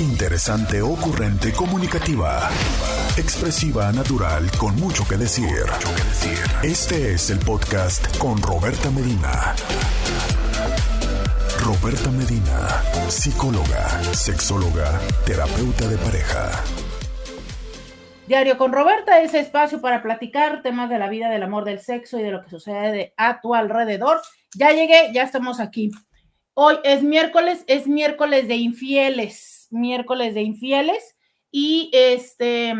Interesante, 0.00 0.80
ocurrente, 0.80 1.52
comunicativa. 1.52 2.48
Expresiva, 3.16 3.90
natural, 3.90 4.48
con 4.56 4.76
mucho 4.76 5.02
que 5.08 5.16
decir. 5.16 5.66
Este 6.62 7.14
es 7.14 7.30
el 7.30 7.40
podcast 7.40 8.16
con 8.16 8.40
Roberta 8.40 8.92
Medina. 8.92 9.56
Roberta 11.64 12.12
Medina, 12.12 12.80
psicóloga, 13.08 13.88
sexóloga, 14.14 15.00
terapeuta 15.26 15.88
de 15.88 15.96
pareja. 15.96 16.48
Diario 18.28 18.56
con 18.56 18.72
Roberta, 18.72 19.20
ese 19.20 19.40
espacio 19.40 19.80
para 19.80 20.00
platicar 20.00 20.62
temas 20.62 20.90
de 20.90 21.00
la 21.00 21.08
vida, 21.08 21.28
del 21.28 21.42
amor, 21.42 21.64
del 21.64 21.80
sexo 21.80 22.20
y 22.20 22.22
de 22.22 22.30
lo 22.30 22.44
que 22.44 22.50
sucede 22.50 23.14
a 23.16 23.40
tu 23.40 23.52
alrededor. 23.52 24.20
Ya 24.54 24.70
llegué, 24.70 25.10
ya 25.12 25.24
estamos 25.24 25.58
aquí. 25.58 25.90
Hoy 26.54 26.76
es 26.84 27.02
miércoles, 27.02 27.64
es 27.66 27.88
miércoles 27.88 28.46
de 28.46 28.54
infieles 28.54 29.57
miércoles 29.70 30.34
de 30.34 30.42
infieles 30.42 31.16
y 31.50 31.90
este, 31.92 32.74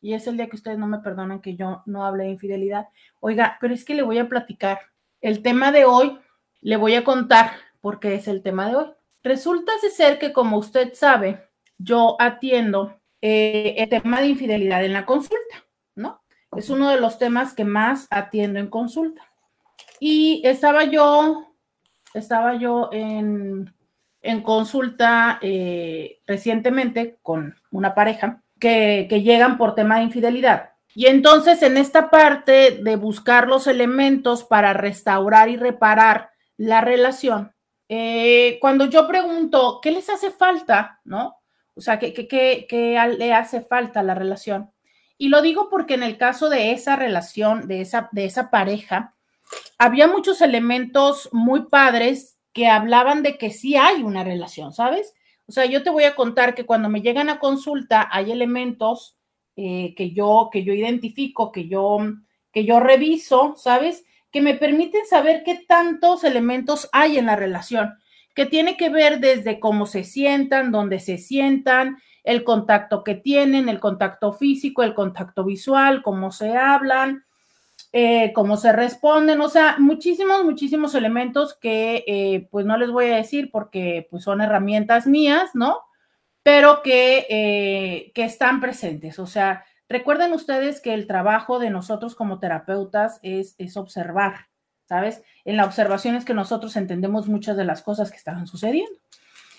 y 0.00 0.14
es 0.14 0.26
el 0.26 0.36
día 0.36 0.48
que 0.48 0.56
ustedes 0.56 0.78
no 0.78 0.86
me 0.86 0.98
perdonan 0.98 1.40
que 1.40 1.54
yo 1.54 1.82
no 1.86 2.04
hable 2.04 2.24
de 2.24 2.30
infidelidad. 2.30 2.88
Oiga, 3.20 3.56
pero 3.60 3.72
es 3.72 3.84
que 3.84 3.94
le 3.94 4.02
voy 4.02 4.18
a 4.18 4.28
platicar. 4.28 4.80
El 5.20 5.42
tema 5.42 5.70
de 5.70 5.84
hoy, 5.84 6.18
le 6.60 6.76
voy 6.76 6.96
a 6.96 7.04
contar 7.04 7.52
porque 7.80 8.16
es 8.16 8.26
el 8.26 8.42
tema 8.42 8.68
de 8.68 8.76
hoy. 8.76 8.86
Resulta 9.22 9.72
ser 9.94 10.18
que, 10.18 10.32
como 10.32 10.58
usted 10.58 10.94
sabe, 10.94 11.48
yo 11.78 12.16
atiendo 12.18 13.00
eh, 13.20 13.76
el 13.78 13.88
tema 13.88 14.20
de 14.20 14.28
infidelidad 14.28 14.84
en 14.84 14.92
la 14.92 15.06
consulta, 15.06 15.64
¿no? 15.94 16.20
Es 16.56 16.68
uno 16.70 16.90
de 16.90 17.00
los 17.00 17.18
temas 17.18 17.54
que 17.54 17.64
más 17.64 18.08
atiendo 18.10 18.58
en 18.58 18.68
consulta. 18.68 19.22
Y 20.00 20.42
estaba 20.44 20.84
yo, 20.84 21.54
estaba 22.14 22.56
yo 22.56 22.88
en 22.92 23.72
en 24.22 24.42
consulta 24.42 25.38
eh, 25.42 26.20
recientemente 26.26 27.18
con 27.22 27.56
una 27.70 27.94
pareja 27.94 28.42
que, 28.58 29.08
llegan 29.22 29.58
por 29.58 29.74
tema 29.74 29.96
de 29.96 30.04
infidelidad. 30.04 30.70
Y 30.94 31.06
entonces 31.06 31.62
en 31.62 31.76
esta 31.76 32.10
parte 32.10 32.78
de 32.82 32.96
buscar 32.96 33.48
los 33.48 33.66
elementos 33.66 34.44
para 34.44 34.72
restaurar 34.72 35.48
y 35.48 35.56
reparar 35.56 36.30
la 36.56 36.80
relación, 36.80 37.52
eh, 37.88 38.58
cuando 38.60 38.86
yo 38.86 39.08
pregunto, 39.08 39.80
¿qué 39.82 39.90
les 39.90 40.08
hace 40.08 40.30
falta? 40.30 41.00
¿No? 41.04 41.36
O 41.74 41.80
sea, 41.80 41.98
¿qué, 41.98 42.12
qué, 42.12 42.26
qué, 42.68 43.14
le 43.18 43.32
hace 43.32 43.62
falta 43.62 44.00
a 44.00 44.04
la 44.04 44.14
relación? 44.14 44.70
Y 45.18 45.28
lo 45.28 45.42
digo 45.42 45.68
porque 45.68 45.94
en 45.94 46.02
el 46.02 46.18
caso 46.18 46.48
de 46.48 46.72
esa 46.72 46.96
relación, 46.96 47.66
de 47.66 47.80
esa, 47.80 48.08
de 48.12 48.26
esa 48.26 48.50
pareja, 48.50 49.14
había 49.78 50.06
muchos 50.06 50.40
elementos 50.40 51.28
muy 51.32 51.64
padres 51.66 52.38
que 52.52 52.68
hablaban 52.68 53.22
de 53.22 53.38
que 53.38 53.50
sí 53.50 53.76
hay 53.76 54.02
una 54.02 54.24
relación, 54.24 54.72
¿sabes? 54.72 55.14
O 55.46 55.52
sea, 55.52 55.64
yo 55.66 55.82
te 55.82 55.90
voy 55.90 56.04
a 56.04 56.14
contar 56.14 56.54
que 56.54 56.66
cuando 56.66 56.88
me 56.88 57.02
llegan 57.02 57.28
a 57.28 57.38
consulta 57.38 58.08
hay 58.10 58.30
elementos 58.30 59.16
eh, 59.56 59.94
que, 59.96 60.12
yo, 60.12 60.48
que 60.52 60.64
yo 60.64 60.72
identifico, 60.72 61.52
que 61.52 61.68
yo, 61.68 61.98
que 62.52 62.64
yo 62.64 62.80
reviso, 62.80 63.54
¿sabes? 63.56 64.04
Que 64.30 64.40
me 64.40 64.54
permiten 64.54 65.04
saber 65.06 65.42
qué 65.44 65.64
tantos 65.66 66.24
elementos 66.24 66.88
hay 66.92 67.18
en 67.18 67.26
la 67.26 67.36
relación, 67.36 67.94
que 68.34 68.46
tiene 68.46 68.76
que 68.76 68.88
ver 68.88 69.20
desde 69.20 69.60
cómo 69.60 69.86
se 69.86 70.04
sientan, 70.04 70.72
dónde 70.72 71.00
se 71.00 71.18
sientan, 71.18 71.98
el 72.24 72.44
contacto 72.44 73.02
que 73.02 73.14
tienen, 73.14 73.68
el 73.68 73.80
contacto 73.80 74.32
físico, 74.32 74.82
el 74.82 74.94
contacto 74.94 75.44
visual, 75.44 76.02
cómo 76.02 76.30
se 76.30 76.56
hablan, 76.56 77.24
eh, 77.94 78.32
cómo 78.32 78.56
se 78.56 78.72
responden, 78.72 79.42
o 79.42 79.50
sea, 79.50 79.76
muchísimos, 79.78 80.44
muchísimos 80.44 80.94
elementos 80.94 81.52
que 81.52 82.04
eh, 82.06 82.48
pues 82.50 82.64
no 82.64 82.78
les 82.78 82.90
voy 82.90 83.10
a 83.10 83.16
decir 83.16 83.50
porque 83.50 84.08
pues 84.10 84.24
son 84.24 84.40
herramientas 84.40 85.06
mías, 85.06 85.50
¿no? 85.52 85.76
Pero 86.42 86.80
que, 86.82 87.26
eh, 87.28 88.10
que 88.14 88.24
están 88.24 88.62
presentes, 88.62 89.18
o 89.18 89.26
sea, 89.26 89.66
recuerden 89.90 90.32
ustedes 90.32 90.80
que 90.80 90.94
el 90.94 91.06
trabajo 91.06 91.58
de 91.58 91.68
nosotros 91.68 92.14
como 92.14 92.38
terapeutas 92.38 93.20
es, 93.22 93.56
es 93.58 93.76
observar, 93.76 94.46
¿sabes? 94.88 95.22
En 95.44 95.58
la 95.58 95.66
observación 95.66 96.14
es 96.14 96.24
que 96.24 96.32
nosotros 96.32 96.76
entendemos 96.76 97.28
muchas 97.28 97.58
de 97.58 97.66
las 97.66 97.82
cosas 97.82 98.10
que 98.10 98.16
estaban 98.16 98.46
sucediendo. 98.46 98.98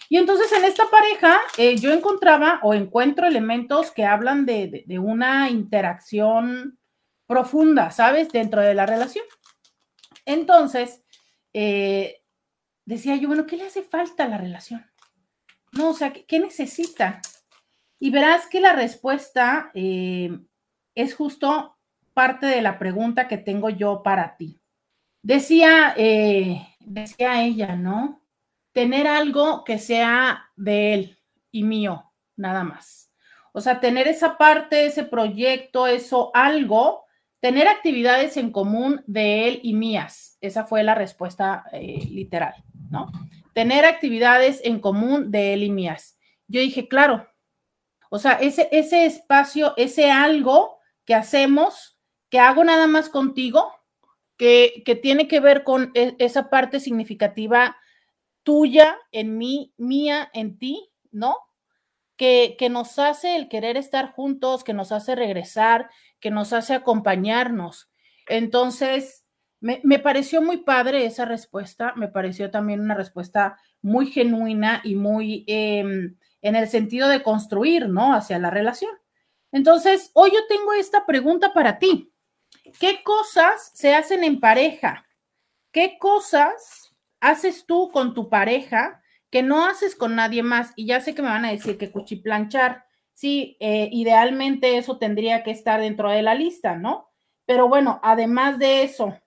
Y 0.09 0.17
entonces 0.17 0.51
en 0.53 0.65
esta 0.65 0.85
pareja 0.89 1.39
yo 1.79 1.91
encontraba 1.91 2.59
o 2.63 2.73
encuentro 2.73 3.27
elementos 3.27 3.91
que 3.91 4.05
hablan 4.05 4.45
de, 4.47 4.83
de 4.85 4.99
una 4.99 5.49
interacción 5.51 6.79
profunda, 7.33 7.89
¿sabes? 7.89 8.29
Dentro 8.29 8.61
de 8.61 8.75
la 8.75 8.85
relación. 8.85 9.25
Entonces, 10.23 11.03
eh, 11.51 12.21
decía 12.85 13.15
yo, 13.15 13.27
bueno, 13.27 13.47
¿qué 13.47 13.57
le 13.57 13.65
hace 13.65 13.81
falta 13.81 14.25
a 14.25 14.27
la 14.27 14.37
relación? 14.37 14.85
No, 15.71 15.89
o 15.89 15.93
sea, 15.95 16.13
¿qué, 16.13 16.39
necesita? 16.39 17.21
Y 17.99 18.11
verás 18.11 18.45
que 18.45 18.61
la 18.61 18.73
respuesta 18.73 19.71
eh, 19.73 20.29
es 20.93 21.15
justo 21.15 21.75
parte 22.13 22.45
de 22.45 22.61
la 22.61 22.77
pregunta 22.77 23.27
que 23.27 23.39
tengo 23.39 23.71
yo 23.71 24.03
para 24.03 24.37
ti. 24.37 24.61
Decía, 25.23 25.95
eh, 25.97 26.67
decía 26.81 27.41
ella, 27.43 27.75
¿no? 27.75 28.21
Tener 28.73 29.07
algo 29.07 29.63
que 29.63 29.79
sea 29.79 30.51
de 30.55 30.93
él 30.93 31.19
y 31.51 31.63
mío, 31.63 32.11
nada 32.35 32.63
más. 32.63 33.11
O 33.53 33.59
sea, 33.59 33.79
tener 33.79 34.07
esa 34.07 34.37
parte, 34.37 34.85
ese 34.85 35.03
proyecto, 35.03 35.87
eso, 35.87 36.29
algo 36.35 37.02
Tener 37.43 37.67
actividades 37.67 38.37
en 38.37 38.51
común 38.53 39.03
de 39.05 39.49
él 39.49 39.59
y 39.63 39.73
mías. 39.73 40.37
Esa 40.39 40.63
fue 40.63 40.81
la 40.81 40.95
respuesta 40.95 41.65
eh, 41.73 42.07
literal, 42.09 42.53
¿no? 42.89 43.11
Tener 43.51 43.83
actividades 43.83 44.61
en 44.63 44.79
común 44.79 45.29
de 45.29 45.53
él 45.53 45.63
y 45.63 45.69
mías. 45.69 46.17
Yo 46.47 46.61
dije, 46.61 46.87
claro. 46.87 47.27
O 48.09 48.17
sea, 48.17 48.35
ese, 48.35 48.69
ese 48.71 49.05
espacio, 49.05 49.73
ese 49.75 50.09
algo 50.09 50.77
que 51.03 51.15
hacemos, 51.15 51.99
que 52.29 52.39
hago 52.39 52.63
nada 52.63 52.87
más 52.87 53.09
contigo, 53.09 53.73
que, 54.37 54.81
que 54.85 54.95
tiene 54.95 55.27
que 55.27 55.41
ver 55.41 55.65
con 55.65 55.91
e, 55.95 56.15
esa 56.19 56.49
parte 56.49 56.79
significativa 56.79 57.75
tuya 58.43 58.97
en 59.11 59.37
mí, 59.37 59.73
mía 59.75 60.29
en 60.33 60.57
ti, 60.57 60.89
¿no? 61.11 61.35
Que, 62.15 62.55
que, 62.57 62.69
nos 62.69 62.99
hace 62.99 63.35
el 63.35 63.49
querer 63.49 63.75
estar 63.75 64.13
juntos, 64.13 64.63
que 64.63 64.71
nos 64.71 64.93
hace 64.93 65.13
regresar, 65.15 65.89
que 66.23 66.31
nos 66.31 66.53
hace 66.53 66.73
acompañarnos. 66.73 67.91
Entonces, 68.27 69.25
me, 69.59 69.99
pareció 69.99 70.41
muy 70.41 70.57
padre 70.57 71.05
esa 71.05 71.25
respuesta, 71.25 71.91
me 71.97 72.07
pareció 72.07 72.49
también 72.49 72.79
una 72.79 72.95
respuesta 72.95 73.57
muy 73.81 74.05
genuina 74.05 74.79
y 74.85 74.95
muy 74.95 75.43
em, 75.47 76.15
en 76.41 76.55
el 76.55 76.69
sentido 76.69 77.09
de 77.09 77.23
construir, 77.23 77.89
¿no? 77.89 78.13
Hacia 78.13 78.39
la 78.39 78.49
relación. 78.49 78.91
Entonces, 79.51 80.11
hoy 80.13 80.31
yo 80.31 80.39
tengo 80.47 80.71
esta 80.71 81.05
pregunta 81.05 81.53
para 81.53 81.77
ti. 81.77 82.13
¿Qué 82.79 83.03
cosas 83.03 83.71
se 83.73 83.93
hacen 83.93 84.23
en 84.23 84.39
pareja? 84.39 85.05
¿Qué 85.73 85.97
cosas 85.99 86.95
haces 87.19 87.65
tú 87.65 87.91
con 87.91 88.13
tu 88.13 88.29
pareja 88.29 89.03
que 89.29 89.43
no 89.43 89.65
haces 89.65 89.93
con 89.93 90.15
nadie 90.15 90.41
más? 90.41 90.71
Y 90.77 90.85
ya 90.85 91.01
sé 91.01 91.13
que 91.13 91.21
me 91.21 91.27
van 91.27 91.43
a 91.43 91.51
decir 91.51 91.77
que 91.77 91.91
cuchiplanchar, 91.91 92.85
sí, 93.13 93.57
eh, 93.59 93.89
idealmente 93.91 94.77
eso 94.77 94.97
tendría 94.97 95.43
que 95.43 95.51
estar 95.51 95.79
dentro 95.79 96.09
de 96.09 96.21
la 96.21 96.35
lista, 96.35 96.75
¿no? 96.75 97.11
Pero 97.45 97.67
bueno, 97.67 97.99
además 98.03 98.59
de 98.59 98.83
eso, 98.83 99.17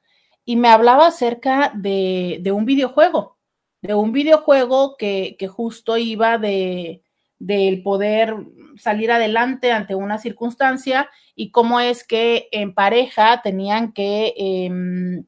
y 0.45 0.57
me 0.57 0.67
hablaba 0.67 1.07
acerca 1.07 1.71
de, 1.73 2.41
un 2.53 2.65
videojuego, 2.65 3.37
de 3.81 3.95
un 3.95 4.11
videojuego 4.11 4.97
que, 4.97 5.35
justo 5.49 5.97
iba 5.97 6.37
de, 6.37 7.01
del 7.39 7.81
poder 7.81 8.35
salir 8.75 9.11
adelante 9.11 9.71
ante 9.71 9.95
una 9.95 10.17
circunstancia 10.17 11.09
y 11.33 11.51
cómo 11.51 11.79
es 11.79 12.05
que 12.05 12.49
en 12.51 12.73
pareja 12.73 13.41
tenían 13.41 13.93
que 13.93 14.33
em, 14.37 15.25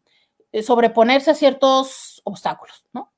sobreponerse 0.62 1.32
a 1.32 1.36
ciertos 1.36 2.22
obstáculos, 2.26 2.86
¿no? 2.92 3.14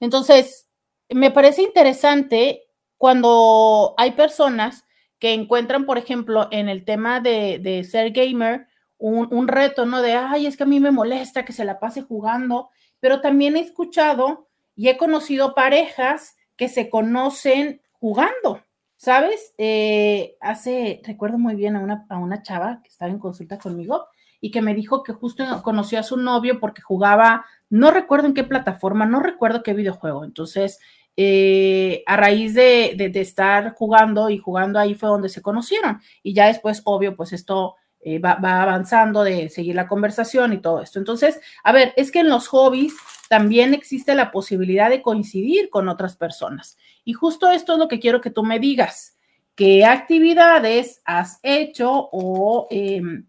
Entonces, 0.00 0.68
me 1.10 1.30
parece 1.30 1.62
interesante 1.62 2.66
cuando 2.96 3.94
hay 3.98 4.12
personas 4.12 4.85
que 5.18 5.32
encuentran, 5.32 5.86
por 5.86 5.98
ejemplo, 5.98 6.48
en 6.50 6.68
el 6.68 6.84
tema 6.84 7.20
de, 7.20 7.86
ser 7.88 8.10
gamer, 8.12 8.66
un, 8.98 9.28
un, 9.32 9.48
reto, 9.48 9.86
¿no? 9.86 10.02
De, 10.02 10.14
ay, 10.14 10.46
es 10.46 10.56
que 10.56 10.64
a 10.64 10.66
mí 10.66 10.80
me 10.80 10.90
molesta 10.90 11.44
que 11.44 11.52
se 11.52 11.64
la 11.64 11.78
pase 11.78 12.02
jugando, 12.02 12.70
pero 13.00 13.20
también 13.20 13.56
he 13.56 13.60
escuchado 13.60 14.48
y 14.74 14.88
he 14.88 14.96
conocido 14.96 15.54
parejas 15.54 16.36
que 16.56 16.68
se 16.68 16.90
conocen 16.90 17.82
jugando, 17.92 18.62
¿sabes? 18.96 19.54
Eh, 19.58 20.36
hace, 20.40 21.00
recuerdo 21.04 21.38
muy 21.38 21.54
bien 21.54 21.76
a 21.76 21.80
una, 21.80 22.06
a 22.08 22.18
una 22.18 22.42
chava 22.42 22.80
que 22.82 22.88
estaba 22.88 23.10
en 23.10 23.18
consulta 23.18 23.58
conmigo 23.58 24.06
y 24.40 24.50
que 24.50 24.62
me 24.62 24.74
dijo 24.74 25.02
que 25.02 25.12
justo 25.12 25.44
conoció 25.62 25.98
a 25.98 26.02
su 26.02 26.16
novio 26.16 26.60
porque 26.60 26.82
jugaba, 26.82 27.46
no 27.68 27.90
recuerdo 27.90 28.26
en 28.26 28.34
qué 28.34 28.44
plataforma, 28.44 29.06
no 29.06 29.20
recuerdo 29.20 29.62
qué 29.62 29.74
videojuego. 29.74 30.24
Entonces, 30.24 30.78
eh, 31.16 32.02
a 32.06 32.16
raíz 32.16 32.54
de, 32.54 33.10
estar 33.14 33.74
jugando 33.74 34.28
y 34.28 34.38
jugando 34.38 34.78
ahí 34.78 34.94
fue 34.94 35.08
donde 35.08 35.28
se 35.28 35.42
conocieron. 35.42 36.00
Y 36.22 36.34
ya 36.34 36.46
después, 36.46 36.82
obvio, 36.84 37.16
pues 37.16 37.32
esto 37.32 37.76
eh, 38.00 38.18
va, 38.18 38.34
va, 38.34 38.62
avanzando 38.62 39.24
de 39.24 39.48
seguir 39.48 39.74
la 39.74 39.88
conversación 39.88 40.52
y 40.52 40.58
todo 40.58 40.82
esto. 40.82 40.98
Entonces, 40.98 41.40
a 41.64 41.72
ver, 41.72 41.94
es 41.96 42.10
que 42.10 42.20
en 42.20 42.28
los 42.28 42.48
hobbies 42.48 42.94
también 43.28 43.74
existe 43.74 44.14
la 44.14 44.30
posibilidad 44.30 44.90
de 44.90 45.02
coincidir 45.02 45.70
con 45.70 45.88
otras 45.88 46.16
personas. 46.16 46.76
Y 47.04 47.14
justo 47.14 47.50
esto 47.50 47.72
es 47.74 47.78
lo 47.78 47.88
que 47.88 48.00
quiero 48.00 48.20
que 48.20 48.30
tú 48.30 48.44
me 48.44 48.58
digas. 48.58 49.16
¿Qué 49.54 49.86
actividades 49.86 51.00
has 51.06 51.40
hecho 51.42 52.10
o 52.12 52.66
em, 52.70 53.26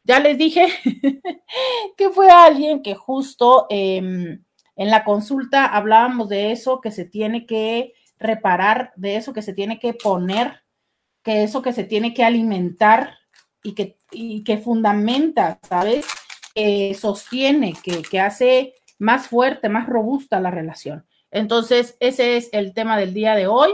ya 0.03 0.19
les 0.19 0.39
dije 0.39 0.65
que 1.97 2.09
fue 2.09 2.31
alguien 2.31 2.81
que 2.81 2.95
justo 2.95 3.67
em, 3.69 4.43
en 4.75 4.89
la 4.89 5.03
consulta 5.03 5.67
hablábamos 5.67 6.29
de 6.29 6.51
eso, 6.51 6.81
que 6.81 6.89
se 6.89 7.05
tiene 7.05 7.45
que 7.45 7.93
reparar, 8.17 8.91
de 8.95 9.17
eso 9.17 9.33
que 9.33 9.43
se 9.43 9.53
tiene 9.53 9.77
que 9.77 9.93
poner, 9.93 10.63
que 11.21 11.43
eso 11.43 11.61
que 11.61 11.73
se 11.73 11.83
tiene 11.83 12.15
que 12.15 12.23
alimentar 12.23 13.20
y 13.63 13.73
que, 13.73 13.97
que 14.43 14.57
fundamenta, 14.57 15.59
¿sabes? 15.67 16.05
Que 16.53 16.95
sostiene, 16.99 17.73
que, 17.83 18.01
que 18.01 18.19
hace 18.19 18.73
más 18.99 19.27
fuerte, 19.27 19.69
más 19.69 19.87
robusta 19.87 20.39
la 20.39 20.51
relación. 20.51 21.05
Entonces, 21.31 21.97
ese 21.99 22.37
es 22.37 22.49
el 22.51 22.73
tema 22.73 22.97
del 22.97 23.13
día 23.13 23.35
de 23.35 23.47
hoy. 23.47 23.71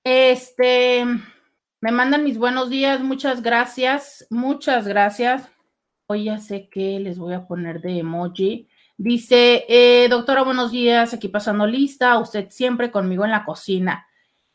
Este, 0.04 1.04
me 1.80 1.92
mandan 1.92 2.24
mis 2.24 2.38
buenos 2.38 2.70
días, 2.70 3.00
muchas 3.00 3.42
gracias, 3.42 4.26
muchas 4.30 4.88
gracias. 4.88 5.48
Hoy 6.10 6.24
ya 6.24 6.38
sé 6.38 6.70
que 6.70 6.98
les 7.00 7.18
voy 7.18 7.34
a 7.34 7.46
poner 7.46 7.82
de 7.82 7.98
emoji. 7.98 8.66
Dice, 8.96 9.66
eh, 9.68 10.08
doctora, 10.08 10.42
buenos 10.42 10.72
días, 10.72 11.12
aquí 11.12 11.28
pasando 11.28 11.66
lista, 11.66 12.18
usted 12.18 12.46
siempre 12.48 12.90
conmigo 12.90 13.26
en 13.26 13.30
la 13.30 13.44
cocina. 13.44 14.06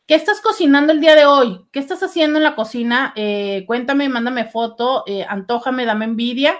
¿Qué 0.04 0.16
estás 0.16 0.40
cocinando 0.40 0.92
el 0.92 1.00
día 1.00 1.14
de 1.14 1.26
hoy? 1.26 1.60
¿Qué 1.70 1.78
estás 1.78 2.02
haciendo 2.02 2.38
en 2.38 2.42
la 2.42 2.56
cocina? 2.56 3.12
Eh, 3.14 3.62
cuéntame, 3.68 4.08
mándame 4.08 4.46
foto, 4.46 5.04
eh, 5.06 5.24
antójame, 5.28 5.84
dame 5.84 6.06
envidia, 6.06 6.56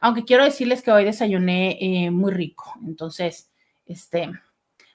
aunque 0.00 0.24
quiero 0.24 0.44
decirles 0.44 0.80
que 0.80 0.92
hoy 0.92 1.04
desayuné 1.04 1.78
eh, 1.80 2.12
muy 2.12 2.30
rico. 2.30 2.72
Entonces, 2.86 3.50
este, 3.84 4.30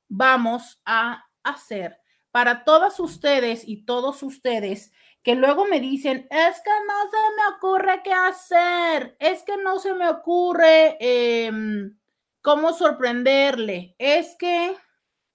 vamos 0.09 0.81
a 0.85 1.23
hacer 1.43 1.99
para 2.31 2.63
todas 2.63 2.99
ustedes 2.99 3.61
y 3.67 3.85
todos 3.85 4.23
ustedes 4.23 4.91
que 5.21 5.35
luego 5.35 5.65
me 5.65 5.79
dicen, 5.79 6.25
es 6.31 6.61
que 6.61 6.71
no 6.87 7.11
se 7.11 7.17
me 7.37 7.45
ocurre 7.55 8.01
qué 8.03 8.11
hacer, 8.11 9.15
es 9.19 9.43
que 9.43 9.57
no 9.57 9.77
se 9.77 9.93
me 9.93 10.09
ocurre 10.09 10.97
em, 10.99 11.95
cómo 12.41 12.73
sorprenderle, 12.73 13.93
es 13.99 14.35
que 14.39 14.75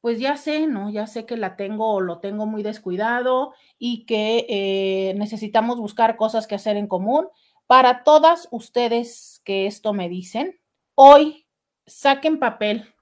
pues 0.07 0.21
ya 0.21 0.37
sé, 0.37 0.69
¿no? 0.69 0.89
Ya 0.89 1.09
sé 1.09 1.27
que 1.27 1.37
la 1.37 1.57
tengo 1.57 1.93
o 1.93 2.01
lo 2.01 2.21
tengo 2.21 2.47
muy 2.47 2.63
descuidado 2.63 3.55
y 3.77 4.07
que 4.07 4.47
eh, 4.49 5.15
necesitamos 5.15 5.79
buscar 5.79 6.17
cosas 6.17 6.47
que 6.47 6.55
hacer 6.55 6.77
en 6.77 6.87
común. 6.87 7.27
Para 7.67 8.05
todas 8.05 8.47
ustedes 8.53 9.43
que 9.45 9.67
esto 9.67 9.93
me 9.93 10.09
dicen, 10.09 10.61
hoy 10.95 11.49
saquen 11.87 12.39
papel, 12.39 12.95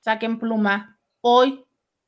saquen 0.00 0.38
pluma, 0.38 0.98
hoy 1.20 1.66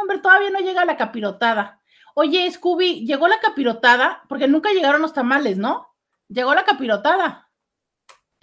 hombre, 0.00 0.18
todavía 0.18 0.50
no 0.50 0.60
llega 0.60 0.84
la 0.84 0.96
capirotada. 0.96 1.80
Oye, 2.14 2.50
Scooby, 2.50 3.06
¿llegó 3.06 3.28
la 3.28 3.40
capirotada? 3.40 4.22
Porque 4.28 4.48
nunca 4.48 4.72
llegaron 4.72 5.00
los 5.00 5.14
tamales, 5.14 5.56
¿no? 5.56 5.88
¿Llegó 6.28 6.54
la 6.54 6.64
capirotada? 6.64 7.50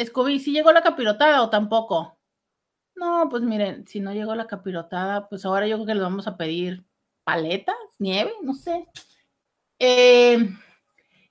Scooby, 0.03 0.39
¿sí 0.39 0.51
llegó 0.51 0.71
la 0.71 0.81
capirotada 0.81 1.41
o 1.43 1.49
tampoco? 1.49 2.17
No, 2.95 3.27
pues 3.29 3.43
miren, 3.43 3.87
si 3.87 3.99
no 3.99 4.13
llegó 4.13 4.35
la 4.35 4.47
capirotada, 4.47 5.29
pues 5.29 5.45
ahora 5.45 5.67
yo 5.67 5.77
creo 5.77 5.87
que 5.87 5.95
le 5.95 6.01
vamos 6.01 6.27
a 6.27 6.37
pedir 6.37 6.85
paletas, 7.23 7.75
nieve, 7.99 8.33
no 8.41 8.53
sé. 8.53 8.87
Eh, 9.77 10.49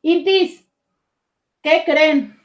Intis, 0.03 0.68
¿Qué 1.69 1.83
creen? 1.85 2.41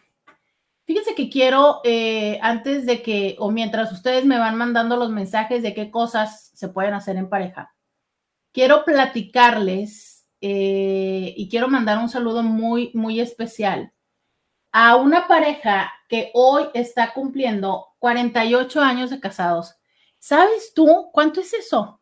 Fíjense 0.84 1.16
que 1.16 1.30
quiero, 1.30 1.80
eh, 1.86 2.40
antes 2.42 2.86
de 2.86 3.02
que, 3.02 3.38
o 3.40 3.52
mientras 3.52 3.90
ustedes 3.94 4.26
me 4.26 4.38
van 4.38 4.58
mandando 4.58 4.98
los 4.98 5.12
mensajes 5.12 5.64
de 5.64 5.74
qué 5.74 5.90
cosas 5.90 6.52
se 6.54 6.68
pueden 6.68 6.94
hacer 6.94 7.16
en 7.16 7.30
pareja, 7.30 7.74
quiero 8.52 8.84
platicarles 8.84 10.28
eh, 10.42 11.34
y 11.38 11.48
quiero 11.48 11.70
mandar 11.70 12.00
un 12.00 12.10
saludo 12.10 12.44
muy, 12.44 12.92
muy 12.96 13.22
especial 13.22 13.94
a 14.74 14.98
una 14.98 15.26
pareja 15.30 15.94
que 16.10 16.30
hoy 16.34 16.66
está 16.74 17.14
cumpliendo 17.14 17.94
48 18.00 18.82
años 18.82 19.10
de 19.10 19.22
casados. 19.22 19.74
¿Sabes 20.20 20.74
tú 20.74 21.12
cuánto 21.14 21.40
es 21.40 21.54
eso? 21.54 22.02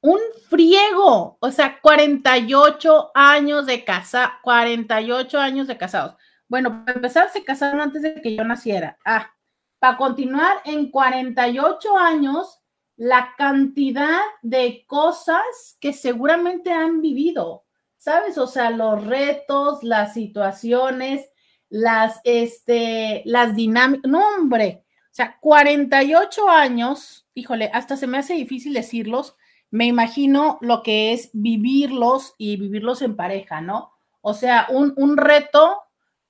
Un 0.00 0.20
friego, 0.48 1.38
o 1.40 1.50
sea, 1.50 1.80
48 1.80 3.10
años 3.16 3.66
de 3.66 3.84
casa, 3.84 4.34
48 4.44 5.40
años 5.40 5.66
de 5.66 5.76
casados. 5.76 6.14
Bueno, 6.52 6.84
para 6.84 6.96
empezar, 6.96 7.30
se 7.30 7.44
casaron 7.44 7.80
antes 7.80 8.02
de 8.02 8.20
que 8.20 8.36
yo 8.36 8.44
naciera. 8.44 8.98
Ah, 9.06 9.32
para 9.78 9.96
continuar, 9.96 10.58
en 10.66 10.90
48 10.90 11.96
años, 11.96 12.60
la 12.94 13.32
cantidad 13.38 14.20
de 14.42 14.84
cosas 14.86 15.78
que 15.80 15.94
seguramente 15.94 16.70
han 16.70 17.00
vivido, 17.00 17.64
¿sabes? 17.96 18.36
O 18.36 18.46
sea, 18.46 18.68
los 18.68 19.02
retos, 19.06 19.82
las 19.82 20.12
situaciones, 20.12 21.26
las, 21.70 22.20
este, 22.24 23.22
las 23.24 23.56
dinámicas, 23.56 24.10
no, 24.10 24.22
hombre, 24.36 24.84
o 25.10 25.14
sea, 25.14 25.38
48 25.40 26.50
años, 26.50 27.26
híjole, 27.32 27.70
hasta 27.72 27.96
se 27.96 28.06
me 28.06 28.18
hace 28.18 28.34
difícil 28.34 28.74
decirlos, 28.74 29.36
me 29.70 29.86
imagino 29.86 30.58
lo 30.60 30.82
que 30.82 31.14
es 31.14 31.30
vivirlos 31.32 32.34
y 32.36 32.58
vivirlos 32.58 33.00
en 33.00 33.16
pareja, 33.16 33.62
¿no? 33.62 33.94
O 34.20 34.34
sea, 34.34 34.66
un, 34.68 34.92
un 34.98 35.16
reto 35.16 35.78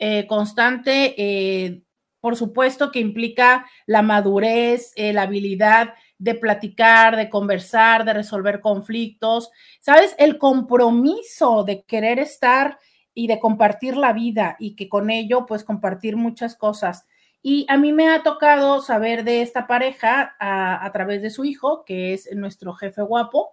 eh, 0.04 0.26
constante, 0.26 1.14
eh, 1.16 1.84
por 2.18 2.34
supuesto 2.34 2.90
que 2.90 2.98
implica 2.98 3.70
la 3.86 4.02
madurez, 4.02 4.92
eh, 4.96 5.12
la 5.12 5.22
habilidad 5.22 5.94
de 6.18 6.34
platicar, 6.34 7.14
de 7.14 7.30
conversar, 7.30 8.04
de 8.04 8.12
resolver 8.12 8.58
conflictos, 8.60 9.52
¿sabes? 9.78 10.16
El 10.18 10.38
compromiso 10.38 11.62
de 11.62 11.84
querer 11.84 12.18
estar 12.18 12.80
y 13.14 13.28
de 13.28 13.38
compartir 13.38 13.96
la 13.96 14.12
vida 14.12 14.56
y 14.58 14.74
que 14.74 14.88
con 14.88 15.08
ello 15.08 15.46
pues 15.46 15.62
compartir 15.62 16.16
muchas 16.16 16.56
cosas. 16.56 17.06
Y 17.40 17.64
a 17.68 17.76
mí 17.76 17.92
me 17.92 18.08
ha 18.08 18.24
tocado 18.24 18.80
saber 18.80 19.22
de 19.22 19.42
esta 19.42 19.68
pareja 19.68 20.34
a, 20.40 20.90
través 20.92 21.22
de 21.22 21.30
su 21.30 21.44
hijo, 21.44 21.84
que 21.84 22.12
es 22.12 22.28
nuestro 22.34 22.74
jefe 22.74 23.02
guapo. 23.02 23.52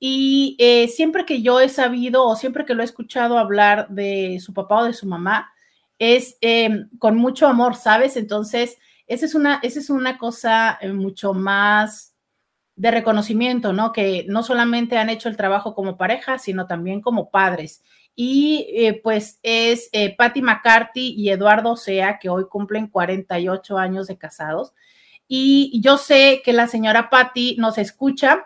Y 0.00 0.56
siempre 0.92 1.24
que 1.24 1.40
yo 1.40 1.60
he 1.60 1.68
sabido 1.68 2.26
o 2.26 2.34
siempre 2.34 2.64
que 2.64 2.74
lo 2.74 2.82
he 2.82 2.84
escuchado 2.84 3.38
hablar 3.38 3.88
de 3.90 4.40
su 4.40 4.52
papá 4.52 4.80
o 4.80 4.84
de 4.86 4.92
su 4.92 5.06
mamá, 5.06 5.53
es 5.98 6.36
em, 6.40 6.88
con 6.98 7.16
mucho 7.16 7.46
amor, 7.46 7.76
¿sabes? 7.76 8.16
Entonces, 8.16 8.78
esa 9.06 9.26
es 9.26 9.34
una, 9.34 9.60
esa 9.62 9.78
es 9.78 9.90
una 9.90 10.18
cosa 10.18 10.78
eh, 10.80 10.92
mucho 10.92 11.34
más 11.34 12.14
de 12.76 12.90
reconocimiento, 12.90 13.72
¿no? 13.72 13.92
Que 13.92 14.26
no 14.28 14.42
solamente 14.42 14.98
han 14.98 15.10
hecho 15.10 15.28
el 15.28 15.36
trabajo 15.36 15.74
como 15.74 15.96
pareja, 15.96 16.38
sino 16.38 16.66
también 16.66 17.00
como 17.00 17.30
padres. 17.30 17.82
Y 18.16 18.66
eh, 18.74 19.00
pues 19.02 19.38
es 19.42 19.88
eh, 19.92 20.16
Patty 20.16 20.42
McCarthy 20.42 21.14
y 21.16 21.30
Eduardo 21.30 21.76
Sea, 21.76 22.18
que 22.18 22.28
hoy 22.28 22.46
cumplen 22.48 22.88
48 22.88 23.78
años 23.78 24.06
de 24.06 24.18
casados. 24.18 24.72
Y 25.28 25.80
yo 25.82 25.96
sé 25.98 26.42
que 26.44 26.52
la 26.52 26.66
señora 26.68 27.10
Patty 27.10 27.56
nos 27.58 27.78
escucha, 27.78 28.44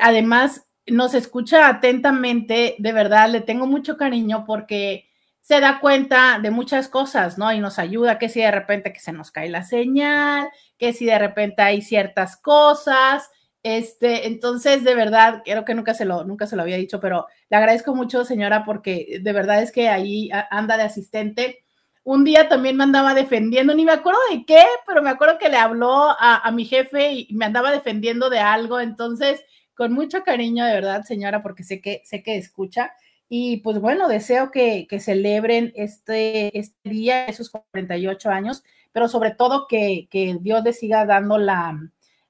además 0.00 0.68
nos 0.86 1.14
escucha 1.14 1.68
atentamente, 1.68 2.74
de 2.78 2.92
verdad, 2.92 3.30
le 3.30 3.40
tengo 3.40 3.66
mucho 3.66 3.96
cariño 3.96 4.44
porque 4.46 5.09
se 5.40 5.60
da 5.60 5.80
cuenta 5.80 6.38
de 6.40 6.50
muchas 6.50 6.88
cosas, 6.88 7.38
¿no? 7.38 7.52
Y 7.52 7.58
nos 7.58 7.78
ayuda, 7.78 8.18
que 8.18 8.28
si 8.28 8.40
de 8.40 8.50
repente 8.50 8.92
que 8.92 9.00
se 9.00 9.12
nos 9.12 9.30
cae 9.30 9.48
la 9.48 9.64
señal, 9.64 10.48
que 10.78 10.92
si 10.92 11.06
de 11.06 11.18
repente 11.18 11.62
hay 11.62 11.82
ciertas 11.82 12.36
cosas, 12.36 13.30
este, 13.62 14.26
entonces, 14.26 14.84
de 14.84 14.94
verdad, 14.94 15.42
creo 15.44 15.64
que 15.64 15.74
nunca 15.74 15.92
se 15.92 16.04
lo, 16.06 16.24
nunca 16.24 16.46
se 16.46 16.56
lo 16.56 16.62
había 16.62 16.76
dicho, 16.76 16.98
pero 17.00 17.26
le 17.50 17.56
agradezco 17.56 17.94
mucho, 17.94 18.24
señora, 18.24 18.64
porque 18.64 19.18
de 19.22 19.32
verdad 19.32 19.62
es 19.62 19.70
que 19.72 19.88
ahí 19.88 20.30
anda 20.50 20.76
de 20.76 20.84
asistente. 20.84 21.64
Un 22.02 22.24
día 22.24 22.48
también 22.48 22.76
me 22.76 22.84
andaba 22.84 23.12
defendiendo, 23.12 23.74
ni 23.74 23.84
me 23.84 23.92
acuerdo 23.92 24.20
de 24.30 24.44
qué, 24.46 24.64
pero 24.86 25.02
me 25.02 25.10
acuerdo 25.10 25.38
que 25.38 25.50
le 25.50 25.58
habló 25.58 26.08
a, 26.10 26.40
a 26.42 26.50
mi 26.52 26.64
jefe 26.64 27.12
y 27.12 27.34
me 27.34 27.44
andaba 27.44 27.70
defendiendo 27.70 28.30
de 28.30 28.38
algo. 28.38 28.80
Entonces, 28.80 29.44
con 29.74 29.92
mucho 29.92 30.22
cariño, 30.22 30.64
de 30.64 30.72
verdad, 30.72 31.02
señora, 31.02 31.42
porque 31.42 31.62
sé 31.62 31.80
que, 31.82 32.00
sé 32.04 32.22
que 32.22 32.36
escucha. 32.36 32.92
Y 33.32 33.58
pues 33.58 33.78
bueno, 33.78 34.08
deseo 34.08 34.50
que, 34.50 34.88
celebren 34.98 35.72
este, 35.76 36.58
este 36.58 36.90
día, 36.90 37.26
esos 37.26 37.48
48 37.48 38.28
años, 38.28 38.64
pero 38.90 39.06
sobre 39.06 39.30
todo 39.30 39.68
que, 39.68 40.08
Dios 40.40 40.64
les 40.64 40.80
siga 40.80 41.06
dando 41.06 41.38
la, 41.38 41.78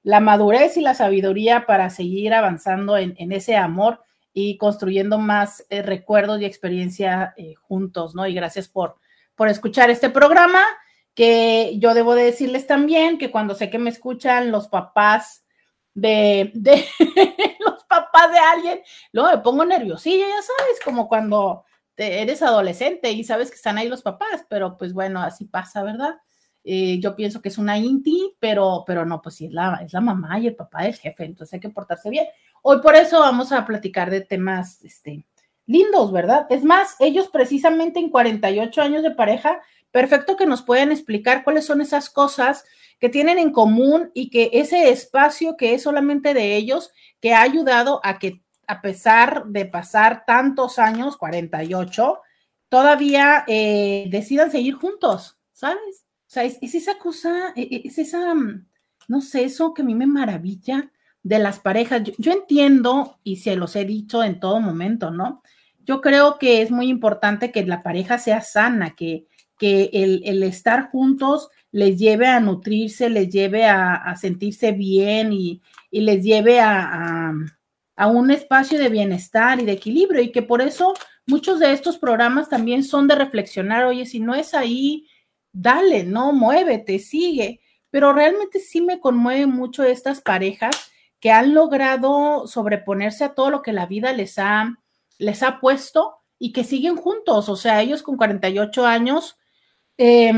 madurez 0.03 0.77
y 0.77 0.81
la 0.81 0.93
sabiduría 0.93 1.65
para 1.65 1.89
seguir 1.89 2.35
avanzando 2.35 2.99
en, 2.99 3.31
ese 3.31 3.57
amor 3.57 4.03
y 4.31 4.57
construyendo 4.57 5.17
más 5.17 5.65
eh, 5.71 5.81
recuerdos 5.81 6.39
y 6.39 6.45
experiencia 6.45 7.33
eh, 7.35 7.55
juntos, 7.55 8.13
¿no? 8.13 8.27
Y 8.27 8.35
gracias 8.35 8.67
por, 8.67 8.97
por 9.33 9.49
escuchar 9.49 9.89
este 9.89 10.11
programa, 10.11 10.61
que 11.15 11.79
yo 11.79 11.95
debo 11.95 12.13
de 12.13 12.25
decirles 12.25 12.67
también 12.67 13.17
que 13.17 13.31
cuando 13.31 13.55
sé 13.55 13.71
que 13.71 13.79
me 13.79 13.89
escuchan 13.89 14.51
los 14.51 14.67
papás 14.67 15.45
de, 15.93 16.51
los 17.59 17.83
papás 17.85 18.31
de 18.31 18.39
alguien, 18.39 18.81
luego 19.11 19.29
me 19.29 19.37
pongo 19.39 19.65
nerviosilla, 19.65 20.25
ya 20.27 20.41
sabes, 20.41 20.79
como 20.83 21.07
cuando 21.07 21.65
eres 21.97 22.41
adolescente 22.41 23.11
y 23.11 23.23
sabes 23.23 23.49
que 23.49 23.55
están 23.55 23.77
ahí 23.77 23.87
los 23.87 24.01
papás, 24.01 24.45
pero 24.49 24.77
pues 24.77 24.93
bueno, 24.93 25.21
así 25.21 25.45
pasa, 25.45 25.83
¿verdad? 25.83 26.15
Eh, 26.63 26.99
yo 26.99 27.15
pienso 27.15 27.41
que 27.41 27.49
es 27.49 27.57
una 27.57 27.77
inti, 27.77 28.35
pero, 28.39 28.83
pero 28.85 29.05
no, 29.05 29.21
pues 29.21 29.35
sí, 29.35 29.45
es 29.47 29.51
la, 29.51 29.81
es 29.83 29.93
la 29.93 30.01
mamá 30.01 30.39
y 30.39 30.47
el 30.47 30.55
papá 30.55 30.83
del 30.83 30.95
jefe, 30.95 31.25
entonces 31.25 31.53
hay 31.55 31.59
que 31.59 31.69
portarse 31.69 32.09
bien. 32.09 32.25
Hoy 32.61 32.79
por 32.81 32.95
eso 32.95 33.19
vamos 33.19 33.51
a 33.51 33.65
platicar 33.65 34.09
de 34.11 34.21
temas 34.21 34.83
este, 34.83 35.25
lindos, 35.65 36.11
¿verdad? 36.11 36.45
Es 36.49 36.63
más, 36.63 36.95
ellos 36.99 37.29
precisamente 37.29 37.99
en 37.99 38.09
48 38.09 38.81
años 38.81 39.03
de 39.03 39.11
pareja, 39.11 39.61
perfecto 39.91 40.37
que 40.37 40.45
nos 40.45 40.61
pueden 40.61 40.91
explicar 40.91 41.43
cuáles 41.43 41.65
son 41.65 41.81
esas 41.81 42.09
cosas 42.09 42.63
que 42.99 43.09
tienen 43.09 43.39
en 43.39 43.51
común 43.51 44.11
y 44.13 44.29
que 44.29 44.51
ese 44.53 44.89
espacio 44.89 45.57
que 45.57 45.73
es 45.73 45.83
solamente 45.83 46.33
de 46.33 46.55
ellos, 46.55 46.91
que 47.19 47.33
ha 47.33 47.41
ayudado 47.41 47.99
a 48.03 48.19
que 48.19 48.43
a 48.67 48.81
pesar 48.81 49.47
de 49.47 49.65
pasar 49.65 50.23
tantos 50.25 50.79
años, 50.79 51.17
48, 51.17 52.21
todavía 52.69 53.43
eh, 53.47 54.07
decidan 54.09 54.51
seguir 54.51 54.75
juntos, 54.75 55.39
¿sabes? 55.51 56.05
O 56.21 56.33
sea, 56.33 56.43
es, 56.43 56.57
esa 56.61 56.97
cosa, 56.97 57.53
e, 57.55 57.63
e, 57.63 57.81
es, 57.85 57.97
esa, 57.97 58.33
mm, 58.33 58.65
no 59.09 59.19
sé, 59.19 59.43
eso 59.43 59.73
que 59.73 59.81
a 59.81 59.85
mí 59.85 59.93
me 59.93 60.07
maravilla 60.07 60.89
de 61.23 61.39
las 61.39 61.59
parejas. 61.59 62.03
Yo, 62.03 62.13
yo 62.17 62.31
entiendo 62.31 63.19
y 63.23 63.37
se 63.37 63.55
los 63.55 63.75
he 63.75 63.83
dicho 63.83 64.23
en 64.23 64.39
todo 64.39 64.61
momento, 64.61 65.11
¿no? 65.11 65.41
Yo 65.83 65.99
creo 65.99 66.37
que 66.37 66.61
es 66.61 66.71
muy 66.71 66.87
importante 66.87 67.51
que 67.51 67.65
la 67.65 67.81
pareja 67.83 68.19
sea 68.19 68.41
sana, 68.41 68.95
que, 68.95 69.27
que 69.61 69.91
el, 69.93 70.23
el 70.25 70.41
estar 70.41 70.89
juntos 70.89 71.49
les 71.71 71.99
lleve 71.99 72.25
a 72.25 72.39
nutrirse, 72.39 73.11
les 73.11 73.29
lleve 73.29 73.65
a, 73.65 74.15
sentirse 74.15 74.71
bien 74.71 75.31
y, 75.33 75.61
les 75.91 76.23
lleve 76.23 76.59
a, 76.59 77.31
un 78.07 78.31
espacio 78.31 78.79
de 78.79 78.89
bienestar 78.89 79.61
y 79.61 79.65
de 79.65 79.73
equilibrio 79.73 80.23
y 80.23 80.31
que 80.31 80.41
por 80.41 80.63
eso 80.63 80.95
muchos 81.27 81.59
de 81.59 81.71
estos 81.73 81.99
programas 81.99 82.49
también 82.49 82.83
son 82.83 83.07
de 83.07 83.13
reflexionar, 83.13 83.85
oye, 83.85 84.07
si 84.07 84.19
no 84.19 84.33
es 84.33 84.55
ahí, 84.55 85.07
dale, 85.53 86.03
no, 86.03 86.33
muévete, 86.33 86.97
sigue. 86.97 87.61
Pero 87.91 88.13
realmente 88.13 88.59
sí 88.59 88.81
me 88.81 88.99
conmueve 88.99 89.45
mucho 89.45 89.83
estas 89.83 90.21
parejas 90.21 90.91
que 91.19 91.29
han 91.29 91.53
logrado 91.53 92.47
sobreponerse 92.47 93.25
a 93.25 93.35
todo 93.35 93.51
lo 93.51 93.61
que 93.61 93.73
la 93.73 93.85
vida 93.85 94.11
les 94.11 94.39
ha, 94.39 94.75
les 95.19 95.43
ha 95.43 95.59
puesto 95.59 96.15
y 96.39 96.53
que 96.53 96.63
siguen 96.63 96.95
juntos. 96.95 97.49
O 97.49 97.55
sea, 97.55 97.81
ellos 97.83 98.01
con 98.01 98.17
48 98.17 98.87
años, 98.87 99.37
eh, 99.97 100.31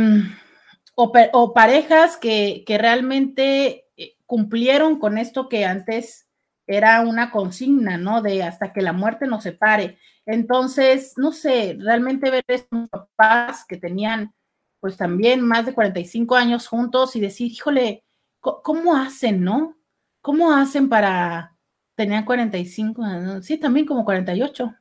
o, 0.95 1.53
parejas 1.53 2.17
que, 2.17 2.63
realmente 2.67 3.85
eh, 3.97 4.17
cumplieron 4.25 4.99
con 4.99 5.17
esto 5.17 5.49
que 5.49 5.65
antes 5.65 6.27
era 6.67 7.01
una 7.01 7.31
consigna, 7.31 7.97
¿no? 7.97 8.21
De 8.21 8.43
hasta 8.43 8.71
que 8.73 8.81
la 8.81 8.93
muerte 8.93 9.27
nos 9.27 9.43
separe. 9.43 9.97
Entonces, 10.25 11.13
no 11.17 11.31
sé, 11.31 11.77
realmente 11.79 12.31
ver 12.31 12.43
estos 12.47 12.89
papás 12.89 13.65
que 13.65 13.77
tenían 13.77 14.33
pues 14.79 14.97
también 14.97 15.41
más 15.41 15.65
de 15.65 15.73
45 15.73 16.35
años 16.35 16.67
juntos 16.67 17.15
y 17.15 17.21
decir, 17.21 17.51
híjole, 17.51 18.03
¿cómo 18.41 18.95
hacen, 18.95 19.43
no? 19.43 19.77
¿Cómo 20.21 20.51
hacen 20.51 20.89
para, 20.89 21.57
tenían 21.95 22.25
45, 22.25 23.41
sí, 23.41 23.57
también 23.57 23.85
como 23.85 24.03
48. 24.03 24.75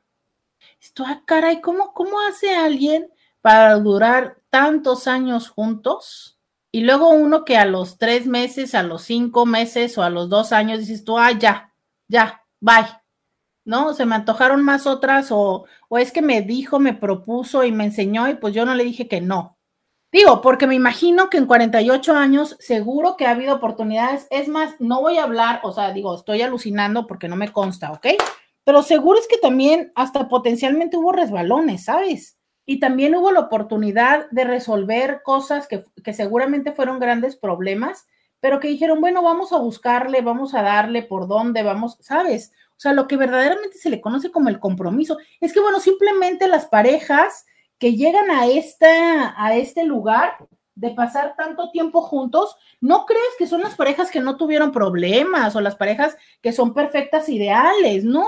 Esto, 0.81 1.03
ah, 1.07 1.23
caray, 1.25 1.61
¿cómo, 1.61 1.93
¿cómo 1.93 2.19
hace 2.19 2.53
alguien 2.55 3.07
para 3.43 3.75
durar 3.75 4.37
tantos 4.49 5.07
años 5.07 5.49
juntos 5.49 6.39
y 6.71 6.81
luego 6.81 7.09
uno 7.09 7.45
que 7.45 7.57
a 7.57 7.65
los 7.65 7.99
tres 7.99 8.25
meses, 8.25 8.73
a 8.73 8.81
los 8.81 9.03
cinco 9.03 9.45
meses 9.45 9.97
o 9.99 10.03
a 10.03 10.09
los 10.09 10.29
dos 10.29 10.51
años 10.51 10.79
dices 10.79 11.03
tú, 11.03 11.19
ah, 11.19 11.31
ya, 11.31 11.75
ya, 12.07 12.43
bye. 12.59 12.87
¿No? 13.65 13.93
Se 13.93 14.05
me 14.05 14.15
antojaron 14.15 14.63
más 14.63 14.87
otras 14.87 15.31
o, 15.31 15.65
o 15.87 15.97
es 15.97 16.11
que 16.11 16.21
me 16.21 16.41
dijo, 16.41 16.79
me 16.79 16.93
propuso 16.93 17.63
y 17.63 17.71
me 17.71 17.85
enseñó 17.85 18.27
y 18.27 18.33
pues 18.33 18.55
yo 18.55 18.65
no 18.65 18.73
le 18.73 18.83
dije 18.83 19.07
que 19.07 19.21
no. 19.21 19.59
Digo, 20.11 20.41
porque 20.41 20.65
me 20.65 20.75
imagino 20.75 21.29
que 21.29 21.37
en 21.37 21.45
48 21.45 22.15
años 22.15 22.55
seguro 22.59 23.17
que 23.17 23.25
ha 23.25 23.31
habido 23.31 23.55
oportunidades. 23.55 24.27
Es 24.31 24.47
más, 24.47 24.75
no 24.79 25.01
voy 25.01 25.17
a 25.17 25.23
hablar, 25.23 25.59
o 25.63 25.71
sea, 25.71 25.91
digo, 25.93 26.15
estoy 26.15 26.41
alucinando 26.41 27.07
porque 27.07 27.27
no 27.27 27.35
me 27.35 27.51
consta, 27.51 27.91
¿ok? 27.91 28.07
pero 28.63 28.81
seguro 28.81 29.19
es 29.19 29.27
que 29.27 29.37
también 29.37 29.91
hasta 29.95 30.27
potencialmente 30.27 30.97
hubo 30.97 31.11
resbalones, 31.11 31.85
¿sabes? 31.85 32.37
Y 32.65 32.79
también 32.79 33.15
hubo 33.15 33.31
la 33.31 33.41
oportunidad 33.41 34.29
de 34.31 34.45
resolver 34.45 35.21
cosas 35.23 35.67
que, 35.67 35.83
que 36.03 36.13
seguramente 36.13 36.71
fueron 36.71 36.99
grandes 36.99 37.35
problemas, 37.35 38.07
pero 38.39 38.59
que 38.59 38.67
dijeron, 38.67 39.01
bueno, 39.01 39.21
vamos 39.21 39.53
a 39.53 39.57
buscarle, 39.57 40.21
vamos 40.21 40.53
a 40.53 40.61
darle 40.61 41.03
por 41.03 41.27
dónde, 41.27 41.63
vamos, 41.63 41.97
¿sabes? 42.01 42.51
O 42.71 42.79
sea, 42.79 42.93
lo 42.93 43.07
que 43.07 43.17
verdaderamente 43.17 43.77
se 43.77 43.89
le 43.89 44.01
conoce 44.01 44.31
como 44.31 44.49
el 44.49 44.59
compromiso. 44.59 45.17
Es 45.39 45.53
que, 45.53 45.61
bueno, 45.61 45.79
simplemente 45.79 46.47
las 46.47 46.65
parejas 46.65 47.45
que 47.77 47.95
llegan 47.95 48.31
a, 48.31 48.47
esta, 48.47 49.33
a 49.41 49.55
este 49.55 49.83
lugar 49.83 50.37
de 50.75 50.91
pasar 50.91 51.35
tanto 51.37 51.69
tiempo 51.71 52.01
juntos, 52.01 52.55
no 52.81 53.05
crees 53.05 53.23
que 53.37 53.47
son 53.47 53.61
las 53.61 53.75
parejas 53.75 54.09
que 54.09 54.19
no 54.19 54.37
tuvieron 54.37 54.71
problemas 54.71 55.55
o 55.55 55.61
las 55.61 55.75
parejas 55.75 56.17
que 56.41 56.51
son 56.51 56.73
perfectas 56.73 57.29
ideales, 57.29 58.03
no, 58.03 58.25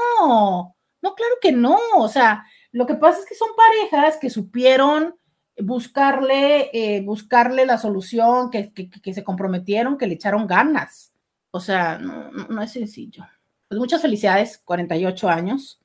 no, 1.01 1.15
claro 1.15 1.35
que 1.41 1.51
no, 1.51 1.77
o 1.95 2.07
sea, 2.07 2.45
lo 2.75 2.85
que 2.85 2.95
pasa 2.95 3.21
es 3.21 3.25
que 3.25 3.35
son 3.35 3.47
parejas 3.55 4.17
que 4.17 4.29
supieron 4.29 5.15
buscarle, 5.57 6.69
eh, 6.73 7.01
buscarle 7.05 7.65
la 7.65 7.77
solución, 7.77 8.51
que, 8.51 8.73
que, 8.73 9.13
se 9.13 9.23
comprometieron, 9.23 9.97
que 9.97 10.07
le 10.07 10.15
echaron 10.15 10.45
ganas, 10.45 11.13
o 11.51 11.61
sea, 11.61 11.97
no, 11.99 12.61
es 12.61 12.73
sencillo. 12.73 13.25
Pues 13.69 13.79
muchas 13.79 14.01
felicidades, 14.01 14.57
48 14.57 15.29
años, 15.29 15.79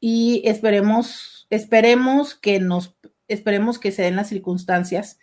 y 0.00 0.42
esperemos, 0.44 1.46
esperemos 1.48 2.34
que 2.34 2.58
nos, 2.58 2.96
esperemos 3.28 3.78
que 3.78 3.92
se 3.92 4.02
den 4.02 4.16
las 4.16 4.28
circunstancias 4.28 5.20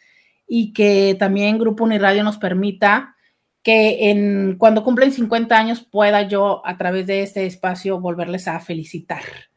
y 0.48 0.72
que 0.72 1.18
también 1.20 1.58
Grupo 1.58 1.84
Uniradio 1.84 2.24
nos 2.24 2.38
permita 2.38 3.18
que 3.62 4.10
en, 4.10 4.56
cuando 4.58 4.86
cumplen 4.86 5.12
50 5.12 5.54
años 5.58 5.82
pueda 5.82 6.22
yo 6.22 6.66
a 6.66 6.78
través 6.78 7.08
de 7.08 7.24
este 7.24 7.46
espacio 7.46 8.00
volverles 8.00 8.48
a 8.48 8.62
felicitar. 8.62 9.49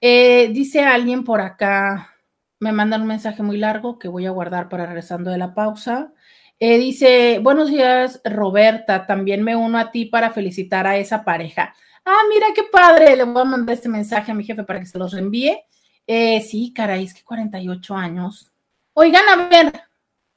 Eh, 0.00 0.50
dice 0.52 0.82
alguien 0.82 1.24
por 1.24 1.40
acá, 1.40 2.14
me 2.60 2.72
mandan 2.72 3.02
un 3.02 3.08
mensaje 3.08 3.42
muy 3.42 3.56
largo 3.56 3.98
que 3.98 4.08
voy 4.08 4.26
a 4.26 4.30
guardar 4.30 4.68
para 4.68 4.86
regresando 4.86 5.30
de 5.30 5.38
la 5.38 5.54
pausa. 5.54 6.12
Eh, 6.58 6.78
dice, 6.78 7.38
buenos 7.42 7.70
días 7.70 8.20
Roberta, 8.24 9.06
también 9.06 9.42
me 9.42 9.56
uno 9.56 9.78
a 9.78 9.90
ti 9.90 10.06
para 10.06 10.30
felicitar 10.30 10.86
a 10.86 10.96
esa 10.96 11.24
pareja. 11.24 11.74
Ah, 12.04 12.22
mira 12.32 12.46
qué 12.54 12.62
padre, 12.70 13.16
le 13.16 13.24
voy 13.24 13.42
a 13.42 13.44
mandar 13.44 13.74
este 13.74 13.88
mensaje 13.88 14.32
a 14.32 14.34
mi 14.34 14.44
jefe 14.44 14.64
para 14.64 14.80
que 14.80 14.86
se 14.86 14.98
los 14.98 15.14
envíe. 15.14 15.58
Eh, 16.06 16.40
sí, 16.40 16.72
caray, 16.74 17.04
es 17.04 17.14
que 17.14 17.24
48 17.24 17.94
años. 17.94 18.52
Oigan, 18.94 19.28
a 19.28 19.48
ver, 19.48 19.72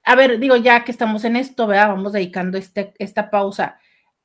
a 0.03 0.15
ver, 0.15 0.39
digo, 0.39 0.55
ya 0.55 0.83
que 0.83 0.91
estamos 0.91 1.23
en 1.25 1.35
esto, 1.35 1.67
¿verdad? 1.67 1.89
Vamos 1.89 2.13
dedicando 2.13 2.57
este, 2.57 2.93
esta 2.97 3.29
pausa. 3.29 3.79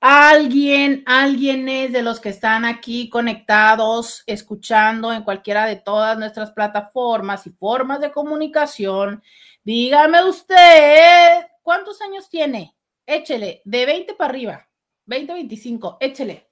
Alguien, 0.07 1.03
alguien 1.07 1.67
es 1.67 1.91
de 1.91 2.03
los 2.03 2.21
que 2.21 2.29
están 2.29 2.67
aquí 2.67 3.09
conectados, 3.09 4.23
escuchando 4.27 5.11
en 5.11 5.23
cualquiera 5.23 5.65
de 5.65 5.77
todas 5.77 6.19
nuestras 6.19 6.51
plataformas 6.53 7.47
y 7.47 7.51
formas 7.53 8.03
de 8.03 8.13
comunicación. 8.13 9.23
Dígame 9.63 10.23
usted, 10.25 11.47
¿cuántos 11.63 12.03
años 12.03 12.29
tiene? 12.29 12.77
Échele, 13.07 13.63
de 13.65 13.87
20 13.87 14.13
para 14.13 14.29
arriba, 14.29 14.69
20, 15.07 15.33
25, 15.33 15.97
échele. 16.01 16.51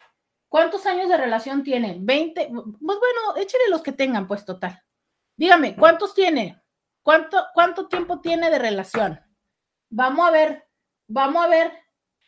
¿Cuántos 0.49 0.87
años 0.87 1.11
de 1.11 1.18
relación 1.18 1.62
tiene? 1.62 1.99
20, 2.00 2.47
pues 2.47 2.64
bueno, 2.80 3.37
échele 3.37 3.68
los 3.68 3.82
que 3.82 3.92
tengan, 3.92 4.26
pues 4.26 4.47
total. 4.47 4.82
Dígame, 5.37 5.76
¿cuántos 5.76 6.14
tiene? 6.14 6.59
¿Cuánto, 7.02 7.49
¿Cuánto 7.52 7.87
tiempo 7.87 8.18
tiene 8.18 8.49
de 8.49 8.59
relación? 8.59 9.21
Vamos 9.90 10.26
a 10.26 10.30
ver, 10.30 10.66
vamos 11.06 11.44
a 11.44 11.49
ver, 11.49 11.82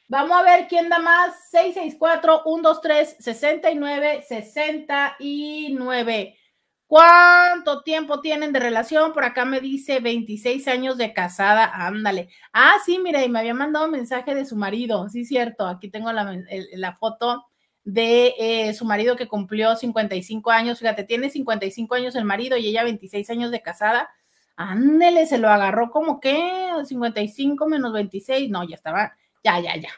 vamos 0.08 0.38
a 0.38 0.42
ver 0.42 0.68
quién 0.68 0.88
da 0.88 0.98
más. 0.98 1.50
664 1.50 2.42
123 2.44 3.16
69 3.18 4.24
69. 4.26 6.38
¿Cuánto 6.86 7.82
tiempo 7.82 8.20
tienen 8.20 8.52
de 8.52 8.60
relación? 8.60 9.12
Por 9.12 9.24
acá 9.24 9.44
me 9.44 9.60
dice 9.60 10.00
26 10.00 10.68
años 10.68 10.98
de 10.98 11.12
casada. 11.12 11.70
Ándale. 11.74 12.28
Ah, 12.52 12.74
sí, 12.84 12.98
mira, 12.98 13.24
y 13.24 13.28
me 13.28 13.40
había 13.40 13.54
mandado 13.54 13.86
un 13.86 13.92
mensaje 13.92 14.34
de 14.34 14.44
su 14.44 14.56
marido. 14.56 15.08
Sí, 15.08 15.24
cierto. 15.24 15.66
Aquí 15.66 15.90
tengo 15.90 16.12
la, 16.12 16.38
la 16.72 16.94
foto 16.94 17.46
de 17.84 18.34
eh, 18.38 18.74
su 18.74 18.86
marido 18.86 19.14
que 19.16 19.28
cumplió 19.28 19.76
55 19.76 20.50
años. 20.50 20.78
Fíjate, 20.78 21.04
tiene 21.04 21.30
55 21.30 21.94
años 21.94 22.16
el 22.16 22.24
marido 22.24 22.56
y 22.56 22.66
ella 22.66 22.84
26 22.84 23.28
años 23.30 23.50
de 23.50 23.62
casada. 23.62 24.08
Ándele, 24.56 25.26
se 25.26 25.38
lo 25.38 25.48
agarró 25.48 25.90
como 25.90 26.20
que 26.20 26.50
55 26.84 27.66
menos 27.66 27.92
26. 27.92 28.50
No, 28.50 28.64
ya 28.64 28.76
estaba, 28.76 29.14
ya, 29.44 29.60
ya, 29.60 29.76
ya. 29.76 29.90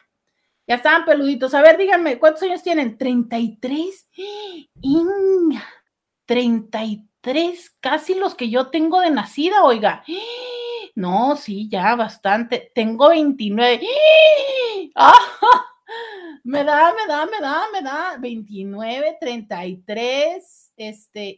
Ya 0.67 0.75
estaban 0.75 1.05
peluditos. 1.05 1.53
A 1.53 1.61
ver, 1.61 1.77
díganme, 1.77 2.19
¿cuántos 2.19 2.43
años 2.43 2.61
tienen? 2.61 2.97
33. 2.97 4.09
Inga, 4.81 5.65
33, 6.25 7.77
casi 7.79 8.15
los 8.15 8.35
que 8.35 8.49
yo 8.49 8.67
tengo 8.67 8.99
de 8.99 9.09
nacida, 9.09 9.63
oiga. 9.63 10.03
No, 10.95 11.37
sí, 11.37 11.69
ya, 11.69 11.95
bastante. 11.95 12.71
Tengo 12.75 13.09
29. 13.09 13.81
¡Ah! 14.95 15.13
Me 16.43 16.63
da, 16.63 16.93
me 16.93 17.05
da, 17.07 17.25
me 17.25 17.41
da, 17.41 17.63
me 17.73 17.81
da. 17.81 18.17
29, 18.17 19.17
33, 19.19 20.73
este, 20.77 21.37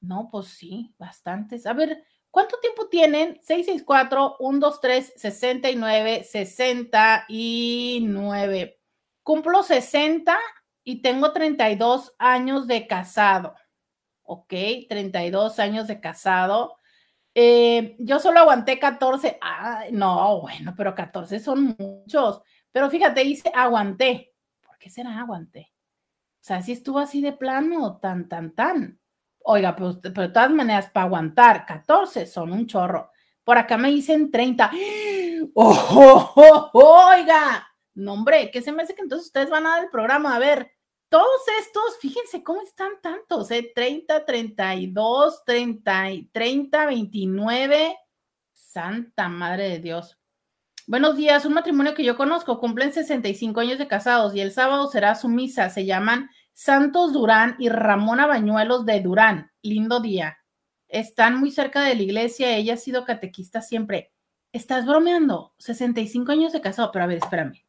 no, 0.00 0.28
pues 0.30 0.46
sí, 0.46 0.94
bastantes. 0.96 1.66
A 1.66 1.72
ver, 1.72 2.04
¿cuánto 2.36 2.58
tiempo 2.58 2.86
tienen? 2.88 3.40
664-123-69, 3.40 6.22
69. 6.22 8.78
Cumplo 9.22 9.62
60 9.62 10.38
y 10.84 11.00
tengo 11.00 11.32
32 11.32 12.14
años 12.18 12.66
de 12.66 12.86
casado. 12.86 13.54
Ok, 14.22 14.52
32 14.86 15.58
años 15.60 15.86
de 15.86 15.98
casado. 15.98 16.76
Eh, 17.34 17.96
yo 18.00 18.20
solo 18.20 18.40
aguanté 18.40 18.78
14. 18.78 19.38
Ay, 19.40 19.92
no, 19.92 20.42
bueno, 20.42 20.74
pero 20.76 20.94
14 20.94 21.40
son 21.40 21.74
muchos. 21.78 22.42
Pero 22.70 22.90
fíjate, 22.90 23.24
dice 23.24 23.50
aguanté. 23.54 24.34
¿Por 24.60 24.76
qué 24.76 24.90
será 24.90 25.18
aguanté? 25.18 25.72
O 26.38 26.44
sea, 26.44 26.60
si 26.60 26.72
estuvo 26.72 26.98
así 26.98 27.22
de 27.22 27.32
plano, 27.32 27.96
tan, 27.96 28.28
tan, 28.28 28.54
tan. 28.54 29.00
Oiga, 29.48 29.76
pero, 29.76 29.92
de 29.92 30.10
todas 30.10 30.50
maneras, 30.50 30.90
para 30.90 31.06
aguantar 31.06 31.64
14 31.66 32.26
son 32.26 32.52
un 32.52 32.66
chorro. 32.66 33.12
Por 33.44 33.56
acá 33.56 33.78
me 33.78 33.90
dicen 33.90 34.28
30. 34.32 34.72
¡Oh, 35.54 36.70
oiga! 36.72 37.64
No, 37.94 38.14
hombre, 38.14 38.50
¿qué 38.50 38.60
se 38.60 38.72
me 38.72 38.82
hace 38.82 38.96
que 38.96 39.02
entonces 39.02 39.26
ustedes 39.26 39.48
van 39.48 39.64
a 39.66 39.76
dar 39.76 39.84
el 39.84 39.90
programa? 39.90 40.34
A 40.34 40.40
ver, 40.40 40.72
todos 41.08 41.42
estos, 41.60 41.96
fíjense 42.00 42.42
cómo 42.42 42.60
están 42.60 43.00
tantos, 43.00 43.48
¿eh? 43.52 43.70
30, 43.72 44.24
32, 44.24 45.44
30, 45.44 46.06
30, 46.32 46.86
29. 46.86 47.96
Santa 48.52 49.28
Madre 49.28 49.68
de 49.68 49.78
Dios. 49.78 50.18
Buenos 50.88 51.16
días, 51.16 51.46
un 51.46 51.54
matrimonio 51.54 51.94
que 51.94 52.02
yo 52.02 52.16
conozco, 52.16 52.58
cumplen 52.58 52.92
65 52.92 53.60
años 53.60 53.78
de 53.78 53.86
casados 53.86 54.34
y 54.34 54.40
el 54.40 54.50
sábado 54.50 54.88
será 54.88 55.14
su 55.14 55.28
misa. 55.28 55.70
Se 55.70 55.86
llaman 55.86 56.30
Santos 56.58 57.12
Durán 57.12 57.54
y 57.58 57.68
Ramona 57.68 58.26
Bañuelos 58.26 58.86
de 58.86 59.02
Durán. 59.02 59.52
Lindo 59.60 60.00
día. 60.00 60.38
Están 60.88 61.38
muy 61.38 61.50
cerca 61.50 61.82
de 61.82 61.94
la 61.94 62.02
iglesia. 62.02 62.56
Ella 62.56 62.74
ha 62.74 62.78
sido 62.78 63.04
catequista 63.04 63.60
siempre. 63.60 64.10
¿Estás 64.52 64.86
bromeando? 64.86 65.52
65 65.58 66.32
años 66.32 66.54
de 66.54 66.62
casado. 66.62 66.90
Pero 66.92 67.04
a 67.04 67.08
ver, 67.08 67.18
espérame. 67.18 67.62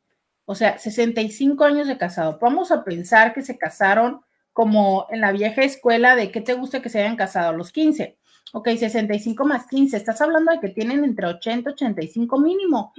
O 0.46 0.56
sea, 0.56 0.78
65 0.78 1.66
años 1.66 1.90
de 1.90 1.98
casado. 1.98 2.40
Vamos 2.42 2.72
a 2.72 2.86
pensar 2.86 3.34
que 3.34 3.42
se 3.42 3.58
casaron 3.58 4.22
como 4.54 5.06
en 5.10 5.20
la 5.20 5.34
vieja 5.34 5.64
escuela 5.64 6.16
de 6.16 6.32
qué 6.32 6.40
te 6.40 6.54
gusta 6.54 6.82
que 6.82 6.88
se 6.88 7.02
hayan 7.02 7.18
casado, 7.18 7.52
los 7.52 7.74
15. 7.74 8.18
Ok, 8.54 8.70
65 8.70 9.44
más 9.44 9.68
15. 9.68 9.98
Estás 9.98 10.22
hablando 10.22 10.54
de 10.54 10.62
que 10.62 10.70
tienen 10.70 11.04
entre 11.04 11.28
80 11.28 11.72
y 11.72 11.74
85 11.74 12.40
mínimo. 12.40 12.94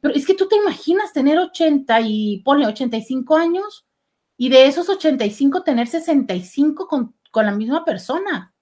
Pero 0.00 0.12
es 0.12 0.26
que 0.26 0.34
tú 0.34 0.48
te 0.48 0.56
imaginas 0.56 1.12
tener 1.12 1.38
80 1.38 2.00
y 2.00 2.42
pone 2.44 2.66
85 2.66 3.36
años 3.36 3.86
y 4.42 4.48
de 4.48 4.64
esos 4.64 4.88
85 4.88 5.64
tener 5.64 5.86
65 5.86 6.88
con, 6.88 7.14
con 7.30 7.44
la 7.44 7.52
misma 7.52 7.84
persona. 7.84 8.54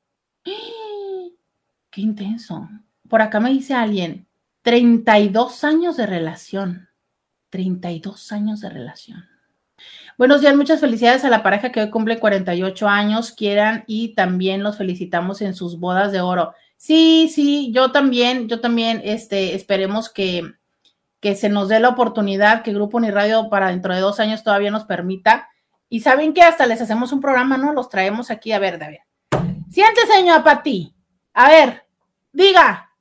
Qué 1.90 2.00
intenso. 2.00 2.68
Por 3.08 3.22
acá 3.22 3.38
me 3.38 3.50
dice 3.50 3.74
alguien, 3.74 4.26
32 4.62 5.62
años 5.62 5.96
de 5.96 6.06
relación. 6.06 6.88
32 7.50 8.32
años 8.32 8.60
de 8.60 8.70
relación. 8.70 9.24
Buenos 10.16 10.40
días, 10.40 10.56
muchas 10.56 10.80
felicidades 10.80 11.24
a 11.24 11.30
la 11.30 11.44
pareja 11.44 11.70
que 11.70 11.80
hoy 11.80 11.90
cumple 11.90 12.18
48 12.18 12.88
años, 12.88 13.30
quieran 13.30 13.84
y 13.86 14.16
también 14.16 14.64
los 14.64 14.78
felicitamos 14.78 15.42
en 15.42 15.54
sus 15.54 15.78
bodas 15.78 16.10
de 16.10 16.20
oro. 16.20 16.54
Sí, 16.76 17.30
sí, 17.32 17.70
yo 17.72 17.92
también, 17.92 18.48
yo 18.48 18.60
también, 18.60 19.00
este, 19.04 19.54
esperemos 19.54 20.10
que, 20.10 20.54
que 21.20 21.36
se 21.36 21.48
nos 21.48 21.68
dé 21.68 21.78
la 21.78 21.90
oportunidad, 21.90 22.64
que 22.64 22.72
Grupo 22.72 22.96
Uniradio 22.96 23.48
para 23.48 23.68
dentro 23.68 23.94
de 23.94 24.00
dos 24.00 24.18
años 24.18 24.42
todavía 24.42 24.72
nos 24.72 24.82
permita 24.82 25.48
y 25.88 26.00
saben 26.00 26.34
que 26.34 26.42
hasta 26.42 26.66
les 26.66 26.80
hacemos 26.80 27.12
un 27.12 27.20
programa, 27.20 27.56
¿no? 27.56 27.72
Los 27.72 27.88
traemos 27.88 28.30
aquí. 28.30 28.52
A 28.52 28.58
ver, 28.58 28.78
David. 28.78 28.98
Siéntese, 29.70 30.12
señora 30.12 30.44
Pati. 30.44 30.94
A 31.34 31.48
ver, 31.48 31.86
diga, 32.32 32.92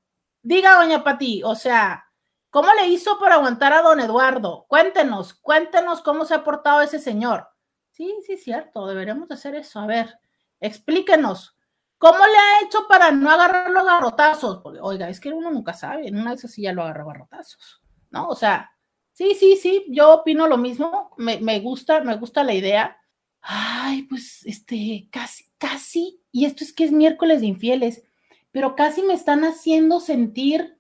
diga, 0.42 0.76
doña 0.76 1.04
Pati, 1.04 1.42
o 1.44 1.56
sea, 1.56 2.06
¿cómo 2.50 2.74
le 2.74 2.88
hizo 2.88 3.18
para 3.20 3.36
aguantar 3.36 3.74
a 3.74 3.82
don 3.82 4.00
Eduardo? 4.00 4.66
Cuéntenos, 4.68 5.34
cuéntenos 5.34 6.02
cómo 6.02 6.26
se 6.26 6.36
ha 6.36 6.44
portado 6.44 6.82
ese 6.82 7.00
señor. 7.00 7.48
Sí, 7.92 8.14
sí, 8.26 8.38
cierto, 8.38 8.86
deberíamos 8.86 9.32
hacer 9.32 9.56
eso. 9.56 9.80
A 9.80 9.88
ver, 9.88 10.20
explíquenos. 10.60 11.56
¿Cómo 11.98 12.20
le 12.20 12.38
ha 12.38 12.66
hecho 12.66 12.88
para 12.88 13.12
no 13.12 13.32
agarrar 13.32 13.72
los 13.72 13.84
garrotazos? 13.84 14.60
Porque, 14.62 14.80
oiga, 14.80 15.10
es 15.10 15.20
que 15.20 15.34
uno 15.34 15.50
nunca 15.50 15.74
sabe, 15.74 16.08
en 16.08 16.20
una 16.20 16.32
de 16.32 16.36
esas 16.36 16.52
sí 16.52 16.62
ya 16.62 16.74
lo 16.74 16.84
agarra 16.84 17.06
garrotazos, 17.06 17.82
¿no? 18.12 18.28
O 18.28 18.36
sea, 18.36 18.72
sí, 19.18 19.34
sí, 19.34 19.56
sí, 19.56 19.84
yo 19.90 20.14
opino 20.14 20.48
lo 20.48 20.58
mismo, 20.58 21.10
me, 21.18 21.40
me 21.40 21.60
gusta, 21.60 22.02
me 22.02 22.16
gusta 22.18 22.44
la 22.44 22.54
idea. 22.54 22.98
Ay, 23.42 24.04
pues, 24.04 24.46
este, 24.46 25.08
casi, 25.12 25.46
casi, 25.58 26.22
y 26.32 26.46
esto 26.46 26.64
es 26.64 26.72
que 26.72 26.84
es 26.84 26.92
miércoles 26.92 27.42
de 27.42 27.48
infieles, 27.48 28.04
pero 28.52 28.76
casi 28.76 29.02
me 29.02 29.16
están 29.16 29.44
haciendo 29.44 30.00
sentir 30.00 30.78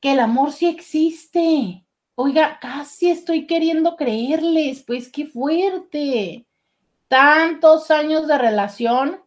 que 0.00 0.12
el 0.12 0.18
amor 0.18 0.50
sí 0.52 0.66
existe. 0.66 1.86
Oiga, 2.16 2.58
casi 2.60 3.10
estoy 3.10 3.46
queriendo 3.46 3.94
creerles, 3.94 4.82
pues 4.82 5.08
qué 5.08 5.26
fuerte. 5.26 6.46
Tantos 7.06 7.92
años 7.92 8.26
de 8.26 8.38
relación, 8.38 9.22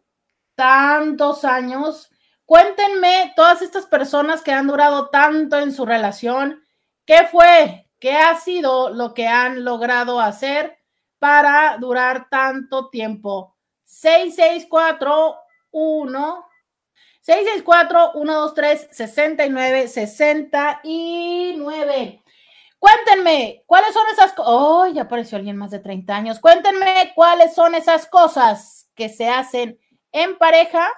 tantos 0.54 1.46
años. 1.46 2.10
Cuéntenme, 2.44 3.32
todas 3.34 3.62
estas 3.62 3.86
personas 3.86 4.42
que 4.42 4.52
han 4.52 4.66
durado 4.66 5.08
tanto 5.08 5.58
en 5.58 5.72
su 5.72 5.86
relación, 5.86 6.62
¿qué 7.06 7.26
fue? 7.30 7.86
¿Qué 8.02 8.14
ha 8.16 8.34
sido 8.34 8.90
lo 8.90 9.14
que 9.14 9.28
han 9.28 9.64
logrado 9.64 10.18
hacer 10.18 10.76
para 11.20 11.76
durar 11.78 12.28
tanto 12.28 12.90
tiempo? 12.90 13.56
6641 13.84 16.44
664 17.20 18.12
123 18.14 18.88
69 18.90 19.86
69. 19.86 22.24
Cuéntenme, 22.80 23.62
¿cuáles 23.66 23.94
son 23.94 24.08
esas 24.12 24.32
cosas? 24.32 24.52
Oh, 24.52 24.88
ya 24.88 25.02
apareció 25.02 25.38
alguien 25.38 25.56
más 25.56 25.70
de 25.70 25.78
30 25.78 26.16
años. 26.16 26.40
Cuéntenme 26.40 27.12
cuáles 27.14 27.54
son 27.54 27.76
esas 27.76 28.06
cosas 28.06 28.90
que 28.96 29.10
se 29.10 29.28
hacen 29.28 29.78
en 30.10 30.38
pareja 30.38 30.88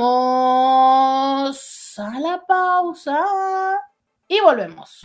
a 1.99 2.21
la 2.21 2.41
pausa 2.47 3.21
y 4.29 4.39
volvemos. 4.39 5.01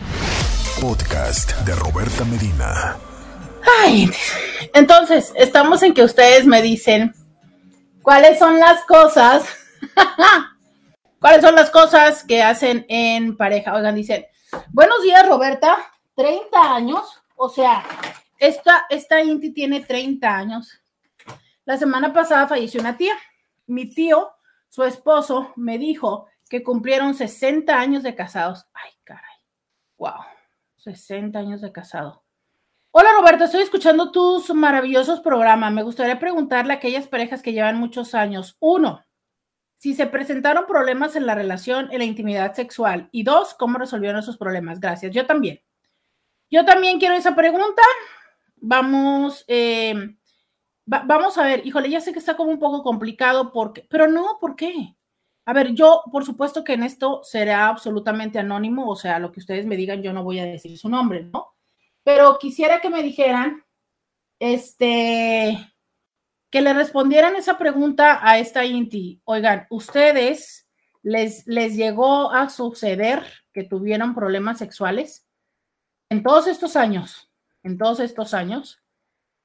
Podcast 0.79 1.53
de 1.61 1.73
Roberta 1.73 2.23
Medina. 2.25 2.95
Ay, 3.81 4.11
entonces, 4.75 5.33
estamos 5.35 5.81
en 5.81 5.95
que 5.95 6.03
ustedes 6.03 6.45
me 6.45 6.61
dicen 6.61 7.15
cuáles 8.03 8.37
son 8.37 8.59
las 8.59 8.85
cosas, 8.85 9.45
cuáles 11.19 11.41
son 11.41 11.55
las 11.55 11.71
cosas 11.71 12.23
que 12.23 12.43
hacen 12.43 12.85
en 12.87 13.35
pareja. 13.35 13.73
Oigan, 13.73 13.95
dicen, 13.95 14.27
buenos 14.69 15.01
días, 15.01 15.27
Roberta, 15.27 15.75
30 16.13 16.75
años, 16.75 17.23
o 17.37 17.49
sea, 17.49 17.85
esta, 18.39 18.85
esta 18.89 19.21
Inti 19.21 19.53
tiene 19.53 19.81
30 19.81 20.27
años. 20.27 20.81
La 21.65 21.77
semana 21.77 22.11
pasada 22.11 22.47
falleció 22.47 22.81
una 22.81 22.97
tía. 22.97 23.13
Mi 23.67 23.89
tío, 23.89 24.31
su 24.67 24.83
esposo, 24.83 25.53
me 25.55 25.77
dijo 25.77 26.27
que 26.49 26.63
cumplieron 26.63 27.13
60 27.13 27.77
años 27.77 28.03
de 28.03 28.15
casados. 28.15 28.65
Ay, 28.73 28.91
caray. 29.03 29.23
Wow, 29.97 30.21
60 30.75 31.37
años 31.37 31.61
de 31.61 31.71
casado. 31.71 32.23
Hola 32.91 33.09
Roberto, 33.19 33.43
estoy 33.43 33.61
escuchando 33.61 34.11
tus 34.11 34.53
maravillosos 34.53 35.19
programas. 35.19 35.71
Me 35.71 35.83
gustaría 35.83 36.19
preguntarle 36.19 36.73
a 36.73 36.77
aquellas 36.77 37.07
parejas 37.07 37.43
que 37.43 37.53
llevan 37.53 37.77
muchos 37.77 38.15
años. 38.15 38.57
Uno, 38.59 39.05
si 39.75 39.93
se 39.93 40.07
presentaron 40.07 40.65
problemas 40.65 41.15
en 41.15 41.27
la 41.27 41.35
relación, 41.35 41.89
en 41.91 41.99
la 41.99 42.05
intimidad 42.05 42.55
sexual. 42.55 43.09
Y 43.11 43.23
dos, 43.23 43.53
¿cómo 43.53 43.77
resolvieron 43.77 44.19
esos 44.19 44.37
problemas? 44.37 44.79
Gracias. 44.79 45.13
Yo 45.13 45.27
también. 45.27 45.61
Yo 46.49 46.65
también 46.65 46.99
quiero 46.99 47.15
esa 47.15 47.35
pregunta. 47.35 47.81
Vamos, 48.57 49.43
eh, 49.47 50.15
vamos 50.85 51.37
a 51.37 51.43
ver. 51.43 51.65
Híjole, 51.65 51.89
ya 51.89 52.01
sé 52.01 52.13
que 52.13 52.19
está 52.19 52.35
como 52.35 52.51
un 52.51 52.59
poco 52.59 52.83
complicado 52.83 53.51
porque, 53.51 53.85
pero 53.89 54.07
no, 54.07 54.37
¿por 54.39 54.55
qué? 54.55 54.95
A 55.45 55.53
ver, 55.53 55.73
yo, 55.73 56.03
por 56.11 56.25
supuesto 56.25 56.63
que 56.63 56.73
en 56.73 56.83
esto 56.83 57.21
será 57.23 57.67
absolutamente 57.67 58.39
anónimo, 58.39 58.89
o 58.89 58.95
sea, 58.95 59.17
lo 59.19 59.31
que 59.31 59.39
ustedes 59.39 59.65
me 59.65 59.77
digan, 59.77 60.01
yo 60.03 60.11
no 60.11 60.23
voy 60.23 60.39
a 60.39 60.45
decir 60.45 60.77
su 60.77 60.89
nombre, 60.89 61.23
¿no? 61.23 61.57
pero 62.07 62.39
quisiera 62.39 62.79
que 62.79 62.89
me 62.89 63.03
dijeran, 63.03 63.65
este, 64.39 65.57
que 66.49 66.61
le 66.61 66.71
respondieran 66.71 67.35
esa 67.35 67.57
pregunta 67.57 68.21
a 68.25 68.39
esta 68.39 68.63
Inti. 68.63 69.21
Oigan, 69.25 69.67
¿ustedes 69.69 70.69
les, 71.03 71.45
les 71.47 71.75
llegó 71.75 72.31
a 72.31 72.47
suceder 72.47 73.25
que 73.51 73.65
tuvieron 73.65 74.15
problemas 74.15 74.57
sexuales? 74.57 75.26
En 76.09 76.23
todos 76.23 76.47
estos 76.47 76.75
años, 76.75 77.29
en 77.63 77.77
todos 77.77 77.99
estos 77.99 78.33
años, 78.33 78.81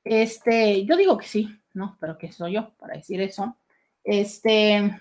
este, 0.04 0.84
yo 0.84 0.96
digo 0.96 1.18
que 1.18 1.26
sí, 1.26 1.58
¿no? 1.74 1.96
Pero 2.00 2.18
que 2.18 2.32
soy 2.32 2.54
yo 2.54 2.70
para 2.78 2.94
decir 2.94 3.20
eso. 3.20 3.56
Este, 4.04 4.98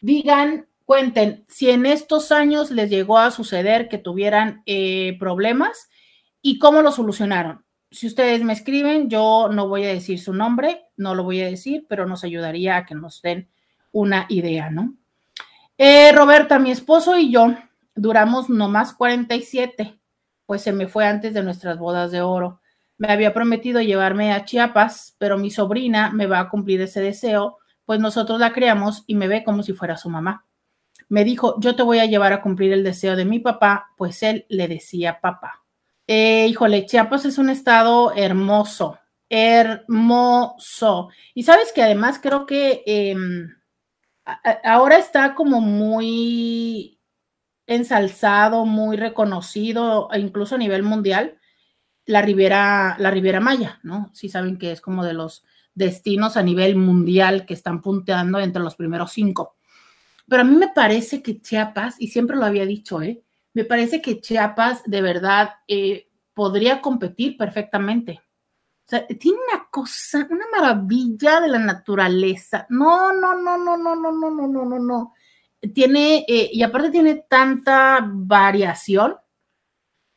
digan, 0.00 0.66
cuenten, 0.84 1.44
si 1.48 1.70
en 1.70 1.86
estos 1.86 2.32
años 2.32 2.70
les 2.70 2.90
llegó 2.90 3.18
a 3.18 3.30
suceder 3.30 3.88
que 3.88 3.98
tuvieran 3.98 4.62
eh, 4.66 5.16
problemas 5.18 5.88
y 6.40 6.58
cómo 6.58 6.82
lo 6.82 6.92
solucionaron. 6.92 7.64
Si 7.90 8.06
ustedes 8.06 8.42
me 8.42 8.52
escriben, 8.52 9.08
yo 9.08 9.48
no 9.50 9.68
voy 9.68 9.84
a 9.84 9.88
decir 9.88 10.20
su 10.20 10.34
nombre, 10.34 10.86
no 10.96 11.14
lo 11.14 11.24
voy 11.24 11.40
a 11.40 11.46
decir, 11.46 11.86
pero 11.88 12.06
nos 12.06 12.24
ayudaría 12.24 12.76
a 12.76 12.86
que 12.86 12.94
nos 12.94 13.22
den 13.22 13.48
una 13.92 14.26
idea, 14.28 14.70
¿no? 14.70 14.94
Eh, 15.78 16.12
Roberta, 16.12 16.58
mi 16.58 16.70
esposo 16.70 17.18
y 17.18 17.30
yo 17.30 17.54
duramos 17.94 18.50
nomás 18.50 18.92
47, 18.92 19.98
pues 20.48 20.62
se 20.62 20.72
me 20.72 20.88
fue 20.88 21.04
antes 21.04 21.34
de 21.34 21.42
nuestras 21.42 21.78
bodas 21.78 22.10
de 22.10 22.22
oro. 22.22 22.62
Me 22.96 23.12
había 23.12 23.34
prometido 23.34 23.82
llevarme 23.82 24.32
a 24.32 24.46
Chiapas, 24.46 25.14
pero 25.18 25.36
mi 25.36 25.50
sobrina 25.50 26.10
me 26.10 26.26
va 26.26 26.40
a 26.40 26.48
cumplir 26.48 26.80
ese 26.80 27.02
deseo, 27.02 27.58
pues 27.84 28.00
nosotros 28.00 28.40
la 28.40 28.54
criamos 28.54 29.04
y 29.06 29.14
me 29.14 29.28
ve 29.28 29.44
como 29.44 29.62
si 29.62 29.74
fuera 29.74 29.98
su 29.98 30.08
mamá. 30.08 30.46
Me 31.10 31.22
dijo, 31.22 31.60
yo 31.60 31.76
te 31.76 31.82
voy 31.82 31.98
a 31.98 32.06
llevar 32.06 32.32
a 32.32 32.40
cumplir 32.40 32.72
el 32.72 32.82
deseo 32.82 33.14
de 33.14 33.26
mi 33.26 33.40
papá, 33.40 33.88
pues 33.98 34.22
él 34.22 34.46
le 34.48 34.68
decía 34.68 35.20
papá. 35.20 35.66
Eh, 36.06 36.46
híjole, 36.48 36.86
Chiapas 36.86 37.26
es 37.26 37.36
un 37.36 37.50
estado 37.50 38.14
hermoso, 38.16 38.98
hermoso. 39.28 41.10
Y 41.34 41.42
sabes 41.42 41.74
que 41.74 41.82
además 41.82 42.20
creo 42.22 42.46
que 42.46 42.84
em, 42.86 43.50
ahora 44.64 44.96
está 44.96 45.34
como 45.34 45.60
muy 45.60 46.97
ensalzado, 47.68 48.64
muy 48.64 48.96
reconocido, 48.96 50.08
incluso 50.16 50.56
a 50.56 50.58
nivel 50.58 50.82
mundial, 50.82 51.38
la 52.06 52.22
Riviera, 52.22 52.96
la 52.98 53.10
Riviera 53.10 53.38
Maya, 53.38 53.78
¿no? 53.82 54.10
Sí 54.14 54.28
saben 54.28 54.58
que 54.58 54.72
es 54.72 54.80
como 54.80 55.04
de 55.04 55.12
los 55.12 55.44
destinos 55.74 56.36
a 56.36 56.42
nivel 56.42 56.74
mundial 56.74 57.46
que 57.46 57.54
están 57.54 57.82
punteando 57.82 58.40
entre 58.40 58.62
los 58.62 58.74
primeros 58.74 59.12
cinco. 59.12 59.56
Pero 60.26 60.42
a 60.42 60.44
mí 60.44 60.56
me 60.56 60.68
parece 60.68 61.22
que 61.22 61.40
Chiapas, 61.40 61.96
y 62.00 62.08
siempre 62.08 62.36
lo 62.36 62.46
había 62.46 62.66
dicho, 62.66 63.02
¿eh? 63.02 63.22
Me 63.52 63.64
parece 63.64 64.00
que 64.00 64.20
Chiapas 64.20 64.82
de 64.86 65.02
verdad 65.02 65.50
eh, 65.68 66.08
podría 66.32 66.80
competir 66.80 67.36
perfectamente. 67.36 68.22
O 68.86 68.88
sea, 68.88 69.06
tiene 69.06 69.38
una 69.52 69.68
cosa, 69.70 70.26
una 70.30 70.46
maravilla 70.50 71.40
de 71.40 71.48
la 71.48 71.58
naturaleza. 71.58 72.66
No, 72.70 73.12
no, 73.12 73.34
no, 73.34 73.58
no, 73.58 73.76
no, 73.76 73.94
no, 73.94 74.10
no, 74.12 74.30
no, 74.30 74.46
no, 74.48 74.64
no, 74.64 74.78
no. 74.78 75.14
Tiene, 75.74 76.24
eh, 76.28 76.50
y 76.52 76.62
aparte 76.62 76.90
tiene 76.90 77.16
tanta 77.28 78.08
variación 78.10 79.16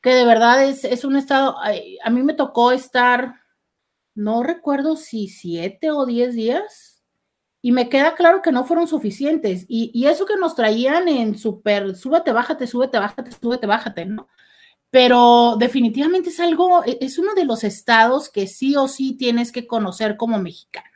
que 0.02 0.14
de 0.14 0.26
verdad 0.26 0.64
es, 0.64 0.84
es 0.84 1.06
un 1.06 1.16
estado, 1.16 1.58
a 1.60 2.10
mí 2.10 2.24
me 2.24 2.34
tocó 2.34 2.72
estar, 2.72 3.36
no 4.16 4.44
recuerdo 4.44 4.96
si 4.96 5.28
siete 5.28 5.92
o 5.92 6.06
diez 6.06 6.34
días 6.34 6.92
y 7.62 7.72
me 7.72 7.90
queda 7.90 8.16
claro 8.16 8.42
que 8.42 8.52
no 8.52 8.66
fueron 8.66 8.88
suficientes. 8.88 9.66
Y, 9.68 10.06
eso 10.08 10.26
que 10.26 10.36
nos 10.36 10.56
traían 10.56 11.08
en 11.08 11.38
súper, 11.38 11.96
súbete, 11.96 12.32
bájate, 12.32 12.68
súbete, 12.68 12.98
bájate, 12.98 13.32
súbete, 13.32 13.68
bájate, 13.68 14.06
¿no? 14.06 14.28
Pero 14.90 15.56
definitivamente 15.58 16.30
es 16.30 16.40
algo, 16.40 16.84
e, 16.86 16.98
es 17.02 17.20
uno 17.20 17.34
de 17.36 17.46
los 17.46 17.64
estados 17.64 18.30
que 18.30 18.48
sí 18.48 18.76
o 18.76 18.88
sí 18.88 19.14
tienes 19.16 19.52
que 19.52 19.68
conocer 19.68 20.18
como 20.18 20.40
mexicano, 20.40 20.90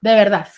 de 0.00 0.14
verdad. 0.14 0.48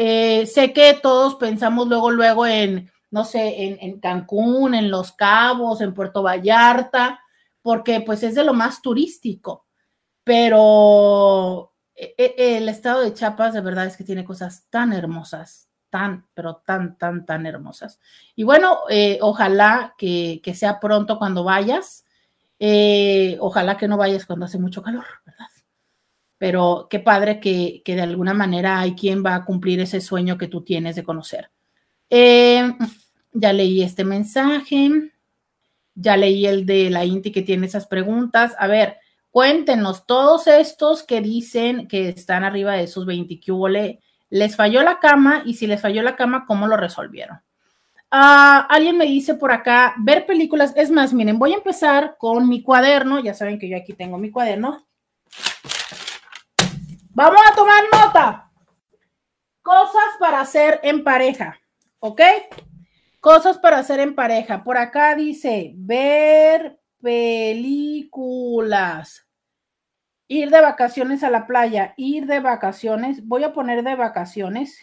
Eh, 0.00 0.46
sé 0.46 0.72
que 0.72 0.94
todos 0.94 1.34
pensamos 1.34 1.88
luego, 1.88 2.12
luego 2.12 2.46
en, 2.46 2.88
no 3.10 3.24
sé, 3.24 3.78
en, 3.80 3.98
Cancún, 3.98 4.76
en 4.76 4.92
Los 4.92 5.10
Cabos, 5.10 5.80
en 5.80 5.92
Puerto 5.92 6.22
Vallarta, 6.22 7.18
porque 7.62 8.00
pues 8.00 8.22
es 8.22 8.36
de 8.36 8.44
lo 8.44 8.54
más 8.54 8.80
turístico, 8.80 9.66
pero 10.22 11.72
e, 11.96 12.14
e, 12.16 12.58
el 12.58 12.68
estado 12.68 13.00
de 13.00 13.12
Chiapas 13.12 13.54
de 13.54 13.60
verdad 13.60 13.86
es 13.86 13.96
que 13.96 14.04
tiene 14.04 14.24
cosas 14.24 14.68
tan 14.70 14.92
hermosas, 14.92 15.68
tan, 15.90 16.28
pero 16.32 16.62
tan, 16.64 16.96
tan, 16.96 17.26
tan 17.26 17.44
hermosas. 17.44 17.98
Y 18.36 18.44
bueno, 18.44 18.82
eh, 18.88 19.18
ojalá 19.20 19.96
que, 19.98 20.40
sea 20.54 20.78
pronto 20.78 21.18
cuando 21.18 21.42
vayas. 21.42 22.04
Eh, 22.60 23.36
ojalá 23.40 23.76
que 23.76 23.88
no 23.88 23.96
vayas 23.96 24.26
cuando 24.26 24.46
hace 24.46 24.58
mucho 24.60 24.80
calor, 24.80 25.06
¿verdad? 25.26 25.48
Pero 26.38 26.86
qué 26.88 27.00
padre 27.00 27.40
que, 27.40 27.82
de 27.84 28.00
alguna 28.00 28.32
manera 28.32 28.78
hay 28.78 28.94
quien 28.94 29.24
va 29.24 29.34
a 29.34 29.44
cumplir 29.44 29.80
ese 29.80 30.00
sueño 30.00 30.38
que 30.38 30.46
tú 30.46 30.62
tienes 30.62 30.96
de 30.96 31.02
conocer. 31.02 31.50
Eh, 32.08 32.72
ya 33.32 33.52
leí 33.52 33.82
este 33.82 34.04
mensaje, 34.04 35.12
ya 35.94 36.16
leí 36.16 36.46
el 36.46 36.64
de 36.64 36.90
la 36.90 37.04
Inti 37.04 37.32
que 37.32 37.42
tiene 37.42 37.66
esas 37.66 37.86
preguntas. 37.86 38.54
A 38.58 38.68
ver, 38.68 38.98
cuéntenos, 39.30 40.06
todos 40.06 40.46
estos 40.46 41.02
que 41.02 41.20
dicen 41.20 41.88
que 41.88 42.08
están 42.08 42.44
arriba 42.44 42.74
de 42.74 42.84
esos 42.84 43.04
20 43.04 43.40
que 43.40 43.98
les 44.30 44.56
falló 44.56 44.82
la 44.82 45.00
cama 45.00 45.42
y 45.44 45.54
si 45.54 45.66
les 45.66 45.80
falló 45.80 46.02
la 46.02 46.16
cama, 46.16 46.46
¿cómo 46.46 46.68
lo 46.68 46.76
resolvieron? 46.76 47.40
Ah, 48.10 48.66
alguien 48.70 48.96
me 48.96 49.04
dice 49.04 49.34
por 49.34 49.52
acá, 49.52 49.94
ver 49.98 50.24
películas, 50.24 50.72
es 50.76 50.90
más, 50.90 51.12
miren, 51.12 51.38
voy 51.38 51.52
a 51.52 51.56
empezar 51.56 52.16
con 52.18 52.48
mi 52.48 52.62
cuaderno, 52.62 53.18
ya 53.18 53.34
saben 53.34 53.58
que 53.58 53.68
yo 53.68 53.76
aquí 53.76 53.92
tengo 53.92 54.16
mi 54.16 54.30
cuaderno. 54.30 54.86
Vamos 57.18 57.42
a 57.50 57.54
tomar 57.56 57.82
nota. 57.92 58.48
Cosas 59.60 60.04
para 60.20 60.40
hacer 60.40 60.78
en 60.84 61.02
pareja, 61.02 61.58
¿ok? 61.98 62.20
Cosas 63.18 63.58
para 63.58 63.78
hacer 63.78 63.98
en 63.98 64.14
pareja. 64.14 64.62
Por 64.62 64.76
acá 64.76 65.16
dice, 65.16 65.72
ver 65.74 66.78
películas. 67.02 68.06
Ir 70.28 70.50
de 70.50 70.60
vacaciones 70.60 71.24
a 71.24 71.30
la 71.30 71.48
playa, 71.48 71.92
ir 71.96 72.26
de 72.26 72.38
vacaciones. 72.38 73.26
Voy 73.26 73.42
a 73.42 73.52
poner 73.52 73.82
de 73.82 73.96
vacaciones. 73.96 74.78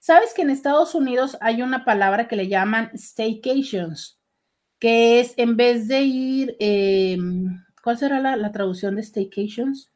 ¿Sabes 0.00 0.34
que 0.34 0.42
en 0.42 0.50
Estados 0.50 0.94
Unidos 0.94 1.38
hay 1.40 1.62
una 1.62 1.86
palabra 1.86 2.28
que 2.28 2.36
le 2.36 2.46
llaman 2.46 2.90
staycations? 2.94 4.20
Que 4.78 5.20
es 5.20 5.32
en 5.38 5.56
vez 5.56 5.88
de 5.88 6.02
ir, 6.02 6.56
em, 6.60 7.64
¿cuál 7.82 7.96
será 7.96 8.20
la, 8.20 8.52
traducción 8.52 8.96
de 8.96 9.02
staycations? 9.02 9.89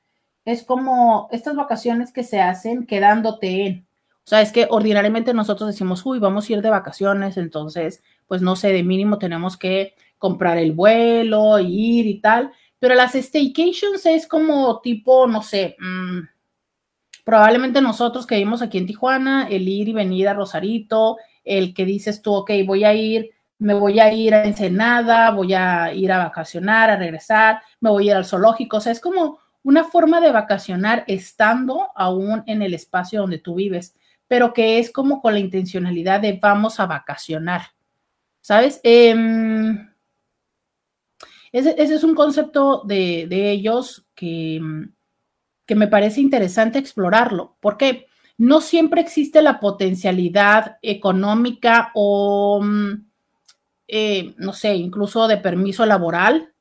Es 0.45 0.63
como 0.63 1.29
estas 1.33 1.57
vacaciones 1.57 2.13
que 2.13 2.23
se 2.23 2.41
hacen 2.41 2.87
quedándote 2.87 3.67
en. 3.67 3.87
O 4.25 4.27
sea, 4.27 4.41
es 4.41 4.53
que 4.53 4.67
ordinariamente 4.71 5.35
nosotros 5.35 5.69
decimos, 5.69 6.05
uy, 6.07 6.19
vamos 6.19 6.49
a 6.49 6.53
ir 6.55 6.63
de 6.63 6.71
vacaciones, 6.71 7.37
entonces, 7.37 8.03
pues 8.27 8.41
no 8.41 8.57
sé, 8.57 8.73
de 8.73 8.83
mínimo 8.83 9.19
tenemos 9.19 9.57
que 9.57 9.95
comprar 10.19 10.57
el 10.57 10.73
vuelo, 10.73 11.59
ir 11.59 12.07
y 12.07 12.21
tal. 12.21 12.53
Pero 12.79 12.95
las 12.95 13.13
staycations 13.13 14.07
es 14.07 14.27
como 14.27 14.81
tipo, 14.81 15.27
no 15.27 15.43
sé, 15.43 15.77
mmm, 15.79 16.21
Probablemente 17.25 17.81
nosotros 17.81 18.27
que 18.27 18.35
vivimos 18.35 18.61
aquí 18.61 18.77
en 18.77 18.87
Tijuana, 18.87 19.49
el 19.49 19.67
ir 19.67 19.89
y 19.89 19.95
venir 19.95 20.29
a 20.29 20.35
Rosarito, 20.35 21.17
el 21.43 21.73
que 21.73 21.87
dices 21.87 22.21
tú, 22.21 22.35
ok, 22.35 22.51
voy 22.67 22.85
a 22.85 22.93
ir, 22.93 23.31
me 23.59 23.73
voy 23.73 23.99
a 23.99 24.13
ir 24.13 24.35
a 24.35 24.45
Ensenada, 24.45 25.31
voy 25.31 25.55
a 25.55 25.95
ir 25.95 26.13
a 26.13 26.19
vacacionar, 26.19 26.91
a 26.91 26.97
regresar, 26.97 27.63
me 27.81 27.89
voy 27.89 28.09
a 28.09 28.13
ir 28.13 28.17
al 28.19 28.27
zoológico, 28.27 28.77
o 28.77 28.81
sea, 28.81 28.93
es 28.93 29.01
como 29.01 29.39
una 29.65 29.83
forma 29.83 30.21
de 30.21 30.31
vacacionar 30.31 31.05
estando 31.09 31.89
aún 31.97 32.45
en 32.47 32.63
el 32.63 32.73
espacio 32.73 33.21
donde 33.21 33.39
tú 33.39 33.57
vives, 33.57 33.97
pero 34.29 34.53
que 34.53 34.79
es 34.79 34.93
como 34.93 35.21
con 35.21 35.33
la 35.33 35.41
intencionalidad 35.41 36.21
de 36.21 36.39
vamos 36.41 36.79
a 36.79 36.87
vacacionar, 36.87 37.63
¿sabes? 38.41 38.81
Em, 38.85 39.91
ese, 41.51 41.75
es 41.77 42.05
un 42.05 42.15
concepto 42.15 42.83
de, 42.85 43.27
de 43.29 43.51
ellos 43.51 44.07
que 44.15 44.61
que 45.67 45.75
me 45.75 45.89
parece 45.89 46.21
interesante 46.21 46.79
explorarlo, 46.79 47.57
porque 47.61 48.07
no 48.37 48.61
siempre 48.61 49.01
existe 49.01 49.43
la 49.43 49.61
potencialidad 49.61 50.79
económica 50.83 51.91
o, 51.95 52.61
mm, 52.63 53.07
eh, 53.89 54.35
no 54.39 54.53
sé, 54.53 54.75
incluso 54.75 55.29
de 55.29 55.39
permiso 55.39 55.87
laboral 55.87 56.54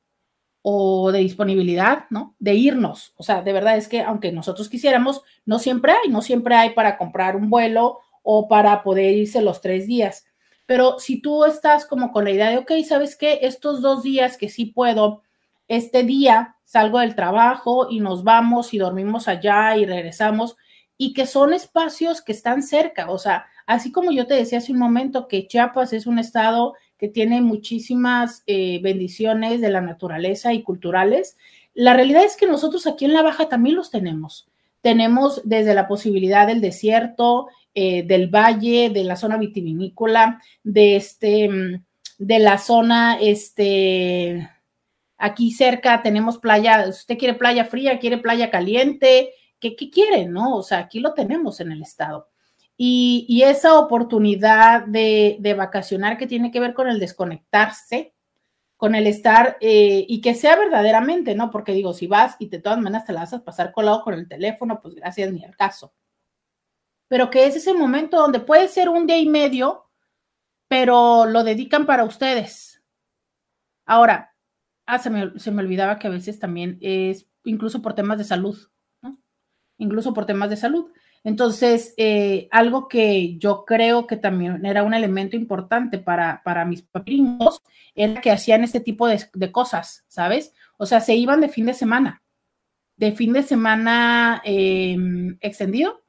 o 0.66 1.12
de 1.12 1.18
disponibilidad, 1.18 2.06
¿no? 2.08 2.34
De 2.38 2.54
irnos. 2.54 3.12
O 3.18 3.22
sea, 3.22 3.42
de 3.42 3.52
verdad 3.52 3.76
es 3.76 3.86
que 3.86 4.00
aunque 4.00 4.32
nosotros 4.32 4.70
quisiéramos, 4.70 5.20
no 5.44 5.58
siempre 5.58 5.92
hay, 5.92 6.08
no 6.08 6.22
siempre 6.22 6.54
hay 6.54 6.70
para 6.70 6.96
comprar 6.96 7.36
un 7.36 7.50
vuelo 7.50 7.98
o 8.22 8.48
para 8.48 8.82
poder 8.82 9.14
irse 9.14 9.42
los 9.42 9.60
tres 9.60 9.86
días. 9.86 10.24
Pero 10.64 10.98
si 10.98 11.20
tú 11.20 11.44
estás 11.44 11.84
como 11.84 12.12
con 12.12 12.24
la 12.24 12.30
idea 12.30 12.48
de, 12.48 12.56
ok, 12.56 12.72
¿sabes 12.88 13.14
qué? 13.14 13.40
Estos 13.42 13.82
dos 13.82 14.02
días 14.02 14.38
que 14.38 14.48
sí 14.48 14.64
puedo, 14.64 15.20
este 15.68 16.02
día 16.02 16.56
salgo 16.64 16.98
del 16.98 17.14
trabajo 17.14 17.88
y 17.90 18.00
nos 18.00 18.24
vamos 18.24 18.72
y 18.72 18.78
dormimos 18.78 19.28
allá 19.28 19.76
y 19.76 19.84
regresamos 19.84 20.56
y 20.96 21.12
que 21.12 21.26
son 21.26 21.52
espacios 21.52 22.22
que 22.22 22.32
están 22.32 22.62
cerca, 22.62 23.10
o 23.10 23.18
sea, 23.18 23.46
así 23.66 23.92
como 23.92 24.12
yo 24.12 24.26
te 24.26 24.34
decía 24.34 24.58
hace 24.58 24.72
un 24.72 24.78
momento 24.78 25.28
que 25.28 25.46
Chiapas 25.46 25.92
es 25.92 26.06
un 26.06 26.18
estado 26.18 26.74
que 27.04 27.10
tiene 27.10 27.42
muchísimas 27.42 28.42
eh, 28.46 28.80
bendiciones 28.82 29.60
de 29.60 29.68
la 29.68 29.82
naturaleza 29.82 30.54
y 30.54 30.62
culturales, 30.62 31.36
la 31.74 31.92
realidad 31.92 32.24
es 32.24 32.34
que 32.34 32.46
nosotros 32.46 32.86
aquí 32.86 33.04
en 33.04 33.12
la 33.12 33.20
Baja 33.20 33.50
también 33.50 33.76
los 33.76 33.90
tenemos. 33.90 34.48
Tenemos 34.80 35.42
desde 35.44 35.74
la 35.74 35.86
posibilidad 35.86 36.46
del 36.46 36.62
desierto, 36.62 37.48
eh, 37.74 38.04
del 38.04 38.28
valle, 38.28 38.88
de 38.88 39.04
la 39.04 39.16
zona 39.16 39.36
vitivinícola, 39.36 40.40
de 40.62 40.96
este, 40.96 41.50
mm, 41.50 41.84
de 42.16 42.38
la 42.38 42.56
zona, 42.56 43.18
este, 43.20 44.48
Aquí 45.18 45.52
cerca 45.52 46.02
tenemos 46.02 46.38
playa, 46.38 46.86
usted 46.88 47.18
quiere 47.18 47.34
playa 47.34 47.66
fría, 47.66 47.98
quiere 47.98 48.16
playa 48.18 48.50
caliente, 48.50 49.30
¿qué, 49.60 49.76
quiere? 49.76 50.26
No, 50.26 50.56
o 50.56 50.62
sea, 50.62 50.78
aquí 50.78 51.00
lo 51.00 51.12
tenemos 51.12 51.60
en 51.60 51.70
el 51.70 51.82
estado. 51.82 52.28
Y, 52.76 53.42
esa 53.44 53.78
oportunidad 53.78 54.84
de, 54.86 55.54
vacacionar 55.56 56.18
que 56.18 56.26
tiene 56.26 56.50
que 56.50 56.60
ver 56.60 56.74
con 56.74 56.88
el 56.88 56.98
desconectarse, 56.98 58.14
con 58.76 58.94
el 58.94 59.06
estar 59.06 59.56
eh, 59.60 60.04
y 60.08 60.20
que 60.20 60.34
sea 60.34 60.56
verdaderamente, 60.56 61.34
¿no? 61.34 61.50
Porque 61.50 61.72
digo, 61.72 61.94
si 61.94 62.06
vas 62.06 62.36
y 62.38 62.48
de 62.48 62.60
todas 62.60 62.80
maneras 62.80 63.06
te 63.06 63.12
la 63.12 63.20
vas 63.20 63.32
a 63.32 63.44
pasar 63.44 63.72
colado 63.72 64.02
con 64.02 64.14
el 64.14 64.28
teléfono, 64.28 64.80
pues 64.82 64.94
gracias 64.94 65.32
ni 65.32 65.44
al 65.44 65.56
caso. 65.56 65.94
Pero 67.08 67.30
que 67.30 67.46
es 67.46 67.56
ese 67.56 67.74
momento 67.74 68.16
donde 68.18 68.40
puede 68.40 68.68
ser 68.68 68.88
un 68.88 69.06
día 69.06 69.18
y 69.18 69.26
medio, 69.26 69.88
pero 70.68 71.26
lo 71.26 71.44
dedican 71.44 71.86
para 71.86 72.04
ustedes. 72.04 72.82
Ahora, 73.86 74.34
Ah, 74.86 74.98
se 74.98 75.10
me, 75.10 75.22
olvidaba 75.60 75.98
que 75.98 76.08
a 76.08 76.10
veces 76.10 76.38
también 76.38 76.78
es 76.82 77.26
incluso 77.44 77.80
por 77.80 77.94
temas 77.94 78.18
de 78.18 78.24
salud, 78.24 78.56
¿no? 79.00 79.18
Incluso 79.78 80.12
por 80.12 80.26
temas 80.26 80.50
de 80.50 80.56
salud. 80.56 80.92
Entonces, 81.24 81.94
eh, 81.96 82.48
algo 82.50 82.86
que 82.86 83.38
yo 83.38 83.64
creo 83.64 84.06
que 84.06 84.18
también 84.18 84.64
era 84.66 84.82
un 84.82 84.92
elemento 84.92 85.36
importante 85.36 85.98
para, 85.98 86.42
para 86.44 86.66
mis 86.66 86.82
papringos 86.82 87.62
era 87.94 88.20
que 88.20 88.30
hacían 88.30 88.62
este 88.62 88.80
tipo 88.80 89.08
de, 89.08 89.50
cosas, 89.50 90.04
¿sabes? 90.06 90.52
O 90.76 90.84
sea, 90.84 91.00
se 91.00 91.14
iban 91.14 91.40
de 91.40 91.48
fin 91.48 91.64
de 91.64 91.72
semana, 91.72 92.22
de 92.96 93.12
fin 93.12 93.32
de 93.32 93.42
semana 93.42 94.42
em, 94.44 95.38
extendido 95.40 96.04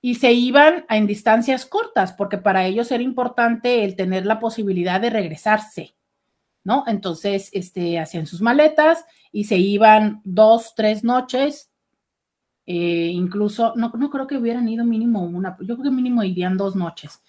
y 0.00 0.16
se 0.16 0.32
iban 0.32 0.86
en 0.88 1.08
distancias 1.08 1.66
cortas, 1.66 2.12
porque 2.12 2.38
para 2.38 2.64
ellos 2.64 2.92
era 2.92 3.02
importante 3.02 3.84
el 3.84 3.96
tener 3.96 4.26
la 4.26 4.38
posibilidad 4.38 5.00
de 5.00 5.10
regresarse, 5.10 5.96
¿no? 6.62 6.84
Entonces, 6.86 7.50
este, 7.52 7.98
hacían 7.98 8.26
sus 8.26 8.40
maletas 8.40 9.04
y 9.32 9.44
se 9.44 9.58
iban 9.58 10.20
dos, 10.24 10.74
tres 10.76 11.02
noches, 11.02 11.71
eh, 12.66 13.10
incluso, 13.12 13.74
no, 13.76 13.92
no 13.96 14.10
creo 14.10 14.26
que 14.26 14.36
hubieran 14.36 14.68
ido 14.68 14.84
mínimo 14.84 15.24
una, 15.24 15.56
yo 15.60 15.74
creo 15.76 15.84
que 15.84 15.90
mínimo 15.90 16.22
irían 16.22 16.56
dos 16.56 16.76
noches. 16.76 17.20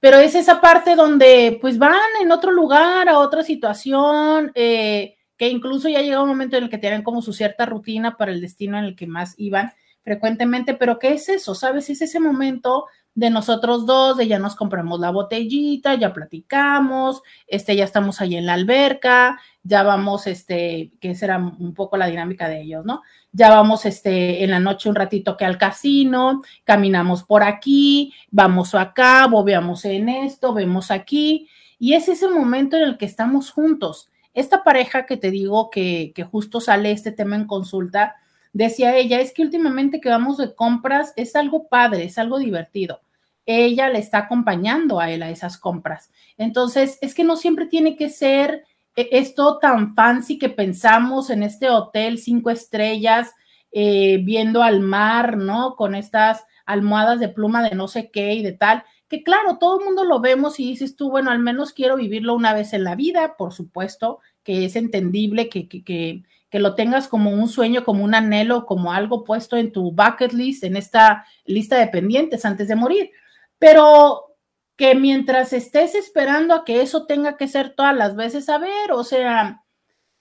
Pero 0.00 0.18
es 0.18 0.34
esa 0.34 0.60
parte 0.60 0.96
donde 0.96 1.58
pues 1.60 1.78
van 1.78 1.94
en 2.20 2.32
otro 2.32 2.50
lugar, 2.50 3.08
a 3.08 3.18
otra 3.18 3.44
situación, 3.44 4.50
eh, 4.54 5.16
que 5.36 5.48
incluso 5.48 5.88
ya 5.88 6.02
llega 6.02 6.22
un 6.22 6.28
momento 6.28 6.56
en 6.56 6.64
el 6.64 6.70
que 6.70 6.78
tienen 6.78 7.02
como 7.02 7.22
su 7.22 7.32
cierta 7.32 7.66
rutina 7.66 8.16
para 8.16 8.32
el 8.32 8.40
destino 8.40 8.78
en 8.78 8.84
el 8.84 8.96
que 8.96 9.06
más 9.06 9.34
iban 9.38 9.72
frecuentemente, 10.02 10.74
pero 10.74 10.98
¿qué 10.98 11.12
es 11.12 11.28
eso? 11.28 11.54
¿Sabes? 11.54 11.88
Es 11.88 12.02
ese 12.02 12.18
momento 12.18 12.86
de 13.14 13.30
nosotros 13.30 13.86
dos, 13.86 14.16
de 14.16 14.26
ya 14.26 14.38
nos 14.38 14.56
compramos 14.56 14.98
la 14.98 15.10
botellita, 15.10 15.94
ya 15.94 16.12
platicamos, 16.12 17.22
este, 17.46 17.76
ya 17.76 17.84
estamos 17.84 18.20
ahí 18.20 18.36
en 18.36 18.46
la 18.46 18.54
alberca, 18.54 19.38
ya 19.62 19.82
vamos, 19.82 20.26
este, 20.26 20.92
que 21.00 21.14
será 21.14 21.38
un 21.38 21.74
poco 21.74 21.96
la 21.96 22.06
dinámica 22.06 22.48
de 22.48 22.62
ellos, 22.62 22.84
¿no? 22.84 23.02
Ya 23.32 23.50
vamos, 23.50 23.86
este, 23.86 24.44
en 24.44 24.50
la 24.50 24.60
noche 24.60 24.88
un 24.88 24.94
ratito 24.94 25.36
que 25.36 25.44
al 25.44 25.58
casino, 25.58 26.42
caminamos 26.64 27.24
por 27.24 27.42
aquí, 27.42 28.12
vamos 28.30 28.74
acá, 28.74 29.26
bobeamos 29.26 29.84
en 29.84 30.08
esto, 30.08 30.52
vemos 30.52 30.90
aquí, 30.90 31.48
y 31.78 31.94
es 31.94 32.08
ese 32.08 32.28
momento 32.28 32.76
en 32.76 32.82
el 32.82 32.98
que 32.98 33.06
estamos 33.06 33.50
juntos. 33.50 34.10
Esta 34.34 34.62
pareja 34.62 35.06
que 35.06 35.16
te 35.16 35.30
digo 35.30 35.70
que, 35.70 36.12
que 36.14 36.24
justo 36.24 36.60
sale 36.60 36.92
este 36.92 37.12
tema 37.12 37.36
en 37.36 37.46
consulta, 37.46 38.16
Decía 38.52 38.96
ella, 38.96 39.20
es 39.20 39.32
que 39.32 39.42
últimamente 39.42 40.00
que 40.00 40.10
vamos 40.10 40.36
de 40.36 40.54
compras 40.54 41.14
es 41.16 41.34
algo 41.36 41.68
padre, 41.68 42.04
es 42.04 42.18
algo 42.18 42.38
divertido. 42.38 43.00
Ella 43.46 43.88
le 43.88 43.98
está 43.98 44.18
acompañando 44.18 45.00
a 45.00 45.10
él 45.10 45.22
a 45.22 45.30
esas 45.30 45.56
compras. 45.56 46.12
Entonces, 46.36 46.98
es 47.00 47.14
que 47.14 47.24
no 47.24 47.36
siempre 47.36 47.66
tiene 47.66 47.96
que 47.96 48.10
ser 48.10 48.64
esto 48.96 49.58
tan 49.58 49.94
fancy 49.94 50.38
que 50.38 50.48
pensamos 50.48 51.30
en 51.30 51.42
este 51.42 51.70
hotel 51.70 52.18
cinco 52.18 52.50
estrellas, 52.50 53.34
eh, 53.70 54.18
viendo 54.22 54.62
al 54.62 54.80
mar, 54.80 55.36
¿no? 55.36 55.76
Con 55.76 55.94
estas 55.94 56.44
almohadas 56.66 57.20
de 57.20 57.28
pluma 57.28 57.68
de 57.68 57.74
no 57.74 57.88
sé 57.88 58.10
qué 58.10 58.34
y 58.34 58.42
de 58.42 58.52
tal, 58.52 58.84
que 59.08 59.22
claro, 59.22 59.58
todo 59.58 59.78
el 59.78 59.84
mundo 59.84 60.04
lo 60.04 60.20
vemos 60.20 60.60
y 60.60 60.64
dices 60.64 60.96
tú, 60.96 61.10
bueno, 61.10 61.30
al 61.30 61.38
menos 61.38 61.72
quiero 61.72 61.96
vivirlo 61.96 62.34
una 62.34 62.54
vez 62.54 62.72
en 62.72 62.84
la 62.84 62.94
vida, 62.94 63.36
por 63.36 63.52
supuesto, 63.52 64.20
que 64.42 64.64
es 64.64 64.76
entendible 64.76 65.48
que, 65.48 65.68
que, 65.68 65.82
que 65.84 66.58
lo 66.58 66.74
tengas 66.74 67.08
como 67.08 67.30
un 67.30 67.48
sueño, 67.48 67.84
como 67.84 68.04
un 68.04 68.14
anhelo, 68.14 68.66
como 68.66 68.92
algo 68.92 69.24
puesto 69.24 69.56
en 69.56 69.72
tu 69.72 69.92
bucket 69.92 70.32
list, 70.32 70.64
en 70.64 70.76
esta 70.76 71.26
lista 71.44 71.78
de 71.78 71.88
pendientes 71.88 72.44
antes 72.44 72.68
de 72.68 72.76
morir. 72.76 73.10
Pero 73.58 74.31
que 74.76 74.94
mientras 74.94 75.52
estés 75.52 75.94
esperando 75.94 76.54
a 76.54 76.64
que 76.64 76.82
eso 76.82 77.06
tenga 77.06 77.36
que 77.36 77.48
ser 77.48 77.74
todas 77.74 77.94
las 77.94 78.16
veces, 78.16 78.48
a 78.48 78.58
ver, 78.58 78.92
o 78.92 79.04
sea, 79.04 79.62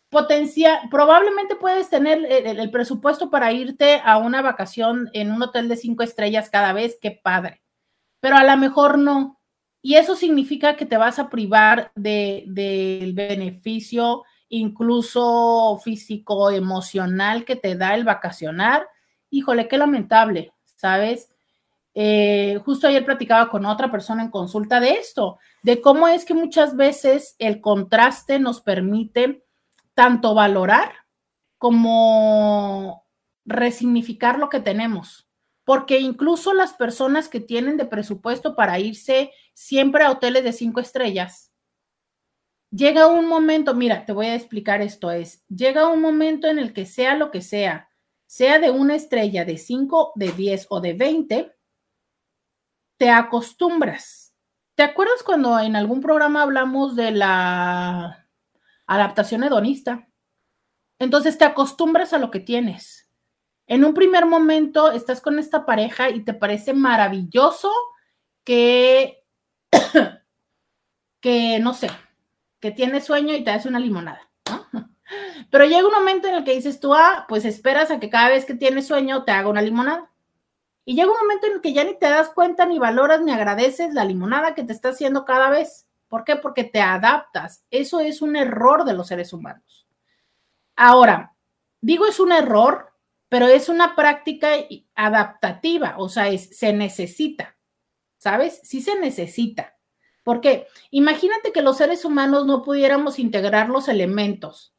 potencia, 0.09 0.81
probablemente 0.91 1.55
puedes 1.55 1.89
tener 1.89 2.25
el, 2.29 2.69
presupuesto 2.69 3.29
para 3.29 3.53
irte 3.53 4.01
a 4.03 4.17
una 4.17 4.41
vacación 4.41 5.09
en 5.13 5.31
un 5.31 5.41
hotel 5.41 5.69
de 5.69 5.77
cinco 5.77 6.03
estrellas 6.03 6.49
cada 6.49 6.73
vez, 6.73 6.97
qué 7.01 7.11
padre, 7.11 7.61
pero 8.19 8.35
a 8.35 8.43
lo 8.43 8.57
mejor 8.57 8.97
no. 8.97 9.39
Y 9.81 9.95
eso 9.95 10.15
significa 10.15 10.75
que 10.75 10.85
te 10.85 10.97
vas 10.97 11.17
a 11.17 11.29
privar 11.29 11.91
del 11.95 13.13
beneficio 13.13 14.23
incluso 14.49 15.79
físico, 15.81 16.51
emocional 16.51 17.45
que 17.45 17.55
te 17.55 17.75
da 17.75 17.95
el 17.95 18.03
vacacionar. 18.03 18.85
Híjole, 19.29 19.67
qué 19.69 19.77
lamentable, 19.77 20.51
¿sabes? 20.75 21.29
Eh, 21.93 22.59
justo 22.63 22.87
ayer 22.87 23.05
platicaba 23.05 23.49
con 23.49 23.65
otra 23.65 23.91
persona 23.91 24.23
en 24.23 24.31
consulta 24.31 24.79
de 24.79 24.91
esto, 24.91 25.39
de 25.61 25.81
cómo 25.81 26.07
es 26.07 26.23
que 26.23 26.33
muchas 26.33 26.75
veces 26.75 27.35
el 27.37 27.59
contraste 27.59 28.39
nos 28.39 28.61
permite 28.61 29.43
tanto 29.93 30.33
valorar 30.33 30.93
como 31.57 33.05
resignificar 33.45 34.39
lo 34.39 34.49
que 34.49 34.59
tenemos. 34.59 35.27
Porque 35.63 35.99
incluso 35.99 36.53
las 36.53 36.73
personas 36.73 37.29
que 37.29 37.39
tienen 37.39 37.77
de 37.77 37.85
presupuesto 37.85 38.55
para 38.55 38.79
irse 38.79 39.31
siempre 39.53 40.03
a 40.03 40.11
hoteles 40.11 40.43
de 40.43 40.53
cinco 40.53 40.79
estrellas, 40.79 41.51
llega 42.71 43.07
un 43.07 43.27
momento, 43.27 43.75
mira, 43.75 44.05
te 44.05 44.13
voy 44.13 44.27
a 44.27 44.35
explicar 44.35 44.81
esto, 44.81 45.11
es, 45.11 45.43
llega 45.49 45.87
un 45.87 46.01
momento 46.01 46.47
en 46.47 46.57
el 46.57 46.73
que 46.73 46.85
sea 46.85 47.15
lo 47.15 47.29
que 47.29 47.41
sea, 47.41 47.89
sea 48.25 48.59
de 48.59 48.71
una 48.71 48.95
estrella 48.95 49.45
de 49.45 49.57
5, 49.57 50.13
de 50.15 50.31
10 50.31 50.67
o 50.69 50.79
de 50.79 50.93
20, 50.93 51.51
te 53.01 53.09
acostumbras. 53.09 54.35
¿Te 54.75 54.83
acuerdas 54.83 55.23
cuando 55.23 55.57
en 55.57 55.75
algún 55.75 56.01
programa 56.01 56.43
hablamos 56.43 56.95
de 56.95 57.09
la 57.09 58.29
adaptación 58.85 59.43
hedonista? 59.43 60.07
Entonces 60.99 61.35
te 61.39 61.45
acostumbras 61.45 62.13
a 62.13 62.19
lo 62.19 62.29
que 62.29 62.39
tienes. 62.39 63.09
En 63.65 63.85
un 63.85 63.95
primer 63.95 64.27
momento 64.27 64.91
estás 64.91 65.19
con 65.19 65.39
esta 65.39 65.65
pareja 65.65 66.11
y 66.11 66.23
te 66.23 66.35
parece 66.35 66.73
maravilloso 66.73 67.71
que, 68.43 69.25
que 71.21 71.59
no 71.59 71.73
sé, 71.73 71.89
que 72.59 72.69
tiene 72.69 73.01
sueño 73.01 73.33
y 73.33 73.43
te 73.43 73.49
hace 73.49 73.67
una 73.67 73.79
limonada. 73.79 74.29
Pero 75.49 75.65
llega 75.65 75.87
un 75.87 75.93
momento 75.93 76.27
en 76.27 76.35
el 76.35 76.43
que 76.43 76.53
dices 76.53 76.79
tú, 76.79 76.93
ah, 76.93 77.25
pues 77.27 77.45
esperas 77.45 77.89
a 77.89 77.99
que 77.99 78.11
cada 78.11 78.29
vez 78.29 78.45
que 78.45 78.53
tienes 78.53 78.85
sueño 78.85 79.23
te 79.23 79.31
haga 79.31 79.49
una 79.49 79.63
limonada. 79.63 80.10
Y 80.83 80.95
llega 80.95 81.11
un 81.11 81.19
momento 81.19 81.47
en 81.47 81.53
el 81.53 81.61
que 81.61 81.73
ya 81.73 81.83
ni 81.83 81.97
te 81.97 82.09
das 82.09 82.29
cuenta, 82.29 82.65
ni 82.65 82.79
valoras, 82.79 83.21
ni 83.21 83.31
agradeces 83.31 83.93
la 83.93 84.05
limonada 84.05 84.55
que 84.55 84.63
te 84.63 84.73
está 84.73 84.89
haciendo 84.89 85.25
cada 85.25 85.49
vez. 85.49 85.87
¿Por 86.07 86.23
qué? 86.23 86.35
Porque 86.35 86.63
te 86.63 86.81
adaptas. 86.81 87.63
Eso 87.69 87.99
es 87.99 88.21
un 88.21 88.35
error 88.35 88.83
de 88.83 88.93
los 88.93 89.07
seres 89.07 89.31
humanos. 89.31 89.87
Ahora, 90.75 91.35
digo 91.79 92.07
es 92.07 92.19
un 92.19 92.31
error, 92.31 92.91
pero 93.29 93.47
es 93.47 93.69
una 93.69 93.95
práctica 93.95 94.49
adaptativa, 94.95 95.95
o 95.97 96.09
sea, 96.09 96.37
se 96.37 96.73
necesita, 96.73 97.55
¿sabes? 98.17 98.59
Sí 98.63 98.81
se 98.81 98.99
necesita. 98.99 99.77
¿Por 100.23 100.41
qué? 100.41 100.67
Imagínate 100.89 101.51
que 101.51 101.61
los 101.61 101.77
seres 101.77 102.03
humanos 102.03 102.45
no 102.45 102.61
pudiéramos 102.61 103.19
integrar 103.19 103.69
los 103.69 103.87
elementos. 103.87 104.73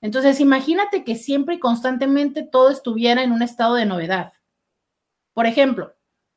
Entonces, 0.00 0.40
imagínate 0.40 1.04
que 1.04 1.16
siempre 1.16 1.56
y 1.56 1.60
constantemente 1.60 2.42
todo 2.42 2.70
estuviera 2.70 3.22
en 3.22 3.32
un 3.32 3.42
estado 3.42 3.74
de 3.74 3.86
novedad. 3.86 4.32
Por 5.36 5.44
ejemplo, 5.44 5.94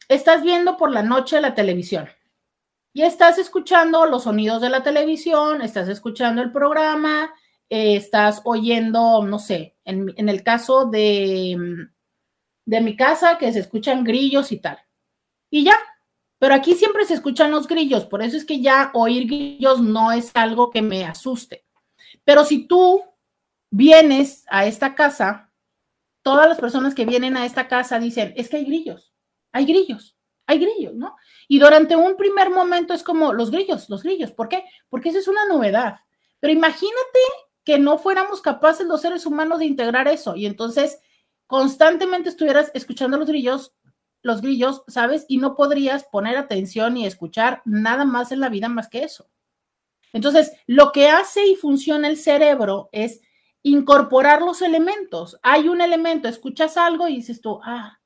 estás 0.10 0.44
viendo 0.44 0.76
por 0.76 0.92
la 0.92 1.02
noche 1.02 1.40
la 1.40 1.56
televisión 1.56 2.10
y 2.92 3.04
estás 3.04 3.38
escuchando 3.38 4.06
los 4.06 4.24
sonidos 4.24 4.62
de 4.62 4.70
la 4.70 4.84
televisión, 4.84 5.62
estás 5.62 5.88
escuchando 5.88 6.42
el 6.42 6.52
programa, 6.52 7.34
eh, 7.70 7.96
estás 7.96 8.42
oyendo, 8.44 9.24
no 9.24 9.40
sé, 9.40 9.78
en, 9.86 10.14
en 10.18 10.28
el 10.28 10.44
caso 10.44 10.84
de, 10.84 11.88
de 12.66 12.82
mi 12.82 12.98
casa, 12.98 13.38
que 13.38 13.54
se 13.54 13.60
escuchan 13.60 14.04
grillos 14.04 14.52
y 14.52 14.58
tal. 14.58 14.78
Y 15.50 15.64
ya, 15.64 15.78
pero 16.38 16.54
aquí 16.54 16.74
siempre 16.74 17.06
se 17.06 17.14
escuchan 17.14 17.52
los 17.52 17.70
grillos, 17.70 18.04
por 18.04 18.22
eso 18.22 18.36
es 18.36 18.44
que 18.44 18.60
ya 18.60 18.92
oír 18.94 19.28
grillos 19.28 19.80
no 19.80 20.12
es 20.12 20.30
algo 20.34 20.72
que 20.72 20.82
me 20.82 21.06
asuste. 21.06 21.66
Pero 22.26 22.44
si 22.44 22.68
tú 22.68 23.02
vienes 23.72 24.44
a 24.50 24.66
esta 24.66 24.94
casa, 24.94 25.49
todas 26.30 26.48
las 26.48 26.60
personas 26.60 26.94
que 26.94 27.06
vienen 27.06 27.36
a 27.38 27.44
esta 27.48 27.68
casa 27.68 27.98
dicen, 27.98 28.34
es 28.38 28.50
que 28.50 28.58
hay 28.58 28.66
grillos, 28.66 29.12
hay 29.52 29.66
grillos, 29.66 30.16
hay 30.46 30.60
grillos, 30.60 30.94
¿no? 30.94 31.16
Y 31.48 31.58
durante 31.58 31.96
un 31.96 32.16
primer 32.18 32.52
momento 32.52 32.94
es 32.94 33.02
como 33.02 33.34
los 33.34 33.50
grillos, 33.50 33.90
los 33.90 34.04
grillos. 34.04 34.32
¿Por 34.32 34.48
qué? 34.48 34.64
Porque 34.90 35.10
eso 35.10 35.18
es 35.18 35.28
una 35.28 35.48
novedad. 35.48 36.02
Pero 36.40 36.54
imagínate 36.54 37.20
que 37.64 37.80
no 37.80 37.98
fuéramos 37.98 38.42
capaces 38.42 38.86
los 38.86 39.02
seres 39.02 39.26
humanos 39.26 39.58
de 39.58 39.66
integrar 39.66 40.08
eso 40.08 40.36
y 40.36 40.46
entonces 40.46 41.00
constantemente 41.48 42.30
estuvieras 42.30 42.70
escuchando 42.76 43.18
los 43.18 43.28
grillos 43.28 43.74
los 44.22 44.42
grillos, 44.42 44.84
¿sabes? 44.88 45.26
Y 45.30 45.38
no 45.38 45.56
podrías 45.56 46.04
poner 46.04 46.38
atención 46.38 46.96
y 46.96 47.08
escuchar 47.08 47.64
nada 47.66 48.06
más 48.06 48.32
en 48.32 48.40
la 48.40 48.50
vida 48.50 48.70
más 48.70 48.88
que 48.88 49.04
eso. 49.04 49.32
Entonces, 50.14 50.52
lo 50.68 50.92
que 50.92 51.08
hace 51.08 51.48
y 51.48 51.56
funciona 51.56 52.08
el 52.08 52.18
cerebro 52.18 52.90
es 52.92 53.22
incorporar 53.64 54.42
los 54.42 54.62
elementos. 54.62 55.38
Hay 55.44 55.68
un 55.68 55.82
elemento, 55.82 56.28
escuchas 56.28 56.78
algo 56.78 57.08
y 57.08 57.18
dices 57.18 57.42
tú, 57.42 57.60
ah, 57.64 58.00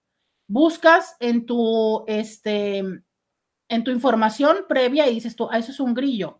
buscas 0.47 1.15
en 1.19 1.45
tu, 1.45 2.03
este, 2.07 2.79
en 2.79 3.83
tu 3.83 3.91
información 3.91 4.65
previa 4.67 5.07
y 5.07 5.15
dices 5.15 5.35
tú, 5.35 5.47
ah, 5.51 5.57
eso 5.57 5.71
es 5.71 5.79
un 5.79 5.93
grillo. 5.93 6.39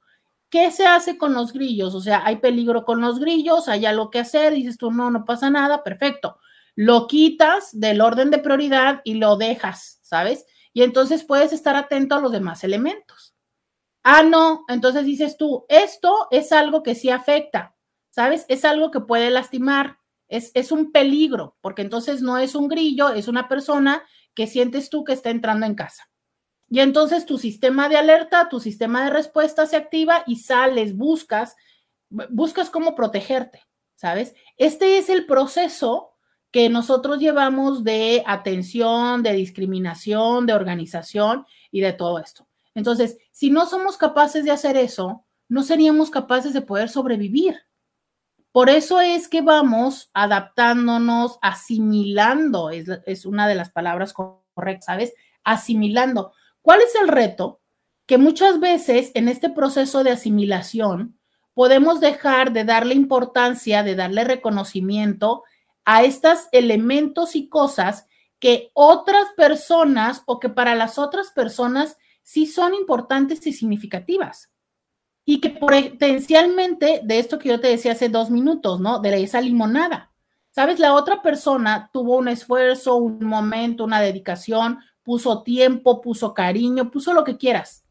¿Qué 0.50 0.72
se 0.72 0.86
hace 0.86 1.18
con 1.18 1.34
los 1.34 1.52
grillos? 1.52 1.96
O 1.96 2.02
sea, 2.02 2.24
hay 2.26 2.38
peligro 2.38 2.86
con 2.86 3.02
los 3.02 3.20
grillos, 3.20 3.68
hay 3.68 3.86
algo 3.86 4.10
que 4.12 4.20
hacer, 4.20 4.54
dices 4.54 4.78
tú, 4.78 4.92
no, 4.92 5.10
no 5.10 5.26
pasa 5.26 5.50
nada, 5.50 5.84
perfecto 5.84 6.38
lo 6.76 7.08
quitas 7.08 7.70
del 7.80 8.02
orden 8.02 8.32
de 8.32 8.40
prioridad 8.40 9.02
y 9.04 9.16
lo 9.16 9.38
dejas, 9.38 10.00
¿sabes? 10.02 10.46
Y 10.74 10.84
entonces 10.84 11.24
puedes 11.24 11.54
estar 11.54 11.76
atento 11.76 12.16
a 12.16 12.20
los 12.20 12.32
demás 12.32 12.64
elementos. 12.64 13.36
Ah, 14.04 14.24
no, 14.24 14.66
entonces 14.68 15.06
dices 15.06 15.38
tú, 15.38 15.66
esto 15.70 16.28
es 16.32 16.52
algo 16.52 16.84
que 16.84 16.96
sí 16.96 17.10
afecta, 17.10 17.73
¿sabes? 18.14 18.46
Es 18.48 18.64
algo 18.64 18.92
que 18.92 19.00
puede 19.00 19.32
lastimar, 19.32 19.98
es, 20.28 20.52
es 20.54 20.72
un 20.72 20.92
peligro, 20.92 21.58
porque 21.62 21.82
entonces 21.82 22.22
no 22.22 22.38
es 22.38 22.54
un 22.54 22.68
grillo, 22.68 23.10
es 23.10 23.28
una 23.28 23.50
persona 23.50 24.04
que 24.36 24.46
sientes 24.46 24.92
tú 24.92 25.04
que 25.04 25.14
está 25.14 25.32
entrando 25.32 25.66
en 25.66 25.74
casa. 25.74 26.10
Y 26.70 26.80
entonces 26.80 27.26
tu 27.26 27.40
sistema 27.40 27.90
de 27.90 27.98
alerta, 27.98 28.50
tu 28.50 28.60
sistema 28.60 29.04
de 29.04 29.10
respuesta 29.10 29.66
se 29.66 29.78
activa 29.78 30.24
y 30.28 30.38
sales, 30.38 30.96
buscas, 30.96 31.56
buscas 32.30 32.70
cómo 32.70 32.94
protegerte, 32.94 33.64
¿sabes? 33.96 34.36
Este 34.58 35.00
es 35.00 35.10
el 35.10 35.26
proceso 35.26 36.12
que 36.52 36.70
nosotros 36.70 37.20
llevamos 37.20 37.84
de 37.84 38.24
atención, 38.28 39.24
de 39.24 39.34
discriminación, 39.34 40.46
de 40.46 40.54
organización 40.54 41.48
y 41.72 41.82
de 41.82 41.94
todo 41.94 42.20
esto. 42.20 42.48
Entonces, 42.76 43.18
si 43.32 43.50
no 43.50 43.66
somos 43.66 43.98
capaces 43.98 44.46
de 44.46 44.52
hacer 44.52 44.78
eso, 44.78 45.26
no 45.50 45.64
seríamos 45.64 46.12
capaces 46.12 46.54
de 46.54 46.62
poder 46.62 46.90
sobrevivir. 46.90 47.56
Por 48.54 48.70
eso 48.70 49.02
es 49.02 49.28
que 49.28 49.42
vamos 49.42 50.12
adaptándonos, 50.14 51.40
asimilando, 51.42 52.70
es, 52.70 53.26
una 53.26 53.48
de 53.48 53.56
las 53.56 53.72
palabras 53.72 54.14
correctas, 54.14 54.86
¿sabes? 54.86 55.14
Asimilando. 55.44 56.34
¿Cuál 56.62 56.82
es 56.82 56.94
el 57.02 57.08
reto? 57.08 57.62
Que 58.06 58.20
muchas 58.20 58.60
veces 58.60 59.10
en 59.16 59.28
este 59.28 59.50
proceso 59.50 60.04
de 60.04 60.12
asimilación 60.12 61.18
podemos 61.56 62.00
dejar 62.00 62.54
de 62.54 62.64
darle 62.64 62.94
importancia, 62.94 63.82
de 63.82 63.96
darle 63.96 64.24
reconocimiento 64.24 65.44
a 65.84 66.04
estos 66.04 66.48
elementos 66.52 67.36
y 67.36 67.50
cosas 67.50 68.06
que 68.38 68.70
otras 68.76 69.30
personas 69.36 70.22
o 70.28 70.40
que 70.40 70.50
para 70.50 70.76
las 70.76 71.00
otras 71.00 71.32
personas 71.32 71.98
sí 72.22 72.46
son 72.46 72.76
importantes 72.76 73.48
y 73.48 73.54
significativas. 73.54 74.53
Y 75.26 75.40
que 75.40 75.50
potencialmente, 75.50 77.02
de 77.04 77.20
esto 77.20 77.40
que 77.40 77.50
yo 77.50 77.60
te 77.60 77.68
decía 77.68 77.94
hace 77.94 78.10
dos 78.10 78.30
minutos, 78.30 78.80
¿no? 78.80 79.00
De 79.00 79.24
esa 79.24 79.42
limonada. 79.42 80.12
Sabes, 80.52 80.80
la 80.80 80.94
otra 80.94 81.22
persona 81.22 81.90
tuvo 81.94 82.18
un 82.18 82.28
esfuerzo, 82.28 82.96
un 82.96 83.26
momento, 83.26 83.86
una 83.86 84.02
dedicación, 84.02 84.80
puso 85.02 85.44
tiempo, 85.44 86.02
puso 86.02 86.34
cariño, 86.34 86.92
puso 86.92 87.14
lo 87.14 87.24
que 87.24 87.38
quieras. 87.38 87.86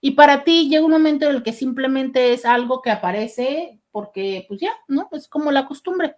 Y 0.00 0.12
para 0.12 0.44
ti 0.44 0.68
llega 0.68 0.84
un 0.84 0.92
momento 0.92 1.26
en 1.26 1.36
el 1.36 1.42
que 1.42 1.52
simplemente 1.52 2.32
es 2.32 2.44
algo 2.44 2.82
que 2.82 2.90
aparece 2.90 3.80
porque, 3.90 4.44
pues 4.48 4.60
ya, 4.60 4.72
¿no? 4.86 5.08
Es 5.12 5.28
como 5.28 5.50
la 5.50 5.66
costumbre 5.66 6.16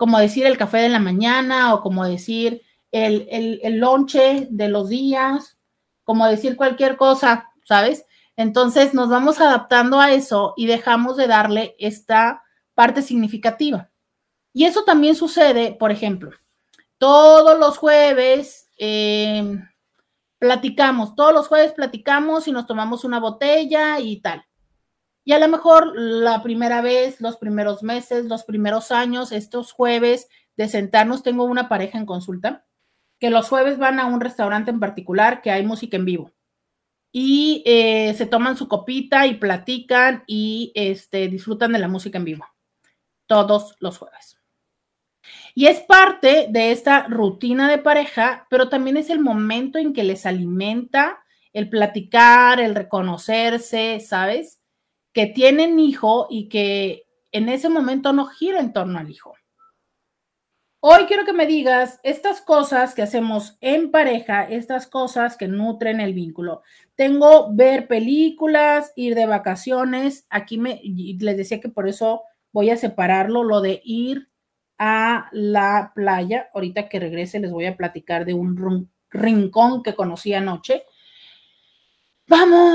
como 0.00 0.18
decir 0.18 0.46
el 0.46 0.56
café 0.56 0.78
de 0.78 0.88
la 0.88 0.98
mañana 0.98 1.74
o 1.74 1.82
como 1.82 2.06
decir 2.06 2.62
el, 2.90 3.26
el, 3.30 3.60
el 3.62 3.80
lonche 3.80 4.48
de 4.50 4.68
los 4.70 4.88
días, 4.88 5.58
como 6.04 6.26
decir 6.26 6.56
cualquier 6.56 6.96
cosa, 6.96 7.50
¿sabes? 7.64 8.06
Entonces 8.40 8.94
nos 8.94 9.10
vamos 9.10 9.38
adaptando 9.38 10.00
a 10.00 10.12
eso 10.12 10.54
y 10.56 10.66
dejamos 10.66 11.18
de 11.18 11.26
darle 11.26 11.76
esta 11.78 12.42
parte 12.74 13.02
significativa. 13.02 13.90
Y 14.54 14.64
eso 14.64 14.82
también 14.84 15.14
sucede, 15.14 15.76
por 15.78 15.90
ejemplo, 15.90 16.30
todos 16.96 17.58
los 17.58 17.76
jueves 17.76 18.70
eh, 18.78 19.58
platicamos, 20.38 21.14
todos 21.14 21.34
los 21.34 21.48
jueves 21.48 21.74
platicamos 21.74 22.48
y 22.48 22.52
nos 22.52 22.66
tomamos 22.66 23.04
una 23.04 23.20
botella 23.20 24.00
y 24.00 24.22
tal. 24.22 24.46
Y 25.22 25.32
a 25.32 25.38
lo 25.38 25.48
mejor 25.48 25.92
la 25.94 26.42
primera 26.42 26.80
vez, 26.80 27.20
los 27.20 27.36
primeros 27.36 27.82
meses, 27.82 28.24
los 28.24 28.44
primeros 28.44 28.90
años, 28.90 29.32
estos 29.32 29.72
jueves 29.72 30.28
de 30.56 30.66
sentarnos, 30.66 31.22
tengo 31.22 31.44
una 31.44 31.68
pareja 31.68 31.98
en 31.98 32.06
consulta, 32.06 32.64
que 33.18 33.28
los 33.28 33.50
jueves 33.50 33.76
van 33.76 34.00
a 34.00 34.06
un 34.06 34.22
restaurante 34.22 34.70
en 34.70 34.80
particular 34.80 35.42
que 35.42 35.50
hay 35.50 35.62
música 35.62 35.98
en 35.98 36.06
vivo 36.06 36.32
y 37.12 37.62
eh, 37.66 38.14
se 38.14 38.26
toman 38.26 38.56
su 38.56 38.68
copita 38.68 39.26
y 39.26 39.34
platican 39.34 40.24
y 40.26 40.72
este, 40.74 41.28
disfrutan 41.28 41.72
de 41.72 41.78
la 41.78 41.88
música 41.88 42.18
en 42.18 42.24
vivo 42.24 42.46
todos 43.26 43.76
los 43.78 43.98
jueves. 43.98 44.38
Y 45.54 45.66
es 45.66 45.80
parte 45.80 46.46
de 46.50 46.72
esta 46.72 47.04
rutina 47.04 47.68
de 47.68 47.78
pareja, 47.78 48.46
pero 48.50 48.68
también 48.68 48.96
es 48.96 49.10
el 49.10 49.20
momento 49.20 49.78
en 49.78 49.92
que 49.92 50.04
les 50.04 50.26
alimenta 50.26 51.22
el 51.52 51.68
platicar, 51.68 52.60
el 52.60 52.74
reconocerse, 52.74 54.00
¿sabes? 54.00 54.60
Que 55.12 55.26
tienen 55.26 55.78
hijo 55.78 56.26
y 56.30 56.48
que 56.48 57.06
en 57.32 57.48
ese 57.48 57.68
momento 57.68 58.12
no 58.12 58.26
gira 58.26 58.60
en 58.60 58.72
torno 58.72 58.98
al 58.98 59.10
hijo. 59.10 59.34
Hoy 60.82 61.04
quiero 61.04 61.26
que 61.26 61.34
me 61.34 61.46
digas 61.46 62.00
estas 62.02 62.40
cosas 62.40 62.94
que 62.94 63.02
hacemos 63.02 63.58
en 63.60 63.90
pareja, 63.90 64.44
estas 64.44 64.86
cosas 64.86 65.36
que 65.36 65.46
nutren 65.46 66.00
el 66.00 66.14
vínculo. 66.14 66.62
Tengo 67.00 67.48
ver 67.54 67.88
películas, 67.88 68.92
ir 68.94 69.14
de 69.14 69.24
vacaciones. 69.24 70.26
Aquí 70.28 70.58
me 70.58 70.82
les 70.84 71.38
decía 71.38 71.58
que 71.58 71.70
por 71.70 71.88
eso 71.88 72.24
voy 72.52 72.68
a 72.68 72.76
separarlo, 72.76 73.42
lo 73.42 73.62
de 73.62 73.80
ir 73.86 74.28
a 74.76 75.30
la 75.32 75.92
playa. 75.94 76.50
Ahorita 76.52 76.90
que 76.90 77.00
regrese 77.00 77.40
les 77.40 77.52
voy 77.52 77.64
a 77.64 77.78
platicar 77.78 78.26
de 78.26 78.34
un 78.34 78.90
rincón 79.08 79.82
que 79.82 79.94
conocí 79.94 80.34
anoche. 80.34 80.82
Vamos 82.26 82.66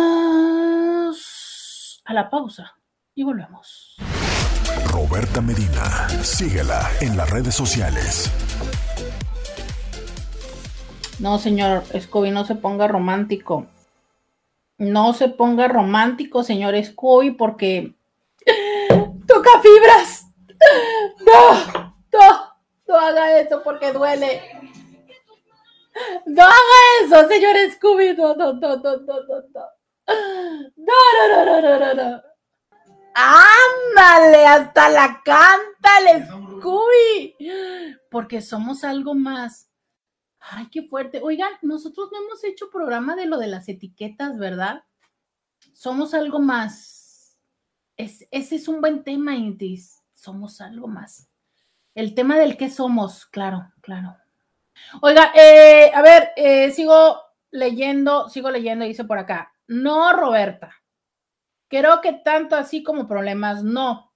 a 2.03 2.11
la 2.11 2.27
pausa 2.27 2.73
y 3.13 3.21
volvemos. 3.21 3.95
Roberta 4.87 5.39
Medina, 5.39 6.09
síguela 6.23 6.89
en 6.99 7.15
las 7.15 7.29
redes 7.29 7.53
sociales. 7.53 8.31
No, 11.19 11.37
señor 11.37 11.83
Scooby, 11.95 12.31
no 12.31 12.43
se 12.43 12.55
ponga 12.55 12.87
romántico. 12.87 13.67
No 14.77 15.13
se 15.13 15.29
ponga 15.29 15.67
romántico, 15.67 16.43
señor 16.43 16.75
Scooby, 16.83 17.31
porque 17.31 17.95
toca 19.27 19.49
fibras. 19.61 20.27
No, 21.25 21.95
no, 22.13 22.53
no 22.87 22.95
haga 22.95 23.39
eso 23.39 23.61
porque 23.63 23.91
duele. 23.91 24.41
No 26.25 26.43
haga 26.43 26.79
eso, 27.03 27.27
señor 27.27 27.55
Scooby. 27.73 28.15
No, 28.15 28.35
no, 28.35 28.53
no, 28.53 28.75
no, 28.77 28.97
no, 28.97 28.97
no, 28.97 29.21
no. 29.27 29.65
No, 30.77 30.93
no, 31.29 31.45
no, 31.45 31.61
no, 31.61 31.79
no, 31.79 31.93
no. 31.93 32.21
Ándale, 33.15 34.45
hasta 34.45 34.89
la 34.89 35.21
canta 35.23 35.99
el 36.11 36.25
Scooby. 36.27 37.35
Porque 38.11 38.41
somos 38.41 38.83
algo 38.83 39.13
más. 39.13 39.69
Ay, 40.51 40.67
qué 40.71 40.83
fuerte. 40.83 41.21
Oigan, 41.23 41.51
nosotros 41.61 42.09
no 42.11 42.19
hemos 42.19 42.43
hecho 42.43 42.69
programa 42.69 43.15
de 43.15 43.25
lo 43.25 43.37
de 43.37 43.47
las 43.47 43.67
etiquetas, 43.67 44.37
¿verdad? 44.37 44.83
Somos 45.73 46.13
algo 46.13 46.39
más. 46.39 47.37
ese 47.97 48.27
es 48.31 48.67
un 48.67 48.81
buen 48.81 49.03
tema, 49.03 49.35
Intis. 49.35 50.03
Somos 50.13 50.61
algo 50.61 50.87
más. 50.87 51.29
El 51.95 52.13
tema 52.13 52.37
del 52.37 52.57
qué 52.57 52.69
somos, 52.69 53.25
claro, 53.25 53.71
claro. 53.81 54.17
Oiga, 55.01 55.31
eh, 55.33 55.91
a 55.93 56.01
ver, 56.01 56.31
eh, 56.35 56.71
sigo 56.71 57.21
leyendo, 57.51 58.29
sigo 58.29 58.51
leyendo, 58.51 58.85
dice 58.85 59.05
por 59.05 59.17
acá. 59.17 59.53
No, 59.67 60.13
Roberta. 60.13 60.73
Creo 61.69 62.01
que 62.01 62.13
tanto 62.13 62.55
así 62.55 62.83
como 62.83 63.07
problemas, 63.07 63.63
no. 63.63 64.13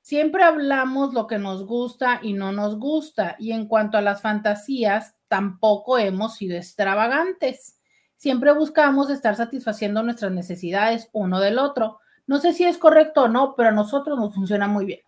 Siempre 0.00 0.44
hablamos 0.44 1.12
lo 1.12 1.26
que 1.26 1.38
nos 1.38 1.66
gusta 1.66 2.20
y 2.22 2.32
no 2.32 2.52
nos 2.52 2.78
gusta. 2.78 3.36
Y 3.38 3.52
en 3.52 3.66
cuanto 3.66 3.98
a 3.98 4.02
las 4.02 4.22
fantasías, 4.22 5.15
tampoco 5.28 5.98
hemos 5.98 6.36
sido 6.36 6.56
extravagantes. 6.56 7.78
Siempre 8.16 8.52
buscamos 8.52 9.10
estar 9.10 9.36
satisfaciendo 9.36 10.02
nuestras 10.02 10.32
necesidades 10.32 11.10
uno 11.12 11.40
del 11.40 11.58
otro. 11.58 12.00
No 12.26 12.38
sé 12.38 12.52
si 12.52 12.64
es 12.64 12.78
correcto 12.78 13.24
o 13.24 13.28
no, 13.28 13.54
pero 13.56 13.68
a 13.68 13.72
nosotros 13.72 14.18
nos 14.18 14.34
funciona 14.34 14.66
muy 14.68 14.84
bien. 14.84 15.00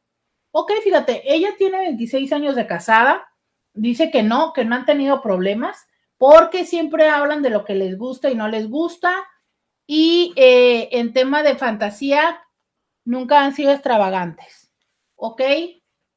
Ok, 0.51 0.73
fíjate, 0.83 1.23
ella 1.33 1.51
tiene 1.57 1.79
26 1.79 2.33
años 2.33 2.57
de 2.57 2.67
casada, 2.67 3.27
dice 3.75 4.11
que 4.11 4.23
no, 4.23 4.53
que 4.53 4.65
no 4.65 4.75
han 4.75 4.87
tenido 4.87 5.23
problemas, 5.23 5.87
porque 6.17 6.65
siempre 6.65 7.09
hablan 7.09 7.43
de 7.43 7.51
lo 7.51 7.65
que 7.65 7.75
les 7.75 7.97
gusta 7.97 8.31
y 8.31 8.35
no 8.35 8.49
les 8.49 8.69
gusta. 8.69 9.15
Y 9.87 10.33
eh, 10.37 10.89
en 10.93 11.13
tema 11.13 11.43
de 11.43 11.57
fantasía, 11.57 12.41
nunca 13.05 13.43
han 13.43 13.55
sido 13.55 13.73
extravagantes. 13.73 14.71
¿Ok? 15.17 15.43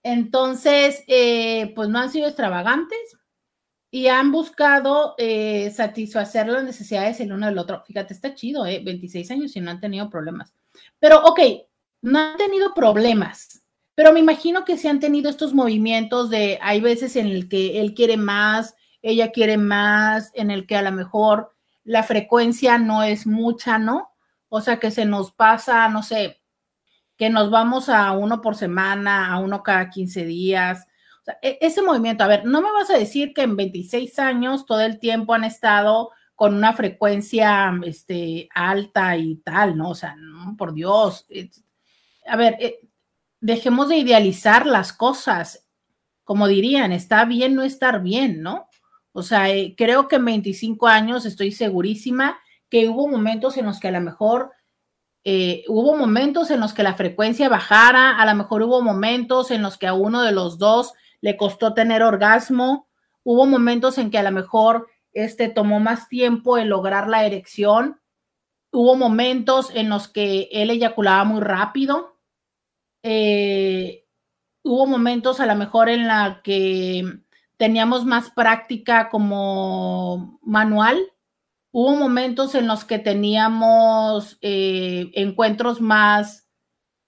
Entonces, 0.04 1.04
eh, 1.08 1.72
pues 1.76 1.90
no 1.90 2.00
han 2.00 2.10
sido 2.10 2.28
extravagantes 2.28 3.18
y 3.92 4.08
han 4.08 4.32
buscado 4.32 5.14
eh, 5.18 5.70
satisfacer 5.70 6.48
las 6.48 6.64
necesidades 6.64 7.20
el 7.20 7.34
uno 7.34 7.46
del 7.46 7.60
otro. 7.60 7.84
Fíjate, 7.86 8.14
está 8.14 8.34
chido, 8.34 8.66
¿eh? 8.66 8.82
26 8.84 9.30
años 9.30 9.56
y 9.56 9.62
no 9.62 9.70
han 9.70 9.82
tenido 9.82 10.10
problemas. 10.10 10.54
Pero, 10.98 11.24
ok, 11.24 11.40
no 12.02 12.18
han 12.18 12.38
tenido 12.38 12.74
problemas 12.74 13.62
pero 14.02 14.14
me 14.14 14.20
imagino 14.20 14.66
que 14.66 14.78
se 14.78 14.90
han 14.90 15.00
tenido 15.00 15.30
estos 15.30 15.54
movimientos 15.54 16.30
de, 16.30 16.58
hay 16.62 16.82
veces 16.82 17.16
en 17.16 17.28
el 17.28 17.50
que 17.50 17.80
él 17.82 17.94
quiere 17.94 18.18
más, 18.18 18.76
ella 19.02 19.32
quiere 19.32 19.58
más, 19.58 20.32
en 20.34 20.50
el 20.50 20.66
que 20.66 20.76
a 20.76 20.82
lo 20.82 20.92
mejor 20.92 21.56
la 21.84 22.04
frecuencia 22.04 22.78
no 22.78 23.04
es 23.04 23.28
mucha, 23.28 23.78
¿no? 23.78 24.10
O 24.50 24.62
sea, 24.62 24.80
que 24.80 24.92
se 24.92 25.06
nos 25.06 25.32
pasa, 25.32 25.88
no 25.90 26.04
sé, 26.04 26.42
que 27.18 27.30
nos 27.30 27.52
vamos 27.52 27.90
a 27.90 28.12
uno 28.14 28.42
por 28.42 28.56
semana, 28.56 29.32
a 29.32 29.40
uno 29.40 29.62
cada 29.62 29.90
15 29.90 30.26
días. 30.26 30.88
E-, 31.42 31.58
ese 31.62 31.82
movimiento, 31.82 32.24
a 32.24 32.28
ver, 32.28 32.46
no 32.46 32.62
me 32.62 32.72
vas 32.72 32.90
a 32.90 32.98
decir 32.98 33.34
que 33.34 33.44
en 33.44 33.56
26 33.56 34.20
años 34.20 34.66
todo 34.66 34.82
el 34.82 35.00
tiempo 35.00 35.34
han 35.34 35.44
estado 35.44 36.12
con 36.36 36.56
una 36.56 36.74
frecuencia 36.74 37.72
este, 37.86 38.50
alta 38.56 39.16
y 39.16 39.36
tal, 39.38 39.78
¿no? 39.78 39.90
O 39.90 39.96
sea, 39.96 40.16
por 40.58 40.74
Dios. 40.74 41.28
A 42.26 42.36
ver, 42.36 42.58
eh, 42.60 42.80
dejemos 43.40 43.90
de 43.90 43.98
idealizar 43.98 44.66
las 44.66 44.92
cosas. 44.92 45.68
Como 46.24 46.48
dirían, 46.48 46.92
está 46.92 47.26
bien 47.26 47.56
no 47.56 47.62
estar 47.62 48.02
bien, 48.02 48.42
¿no? 48.42 48.68
O 49.12 49.22
sea, 49.22 49.50
eh, 49.50 49.76
creo 49.78 50.08
que 50.08 50.16
en 50.16 50.26
25 50.26 50.88
años 50.88 51.26
estoy 51.26 51.52
segurísima 51.52 52.40
que 52.70 52.88
hubo 52.88 53.08
momentos 53.08 53.58
en 53.58 53.66
los 53.66 53.80
que 53.80 53.90
a 53.90 53.92
lo 53.92 54.02
mejor 54.02 54.52
eh, 55.24 55.64
hubo 55.68 55.96
momentos 55.96 56.50
en 56.50 56.62
los 56.62 56.74
que 56.74 56.82
la 56.82 56.96
frecuencia 56.96 57.50
bajara, 57.50 58.18
a 58.20 58.26
lo 58.26 58.36
mejor 58.36 58.64
hubo 58.64 58.82
momentos 58.82 59.52
en 59.52 59.62
los 59.62 59.78
que 59.78 59.86
a 59.86 59.94
uno 59.94 60.24
de 60.24 60.32
los 60.32 60.58
dos 60.58 60.94
le 61.22 61.38
costó 61.38 61.74
tener 61.74 62.04
orgasmo, 62.04 62.88
hubo 63.24 63.46
momentos 63.46 63.98
en 63.98 64.12
que 64.12 64.18
a 64.18 64.24
lo 64.24 64.32
mejor 64.32 64.88
este 65.14 65.50
tomó 65.50 65.80
más 65.80 66.10
tiempo 66.10 66.58
en 66.58 66.70
lograr 66.70 67.08
la 67.08 67.26
erección, 67.26 68.02
hubo 68.72 68.96
momentos 68.96 69.72
en 69.74 69.90
los 69.90 70.08
que 70.08 70.50
él 70.52 70.70
eyaculaba 70.70 71.24
muy 71.24 71.42
rápido, 71.42 72.18
eh, 73.04 74.06
hubo 74.64 74.86
momentos 74.86 75.40
a 75.40 75.46
lo 75.46 75.56
mejor 75.56 75.90
en 75.90 76.08
la 76.08 76.42
que 76.44 77.22
teníamos 77.58 78.06
más 78.06 78.32
práctica 78.32 79.10
como 79.10 80.40
manual. 80.42 81.00
Hubo 81.72 81.96
momentos 81.96 82.56
en 82.56 82.68
los 82.68 82.86
que 82.86 83.00
teníamos 83.00 84.38
eh, 84.42 85.12
encuentros 85.14 85.80
más 85.80 86.50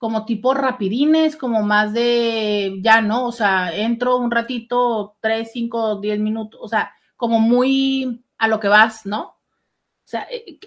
como 0.03 0.25
tipo 0.25 0.53
rapidines, 0.53 1.37
como 1.37 1.63
más 1.63 1.93
de, 1.93 2.77
ya 2.81 2.99
no, 2.99 3.25
o 3.25 3.31
sea, 3.31 3.73
entro 3.73 4.17
un 4.17 4.31
ratito, 4.31 5.15
tres, 5.21 5.51
cinco, 5.53 5.95
diez 6.01 6.19
minutos, 6.19 6.59
o 6.61 6.67
sea, 6.67 6.91
como 7.15 7.39
muy 7.39 8.21
a 8.37 8.49
lo 8.49 8.59
que 8.59 8.67
vas, 8.67 9.05
¿no? 9.05 9.21
O 9.21 10.03
sea, 10.03 10.27
eh, 10.29 10.59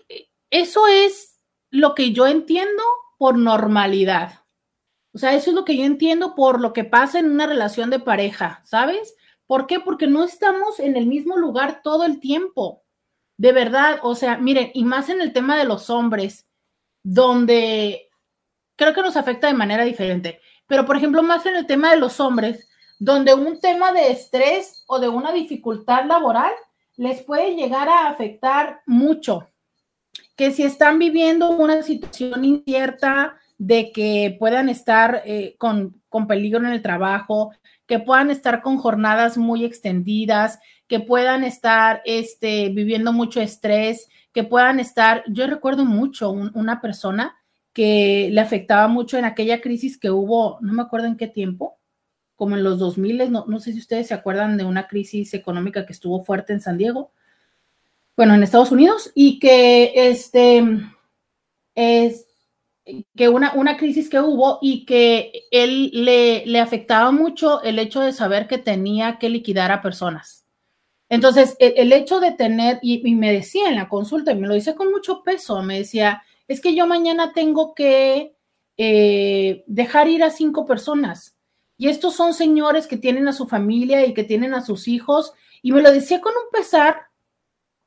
eso 0.48 0.86
es 0.86 1.38
lo 1.68 1.94
que 1.94 2.14
yo 2.14 2.26
entiendo 2.26 2.82
por 3.18 3.36
normalidad. 3.36 4.40
O 5.12 5.18
sea, 5.18 5.34
eso 5.34 5.50
es 5.50 5.54
lo 5.54 5.66
que 5.66 5.76
yo 5.76 5.84
entiendo 5.84 6.34
por 6.34 6.58
lo 6.58 6.72
que 6.72 6.84
pasa 6.84 7.18
en 7.18 7.30
una 7.30 7.46
relación 7.46 7.90
de 7.90 7.98
pareja, 7.98 8.62
¿sabes? 8.64 9.14
¿Por 9.46 9.66
qué? 9.66 9.80
Porque 9.80 10.06
no 10.06 10.24
estamos 10.24 10.80
en 10.80 10.96
el 10.96 11.04
mismo 11.04 11.36
lugar 11.36 11.82
todo 11.82 12.04
el 12.04 12.20
tiempo. 12.20 12.84
De 13.36 13.52
verdad, 13.52 14.00
o 14.02 14.14
sea, 14.14 14.38
miren, 14.38 14.70
y 14.72 14.82
más 14.84 15.10
en 15.10 15.20
el 15.20 15.34
tema 15.34 15.58
de 15.58 15.66
los 15.66 15.90
hombres, 15.90 16.48
donde 17.02 18.05
creo 18.76 18.94
que 18.94 19.02
nos 19.02 19.16
afecta 19.16 19.46
de 19.46 19.54
manera 19.54 19.84
diferente, 19.84 20.40
pero 20.66 20.84
por 20.86 20.96
ejemplo, 20.96 21.22
más 21.22 21.44
en 21.46 21.56
el 21.56 21.66
tema 21.66 21.90
de 21.90 21.98
los 21.98 22.20
hombres, 22.20 22.68
donde 22.98 23.34
un 23.34 23.60
tema 23.60 23.92
de 23.92 24.10
estrés 24.10 24.84
o 24.86 24.98
de 24.98 25.08
una 25.08 25.32
dificultad 25.32 26.06
laboral 26.06 26.52
les 26.96 27.22
puede 27.22 27.54
llegar 27.54 27.88
a 27.88 28.08
afectar 28.08 28.80
mucho. 28.86 29.48
Que 30.34 30.50
si 30.50 30.62
están 30.62 30.98
viviendo 30.98 31.50
una 31.50 31.82
situación 31.82 32.44
incierta, 32.44 33.38
de 33.58 33.90
que 33.92 34.36
puedan 34.38 34.68
estar 34.68 35.22
eh, 35.24 35.56
con, 35.58 36.02
con 36.08 36.26
peligro 36.26 36.60
en 36.60 36.72
el 36.72 36.82
trabajo, 36.82 37.52
que 37.86 37.98
puedan 37.98 38.30
estar 38.30 38.62
con 38.62 38.76
jornadas 38.76 39.38
muy 39.38 39.64
extendidas, 39.64 40.58
que 40.88 41.00
puedan 41.00 41.44
estar 41.44 42.02
este, 42.04 42.68
viviendo 42.70 43.12
mucho 43.12 43.40
estrés, 43.40 44.08
que 44.32 44.44
puedan 44.44 44.80
estar, 44.80 45.24
yo 45.28 45.46
recuerdo 45.46 45.84
mucho 45.84 46.30
una 46.30 46.80
persona 46.80 47.36
que 47.76 48.30
le 48.32 48.40
afectaba 48.40 48.88
mucho 48.88 49.18
en 49.18 49.26
aquella 49.26 49.60
crisis 49.60 49.98
que 49.98 50.10
hubo, 50.10 50.56
no 50.62 50.72
me 50.72 50.80
acuerdo 50.80 51.08
en 51.08 51.18
qué 51.18 51.28
tiempo, 51.28 51.76
como 52.34 52.56
en 52.56 52.64
los 52.64 52.78
2000, 52.78 53.30
no, 53.30 53.44
no 53.46 53.60
sé 53.60 53.74
si 53.74 53.80
ustedes 53.80 54.06
se 54.06 54.14
acuerdan 54.14 54.56
de 54.56 54.64
una 54.64 54.88
crisis 54.88 55.34
económica 55.34 55.84
que 55.84 55.92
estuvo 55.92 56.24
fuerte 56.24 56.54
en 56.54 56.62
San 56.62 56.78
Diego, 56.78 57.12
bueno, 58.16 58.32
en 58.32 58.42
Estados 58.42 58.72
Unidos, 58.72 59.12
y 59.14 59.38
que 59.38 59.92
este 59.94 60.64
es 61.74 62.26
que 63.14 63.28
una, 63.28 63.52
una 63.52 63.76
crisis 63.76 64.08
que 64.08 64.20
hubo 64.20 64.58
y 64.62 64.86
que 64.86 65.44
él 65.50 65.90
le, 65.92 66.46
le 66.46 66.60
afectaba 66.60 67.10
mucho 67.10 67.62
el 67.62 67.78
hecho 67.78 68.00
de 68.00 68.14
saber 68.14 68.46
que 68.46 68.56
tenía 68.56 69.18
que 69.18 69.28
liquidar 69.28 69.70
a 69.70 69.82
personas. 69.82 70.46
Entonces, 71.10 71.56
el, 71.60 71.92
hecho 71.92 72.20
de 72.20 72.32
tener, 72.32 72.78
y, 72.80 73.14
me 73.14 73.32
decía 73.32 73.68
en 73.68 73.76
la 73.76 73.90
consulta, 73.90 74.32
y 74.32 74.36
me 74.36 74.48
lo 74.48 74.54
dice 74.54 74.74
con 74.74 74.90
mucho 74.90 75.22
peso, 75.22 75.62
me 75.62 75.76
decía, 75.78 76.22
es 76.48 76.60
que 76.60 76.74
yo 76.74 76.86
mañana 76.86 77.32
tengo 77.32 77.74
que 77.74 78.34
eh, 78.76 79.64
dejar 79.66 80.08
ir 80.08 80.22
a 80.22 80.30
cinco 80.30 80.66
personas. 80.66 81.36
Y 81.78 81.88
estos 81.88 82.14
son 82.14 82.32
señores 82.32 82.86
que 82.86 82.96
tienen 82.96 83.28
a 83.28 83.32
su 83.32 83.46
familia 83.46 84.06
y 84.06 84.14
que 84.14 84.24
tienen 84.24 84.54
a 84.54 84.62
sus 84.62 84.88
hijos. 84.88 85.32
Y 85.62 85.72
me 85.72 85.82
lo 85.82 85.92
decía 85.92 86.20
con 86.20 86.32
un 86.32 86.50
pesar 86.50 87.06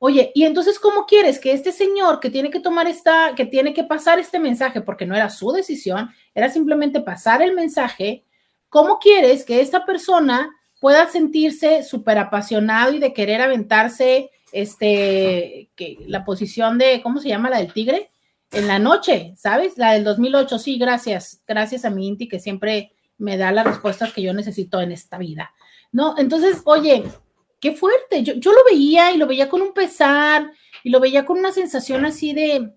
Oye, 0.02 0.32
y 0.34 0.44
entonces, 0.44 0.78
¿cómo 0.78 1.04
quieres 1.04 1.38
que 1.38 1.52
este 1.52 1.72
señor 1.72 2.20
que 2.20 2.30
tiene 2.30 2.50
que 2.50 2.58
tomar 2.58 2.88
esta, 2.88 3.34
que 3.36 3.44
tiene 3.44 3.74
que 3.74 3.84
pasar 3.84 4.18
este 4.18 4.38
mensaje, 4.38 4.80
porque 4.80 5.04
no 5.04 5.14
era 5.14 5.28
su 5.28 5.52
decisión, 5.52 6.08
era 6.34 6.48
simplemente 6.48 7.02
pasar 7.02 7.42
el 7.42 7.54
mensaje, 7.54 8.24
¿cómo 8.70 8.98
quieres 8.98 9.44
que 9.44 9.60
esta 9.60 9.84
persona 9.84 10.50
pueda 10.80 11.06
sentirse 11.06 11.82
súper 11.82 12.16
apasionado 12.16 12.94
y 12.94 12.98
de 12.98 13.12
querer 13.12 13.42
aventarse 13.42 14.30
este, 14.52 15.68
que, 15.76 15.98
la 16.06 16.24
posición 16.24 16.78
de, 16.78 17.02
¿cómo 17.02 17.20
se 17.20 17.28
llama 17.28 17.50
la 17.50 17.58
del 17.58 17.74
tigre? 17.74 18.10
En 18.52 18.66
la 18.66 18.78
noche, 18.78 19.34
¿sabes? 19.36 19.78
La 19.78 19.92
del 19.92 20.04
2008, 20.04 20.58
sí, 20.58 20.78
gracias, 20.78 21.42
gracias 21.46 21.84
a 21.84 21.90
mi 21.90 22.06
Inti 22.08 22.28
que 22.28 22.40
siempre 22.40 22.92
me 23.18 23.36
da 23.36 23.52
las 23.52 23.66
respuestas 23.66 24.12
que 24.12 24.22
yo 24.22 24.32
necesito 24.34 24.80
en 24.80 24.92
esta 24.92 25.18
vida. 25.18 25.52
No, 25.92 26.16
entonces, 26.18 26.62
oye, 26.64 27.04
qué 27.60 27.72
fuerte. 27.72 28.22
Yo, 28.22 28.34
yo 28.34 28.52
lo 28.52 28.64
veía 28.64 29.12
y 29.12 29.18
lo 29.18 29.26
veía 29.26 29.48
con 29.48 29.62
un 29.62 29.72
pesar 29.72 30.50
y 30.82 30.90
lo 30.90 31.00
veía 31.00 31.24
con 31.24 31.38
una 31.38 31.52
sensación 31.52 32.04
así 32.04 32.32
de 32.32 32.72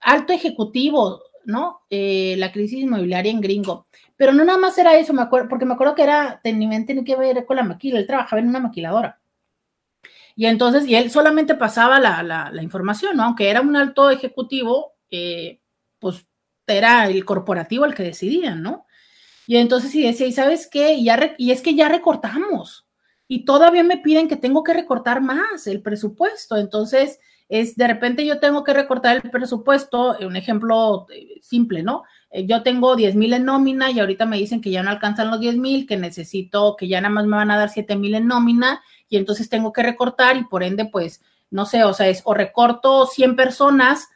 alto 0.00 0.32
ejecutivo, 0.32 1.22
¿no? 1.44 1.80
Eh, 1.90 2.36
la 2.38 2.52
crisis 2.52 2.80
inmobiliaria 2.80 3.32
en 3.32 3.40
gringo. 3.40 3.86
Pero 4.16 4.32
no 4.32 4.44
nada 4.44 4.58
más 4.58 4.76
era 4.78 4.96
eso, 4.96 5.12
me 5.14 5.22
acuerdo, 5.22 5.48
porque 5.48 5.64
me 5.64 5.74
acuerdo 5.74 5.94
que 5.94 6.02
era, 6.02 6.40
tenía, 6.42 6.84
que 6.84 7.16
ver 7.16 7.46
con 7.46 7.56
la 7.56 7.62
maquila, 7.62 7.98
él 7.98 8.06
trabajaba 8.06 8.40
en 8.40 8.48
una 8.48 8.60
maquiladora. 8.60 9.20
Y 10.36 10.46
entonces, 10.46 10.86
y 10.86 10.94
él 10.94 11.10
solamente 11.10 11.54
pasaba 11.54 11.98
la, 11.98 12.22
la, 12.22 12.62
información, 12.62 13.16
¿no? 13.16 13.24
Aunque 13.24 13.50
era 13.50 13.60
un 13.60 13.74
alto 13.76 14.10
ejecutivo, 14.10 14.94
eh, 15.10 15.60
pues 15.98 16.26
era 16.66 17.06
el 17.06 17.24
corporativo 17.24 17.84
el 17.84 17.94
que 17.94 18.02
decidía, 18.02 18.54
¿no? 18.54 18.86
Y 19.46 19.56
entonces, 19.56 19.94
y 19.94 20.02
decía, 20.02 20.26
¿y 20.26 20.32
sabes 20.32 20.68
qué? 20.70 20.94
Y, 20.94 21.04
ya, 21.04 21.34
y 21.38 21.52
es 21.52 21.62
que 21.62 21.74
ya 21.74 21.88
recortamos 21.88 22.88
y 23.28 23.44
todavía 23.44 23.84
me 23.84 23.98
piden 23.98 24.26
que 24.26 24.36
tengo 24.36 24.64
que 24.64 24.72
recortar 24.72 25.20
más 25.20 25.66
el 25.66 25.82
presupuesto. 25.82 26.56
Entonces, 26.56 27.20
es 27.50 27.76
de 27.76 27.86
repente 27.86 28.26
yo 28.26 28.40
tengo 28.40 28.64
que 28.64 28.72
recortar 28.72 29.20
el 29.22 29.30
presupuesto, 29.30 30.16
un 30.20 30.36
ejemplo 30.36 31.06
eh, 31.14 31.38
simple, 31.42 31.82
¿no? 31.82 32.04
Eh, 32.30 32.46
yo 32.46 32.62
tengo 32.62 32.96
10 32.96 33.14
mil 33.16 33.34
en 33.34 33.44
nómina 33.44 33.90
y 33.90 34.00
ahorita 34.00 34.26
me 34.26 34.38
dicen 34.38 34.60
que 34.60 34.70
ya 34.70 34.82
no 34.82 34.90
alcanzan 34.90 35.30
los 35.30 35.40
10 35.40 35.56
mil, 35.58 35.86
que 35.86 35.98
necesito, 35.98 36.74
que 36.76 36.88
ya 36.88 37.00
nada 37.00 37.14
más 37.14 37.26
me 37.26 37.36
van 37.36 37.50
a 37.50 37.58
dar 37.58 37.68
7 37.68 37.96
mil 37.96 38.14
en 38.14 38.26
nómina 38.26 38.82
y 39.08 39.18
entonces 39.18 39.48
tengo 39.48 39.72
que 39.72 39.82
recortar 39.82 40.36
y 40.36 40.44
por 40.44 40.62
ende, 40.62 40.86
pues, 40.86 41.22
no 41.50 41.66
sé, 41.66 41.84
o 41.84 41.92
sea, 41.92 42.08
es 42.08 42.22
o 42.24 42.34
recorto 42.34 43.06
100 43.06 43.36
personas 43.36 44.08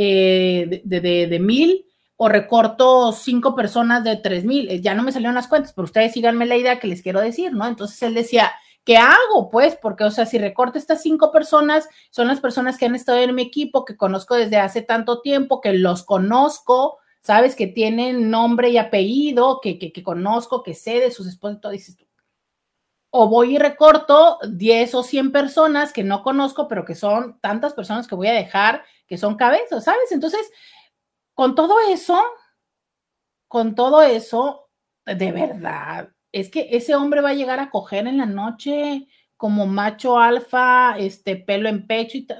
eh, 0.00 0.80
de, 0.84 1.00
de, 1.00 1.26
de 1.26 1.40
mil 1.40 1.84
o 2.16 2.28
recorto 2.28 3.10
cinco 3.10 3.56
personas 3.56 4.04
de 4.04 4.14
tres 4.14 4.44
mil, 4.44 4.70
eh, 4.70 4.80
ya 4.80 4.94
no 4.94 5.02
me 5.02 5.10
salieron 5.10 5.34
las 5.34 5.48
cuentas, 5.48 5.72
pero 5.72 5.86
ustedes 5.86 6.12
síganme 6.12 6.46
la 6.46 6.56
idea 6.56 6.78
que 6.78 6.86
les 6.86 7.02
quiero 7.02 7.20
decir, 7.20 7.52
¿no? 7.52 7.66
Entonces 7.66 8.00
él 8.04 8.14
decía, 8.14 8.52
¿qué 8.84 8.96
hago? 8.96 9.50
Pues, 9.50 9.74
porque, 9.74 10.04
o 10.04 10.12
sea, 10.12 10.24
si 10.24 10.38
recorto 10.38 10.78
estas 10.78 11.02
cinco 11.02 11.32
personas, 11.32 11.88
son 12.10 12.28
las 12.28 12.38
personas 12.38 12.78
que 12.78 12.86
han 12.86 12.94
estado 12.94 13.18
en 13.18 13.34
mi 13.34 13.42
equipo, 13.42 13.84
que 13.84 13.96
conozco 13.96 14.36
desde 14.36 14.58
hace 14.58 14.82
tanto 14.82 15.20
tiempo, 15.20 15.60
que 15.60 15.72
los 15.72 16.04
conozco, 16.04 16.98
sabes, 17.18 17.56
que 17.56 17.66
tienen 17.66 18.30
nombre 18.30 18.68
y 18.68 18.78
apellido, 18.78 19.58
que, 19.60 19.80
que, 19.80 19.92
que 19.92 20.04
conozco, 20.04 20.62
que 20.62 20.74
sé 20.74 21.00
de 21.00 21.10
sus 21.10 21.26
esposos, 21.26 21.60
todo 21.60 21.72
dices 21.72 21.96
tú. 21.96 22.06
O 23.10 23.28
voy 23.28 23.56
y 23.56 23.58
recorto 23.58 24.38
10 24.48 24.94
o 24.94 25.02
100 25.02 25.32
personas 25.32 25.92
que 25.92 26.04
no 26.04 26.22
conozco, 26.22 26.68
pero 26.68 26.84
que 26.84 26.94
son 26.94 27.40
tantas 27.40 27.74
personas 27.74 28.06
que 28.06 28.14
voy 28.14 28.28
a 28.28 28.32
dejar, 28.32 28.84
que 29.08 29.18
son 29.18 29.36
cabezas, 29.36 29.84
¿sabes? 29.84 30.12
Entonces, 30.12 30.50
con 31.34 31.54
todo 31.54 31.76
eso, 31.88 32.22
con 33.48 33.74
todo 33.74 34.02
eso, 34.02 34.68
de 35.06 35.32
verdad, 35.32 36.12
es 36.30 36.50
que 36.50 36.68
ese 36.72 36.94
hombre 36.94 37.22
va 37.22 37.30
a 37.30 37.34
llegar 37.34 37.58
a 37.58 37.70
coger 37.70 38.06
en 38.06 38.18
la 38.18 38.26
noche 38.26 39.08
como 39.36 39.66
macho 39.66 40.18
alfa, 40.18 40.98
este 40.98 41.36
pelo 41.36 41.68
en 41.68 41.86
pecho 41.86 42.18
y 42.18 42.26
tal. 42.26 42.38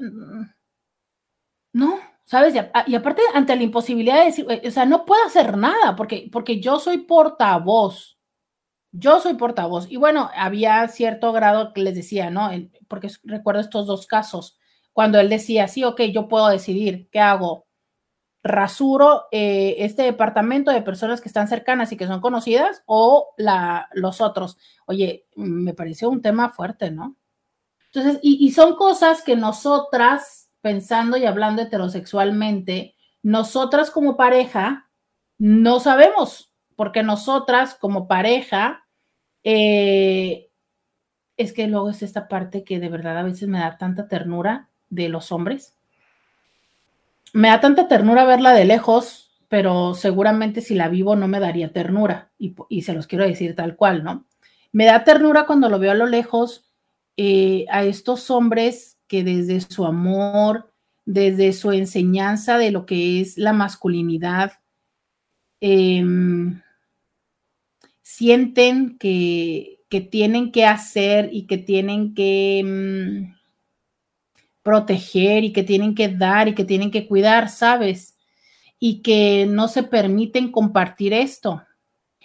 No, 1.72 1.98
¿sabes? 2.24 2.54
Y, 2.86 2.94
aparte, 2.94 3.22
ante 3.34 3.56
la 3.56 3.62
imposibilidad 3.62 4.18
de 4.18 4.24
decir, 4.26 4.46
o 4.66 4.70
sea, 4.70 4.84
no 4.84 5.04
puedo 5.04 5.24
hacer 5.24 5.56
nada 5.56 5.96
porque, 5.96 6.28
porque 6.30 6.60
yo 6.60 6.78
soy 6.78 6.98
portavoz. 6.98 8.18
Yo 8.92 9.20
soy 9.20 9.34
portavoz. 9.34 9.90
Y 9.90 9.96
bueno, 9.96 10.30
había 10.34 10.86
cierto 10.88 11.32
grado 11.32 11.72
que 11.72 11.82
les 11.82 11.94
decía, 11.94 12.30
¿no? 12.30 12.50
Porque 12.88 13.08
recuerdo 13.24 13.60
estos 13.60 13.86
dos 13.86 14.06
casos, 14.06 14.57
cuando 14.98 15.20
él 15.20 15.28
decía, 15.28 15.68
sí, 15.68 15.84
ok, 15.84 16.00
yo 16.12 16.26
puedo 16.26 16.48
decidir 16.48 17.08
qué 17.12 17.20
hago 17.20 17.68
rasuro 18.42 19.26
eh, 19.30 19.76
este 19.78 20.02
departamento 20.02 20.72
de 20.72 20.82
personas 20.82 21.20
que 21.20 21.28
están 21.28 21.46
cercanas 21.46 21.92
y 21.92 21.96
que 21.96 22.08
son 22.08 22.20
conocidas 22.20 22.82
o 22.84 23.32
la, 23.36 23.88
los 23.92 24.20
otros. 24.20 24.58
Oye, 24.86 25.28
me 25.36 25.72
pareció 25.72 26.10
un 26.10 26.20
tema 26.20 26.50
fuerte, 26.50 26.90
¿no? 26.90 27.16
Entonces, 27.92 28.18
y, 28.22 28.50
son 28.50 28.74
cosas 28.74 29.22
que 29.22 29.36
nosotras, 29.36 30.50
pensando 30.62 31.16
y 31.16 31.26
hablando 31.26 31.62
heterosexualmente, 31.62 32.96
nosotras 33.22 33.92
como 33.92 34.16
pareja 34.16 34.90
no 35.38 35.78
sabemos, 35.78 36.52
porque 36.74 37.04
nosotras 37.04 37.76
como 37.76 38.08
pareja, 38.08 38.84
eh, 39.44 40.50
es 41.36 41.52
que 41.52 41.68
luego 41.68 41.88
es 41.90 42.02
esta 42.02 42.26
parte 42.26 42.64
que 42.64 42.80
de 42.80 42.88
verdad 42.88 43.16
a 43.16 43.22
veces 43.22 43.46
me 43.46 43.60
da 43.60 43.78
tanta 43.78 44.08
ternura 44.08 44.68
de 44.90 45.08
los 45.08 45.32
hombres 45.32 45.74
me 47.32 47.48
da 47.48 47.60
tanta 47.60 47.88
ternura 47.88 48.24
verla 48.24 48.52
de 48.52 48.64
lejos, 48.64 49.30
pero 49.48 49.94
seguramente 49.94 50.60
si 50.60 50.74
la 50.74 50.88
vivo 50.88 51.16
no 51.16 51.28
me 51.28 51.40
daría 51.40 51.72
ternura, 51.72 52.30
y, 52.38 52.82
se 52.82 52.94
los 52.94 53.06
quiero 53.06 53.24
decir 53.24 53.54
tal 53.54 53.76
cual, 53.76 54.04
¿no? 54.04 54.26
Me 54.72 54.86
da 54.86 55.04
ternura 55.04 55.46
cuando 55.46 55.68
lo 55.68 55.78
veo 55.78 55.92
a 55.92 55.94
lo 55.94 56.06
lejos 56.06 56.64
eh, 57.16 57.64
a 57.70 57.84
estos 57.84 58.30
hombres 58.30 58.98
que 59.06 59.24
desde 59.24 59.60
su 59.60 59.86
amor, 59.86 60.72
desde 61.06 61.52
su 61.52 61.72
enseñanza 61.72 62.58
de 62.58 62.70
lo 62.70 62.84
que 62.86 63.20
es 63.20 63.38
la 63.38 63.52
masculinidad, 63.52 64.52
em, 65.60 66.60
sienten 68.02 68.98
que, 68.98 69.80
que, 69.88 70.00
tienen 70.00 70.52
que 70.52 70.66
hacer 70.66 71.30
y 71.32 71.46
que 71.46 71.58
tienen 71.58 72.14
que... 72.14 73.34
Proteger 74.62 75.44
y 75.44 75.52
que 75.52 75.62
tienen 75.62 75.94
que 75.94 76.08
dar 76.08 76.48
y 76.48 76.54
que 76.54 76.64
tienen 76.64 76.90
que 76.90 77.06
cuidar, 77.06 77.48
¿sabes? 77.48 78.16
Y 78.78 79.02
que 79.02 79.46
no 79.48 79.68
se 79.68 79.82
permiten 79.82 80.52
compartir 80.52 81.12
esto 81.12 81.62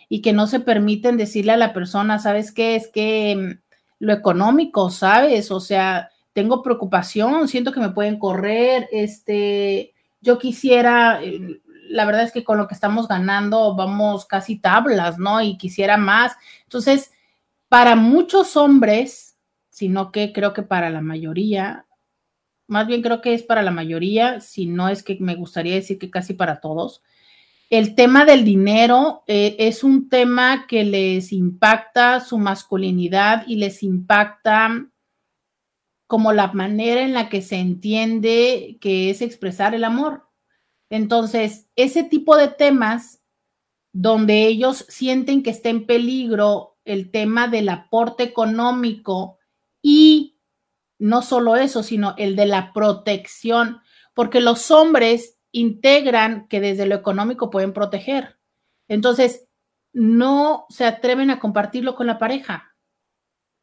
y 0.10 0.22
que 0.22 0.34
no 0.34 0.46
se 0.46 0.60
permiten 0.60 1.18
decirle 1.18 1.54
a 1.54 1.58
la 1.58 1.74
persona, 1.74 2.20
¿sabes 2.20 2.52
qué? 2.52 2.76
Es 2.76 2.88
que 2.88 3.36
mm, 3.36 3.62
lo 4.00 4.14
económico, 4.14 4.90
¿sabes? 4.90 5.50
O 5.50 5.60
sea, 5.60 6.10
tengo 6.34 6.62
preocupación, 6.62 7.48
siento 7.48 7.72
que 7.72 7.80
me 7.80 7.90
pueden 7.90 8.20
correr, 8.20 8.88
este, 8.92 9.94
yo 10.22 10.38
quisiera, 10.38 11.24
eh, 11.24 11.62
la 11.90 12.06
verdad 12.06 12.24
es 12.24 12.32
que 12.32 12.44
con 12.44 12.58
lo 12.58 12.68
que 12.68 12.76
estamos 12.76 13.08
ganando 13.08 13.76
vamos 13.76 14.26
casi 14.26 14.60
tablas, 14.60 15.18
¿no? 15.18 15.42
Y 15.42 15.58
quisiera 15.58 15.98
más. 15.98 16.34
Entonces, 16.64 17.12
para 17.68 17.96
muchos 17.96 18.56
hombres, 18.56 19.38
sino 19.70 20.12
que 20.12 20.32
creo 20.32 20.54
que 20.54 20.64
para 20.64 20.92
la 20.92 21.02
mayoría, 21.02 21.88
más 22.68 22.88
bien 22.88 23.02
creo 23.02 23.22
que 23.22 23.34
es 23.34 23.44
para 23.44 23.62
la 23.62 23.72
mayoría, 23.72 24.40
si 24.40 24.66
no 24.66 24.90
es 24.90 25.04
que 25.04 25.18
me 25.20 25.36
gustaría 25.36 25.76
decir 25.76 26.00
que 26.00 26.10
casi 26.10 26.34
para 26.34 26.60
todos. 26.60 27.04
El 27.70 27.96
tema 27.96 28.26
del 28.26 28.44
dinero 28.44 29.24
eh, 29.28 29.56
es 29.60 29.84
un 29.84 30.10
tema 30.10 30.66
que 30.68 30.84
les 30.84 31.34
impacta 31.34 32.20
su 32.20 32.38
masculinidad 32.38 33.46
y 33.48 33.56
les 33.56 33.82
impacta 33.82 34.88
como 36.06 36.34
la 36.34 36.52
manera 36.52 37.02
en 37.02 37.14
la 37.14 37.30
que 37.30 37.42
se 37.42 37.56
entiende 37.56 38.78
que 38.80 39.10
es 39.10 39.22
expresar 39.22 39.74
el 39.74 39.84
amor. 39.84 40.28
Entonces, 40.92 41.68
ese 41.76 42.04
tipo 42.04 42.38
de 42.38 42.50
temas 42.50 43.24
donde 43.94 44.46
ellos 44.46 44.86
sienten 44.90 45.42
que 45.42 45.50
está 45.50 45.70
en 45.70 45.88
peligro 45.88 46.78
el 46.86 47.10
tema 47.10 47.48
del 47.48 47.70
aporte 47.70 48.24
económico 48.24 49.40
y 49.82 50.33
no 51.04 51.22
solo 51.22 51.58
eso, 51.58 51.84
sino 51.84 52.16
el 52.18 52.38
de 52.38 52.46
la 52.46 52.72
protección, 52.72 53.82
porque 54.14 54.40
los 54.40 54.72
hombres 54.72 55.38
integran 55.52 56.48
que 56.48 56.62
desde 56.62 56.86
lo 56.86 56.96
económico 56.96 57.50
pueden 57.50 57.74
proteger. 57.74 58.40
Entonces, 58.88 59.46
no 59.92 60.66
se 60.70 60.86
atreven 60.86 61.30
a 61.30 61.42
compartirlo 61.42 61.96
con 61.96 62.08
la 62.08 62.20
pareja. 62.20 62.74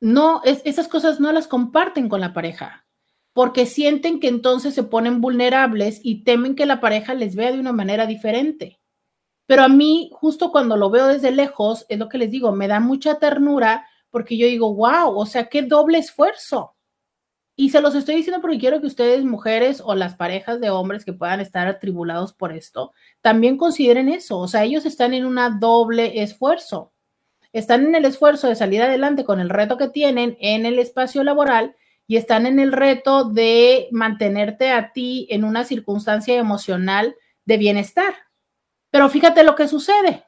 No, 0.01 0.43
esas 0.45 0.87
cosas 0.87 1.19
no 1.19 1.33
las 1.33 1.49
comparten 1.49 2.11
con 2.11 2.21
la 2.21 2.35
pareja 2.35 2.87
porque 3.33 3.65
sienten 3.65 4.21
que 4.21 4.29
entonces 4.29 4.75
se 4.75 4.83
ponen 4.83 5.23
vulnerables 5.23 6.01
y 6.03 6.25
temen 6.25 6.55
que 6.55 6.67
la 6.67 6.79
pareja 6.79 7.15
les 7.15 7.37
vea 7.37 7.53
de 7.53 7.61
una 7.61 7.73
manera 7.73 8.05
diferente. 8.05 8.81
Pero 9.47 9.63
a 9.63 9.69
mí, 9.69 10.11
justo 10.13 10.53
cuando 10.53 10.77
lo 10.77 10.91
veo 10.91 11.07
desde 11.07 11.31
lejos, 11.31 11.87
es 11.89 11.99
lo 11.99 12.11
que 12.11 12.19
les 12.19 12.31
digo, 12.31 12.53
me 12.53 12.69
da 12.69 12.81
mucha 12.81 13.19
ternura 13.19 13.87
porque 14.11 14.37
yo 14.37 14.47
digo, 14.47 14.75
wow, 14.75 15.17
o 15.17 15.25
sea, 15.25 15.49
qué 15.49 15.63
doble 15.63 15.97
esfuerzo. 15.97 16.75
Y 17.57 17.71
se 17.71 17.81
los 17.81 17.95
estoy 17.95 18.17
diciendo 18.17 18.41
porque 18.41 18.59
quiero 18.59 18.81
que 18.81 18.87
ustedes, 18.87 19.25
mujeres 19.25 19.83
o 19.85 19.95
las 19.95 20.15
parejas 20.15 20.61
de 20.61 20.71
hombres 20.71 21.05
que 21.05 21.13
puedan 21.13 21.41
estar 21.41 21.67
atribulados 21.67 22.33
por 22.33 22.53
esto, 22.53 22.93
también 23.21 23.57
consideren 23.57 24.09
eso. 24.09 24.39
O 24.39 24.49
sea, 24.49 24.65
ellos 24.65 24.87
están 24.87 25.13
en 25.13 25.27
una 25.27 25.51
doble 25.51 26.23
esfuerzo. 26.23 26.93
Están 27.53 27.85
en 27.85 27.95
el 27.97 28.05
esfuerzo 28.05 28.49
de 28.49 28.55
salir 28.55 28.81
adelante 28.83 29.25
con 29.25 29.41
el 29.41 29.51
reto 29.51 29.77
que 29.77 29.89
tienen 29.89 30.37
en 30.41 30.65
el 30.65 30.79
espacio 30.79 31.25
laboral 31.25 31.75
y 32.07 32.17
están 32.17 32.47
en 32.47 32.59
el 32.59 32.73
reto 32.73 33.25
de 33.25 33.89
mantenerte 33.93 34.71
a 34.71 34.93
ti 34.93 35.27
en 35.31 35.45
una 35.45 35.65
circunstancia 35.65 36.37
emocional 36.37 37.15
de 37.45 37.57
bienestar. 37.57 38.15
Pero 38.91 39.09
fíjate 39.09 39.45
lo 39.45 39.55
que 39.55 39.69
sucede, 39.69 40.25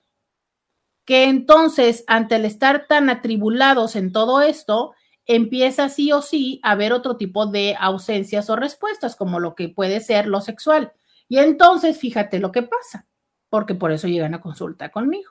que 1.04 1.24
entonces 1.24 2.04
ante 2.06 2.36
el 2.36 2.44
estar 2.44 2.86
tan 2.86 3.10
atribulados 3.10 3.96
en 3.96 4.12
todo 4.12 4.42
esto, 4.42 4.94
empieza 5.26 5.88
sí 5.88 6.12
o 6.12 6.22
sí 6.22 6.60
a 6.62 6.72
haber 6.72 6.92
otro 6.92 7.16
tipo 7.16 7.46
de 7.46 7.76
ausencias 7.78 8.50
o 8.50 8.56
respuestas, 8.56 9.16
como 9.16 9.40
lo 9.40 9.54
que 9.54 9.68
puede 9.68 10.00
ser 10.00 10.26
lo 10.26 10.40
sexual. 10.40 10.92
Y 11.28 11.38
entonces 11.38 11.98
fíjate 11.98 12.40
lo 12.40 12.52
que 12.52 12.62
pasa, 12.62 13.06
porque 13.48 13.74
por 13.74 13.92
eso 13.92 14.08
llegan 14.08 14.34
a 14.34 14.40
consulta 14.40 14.90
conmigo. 14.90 15.30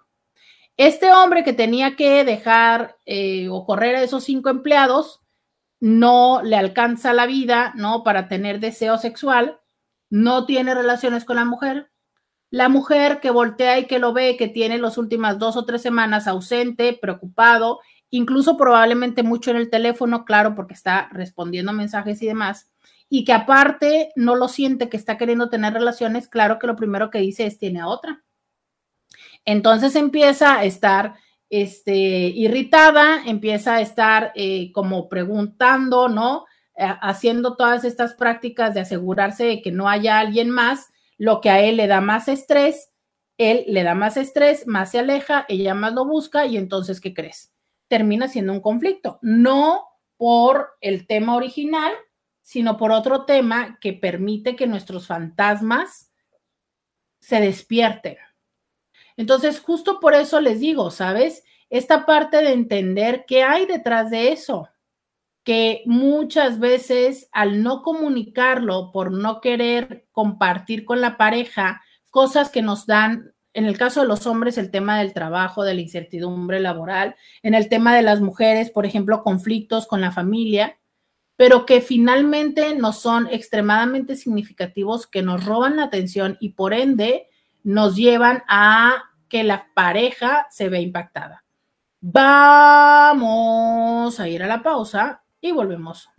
Este 0.77 1.11
hombre 1.11 1.43
que 1.43 1.53
tenía 1.53 1.95
que 1.95 2.23
dejar 2.23 2.97
eh, 3.05 3.49
o 3.49 3.65
correr 3.65 3.95
a 3.95 4.03
esos 4.03 4.23
cinco 4.23 4.49
empleados, 4.49 5.21
no 5.79 6.41
le 6.43 6.55
alcanza 6.55 7.13
la 7.13 7.25
vida, 7.25 7.73
¿no? 7.75 8.03
Para 8.03 8.27
tener 8.27 8.59
deseo 8.59 8.97
sexual, 8.97 9.59
no 10.09 10.45
tiene 10.45 10.73
relaciones 10.75 11.25
con 11.25 11.35
la 11.35 11.45
mujer. 11.45 11.91
La 12.51 12.69
mujer 12.69 13.19
que 13.19 13.31
voltea 13.31 13.79
y 13.79 13.87
que 13.87 13.99
lo 13.99 14.13
ve, 14.13 14.37
que 14.37 14.47
tiene 14.47 14.77
las 14.77 14.97
últimas 14.97 15.39
dos 15.39 15.55
o 15.55 15.65
tres 15.65 15.81
semanas 15.81 16.27
ausente, 16.27 16.97
preocupado, 17.01 17.79
incluso 18.11 18.57
probablemente 18.57 19.23
mucho 19.23 19.49
en 19.49 19.57
el 19.57 19.69
teléfono, 19.69 20.25
claro, 20.25 20.53
porque 20.53 20.75
está 20.75 21.09
respondiendo 21.11 21.73
mensajes 21.73 22.21
y 22.21 22.27
demás, 22.27 22.69
y 23.09 23.25
que 23.25 23.33
aparte 23.33 24.11
no 24.15 24.35
lo 24.35 24.47
siente 24.47 24.89
que 24.89 24.97
está 24.97 25.17
queriendo 25.17 25.49
tener 25.49 25.73
relaciones, 25.73 26.27
claro 26.27 26.59
que 26.59 26.67
lo 26.67 26.75
primero 26.75 27.09
que 27.09 27.19
dice 27.19 27.45
es 27.45 27.57
tiene 27.57 27.79
a 27.79 27.87
otra. 27.87 28.23
Entonces 29.45 29.95
empieza 29.95 30.59
a 30.59 30.65
estar 30.65 31.15
este, 31.49 31.93
irritada, 31.93 33.23
empieza 33.25 33.75
a 33.75 33.81
estar 33.81 34.31
eh, 34.35 34.71
como 34.71 35.09
preguntando, 35.09 36.07
¿no? 36.07 36.45
Eh, 36.77 36.85
haciendo 37.01 37.55
todas 37.55 37.83
estas 37.83 38.13
prácticas 38.13 38.73
de 38.73 38.81
asegurarse 38.81 39.45
de 39.45 39.61
que 39.61 39.71
no 39.71 39.89
haya 39.89 40.19
alguien 40.19 40.49
más, 40.49 40.91
lo 41.17 41.41
que 41.41 41.49
a 41.49 41.61
él 41.61 41.77
le 41.77 41.87
da 41.87 42.01
más 42.01 42.27
estrés, 42.27 42.91
él 43.37 43.65
le 43.67 43.83
da 43.83 43.95
más 43.95 44.17
estrés, 44.17 44.67
más 44.67 44.91
se 44.91 44.99
aleja, 44.99 45.45
ella 45.49 45.73
más 45.73 45.93
lo 45.93 46.05
busca 46.05 46.45
y 46.45 46.57
entonces, 46.57 47.01
¿qué 47.01 47.13
crees? 47.13 47.50
Termina 47.91 48.29
siendo 48.29 48.53
un 48.53 48.61
conflicto, 48.61 49.19
no 49.21 49.83
por 50.15 50.77
el 50.79 51.07
tema 51.07 51.35
original, 51.35 51.91
sino 52.41 52.77
por 52.77 52.93
otro 52.93 53.25
tema 53.25 53.79
que 53.81 53.91
permite 53.91 54.55
que 54.55 54.65
nuestros 54.65 55.07
fantasmas 55.07 56.09
se 57.19 57.41
despierten. 57.41 58.15
Entonces, 59.17 59.59
justo 59.59 59.99
por 59.99 60.13
eso 60.13 60.39
les 60.39 60.61
digo, 60.61 60.89
¿sabes? 60.89 61.43
Esta 61.69 62.05
parte 62.05 62.37
de 62.37 62.53
entender 62.53 63.25
qué 63.27 63.43
hay 63.43 63.65
detrás 63.65 64.09
de 64.09 64.31
eso, 64.31 64.69
que 65.43 65.83
muchas 65.85 66.59
veces 66.59 67.27
al 67.33 67.61
no 67.61 67.81
comunicarlo, 67.81 68.93
por 68.93 69.11
no 69.11 69.41
querer 69.41 70.07
compartir 70.13 70.85
con 70.85 71.01
la 71.01 71.17
pareja 71.17 71.81
cosas 72.09 72.49
que 72.49 72.61
nos 72.61 72.85
dan, 72.85 73.33
en 73.53 73.65
el 73.65 73.77
caso 73.77 74.01
de 74.01 74.07
los 74.07 74.27
hombres, 74.27 74.57
el 74.57 74.71
tema 74.71 74.99
del 74.99 75.13
trabajo, 75.13 75.63
de 75.63 75.73
la 75.73 75.81
incertidumbre 75.81 76.59
laboral, 76.59 77.15
en 77.43 77.53
el 77.53 77.69
tema 77.69 77.95
de 77.95 78.01
las 78.01 78.21
mujeres, 78.21 78.69
por 78.69 78.85
ejemplo, 78.85 79.23
conflictos 79.23 79.87
con 79.87 80.01
la 80.01 80.11
familia, 80.11 80.77
pero 81.35 81.65
que 81.65 81.81
finalmente 81.81 82.75
no 82.75 82.93
son 82.93 83.27
extremadamente 83.27 84.15
significativos, 84.15 85.07
que 85.07 85.21
nos 85.21 85.45
roban 85.45 85.77
la 85.77 85.85
atención 85.85 86.37
y 86.39 86.49
por 86.49 86.73
ende 86.73 87.27
nos 87.63 87.95
llevan 87.95 88.43
a 88.47 89.03
que 89.27 89.43
la 89.43 89.67
pareja 89.73 90.47
se 90.49 90.69
ve 90.69 90.81
impactada. 90.81 91.43
Vamos 91.99 92.99
a 94.19 94.27
ir 94.27 94.43
a 94.43 94.47
la 94.47 94.61
pausa 94.61 95.23
y 95.39 95.51
volvemos. 95.51 96.09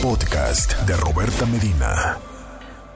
Podcast 0.00 0.80
de 0.86 0.96
Roberta 0.96 1.46
Medina. 1.46 2.31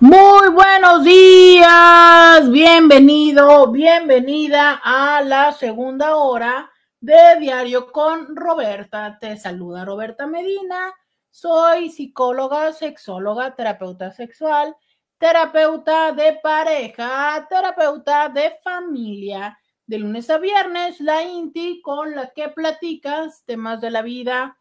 Muy 0.00 0.50
buenos 0.50 1.04
días, 1.04 2.50
bienvenido, 2.50 3.70
bienvenida 3.70 4.80
a 4.84 5.22
la 5.22 5.52
segunda 5.52 6.16
hora 6.16 6.70
de 7.00 7.36
Diario 7.40 7.90
con 7.90 8.36
Roberta. 8.36 9.18
Te 9.18 9.36
saluda 9.36 9.84
Roberta 9.84 10.26
Medina. 10.26 10.92
Soy 11.30 11.90
psicóloga, 11.90 12.72
sexóloga, 12.72 13.54
terapeuta 13.54 14.10
sexual 14.10 14.76
terapeuta 15.18 16.12
de 16.12 16.38
pareja, 16.42 17.46
terapeuta 17.48 18.28
de 18.28 18.52
familia. 18.62 19.58
De 19.86 19.98
lunes 19.98 20.28
a 20.30 20.38
viernes, 20.38 21.00
la 21.00 21.22
INTI 21.22 21.80
con 21.80 22.14
la 22.16 22.32
que 22.32 22.48
platicas 22.48 23.44
temas 23.44 23.80
de 23.80 23.90
la 23.90 24.02
vida, 24.02 24.58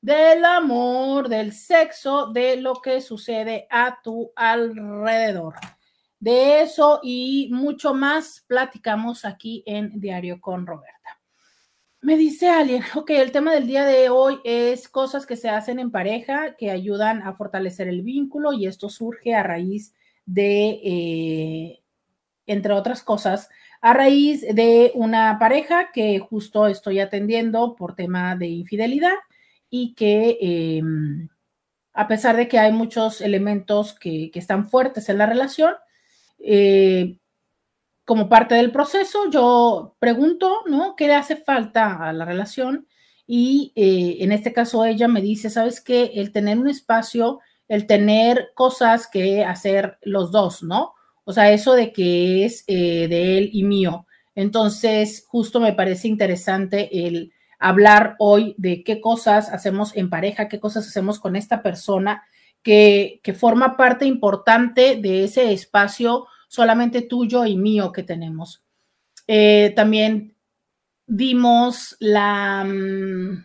del 0.00 0.44
amor, 0.44 1.28
del 1.28 1.52
sexo, 1.52 2.26
de 2.26 2.56
lo 2.56 2.74
que 2.76 3.00
sucede 3.00 3.66
a 3.70 4.00
tu 4.02 4.32
alrededor. 4.36 5.54
De 6.20 6.62
eso 6.62 7.00
y 7.02 7.48
mucho 7.52 7.94
más 7.94 8.44
platicamos 8.46 9.24
aquí 9.24 9.62
en 9.66 10.00
Diario 10.00 10.40
con 10.40 10.66
Roberta. 10.66 11.20
Me 12.00 12.16
dice 12.16 12.48
alguien, 12.48 12.82
ok, 12.94 13.10
el 13.10 13.32
tema 13.32 13.52
del 13.52 13.66
día 13.66 13.84
de 13.84 14.08
hoy 14.08 14.38
es 14.44 14.88
cosas 14.88 15.26
que 15.26 15.36
se 15.36 15.48
hacen 15.48 15.78
en 15.78 15.90
pareja 15.90 16.54
que 16.56 16.70
ayudan 16.70 17.22
a 17.22 17.34
fortalecer 17.34 17.88
el 17.88 18.02
vínculo 18.02 18.52
y 18.52 18.66
esto 18.66 18.88
surge 18.88 19.34
a 19.34 19.42
raíz 19.42 19.94
de, 20.24 20.80
eh, 20.84 21.82
entre 22.46 22.72
otras 22.72 23.02
cosas, 23.02 23.48
a 23.80 23.94
raíz 23.94 24.42
de 24.42 24.92
una 24.94 25.38
pareja 25.38 25.90
que 25.92 26.18
justo 26.18 26.66
estoy 26.66 27.00
atendiendo 27.00 27.76
por 27.76 27.94
tema 27.94 28.36
de 28.36 28.46
infidelidad 28.46 29.14
y 29.70 29.94
que 29.94 30.38
em, 30.40 31.28
a 31.92 32.08
pesar 32.08 32.36
de 32.36 32.48
que 32.48 32.58
hay 32.58 32.72
muchos 32.72 33.20
elementos 33.20 33.94
que, 33.94 34.30
están 34.34 34.68
fuertes 34.68 35.08
en 35.08 35.18
la 35.18 35.26
relación, 35.26 35.74
eh, 36.38 37.18
como 38.04 38.28
parte 38.28 38.54
del 38.54 38.72
proceso, 38.72 39.30
yo 39.30 39.96
pregunto, 39.98 40.62
¿no? 40.66 40.96
¿Qué 40.96 41.08
le 41.08 41.14
hace 41.14 41.36
falta 41.36 42.08
a 42.08 42.12
la 42.12 42.24
relación? 42.24 42.86
Y 43.26 43.72
eh, 43.76 44.18
en 44.20 44.32
este 44.32 44.52
caso 44.52 44.84
ella 44.84 45.08
me 45.08 45.20
dice, 45.20 45.50
¿sabes 45.50 45.80
qué? 45.80 46.12
El 46.14 46.32
tener 46.32 46.58
un 46.58 46.68
espacio 46.68 47.40
el 47.68 47.86
tener 47.86 48.50
cosas 48.54 49.06
que 49.06 49.44
hacer 49.44 49.98
los 50.02 50.32
dos, 50.32 50.62
¿no? 50.62 50.94
O 51.24 51.32
sea, 51.32 51.52
eso 51.52 51.74
de 51.74 51.92
que 51.92 52.46
es 52.46 52.64
eh, 52.66 53.06
de 53.08 53.38
él 53.38 53.50
y 53.52 53.62
mío. 53.62 54.06
Entonces, 54.34 55.24
justo 55.28 55.60
me 55.60 55.74
parece 55.74 56.08
interesante 56.08 57.06
el 57.06 57.32
hablar 57.58 58.16
hoy 58.18 58.54
de 58.58 58.84
qué 58.84 59.00
cosas 59.00 59.50
hacemos 59.50 59.96
en 59.96 60.10
pareja, 60.10 60.48
qué 60.48 60.60
cosas 60.60 60.86
hacemos 60.86 61.18
con 61.18 61.36
esta 61.36 61.62
persona 61.62 62.24
que, 62.62 63.20
forma 63.38 63.76
parte 63.76 64.04
importante 64.04 64.96
de 64.96 65.24
ese 65.24 65.52
espacio 65.52 66.26
solamente 66.48 67.02
tuyo 67.02 67.44
y 67.44 67.56
mío 67.56 67.92
que 67.92 68.02
tenemos. 68.02 68.62
Eh, 69.26 69.72
también 69.76 70.34
dimos 71.06 71.96
la... 72.00 72.64
Mm, 72.64 73.44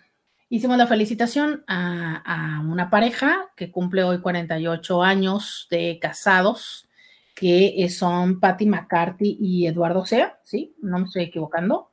Hicimos 0.53 0.77
la 0.77 0.85
felicitación 0.85 1.63
a, 1.65 2.61
una 2.69 2.91
pareja 2.91 3.49
que 3.55 3.71
cumple 3.71 4.03
hoy 4.03 4.21
48 4.21 5.01
años 5.01 5.65
de 5.71 5.97
casados, 5.99 6.87
que 7.33 7.89
son 7.89 8.39
Patty 8.39 8.67
McCarthy 8.67 9.35
y 9.41 9.65
Eduardo 9.65 10.05
Sea, 10.05 10.39
¿sí? 10.43 10.75
No 10.79 10.99
me 10.99 11.05
estoy 11.05 11.23
equivocando. 11.23 11.92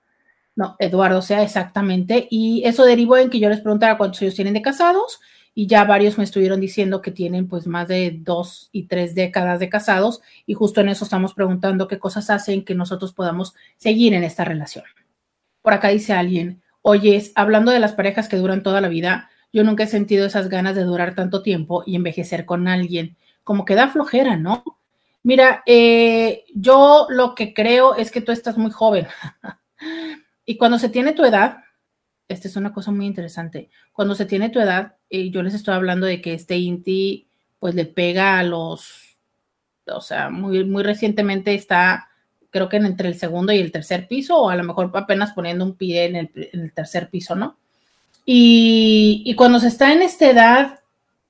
No, 0.56 0.76
Eduardo 0.78 1.22
Sea, 1.22 1.42
exactamente. 1.42 2.26
Y 2.30 2.62
eso 2.64 2.84
derivó 2.84 3.16
en 3.16 3.30
que 3.30 3.40
yo 3.40 3.48
les 3.48 3.60
preguntara 3.60 3.96
cuántos 3.96 4.20
años 4.22 4.34
tienen 4.34 4.54
de 4.54 4.62
casados 4.62 5.20
y 5.54 5.66
ya 5.66 5.84
varios 5.84 6.16
me 6.18 6.24
estuvieron 6.24 6.60
diciendo 6.60 7.02
que 7.02 7.10
tienen 7.10 7.48
pues 7.48 7.66
más 7.66 7.88
de 7.88 8.16
dos 8.20 8.68
y 8.72 8.84
tres 8.84 9.14
décadas 9.14 9.60
de 9.60 9.68
casados 9.68 10.20
y 10.46 10.54
justo 10.54 10.80
en 10.80 10.88
eso 10.88 11.04
estamos 11.04 11.34
preguntando 11.34 11.88
qué 11.88 11.98
cosas 11.98 12.30
hacen 12.30 12.64
que 12.64 12.74
nosotros 12.74 13.12
podamos 13.12 13.54
seguir 13.76 14.14
en 14.14 14.24
esta 14.24 14.44
relación. 14.44 14.84
Por 15.62 15.72
acá 15.72 15.88
dice 15.88 16.12
alguien, 16.12 16.62
oye, 16.82 17.22
hablando 17.34 17.72
de 17.72 17.80
las 17.80 17.92
parejas 17.92 18.28
que 18.28 18.36
duran 18.36 18.62
toda 18.62 18.80
la 18.80 18.88
vida, 18.88 19.30
yo 19.52 19.64
nunca 19.64 19.84
he 19.84 19.88
sentido 19.88 20.26
esas 20.26 20.48
ganas 20.48 20.76
de 20.76 20.84
durar 20.84 21.14
tanto 21.14 21.42
tiempo 21.42 21.82
y 21.84 21.96
envejecer 21.96 22.46
con 22.46 22.68
alguien, 22.68 23.16
como 23.44 23.64
que 23.64 23.74
da 23.74 23.88
flojera, 23.88 24.36
¿no? 24.36 24.62
Mira, 25.22 25.62
eh, 25.66 26.44
yo 26.54 27.06
lo 27.10 27.34
que 27.34 27.52
creo 27.52 27.94
es 27.96 28.10
que 28.10 28.22
tú 28.22 28.32
estás 28.32 28.56
muy 28.56 28.70
joven 28.70 29.06
y 30.50 30.56
cuando 30.56 30.80
se 30.80 30.88
tiene 30.88 31.12
tu 31.12 31.24
edad, 31.24 31.58
esta 32.26 32.48
es 32.48 32.56
una 32.56 32.72
cosa 32.72 32.90
muy 32.90 33.06
interesante. 33.06 33.70
Cuando 33.92 34.16
se 34.16 34.26
tiene 34.26 34.50
tu 34.50 34.58
edad, 34.58 34.96
eh, 35.08 35.30
yo 35.30 35.44
les 35.44 35.54
estoy 35.54 35.74
hablando 35.74 36.06
de 36.06 36.20
que 36.20 36.34
este 36.34 36.56
INTI 36.56 37.28
pues 37.60 37.76
le 37.76 37.84
pega 37.84 38.36
a 38.36 38.42
los, 38.42 39.16
o 39.86 40.00
sea, 40.00 40.28
muy, 40.28 40.64
muy 40.64 40.82
recientemente 40.82 41.54
está, 41.54 42.08
creo 42.50 42.68
que 42.68 42.78
entre 42.78 43.06
el 43.06 43.14
segundo 43.14 43.52
y 43.52 43.60
el 43.60 43.70
tercer 43.70 44.08
piso, 44.08 44.40
o 44.40 44.50
a 44.50 44.56
lo 44.56 44.64
mejor 44.64 44.90
apenas 44.94 45.34
poniendo 45.34 45.64
un 45.64 45.76
pie 45.76 46.06
en 46.06 46.16
el, 46.16 46.72
tercer 46.72 47.10
piso, 47.10 47.36
¿no? 47.36 47.56
Y, 48.26 49.32
cuando 49.36 49.60
se 49.60 49.68
está 49.68 49.92
en 49.92 50.02
esta 50.02 50.28
edad, 50.28 50.80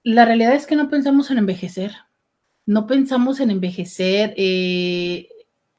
la 0.03 0.25
realidad 0.25 0.55
es 0.55 0.66
que 0.66 0.77
no 0.77 0.89
pensamos 0.89 1.31
en 1.31 1.37
envejecer, 1.37 1.93
no 2.64 2.87
pensamos 2.87 3.39
en 3.41 3.51
envejecer, 3.51 4.33
eh, 4.39 5.29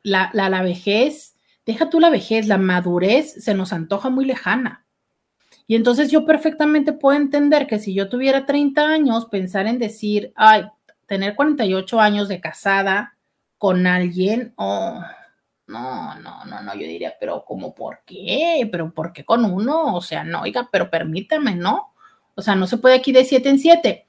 la, 0.03 0.29
la, 0.31 0.47
la 0.47 0.61
vejez, 0.61 1.30
deja 1.65 1.89
tú 1.89 1.99
la 1.99 2.09
vejez, 2.09 2.47
la 2.47 2.57
madurez 2.57 3.33
se 3.33 3.53
nos 3.53 3.73
antoja 3.73 4.09
muy 4.09 4.25
lejana. 4.25 4.85
Y 5.67 5.75
entonces 5.75 6.11
yo 6.11 6.25
perfectamente 6.25 6.93
puedo 6.93 7.17
entender 7.17 7.67
que 7.67 7.79
si 7.79 7.93
yo 7.93 8.09
tuviera 8.09 8.45
30 8.45 8.89
años, 8.89 9.27
pensar 9.27 9.67
en 9.67 9.79
decir, 9.79 10.33
ay, 10.35 10.65
tener 11.05 11.35
48 11.35 11.99
años 11.99 12.27
de 12.27 12.41
casada 12.41 13.17
con 13.57 13.87
alguien, 13.87 14.53
oh, 14.57 15.01
no, 15.67 16.15
no, 16.19 16.45
no, 16.45 16.61
no, 16.61 16.73
yo 16.73 16.81
diría, 16.81 17.13
pero 17.19 17.45
¿cómo 17.45 17.73
por 17.73 18.01
qué? 18.05 18.67
¿Pero 18.69 18.93
por 18.93 19.13
qué 19.13 19.23
con 19.23 19.45
uno? 19.45 19.95
O 19.95 20.01
sea, 20.01 20.23
no, 20.23 20.41
oiga, 20.41 20.67
pero 20.71 20.89
permítame, 20.89 21.55
¿no? 21.55 21.93
O 22.35 22.41
sea, 22.41 22.55
no 22.55 22.67
se 22.67 22.77
puede 22.77 22.95
aquí 22.95 23.11
de 23.11 23.23
siete 23.23 23.49
en 23.49 23.59
siete. 23.59 24.05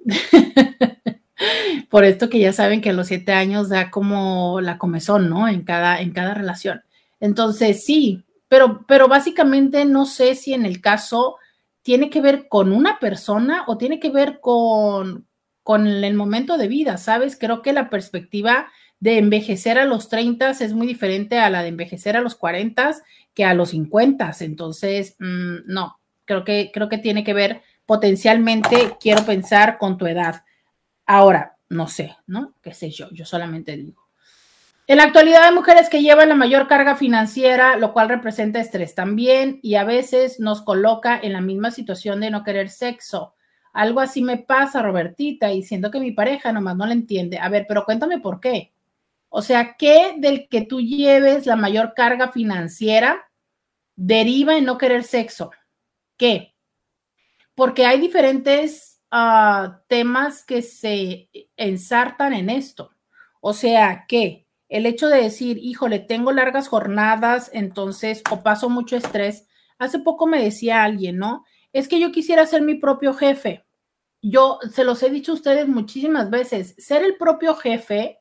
por 1.90 2.04
esto 2.04 2.28
que 2.28 2.40
ya 2.40 2.52
saben 2.52 2.80
que 2.80 2.90
a 2.90 2.92
los 2.92 3.08
siete 3.08 3.32
años 3.32 3.68
da 3.68 3.90
como 3.90 4.60
la 4.60 4.78
comezón, 4.78 5.30
¿no? 5.30 5.48
En 5.48 5.62
cada, 5.62 6.00
en 6.00 6.12
cada 6.12 6.34
relación. 6.34 6.82
Entonces, 7.24 7.86
sí, 7.86 8.22
pero, 8.48 9.08
básicamente 9.08 9.86
no 9.86 10.04
sé 10.04 10.34
si 10.34 10.52
en 10.52 10.66
el 10.66 10.82
caso 10.82 11.36
tiene 11.80 12.10
que 12.10 12.20
ver 12.20 12.48
con 12.48 12.70
una 12.70 12.98
persona 12.98 13.64
o 13.66 13.78
tiene 13.78 13.98
que 13.98 14.10
ver 14.10 14.40
con, 14.40 15.26
con 15.62 15.86
el 15.86 16.12
momento 16.12 16.58
de 16.58 16.68
vida, 16.68 16.98
¿sabes? 16.98 17.38
Creo 17.40 17.62
que 17.62 17.72
la 17.72 17.88
perspectiva 17.88 18.70
de 19.00 19.16
envejecer 19.16 19.78
a 19.78 19.86
los 19.86 20.10
30 20.10 20.50
es 20.50 20.74
muy 20.74 20.86
diferente 20.86 21.38
a 21.38 21.48
la 21.48 21.62
de 21.62 21.68
envejecer 21.68 22.14
a 22.18 22.20
los 22.20 22.34
40 22.34 22.90
que 23.32 23.46
a 23.46 23.54
los 23.54 23.70
50. 23.70 24.30
Entonces, 24.40 25.16
mm, 25.18 25.60
no, 25.64 25.98
creo 26.26 26.44
que, 26.44 26.70
creo 26.74 26.90
que 26.90 26.98
tiene 26.98 27.24
que 27.24 27.32
ver 27.32 27.62
potencialmente, 27.86 28.98
quiero 29.00 29.24
pensar, 29.24 29.78
con 29.78 29.96
tu 29.96 30.06
edad. 30.06 30.44
Ahora, 31.06 31.56
no 31.70 31.88
sé, 31.88 32.18
¿no? 32.26 32.52
¿Qué 32.60 32.74
sé 32.74 32.90
yo? 32.90 33.08
Yo 33.12 33.24
solamente 33.24 33.78
digo. 33.78 34.03
En 34.86 34.98
la 34.98 35.04
actualidad 35.04 35.44
hay 35.44 35.54
mujeres 35.54 35.88
que 35.88 36.02
llevan 36.02 36.28
la 36.28 36.34
mayor 36.34 36.68
carga 36.68 36.94
financiera, 36.94 37.76
lo 37.76 37.94
cual 37.94 38.10
representa 38.10 38.60
estrés 38.60 38.94
también 38.94 39.58
y 39.62 39.76
a 39.76 39.84
veces 39.84 40.40
nos 40.40 40.60
coloca 40.60 41.18
en 41.18 41.32
la 41.32 41.40
misma 41.40 41.70
situación 41.70 42.20
de 42.20 42.30
no 42.30 42.44
querer 42.44 42.68
sexo. 42.68 43.34
Algo 43.72 44.00
así 44.00 44.22
me 44.22 44.36
pasa, 44.36 44.82
Robertita, 44.82 45.50
y 45.52 45.62
siento 45.62 45.90
que 45.90 46.00
mi 46.00 46.12
pareja 46.12 46.52
nomás 46.52 46.76
no 46.76 46.84
le 46.86 46.92
entiende. 46.92 47.38
A 47.38 47.48
ver, 47.48 47.64
pero 47.66 47.86
cuéntame 47.86 48.20
por 48.20 48.40
qué. 48.40 48.74
O 49.30 49.40
sea, 49.40 49.74
¿qué 49.78 50.16
del 50.18 50.48
que 50.50 50.62
tú 50.62 50.82
lleves 50.82 51.46
la 51.46 51.56
mayor 51.56 51.94
carga 51.94 52.30
financiera 52.30 53.30
deriva 53.96 54.56
en 54.56 54.66
no 54.66 54.76
querer 54.76 55.02
sexo? 55.02 55.50
¿Qué? 56.18 56.54
Porque 57.54 57.86
hay 57.86 58.00
diferentes 58.00 59.00
ah, 59.10 59.80
temas 59.88 60.44
que 60.44 60.60
se 60.60 61.30
ensartan 61.56 62.34
en 62.34 62.50
esto. 62.50 62.90
O 63.40 63.54
sea, 63.54 64.04
¿qué? 64.06 64.43
El 64.74 64.86
hecho 64.86 65.08
de 65.08 65.22
decir, 65.22 65.58
híjole, 65.58 66.00
tengo 66.00 66.32
largas 66.32 66.66
jornadas, 66.66 67.48
entonces, 67.52 68.24
o 68.28 68.42
paso 68.42 68.68
mucho 68.68 68.96
estrés. 68.96 69.46
Hace 69.78 70.00
poco 70.00 70.26
me 70.26 70.42
decía 70.42 70.82
alguien, 70.82 71.16
¿no? 71.16 71.44
Es 71.72 71.86
que 71.86 72.00
yo 72.00 72.10
quisiera 72.10 72.44
ser 72.44 72.62
mi 72.62 72.74
propio 72.74 73.14
jefe. 73.14 73.64
Yo 74.20 74.58
se 74.72 74.82
los 74.82 75.00
he 75.04 75.10
dicho 75.10 75.30
a 75.30 75.36
ustedes 75.36 75.68
muchísimas 75.68 76.28
veces, 76.28 76.74
ser 76.76 77.04
el 77.04 77.16
propio 77.16 77.54
jefe 77.54 78.18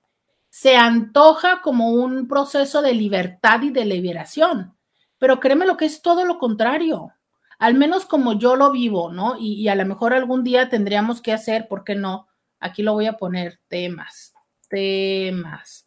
se 0.51 0.75
antoja 0.75 1.61
como 1.63 1.89
un 1.89 2.27
proceso 2.27 2.83
de 2.83 2.93
libertad 2.93 3.63
y 3.63 3.71
de 3.71 3.85
liberación, 3.85 4.77
pero 5.17 5.39
créeme 5.39 5.65
lo 5.65 5.75
que 5.75 5.85
es 5.85 6.03
todo 6.03 6.23
lo 6.23 6.37
contrario, 6.37 7.13
al 7.57 7.73
menos 7.73 8.05
como 8.05 8.37
yo 8.37 8.55
lo 8.55 8.71
vivo, 8.71 9.11
¿no? 9.11 9.37
Y, 9.39 9.53
y 9.53 9.69
a 9.69 9.75
lo 9.75 9.87
mejor 9.87 10.13
algún 10.13 10.43
día 10.43 10.69
tendríamos 10.69 11.19
que 11.19 11.33
hacer, 11.33 11.67
¿por 11.67 11.83
qué 11.83 11.95
no? 11.95 12.27
Aquí 12.59 12.83
lo 12.83 12.93
voy 12.93 13.07
a 13.07 13.17
poner, 13.17 13.59
temas, 13.67 14.35
temas 14.69 15.82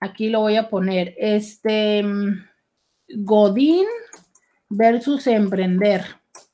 aquí 0.00 0.28
lo 0.28 0.40
voy 0.40 0.56
a 0.56 0.68
poner, 0.68 1.14
este, 1.18 2.04
Godín 3.08 3.86
versus 4.68 5.26
emprender, 5.26 6.04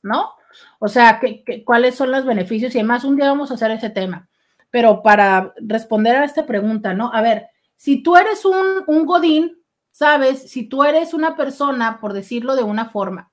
¿no? 0.01 0.31
O 0.79 0.87
sea, 0.87 1.19
cuáles 1.65 1.95
son 1.95 2.11
los 2.11 2.25
beneficios? 2.25 2.73
Y 2.73 2.79
además, 2.79 3.03
un 3.03 3.15
día 3.15 3.29
vamos 3.29 3.51
a 3.51 3.53
hacer 3.53 3.71
ese 3.71 3.89
tema. 3.89 4.27
Pero 4.69 5.01
para 5.03 5.53
responder 5.57 6.15
a 6.15 6.25
esta 6.25 6.45
pregunta, 6.45 6.93
¿no? 6.93 7.11
A 7.13 7.21
ver, 7.21 7.47
si 7.75 8.01
tú 8.03 8.15
eres 8.15 8.45
un, 8.45 8.83
un 8.87 9.05
Godín, 9.05 9.61
¿sabes? 9.91 10.49
Si 10.49 10.67
tú 10.67 10.83
eres 10.83 11.13
una 11.13 11.35
persona, 11.35 11.99
por 11.99 12.13
decirlo 12.13 12.55
de 12.55 12.63
una 12.63 12.89
forma, 12.89 13.31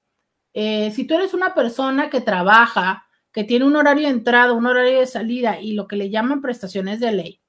eh, 0.55 0.91
si 0.91 1.05
tú 1.05 1.15
eres 1.15 1.35
una 1.35 1.55
persona 1.55 2.11
que 2.11 2.21
trabaja, 2.21 3.07
que 3.33 3.45
tiene 3.45 3.65
un 3.65 3.77
horario 3.77 4.09
de 4.09 4.15
entrada, 4.15 4.53
un 4.53 4.67
horario 4.67 5.01
de 5.01 5.07
salida 5.07 5.61
y 5.61 5.73
lo 5.73 5.87
que 5.87 5.97
le 5.97 6.11
llaman 6.11 6.41
prestaciones 6.41 6.99
de 7.01 7.13
ley, 7.13 7.41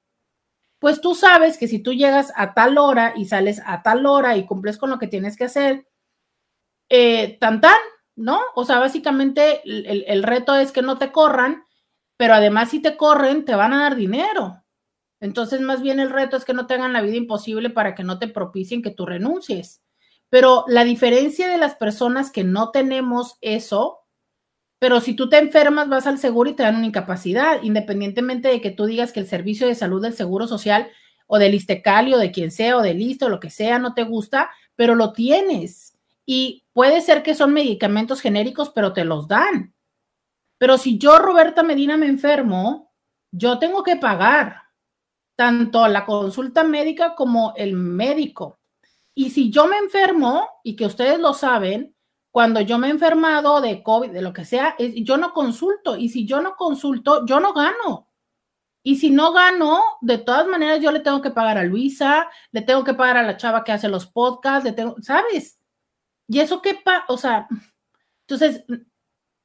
pues 0.80 1.00
tú 1.00 1.14
sabes 1.14 1.58
que 1.58 1.68
si 1.68 1.78
tú 1.78 1.92
llegas 1.92 2.32
a 2.36 2.54
tal 2.54 2.78
hora 2.78 3.12
y 3.16 3.26
sales 3.26 3.62
a 3.64 3.82
tal 3.82 4.06
hora 4.06 4.36
y 4.36 4.46
cumples 4.46 4.78
con 4.78 4.90
lo 4.90 4.98
que 4.98 5.06
tienes 5.06 5.36
que 5.36 5.44
hacer, 5.44 5.86
eh, 6.88 7.38
tan 7.38 7.60
tan, 7.60 7.76
¿no? 8.16 8.40
O 8.56 8.64
sea, 8.64 8.80
básicamente 8.80 9.60
el, 9.64 10.04
el 10.08 10.22
reto 10.24 10.56
es 10.56 10.72
que 10.72 10.82
no 10.82 10.98
te 10.98 11.12
corran, 11.12 11.64
pero 12.16 12.34
además 12.34 12.70
si 12.70 12.80
te 12.80 12.96
corren, 12.96 13.44
te 13.44 13.54
van 13.54 13.72
a 13.74 13.82
dar 13.82 13.94
dinero. 13.94 14.64
Entonces, 15.20 15.60
más 15.60 15.82
bien 15.82 16.00
el 16.00 16.10
reto 16.10 16.36
es 16.36 16.44
que 16.44 16.54
no 16.54 16.66
te 16.66 16.74
hagan 16.74 16.94
la 16.94 17.02
vida 17.02 17.16
imposible 17.16 17.70
para 17.70 17.94
que 17.94 18.04
no 18.04 18.18
te 18.18 18.26
propicien 18.26 18.82
que 18.82 18.90
tú 18.90 19.04
renuncies. 19.06 19.82
Pero 20.30 20.64
la 20.66 20.84
diferencia 20.84 21.48
de 21.48 21.58
las 21.58 21.74
personas 21.74 22.30
que 22.30 22.44
no 22.44 22.70
tenemos 22.70 23.36
eso 23.42 23.99
pero 24.80 25.00
si 25.00 25.12
tú 25.14 25.28
te 25.28 25.36
enfermas, 25.36 25.90
vas 25.90 26.06
al 26.06 26.18
seguro 26.18 26.48
y 26.48 26.54
te 26.54 26.62
dan 26.62 26.76
una 26.76 26.86
incapacidad, 26.86 27.62
independientemente 27.62 28.48
de 28.48 28.62
que 28.62 28.70
tú 28.70 28.86
digas 28.86 29.12
que 29.12 29.20
el 29.20 29.26
servicio 29.26 29.66
de 29.66 29.74
salud 29.74 30.00
del 30.00 30.14
Seguro 30.14 30.48
Social 30.48 30.90
o 31.26 31.38
del 31.38 31.54
Istecal 31.54 32.12
o 32.14 32.18
de 32.18 32.32
quien 32.32 32.50
sea 32.50 32.78
o 32.78 32.82
del 32.82 32.98
listo 32.98 33.26
o 33.26 33.28
lo 33.28 33.40
que 33.40 33.50
sea 33.50 33.78
no 33.78 33.92
te 33.92 34.04
gusta, 34.04 34.50
pero 34.76 34.94
lo 34.94 35.12
tienes. 35.12 35.98
Y 36.24 36.64
puede 36.72 37.02
ser 37.02 37.22
que 37.22 37.34
son 37.34 37.52
medicamentos 37.52 38.22
genéricos, 38.22 38.70
pero 38.70 38.94
te 38.94 39.04
los 39.04 39.28
dan. 39.28 39.74
Pero 40.56 40.78
si 40.78 40.96
yo, 40.96 41.18
Roberta 41.18 41.62
Medina, 41.62 41.98
me 41.98 42.06
enfermo, 42.06 42.90
yo 43.32 43.58
tengo 43.58 43.82
que 43.82 43.96
pagar 43.96 44.62
tanto 45.36 45.86
la 45.88 46.06
consulta 46.06 46.64
médica 46.64 47.14
como 47.14 47.52
el 47.56 47.74
médico. 47.74 48.58
Y 49.14 49.28
si 49.28 49.50
yo 49.50 49.66
me 49.66 49.76
enfermo, 49.76 50.48
y 50.64 50.74
que 50.74 50.86
ustedes 50.86 51.18
lo 51.18 51.34
saben, 51.34 51.94
cuando 52.30 52.60
yo 52.60 52.78
me 52.78 52.88
he 52.88 52.90
enfermado 52.90 53.60
de 53.60 53.82
COVID, 53.82 54.10
de 54.10 54.22
lo 54.22 54.32
que 54.32 54.44
sea, 54.44 54.76
yo 54.78 55.16
no 55.16 55.32
consulto. 55.32 55.96
Y 55.96 56.08
si 56.08 56.26
yo 56.26 56.40
no 56.40 56.54
consulto, 56.56 57.26
yo 57.26 57.40
no 57.40 57.52
gano. 57.52 58.08
Y 58.82 58.96
si 58.96 59.10
no 59.10 59.32
gano, 59.32 59.82
de 60.00 60.18
todas 60.18 60.46
maneras 60.46 60.80
yo 60.80 60.90
le 60.92 61.00
tengo 61.00 61.20
que 61.20 61.30
pagar 61.30 61.58
a 61.58 61.64
Luisa, 61.64 62.28
le 62.52 62.62
tengo 62.62 62.84
que 62.84 62.94
pagar 62.94 63.18
a 63.18 63.22
la 63.22 63.36
chava 63.36 63.64
que 63.64 63.72
hace 63.72 63.88
los 63.88 64.06
podcasts, 64.06 64.64
le 64.64 64.72
tengo, 64.72 64.96
¿sabes? 65.02 65.58
Y 66.28 66.40
eso 66.40 66.62
qué 66.62 66.74
pa, 66.74 67.04
o 67.08 67.18
sea, 67.18 67.48
entonces 68.26 68.64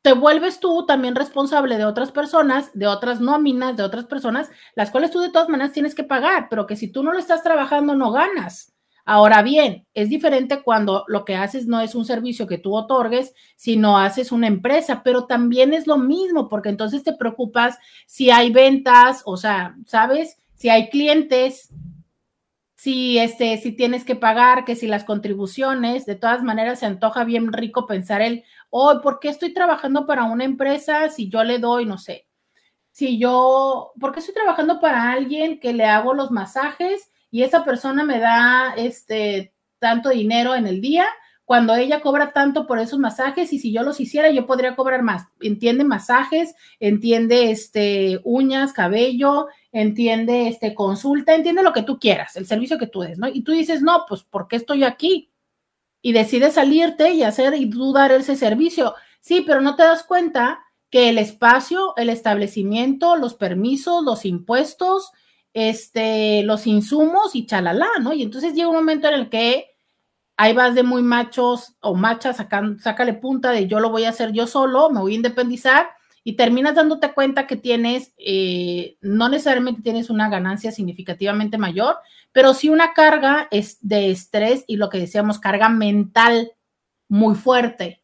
te 0.04 0.14
vuelves 0.14 0.60
tú 0.60 0.86
también 0.86 1.16
responsable 1.16 1.78
de 1.80 1.86
otras 1.86 2.12
personas, 2.12 2.70
de 2.76 2.86
otras 2.86 3.20
nóminas, 3.20 3.76
de 3.76 3.82
otras 3.82 4.06
personas, 4.06 4.52
las 4.76 4.92
cuales 4.92 5.10
tú 5.10 5.20
de 5.20 5.32
todas 5.32 5.50
maneras 5.50 5.74
tienes 5.74 5.96
que 5.96 6.04
pagar, 6.04 6.48
pero 6.48 6.68
que 6.68 6.76
si 6.76 6.92
tú 6.92 7.04
no 7.04 7.12
lo 7.12 7.18
estás 7.18 7.42
trabajando 7.42 7.96
no 7.96 8.12
ganas. 8.12 8.75
Ahora 9.08 9.44
bien, 9.44 9.86
es 9.94 10.10
diferente 10.10 10.64
cuando 10.64 11.06
lo 11.08 11.26
que 11.26 11.36
haces 11.36 11.68
no 11.68 11.80
es 11.80 11.94
un 11.94 12.06
servicio 12.06 12.48
que 12.48 12.58
tú 12.58 12.76
otorgues, 12.76 13.36
sino 13.56 14.00
haces 14.00 14.32
una 14.32 14.48
empresa, 14.48 15.04
pero 15.04 15.28
también 15.28 15.74
es 15.74 15.86
lo 15.86 15.98
mismo, 15.98 16.50
porque 16.50 16.70
entonces 16.70 17.04
te 17.04 17.14
preocupas 17.14 17.78
si 18.08 18.32
hay 18.32 18.52
ventas, 18.52 19.22
o 19.26 19.38
sea, 19.38 19.76
¿sabes? 19.86 20.42
Si 20.56 20.70
hay 20.70 20.90
clientes, 20.90 21.70
si 22.76 23.20
este, 23.20 23.58
si 23.58 23.74
tienes 23.74 24.06
que 24.06 24.16
pagar, 24.16 24.66
que 24.66 24.76
si 24.76 24.88
las 24.88 25.04
contribuciones, 25.04 26.08
de 26.08 26.16
todas 26.16 26.42
maneras 26.42 26.80
se 26.80 26.88
antoja 26.88 27.26
bien 27.26 27.54
rico 27.54 27.86
pensar 27.86 28.24
el, 28.24 28.44
oh, 28.72 29.02
¿por 29.04 29.20
qué 29.20 29.30
estoy 29.30 29.54
trabajando 29.54 30.08
para 30.08 30.24
una 30.24 30.46
empresa 30.46 31.10
si 31.10 31.30
yo 31.30 31.44
le 31.44 31.60
doy, 31.60 31.86
no 31.86 32.00
sé, 32.00 32.26
si 32.90 33.20
yo, 33.20 33.92
porque 34.00 34.20
estoy 34.20 34.34
trabajando 34.34 34.80
para 34.80 35.12
alguien 35.12 35.60
que 35.60 35.74
le 35.74 35.86
hago 35.86 36.16
los 36.16 36.32
masajes 36.32 37.12
y 37.36 37.44
esa 37.44 37.66
persona 37.66 38.06
me 38.06 38.20
da 38.20 38.76
este 38.78 39.54
tanto 39.78 40.08
dinero 40.08 40.56
en 40.56 40.68
el 40.68 40.80
día, 40.80 41.06
cuando 41.44 41.76
ella 41.76 42.00
cobra 42.00 42.32
tanto 42.32 42.66
por 42.66 42.80
esos 42.80 42.98
masajes 42.98 43.52
y 43.52 43.60
si 43.60 43.74
yo 43.74 43.84
los 43.84 44.00
hiciera 44.00 44.32
yo 44.32 44.46
podría 44.46 44.78
cobrar 44.78 45.02
más. 45.02 45.28
Entiende 45.42 45.84
masajes, 45.84 46.56
entiende 46.80 47.52
este 47.52 48.22
uñas, 48.24 48.72
cabello, 48.72 49.48
entiende 49.74 50.48
este 50.48 50.74
consulta, 50.74 51.36
entiende 51.36 51.62
lo 51.62 51.74
que 51.74 51.84
tú 51.84 52.00
quieras, 52.00 52.38
el 52.38 52.46
servicio 52.46 52.78
que 52.78 52.88
tú 52.88 53.02
des, 53.02 53.18
¿no? 53.18 53.28
Y 53.28 53.42
tú 53.42 53.52
dices, 53.52 53.82
"No, 53.82 54.06
pues 54.08 54.24
¿por 54.24 54.48
qué 54.48 54.56
estoy 54.56 54.86
aquí?" 54.86 55.30
Y 56.02 56.14
decides 56.14 56.54
salirte 56.54 57.12
y 57.12 57.24
hacer 57.24 57.54
y 57.56 57.66
dudar 57.66 58.14
ese 58.14 58.38
servicio. 58.38 58.96
Sí, 59.20 59.44
pero 59.46 59.60
no 59.60 59.76
te 59.76 59.84
das 59.84 60.04
cuenta 60.04 60.60
que 60.90 61.10
el 61.10 61.18
espacio, 61.18 61.98
el 61.98 62.08
establecimiento, 62.08 63.18
los 63.18 63.36
permisos, 63.36 64.06
los 64.06 64.24
impuestos, 64.24 65.12
este, 65.56 66.44
los 66.44 66.68
insumos 66.68 67.34
y 67.34 67.46
chalala, 67.46 67.88
¿no? 68.02 68.14
Y 68.14 68.24
entonces 68.24 68.54
llega 68.54 68.68
un 68.68 68.76
momento 68.76 69.08
en 69.08 69.14
el 69.14 69.30
que 69.30 69.78
ahí 70.36 70.54
vas 70.54 70.76
de 70.76 70.84
muy 70.84 71.02
machos 71.02 71.78
o 71.80 71.96
machas, 71.96 72.36
sácale 72.80 73.14
punta 73.14 73.52
de 73.52 73.66
yo 73.66 73.80
lo 73.80 73.90
voy 73.90 74.04
a 74.04 74.10
hacer 74.10 74.34
yo 74.34 74.48
solo, 74.48 74.90
me 74.90 75.00
voy 75.00 75.14
a 75.14 75.16
independizar 75.16 75.88
y 76.26 76.34
terminas 76.34 76.76
dándote 76.76 77.14
cuenta 77.14 77.48
que 77.48 77.56
tienes, 77.56 78.14
eh, 78.18 78.98
no 79.00 79.30
necesariamente 79.30 79.82
tienes 79.82 80.10
una 80.10 80.28
ganancia 80.28 80.74
significativamente 80.74 81.58
mayor, 81.58 81.96
pero 82.34 82.54
sí 82.54 82.68
una 82.68 82.92
carga 82.92 83.48
es 83.50 83.78
de 83.80 84.12
estrés 84.12 84.66
y 84.68 84.76
lo 84.76 84.90
que 84.90 85.00
decíamos, 85.00 85.40
carga 85.40 85.70
mental 85.70 86.52
muy 87.08 87.36
fuerte. 87.36 88.04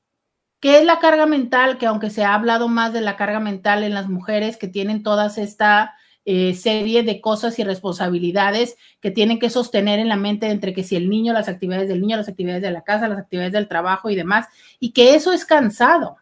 ¿Qué 0.62 0.78
es 0.78 0.86
la 0.86 1.00
carga 1.00 1.26
mental? 1.26 1.78
Que 1.78 1.88
aunque 1.88 2.12
se 2.12 2.24
ha 2.24 2.34
hablado 2.34 2.70
más 2.70 2.94
de 2.94 3.02
la 3.02 3.18
carga 3.18 3.42
mental 3.42 3.84
en 3.84 3.94
las 3.94 4.08
mujeres 4.08 4.56
que 4.56 4.70
tienen 4.70 5.04
todas 5.04 5.38
esta 5.38 5.96
eh, 6.26 6.54
serie 6.54 7.04
de 7.04 7.20
cosas 7.20 7.58
y 7.58 7.64
responsabilidades 7.64 8.78
que 9.00 9.10
tienen 9.10 9.40
que 9.40 9.50
sostener 9.50 10.00
en 10.00 10.08
la 10.08 10.18
mente 10.18 10.48
entre 10.50 10.74
que 10.74 10.84
si 10.84 10.96
el 10.96 11.10
niño, 11.10 11.34
las 11.34 11.50
actividades 11.50 11.90
del 11.90 12.02
niño, 12.02 12.18
las 12.18 12.30
actividades 12.30 12.62
de 12.62 12.72
la 12.72 12.84
casa, 12.84 13.08
las 13.08 13.18
actividades 13.18 13.54
del 13.54 13.68
trabajo 13.68 14.10
y 14.10 14.16
demás, 14.16 14.48
y 14.80 14.92
que 14.92 15.16
eso 15.16 15.34
es 15.34 15.46
cansado. 15.46 16.18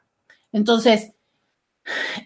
Entonces, 0.51 1.11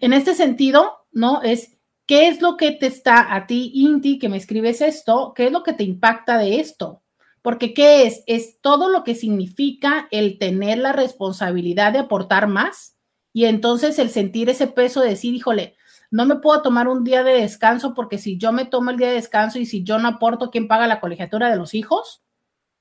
en 0.02 0.14
este 0.14 0.36
sentido, 0.36 1.06
¿no? 1.12 1.42
Es 1.42 1.78
qué 2.06 2.28
es 2.28 2.42
lo 2.42 2.58
que 2.58 2.72
te 2.72 2.88
está 2.88 3.34
a 3.34 3.48
ti, 3.48 3.72
Inti, 3.74 4.20
que 4.20 4.30
me 4.30 4.38
escribes 4.38 4.82
esto, 4.82 5.34
qué 5.36 5.48
es 5.48 5.52
lo 5.52 5.64
que 5.64 5.74
te 5.74 5.84
impacta 5.84 6.38
de 6.38 6.60
esto. 6.60 7.02
Porque 7.42 7.74
¿qué 7.74 8.06
es? 8.06 8.24
Es 8.26 8.62
todo 8.62 8.90
lo 8.90 9.04
que 9.04 9.16
significa 9.16 10.08
el 10.12 10.38
tener 10.38 10.78
la 10.78 10.94
responsabilidad 10.94 11.92
de 11.92 12.00
aportar 12.00 12.48
más 12.48 12.98
y 13.34 13.46
entonces 13.46 14.00
el 14.00 14.10
sentir 14.10 14.50
ese 14.50 14.68
peso 14.68 15.02
de 15.02 15.10
decir, 15.10 15.34
híjole, 15.34 15.76
no 16.14 16.28
me 16.28 16.36
puedo 16.36 16.62
tomar 16.62 16.88
un 16.88 17.04
día 17.04 17.24
de 17.24 17.42
descanso 17.42 17.96
porque 17.96 18.20
si 18.20 18.38
yo 18.38 18.52
me 18.52 18.66
tomo 18.66 18.92
el 18.92 18.98
día 18.98 19.08
de 19.08 19.16
descanso 19.16 19.58
y 19.58 19.66
si 19.66 19.84
yo 19.84 19.98
no 19.98 20.08
aporto, 20.08 20.52
¿quién 20.52 20.68
paga 20.68 20.86
la 20.86 21.00
colegiatura 21.00 21.50
de 21.50 21.56
los 21.56 21.74
hijos? 21.74 22.22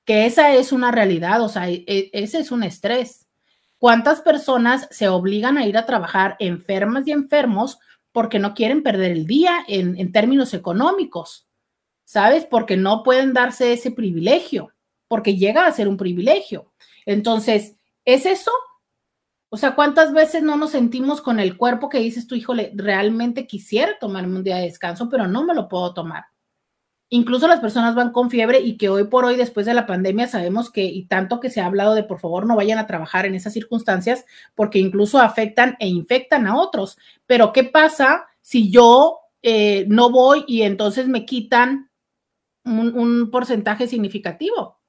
Que 0.05 0.27
esa 0.27 0.53
es 0.53 0.71
una 0.71 0.91
realidad, 0.91 1.41
o 1.41 1.49
sea, 1.49 1.71
e, 1.71 2.11
ese 2.13 2.41
es 2.41 2.53
un 2.53 2.63
estrés. 2.63 3.27
¿Cuántas 3.79 4.21
personas 4.21 4.87
se 4.91 5.09
obligan 5.09 5.57
a 5.57 5.65
ir 5.65 5.79
a 5.79 5.87
trabajar 5.87 6.37
enfermas 6.41 7.09
y 7.09 7.13
enfermos 7.13 7.79
porque 8.13 8.39
no 8.39 8.53
quieren 8.53 8.83
perder 8.83 9.13
el 9.13 9.27
día 9.27 9.65
en, 9.67 9.99
en 9.99 10.13
términos 10.13 10.53
económicos? 10.53 11.49
¿Sabes? 12.05 12.45
Porque 12.45 12.77
no 12.77 13.03
pueden 13.03 13.33
darse 13.33 13.73
ese 13.73 13.93
privilegio, 13.93 14.75
porque 15.09 15.39
llega 15.39 15.65
a 15.65 15.73
ser 15.73 15.89
un 15.89 15.97
privilegio. 15.97 16.71
Entonces, 17.07 17.77
¿es 18.05 18.27
eso? 18.27 18.53
O 19.55 19.59
sea, 19.59 19.75
¿cuántas 19.75 20.15
veces 20.15 20.43
no 20.43 20.57
nos 20.57 20.71
sentimos 20.71 21.21
con 21.21 21.39
el 21.39 21.59
cuerpo 21.59 21.91
que 21.91 21.99
dices 21.99 22.27
tú, 22.27 22.35
híjole, 22.35 22.73
realmente 22.75 23.47
quisiera 23.47 23.99
tomarme 24.01 24.37
un 24.37 24.45
día 24.45 24.57
de 24.57 24.63
descanso, 24.63 25.11
pero 25.11 25.29
no 25.29 25.45
me 25.45 25.55
lo 25.55 25.69
puedo 25.69 25.93
tomar? 25.93 26.25
Incluso 27.11 27.47
las 27.47 27.61
personas 27.61 27.95
van 27.95 28.13
con 28.13 28.31
fiebre 28.31 28.61
y 28.61 28.79
que 28.79 28.89
hoy 28.89 29.05
por 29.09 29.27
hoy, 29.27 29.37
después 29.37 29.67
de 29.67 29.75
la 29.75 29.85
pandemia, 29.85 30.27
sabemos 30.27 30.71
que, 30.71 30.85
y 30.85 31.05
tanto 31.05 31.39
que 31.39 31.51
se 31.51 31.61
ha 31.61 31.67
hablado 31.67 31.95
de 31.95 32.03
por 32.03 32.19
favor 32.19 32.47
no 32.47 32.57
vayan 32.57 32.79
a 32.79 32.87
trabajar 32.87 33.27
en 33.27 33.35
esas 33.35 33.53
circunstancias, 33.53 34.25
porque 34.55 34.79
incluso 34.79 35.19
afectan 35.19 35.77
e 35.81 35.87
infectan 35.87 36.47
a 36.47 36.57
otros. 36.57 36.97
Pero, 37.27 37.53
¿qué 37.53 37.65
pasa 37.65 38.25
si 38.41 38.71
yo 38.71 39.19
eh, 39.43 39.85
no 39.87 40.09
voy 40.09 40.45
y 40.49 40.63
entonces 40.63 41.09
me 41.09 41.27
quitan 41.27 41.91
un, 42.65 42.99
un 42.99 43.31
porcentaje 43.31 43.87
significativo? 43.87 44.81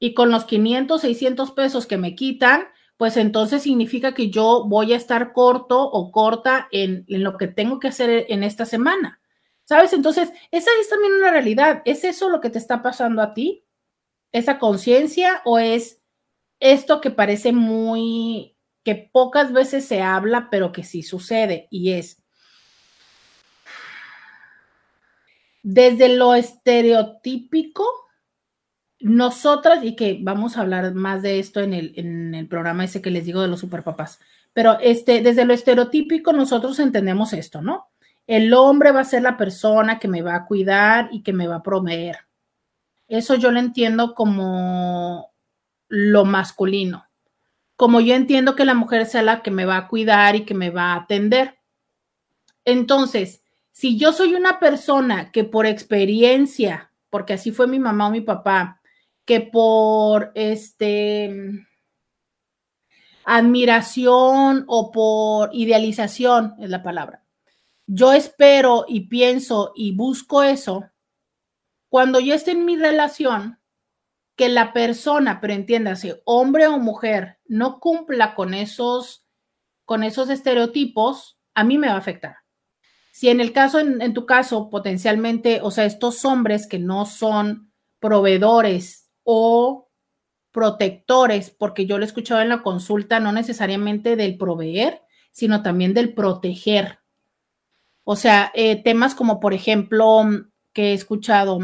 Y 0.00 0.12
con 0.12 0.32
los 0.32 0.44
500, 0.44 1.00
600 1.00 1.52
pesos 1.52 1.86
que 1.86 1.98
me 1.98 2.16
quitan, 2.16 2.64
pues 3.00 3.16
entonces 3.16 3.62
significa 3.62 4.12
que 4.12 4.28
yo 4.28 4.66
voy 4.68 4.92
a 4.92 4.96
estar 4.96 5.32
corto 5.32 5.82
o 5.82 6.12
corta 6.12 6.68
en, 6.70 7.06
lo 7.08 7.38
que 7.38 7.46
tengo 7.48 7.80
que 7.80 7.88
hacer 7.88 8.26
en 8.28 8.42
esta 8.42 8.66
semana. 8.66 9.22
¿Sabes? 9.64 9.94
Entonces, 9.94 10.30
esa 10.50 10.70
es 10.78 10.90
también 10.90 11.14
una 11.14 11.30
realidad. 11.30 11.80
¿Es 11.86 12.04
eso 12.04 12.28
lo 12.28 12.42
que 12.42 12.50
te 12.50 12.58
está 12.58 12.82
pasando 12.82 13.22
a 13.22 13.32
ti? 13.32 13.64
¿Esa 14.32 14.58
conciencia 14.58 15.40
o 15.46 15.58
es 15.58 16.02
esto 16.58 17.00
que 17.00 17.10
parece 17.10 17.54
muy, 17.54 18.58
que 18.84 18.96
pocas 19.10 19.50
veces 19.54 19.86
se 19.86 20.02
habla, 20.02 20.48
pero 20.50 20.70
que 20.70 20.84
sí 20.84 21.02
sucede? 21.02 21.68
Y 21.70 21.92
es, 21.92 22.22
desde 25.62 26.10
lo 26.10 26.34
estereotípico, 26.34 27.86
nosotras, 29.00 29.82
y 29.82 29.96
que 29.96 30.18
vamos 30.20 30.56
a 30.56 30.60
hablar 30.60 30.94
más 30.94 31.22
de 31.22 31.38
esto 31.38 31.60
en 31.60 31.72
el, 31.72 31.92
en 31.96 32.34
el 32.34 32.46
programa 32.46 32.84
ese 32.84 33.00
que 33.00 33.10
les 33.10 33.24
digo 33.24 33.40
de 33.40 33.48
los 33.48 33.60
superpapás, 33.60 34.20
pero 34.52 34.78
este, 34.80 35.22
desde 35.22 35.44
lo 35.44 35.54
estereotípico 35.54 36.32
nosotros 36.32 36.78
entendemos 36.78 37.32
esto, 37.32 37.62
¿no? 37.62 37.88
El 38.26 38.52
hombre 38.54 38.92
va 38.92 39.00
a 39.00 39.04
ser 39.04 39.22
la 39.22 39.36
persona 39.36 39.98
que 39.98 40.08
me 40.08 40.22
va 40.22 40.34
a 40.34 40.44
cuidar 40.44 41.08
y 41.12 41.22
que 41.22 41.32
me 41.32 41.48
va 41.48 41.56
a 41.56 41.62
proveer. 41.62 42.18
Eso 43.08 43.34
yo 43.34 43.50
lo 43.50 43.58
entiendo 43.58 44.14
como 44.14 45.32
lo 45.88 46.24
masculino. 46.24 47.06
Como 47.74 48.00
yo 48.00 48.14
entiendo 48.14 48.54
que 48.54 48.64
la 48.64 48.74
mujer 48.74 49.06
sea 49.06 49.22
la 49.22 49.42
que 49.42 49.50
me 49.50 49.64
va 49.64 49.78
a 49.78 49.88
cuidar 49.88 50.36
y 50.36 50.44
que 50.44 50.54
me 50.54 50.70
va 50.70 50.92
a 50.92 50.96
atender. 50.96 51.58
Entonces, 52.64 53.42
si 53.72 53.98
yo 53.98 54.12
soy 54.12 54.34
una 54.34 54.60
persona 54.60 55.32
que 55.32 55.42
por 55.42 55.66
experiencia, 55.66 56.92
porque 57.08 57.32
así 57.32 57.50
fue 57.50 57.66
mi 57.66 57.78
mamá 57.78 58.08
o 58.08 58.10
mi 58.10 58.20
papá, 58.20 58.79
que 59.24 59.40
por 59.40 60.32
este 60.34 61.66
admiración 63.24 64.64
o 64.66 64.90
por 64.90 65.50
idealización 65.52 66.54
es 66.58 66.68
la 66.68 66.82
palabra. 66.82 67.24
Yo 67.86 68.12
espero 68.12 68.84
y 68.88 69.08
pienso 69.08 69.72
y 69.76 69.92
busco 69.94 70.42
eso. 70.42 70.90
Cuando 71.88 72.20
yo 72.20 72.34
esté 72.34 72.52
en 72.52 72.64
mi 72.64 72.76
relación, 72.76 73.60
que 74.40 74.48
la 74.48 74.72
persona, 74.72 75.40
pero 75.40 75.52
entiéndase, 75.52 76.22
hombre 76.24 76.66
o 76.66 76.78
mujer, 76.78 77.38
no 77.46 77.78
cumpla 77.78 78.34
con 78.34 78.54
esos, 78.54 79.26
con 79.84 80.02
esos 80.02 80.30
estereotipos, 80.30 81.38
a 81.54 81.62
mí 81.62 81.78
me 81.78 81.88
va 81.88 81.94
a 81.94 81.98
afectar. 81.98 82.38
Si 83.12 83.28
en 83.28 83.40
el 83.40 83.52
caso, 83.52 83.78
en, 83.78 84.00
en 84.00 84.14
tu 84.14 84.24
caso, 84.24 84.70
potencialmente, 84.70 85.60
o 85.62 85.70
sea, 85.70 85.84
estos 85.84 86.24
hombres 86.24 86.66
que 86.66 86.78
no 86.78 87.06
son 87.06 87.70
proveedores 87.98 88.99
o 89.32 89.88
protectores, 90.50 91.50
porque 91.50 91.86
yo 91.86 91.98
lo 91.98 92.04
he 92.04 92.06
escuchado 92.08 92.40
en 92.40 92.48
la 92.48 92.62
consulta, 92.62 93.20
no 93.20 93.30
necesariamente 93.30 94.16
del 94.16 94.36
proveer, 94.36 95.02
sino 95.30 95.62
también 95.62 95.94
del 95.94 96.14
proteger. 96.14 96.98
O 98.02 98.16
sea, 98.16 98.50
eh, 98.54 98.82
temas 98.82 99.14
como, 99.14 99.38
por 99.38 99.54
ejemplo, 99.54 100.24
que 100.72 100.90
he 100.90 100.94
escuchado, 100.94 101.60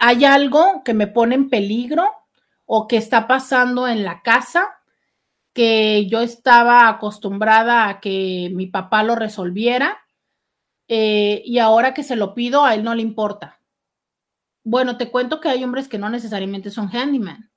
hay 0.00 0.24
algo 0.24 0.82
que 0.84 0.92
me 0.92 1.06
pone 1.06 1.36
en 1.36 1.50
peligro 1.50 2.10
o 2.66 2.88
que 2.88 2.96
está 2.96 3.28
pasando 3.28 3.86
en 3.86 4.02
la 4.02 4.22
casa 4.22 4.80
que 5.52 6.08
yo 6.08 6.20
estaba 6.20 6.88
acostumbrada 6.88 7.88
a 7.88 8.00
que 8.00 8.50
mi 8.52 8.66
papá 8.66 9.04
lo 9.04 9.14
resolviera 9.14 10.00
eh, 10.88 11.42
y 11.44 11.60
ahora 11.60 11.94
que 11.94 12.02
se 12.02 12.16
lo 12.16 12.34
pido, 12.34 12.64
a 12.64 12.74
él 12.74 12.82
no 12.82 12.96
le 12.96 13.02
importa. 13.02 13.59
Bueno, 14.70 14.96
te 14.96 15.10
cuento 15.10 15.40
que 15.40 15.48
hay 15.48 15.64
hombres 15.64 15.88
que 15.88 15.98
no 15.98 16.10
necesariamente 16.10 16.70
son 16.70 16.86
handyman, 16.94 17.50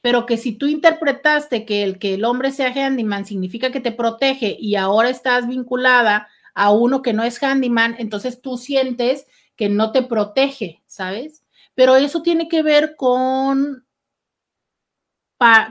pero 0.00 0.26
que 0.26 0.36
si 0.36 0.58
tú 0.58 0.66
interpretaste 0.66 1.64
que 1.64 1.84
el 1.84 2.00
que 2.00 2.14
el 2.14 2.24
hombre 2.24 2.50
sea 2.50 2.72
handyman 2.74 3.24
significa 3.24 3.70
que 3.70 3.78
te 3.78 3.92
protege 3.92 4.56
y 4.58 4.74
ahora 4.74 5.08
estás 5.08 5.46
vinculada 5.46 6.26
a 6.52 6.72
uno 6.72 7.00
que 7.00 7.12
no 7.12 7.22
es 7.22 7.40
handyman, 7.40 7.94
entonces 8.00 8.42
tú 8.42 8.58
sientes 8.58 9.28
que 9.54 9.68
no 9.68 9.92
te 9.92 10.02
protege, 10.02 10.82
¿sabes? 10.86 11.44
Pero 11.76 11.94
eso 11.94 12.22
tiene 12.22 12.48
que 12.48 12.64
ver 12.64 12.96
con, 12.96 13.86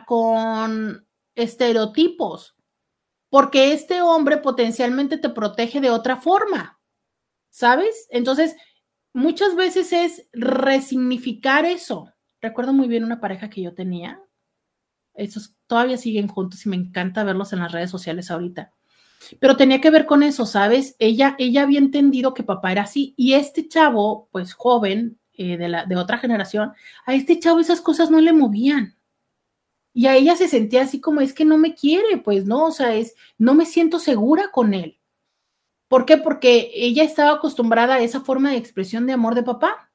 con 0.07 1.05
estereotipos, 1.35 2.55
porque 3.27 3.73
este 3.73 4.01
hombre 4.01 4.37
potencialmente 4.37 5.17
te 5.17 5.27
protege 5.27 5.81
de 5.81 5.89
otra 5.89 6.15
forma, 6.15 6.79
¿sabes? 7.49 8.07
Entonces, 8.09 8.55
muchas 9.15 9.55
veces 9.55 9.93
es 9.93 10.27
resignificar 10.33 11.65
eso. 11.65 12.11
Recuerdo 12.41 12.73
muy 12.73 12.87
bien 12.87 13.03
una 13.03 13.21
pareja 13.21 13.49
que 13.49 13.61
yo 13.61 13.73
tenía. 13.73 14.21
Esos 15.13 15.55
todavía 15.67 15.97
siguen 15.97 16.27
juntos 16.27 16.65
y 16.65 16.69
me 16.69 16.75
encanta 16.75 17.23
verlos 17.23 17.53
en 17.53 17.59
las 17.59 17.71
redes 17.71 17.89
sociales 17.89 18.29
ahorita. 18.29 18.71
Pero 19.39 19.55
tenía 19.55 19.79
que 19.79 19.89
ver 19.89 20.05
con 20.05 20.21
eso, 20.21 20.45
¿sabes? 20.45 20.95
Ella, 20.99 21.35
ella 21.39 21.63
había 21.63 21.79
entendido 21.79 22.33
que 22.33 22.43
papá 22.43 22.73
era 22.73 22.83
así 22.83 23.13
y 23.15 23.33
este 23.33 23.67
chavo, 23.67 24.27
pues 24.31 24.53
joven, 24.53 25.17
eh, 25.33 25.57
de, 25.57 25.69
la, 25.69 25.85
de 25.85 25.95
otra 25.95 26.17
generación, 26.17 26.73
a 27.05 27.13
este 27.13 27.39
chavo 27.39 27.59
esas 27.59 27.81
cosas 27.81 28.11
no 28.11 28.19
le 28.19 28.33
movían. 28.33 28.97
Y 29.93 30.07
a 30.07 30.15
ella 30.15 30.35
se 30.35 30.49
sentía 30.49 30.81
así 30.81 30.99
como, 30.99 31.21
es 31.21 31.33
que 31.33 31.45
no 31.45 31.57
me 31.57 31.73
quiere, 31.73 32.17
pues 32.17 32.45
no, 32.45 32.65
o 32.65 32.71
sea, 32.71 32.93
es, 32.95 33.15
no 33.37 33.55
me 33.55 33.65
siento 33.65 33.99
segura 33.99 34.51
con 34.51 34.73
él. 34.73 34.94
¿Por 35.87 36.05
qué? 36.05 36.17
Porque 36.17 36.71
ella 36.73 37.03
estaba 37.03 37.31
acostumbrada 37.31 37.95
a 37.95 37.99
esa 37.99 38.21
forma 38.21 38.51
de 38.51 38.57
expresión 38.57 39.05
de 39.05 39.13
amor 39.13 39.35
de 39.35 39.43
papá. 39.43 39.91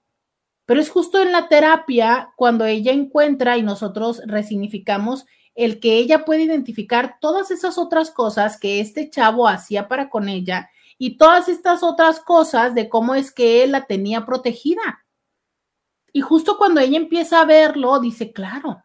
Pero 0.67 0.81
es 0.81 0.89
justo 0.89 1.21
en 1.21 1.33
la 1.33 1.49
terapia 1.49 2.33
cuando 2.37 2.65
ella 2.65 2.93
encuentra 2.93 3.57
y 3.57 3.63
nosotros 3.63 4.23
resignificamos 4.25 5.27
el 5.55 5.81
que 5.81 5.97
ella 5.97 6.25
puede 6.25 6.45
identificar 6.45 7.17
todas 7.21 7.51
esas 7.51 7.77
otras 7.77 8.11
cosas 8.11 8.59
que 8.59 8.81
este 8.81 9.11
chavo 9.11 9.49
hacía 9.49 9.89
para 9.89 10.09
con 10.09 10.29
ella 10.29 10.71
y 10.97 11.17
todas 11.17 11.49
estas 11.49 11.83
otras 11.83 12.21
cosas 12.21 12.75
de 12.75 12.89
cómo 12.89 13.15
es 13.15 13.33
que 13.33 13.65
él 13.65 13.73
la 13.73 13.87
tenía 13.87 14.27
protegida. 14.27 15.05
Y 16.13 16.21
justo 16.21 16.59
cuando 16.59 16.81
ella 16.81 16.99
empieza 16.99 17.41
a 17.41 17.47
verlo, 17.47 17.99
dice, 18.01 18.33
claro. 18.33 18.85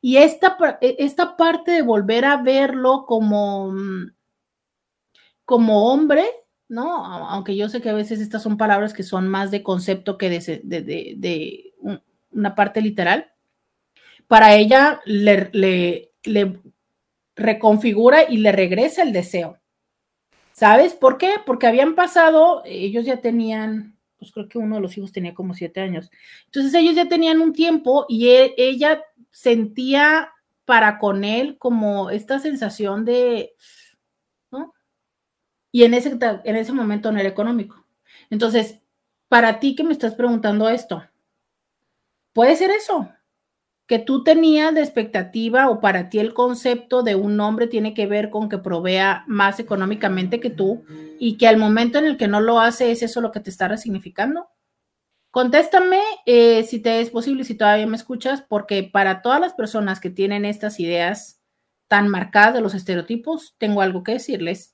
Y 0.00 0.16
esta, 0.16 0.56
e, 0.80 0.96
esta 1.00 1.36
parte 1.36 1.72
de 1.72 1.82
volver 1.82 2.24
a 2.24 2.38
verlo 2.38 3.04
como, 3.06 3.72
mm, 3.72 4.13
como 5.44 5.92
hombre, 5.92 6.24
¿no? 6.68 7.04
Aunque 7.04 7.56
yo 7.56 7.68
sé 7.68 7.80
que 7.80 7.90
a 7.90 7.94
veces 7.94 8.20
estas 8.20 8.42
son 8.42 8.56
palabras 8.56 8.94
que 8.94 9.02
son 9.02 9.28
más 9.28 9.50
de 9.50 9.62
concepto 9.62 10.18
que 10.18 10.30
de, 10.30 10.60
de, 10.64 11.14
de, 11.16 11.74
una 12.30 12.54
parte 12.54 12.80
literal, 12.80 13.30
para 14.26 14.54
ella 14.54 15.00
le, 15.04 15.50
le, 15.52 16.12
le, 16.24 16.60
reconfigura 17.36 18.28
y 18.28 18.38
le 18.38 18.52
regresa 18.52 19.02
el 19.02 19.12
deseo. 19.12 19.58
¿Sabes 20.52 20.94
por 20.94 21.18
qué? 21.18 21.34
Porque 21.44 21.66
habían 21.66 21.94
pasado, 21.94 22.62
ellos 22.64 23.04
ya 23.04 23.20
tenían, 23.20 23.98
pues 24.18 24.30
creo 24.30 24.48
que 24.48 24.58
uno 24.58 24.76
de 24.76 24.82
los 24.82 24.96
hijos 24.96 25.12
tenía 25.12 25.34
como 25.34 25.52
siete 25.52 25.80
años. 25.80 26.10
Entonces 26.46 26.74
ellos 26.74 26.94
ya 26.94 27.08
tenían 27.08 27.40
un 27.40 27.52
tiempo 27.52 28.06
y 28.08 28.28
e, 28.28 28.54
ella 28.56 29.02
sentía 29.30 30.30
para 30.64 30.98
con 30.98 31.24
él 31.24 31.58
como 31.58 32.10
esta 32.10 32.38
sensación 32.38 33.04
de, 33.04 33.54
y 35.74 35.82
en 35.82 35.92
ese, 35.92 36.16
en 36.44 36.54
ese 36.54 36.72
momento 36.72 37.10
no 37.10 37.18
era 37.18 37.28
económico. 37.28 37.84
Entonces, 38.30 38.80
para 39.28 39.58
ti 39.58 39.74
que 39.74 39.82
me 39.82 39.90
estás 39.90 40.14
preguntando 40.14 40.68
esto, 40.68 41.02
puede 42.32 42.54
ser 42.54 42.70
eso, 42.70 43.10
que 43.88 43.98
tú 43.98 44.22
tenías 44.22 44.72
de 44.72 44.82
expectativa 44.82 45.68
o 45.68 45.80
para 45.80 46.10
ti 46.10 46.20
el 46.20 46.32
concepto 46.32 47.02
de 47.02 47.16
un 47.16 47.40
hombre 47.40 47.66
tiene 47.66 47.92
que 47.92 48.06
ver 48.06 48.30
con 48.30 48.48
que 48.48 48.58
provea 48.58 49.24
más 49.26 49.58
económicamente 49.58 50.38
que 50.38 50.48
tú 50.48 50.84
y 51.18 51.38
que 51.38 51.48
al 51.48 51.56
momento 51.56 51.98
en 51.98 52.06
el 52.06 52.18
que 52.18 52.28
no 52.28 52.40
lo 52.40 52.60
hace 52.60 52.92
es 52.92 53.02
eso 53.02 53.20
lo 53.20 53.32
que 53.32 53.40
te 53.40 53.50
está 53.50 53.66
resignificando. 53.66 54.46
Contéstame 55.32 56.02
eh, 56.24 56.62
si 56.62 56.78
te 56.78 57.00
es 57.00 57.10
posible, 57.10 57.42
si 57.42 57.56
todavía 57.56 57.88
me 57.88 57.96
escuchas, 57.96 58.42
porque 58.42 58.84
para 58.84 59.22
todas 59.22 59.40
las 59.40 59.54
personas 59.54 59.98
que 59.98 60.10
tienen 60.10 60.44
estas 60.44 60.78
ideas 60.78 61.42
tan 61.88 62.06
marcadas 62.06 62.54
de 62.54 62.60
los 62.60 62.74
estereotipos, 62.74 63.56
tengo 63.58 63.80
algo 63.80 64.04
que 64.04 64.12
decirles 64.12 64.73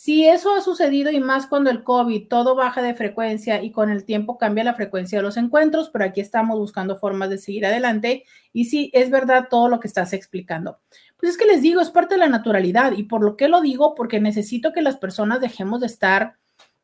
si 0.00 0.26
eso 0.26 0.54
ha 0.54 0.62
sucedido 0.62 1.10
y 1.10 1.20
más 1.20 1.46
cuando 1.46 1.68
el 1.68 1.84
COVID 1.84 2.26
todo 2.26 2.54
baja 2.54 2.80
de 2.80 2.94
frecuencia 2.94 3.62
y 3.62 3.70
con 3.70 3.90
el 3.90 4.06
tiempo 4.06 4.38
cambia 4.38 4.64
la 4.64 4.72
frecuencia 4.72 5.18
de 5.18 5.22
los 5.22 5.36
encuentros, 5.36 5.90
pero 5.90 6.06
aquí 6.06 6.22
estamos 6.22 6.58
buscando 6.58 6.96
formas 6.96 7.28
de 7.28 7.36
seguir 7.36 7.66
adelante 7.66 8.24
y 8.50 8.64
sí, 8.64 8.90
es 8.94 9.10
verdad 9.10 9.48
todo 9.50 9.68
lo 9.68 9.78
que 9.78 9.88
estás 9.88 10.14
explicando. 10.14 10.78
Pues 11.18 11.32
es 11.32 11.36
que 11.36 11.44
les 11.44 11.60
digo, 11.60 11.82
es 11.82 11.90
parte 11.90 12.14
de 12.14 12.20
la 12.20 12.30
naturalidad 12.30 12.92
y 12.92 13.02
por 13.02 13.22
lo 13.22 13.36
que 13.36 13.48
lo 13.48 13.60
digo, 13.60 13.94
porque 13.94 14.20
necesito 14.20 14.72
que 14.72 14.80
las 14.80 14.96
personas 14.96 15.42
dejemos 15.42 15.80
de 15.80 15.88
estar 15.88 16.38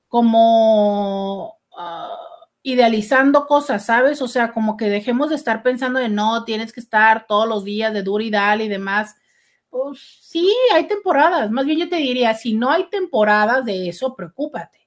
como 0.09 1.57
ah, 1.75 2.19
idealizando 2.63 3.47
cosas, 3.47 3.87
¿sabes? 3.87 4.21
O 4.21 4.29
sea, 4.29 4.53
como 4.53 4.77
que 4.77 4.91
dejemos 4.91 5.31
de 5.31 5.37
estar 5.37 5.63
pensando 5.63 6.01
de 6.01 6.11
no, 6.11 6.45
tienes 6.45 6.71
que 6.71 6.81
estar 6.81 7.27
todos 7.27 7.49
los 7.49 7.65
días 7.65 7.95
de 7.95 8.03
duro 8.03 8.23
y 8.23 8.29
dale 8.29 8.65
y 8.65 8.69
demás 8.69 9.17
pues 9.77 10.26
sí, 10.37 10.55
hay 10.75 10.87
temporadas. 10.87 11.51
Más 11.51 11.65
bien 11.65 11.79
yo 11.79 11.89
te 11.89 11.97
diría, 11.97 12.35
si 12.35 12.53
no 12.53 12.71
hay 12.71 12.91
temporadas 12.91 13.65
de 13.65 13.89
eso, 13.89 14.15
preocúpate. 14.15 14.87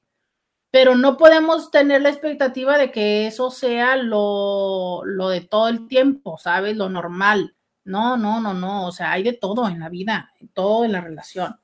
Pero 0.71 0.95
no 0.95 1.17
podemos 1.17 1.71
tener 1.71 2.03
la 2.03 2.09
expectativa 2.09 2.77
de 2.77 2.91
que 2.91 3.25
eso 3.25 3.49
sea 3.49 3.95
lo, 3.95 5.01
lo 5.05 5.29
de 5.29 5.41
todo 5.41 5.67
el 5.67 5.87
tiempo, 5.87 6.37
¿sabes? 6.37 6.77
Lo 6.77 6.89
normal. 6.89 7.55
No, 7.83 8.15
no, 8.15 8.39
no, 8.39 8.53
no. 8.53 8.85
O 8.85 8.91
sea, 8.91 9.11
hay 9.11 9.23
de 9.23 9.33
todo 9.33 9.67
en 9.67 9.79
la 9.79 9.89
vida, 9.89 10.31
todo 10.53 10.85
en 10.85 10.91
la 10.91 11.01
relación. 11.01 11.59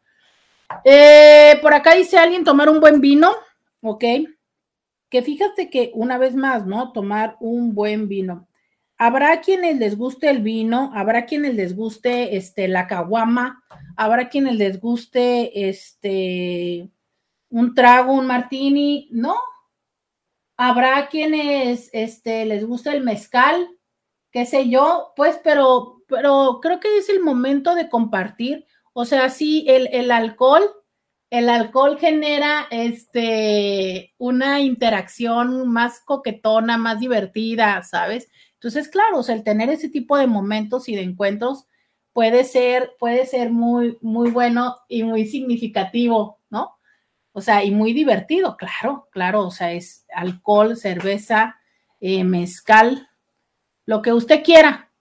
Eh, 0.84 1.60
por 1.62 1.76
acá 1.76 1.94
dice 1.94 2.18
alguien 2.18 2.44
tomar 2.44 2.68
un 2.68 2.80
buen 2.80 3.00
vino, 3.00 3.36
¿ok? 3.84 4.04
Que 5.10 5.22
fíjate 5.22 5.70
que 5.70 5.92
una 5.94 6.18
vez 6.18 6.34
más, 6.36 6.66
¿no? 6.66 6.92
Tomar 6.92 7.38
un 7.40 7.76
buen 7.76 8.08
vino. 8.08 8.48
Habrá 8.98 9.42
quienes 9.42 9.78
les 9.78 9.98
guste 9.98 10.30
el 10.30 10.42
vino, 10.42 10.92
habrá 10.96 11.26
quienes 11.26 11.56
les 11.56 11.76
guste 11.76 12.38
este, 12.38 12.70
la 12.70 12.88
caguama, 12.88 13.64
habrá 13.98 14.30
quienes 14.30 14.56
les 14.56 14.80
guste 14.80 15.70
este, 15.70 16.90
un 17.50 17.76
trago, 17.76 18.14
un 18.14 18.28
martini, 18.28 19.10
¿no? 19.12 19.36
Habrá 20.56 21.10
quienes 21.10 21.90
este, 21.92 22.46
les 22.46 22.66
guste 22.66 22.92
el 22.92 23.04
mezcal, 23.04 23.68
qué 24.32 24.46
sé 24.46 24.70
yo, 24.70 25.12
pues, 25.18 25.42
pero, 25.44 26.04
pero 26.08 26.60
creo 26.62 26.80
que 26.80 26.98
es 26.98 27.10
el 27.10 27.22
momento 27.22 27.76
de 27.76 27.90
compartir. 27.90 28.66
O 28.94 29.04
sea, 29.04 29.30
sí, 29.30 29.66
el, 29.68 29.90
el 29.92 30.10
alcohol, 30.10 30.64
el 31.30 31.50
alcohol 31.50 31.98
genera 32.00 32.68
este, 32.72 34.14
una 34.18 34.62
interacción 34.62 35.68
más 35.70 36.00
coquetona, 36.00 36.78
más 36.78 37.02
divertida, 37.02 37.84
¿sabes? 37.84 38.30
Entonces, 38.56 38.90
claro, 38.90 39.20
o 39.20 39.24
sea, 39.24 39.36
el 39.36 39.44
tener 39.44 39.70
ese 39.70 39.90
tipo 39.90 40.18
de 40.18 40.28
momentos 40.28 40.90
y 40.90 40.96
de 40.96 41.04
encuentros 41.04 41.68
puede 42.14 42.44
ser, 42.44 42.94
puede 43.00 43.26
ser 43.26 43.52
muy, 43.52 43.98
muy 44.02 44.32
bueno 44.32 44.78
y 44.88 45.04
muy 45.04 45.26
significativo, 45.26 46.40
¿no? 46.50 46.78
O 47.34 47.42
sea, 47.42 47.64
y 47.64 47.72
muy 47.72 47.94
divertido, 47.94 48.56
claro, 48.58 49.08
claro, 49.12 49.46
o 49.48 49.52
sea, 49.52 49.74
es 49.74 50.06
alcohol, 50.14 50.78
cerveza, 50.78 51.58
eh, 52.00 52.24
mezcal, 52.24 53.10
lo 53.86 54.02
que 54.02 54.14
usted 54.14 54.44
quiera. 54.44 54.92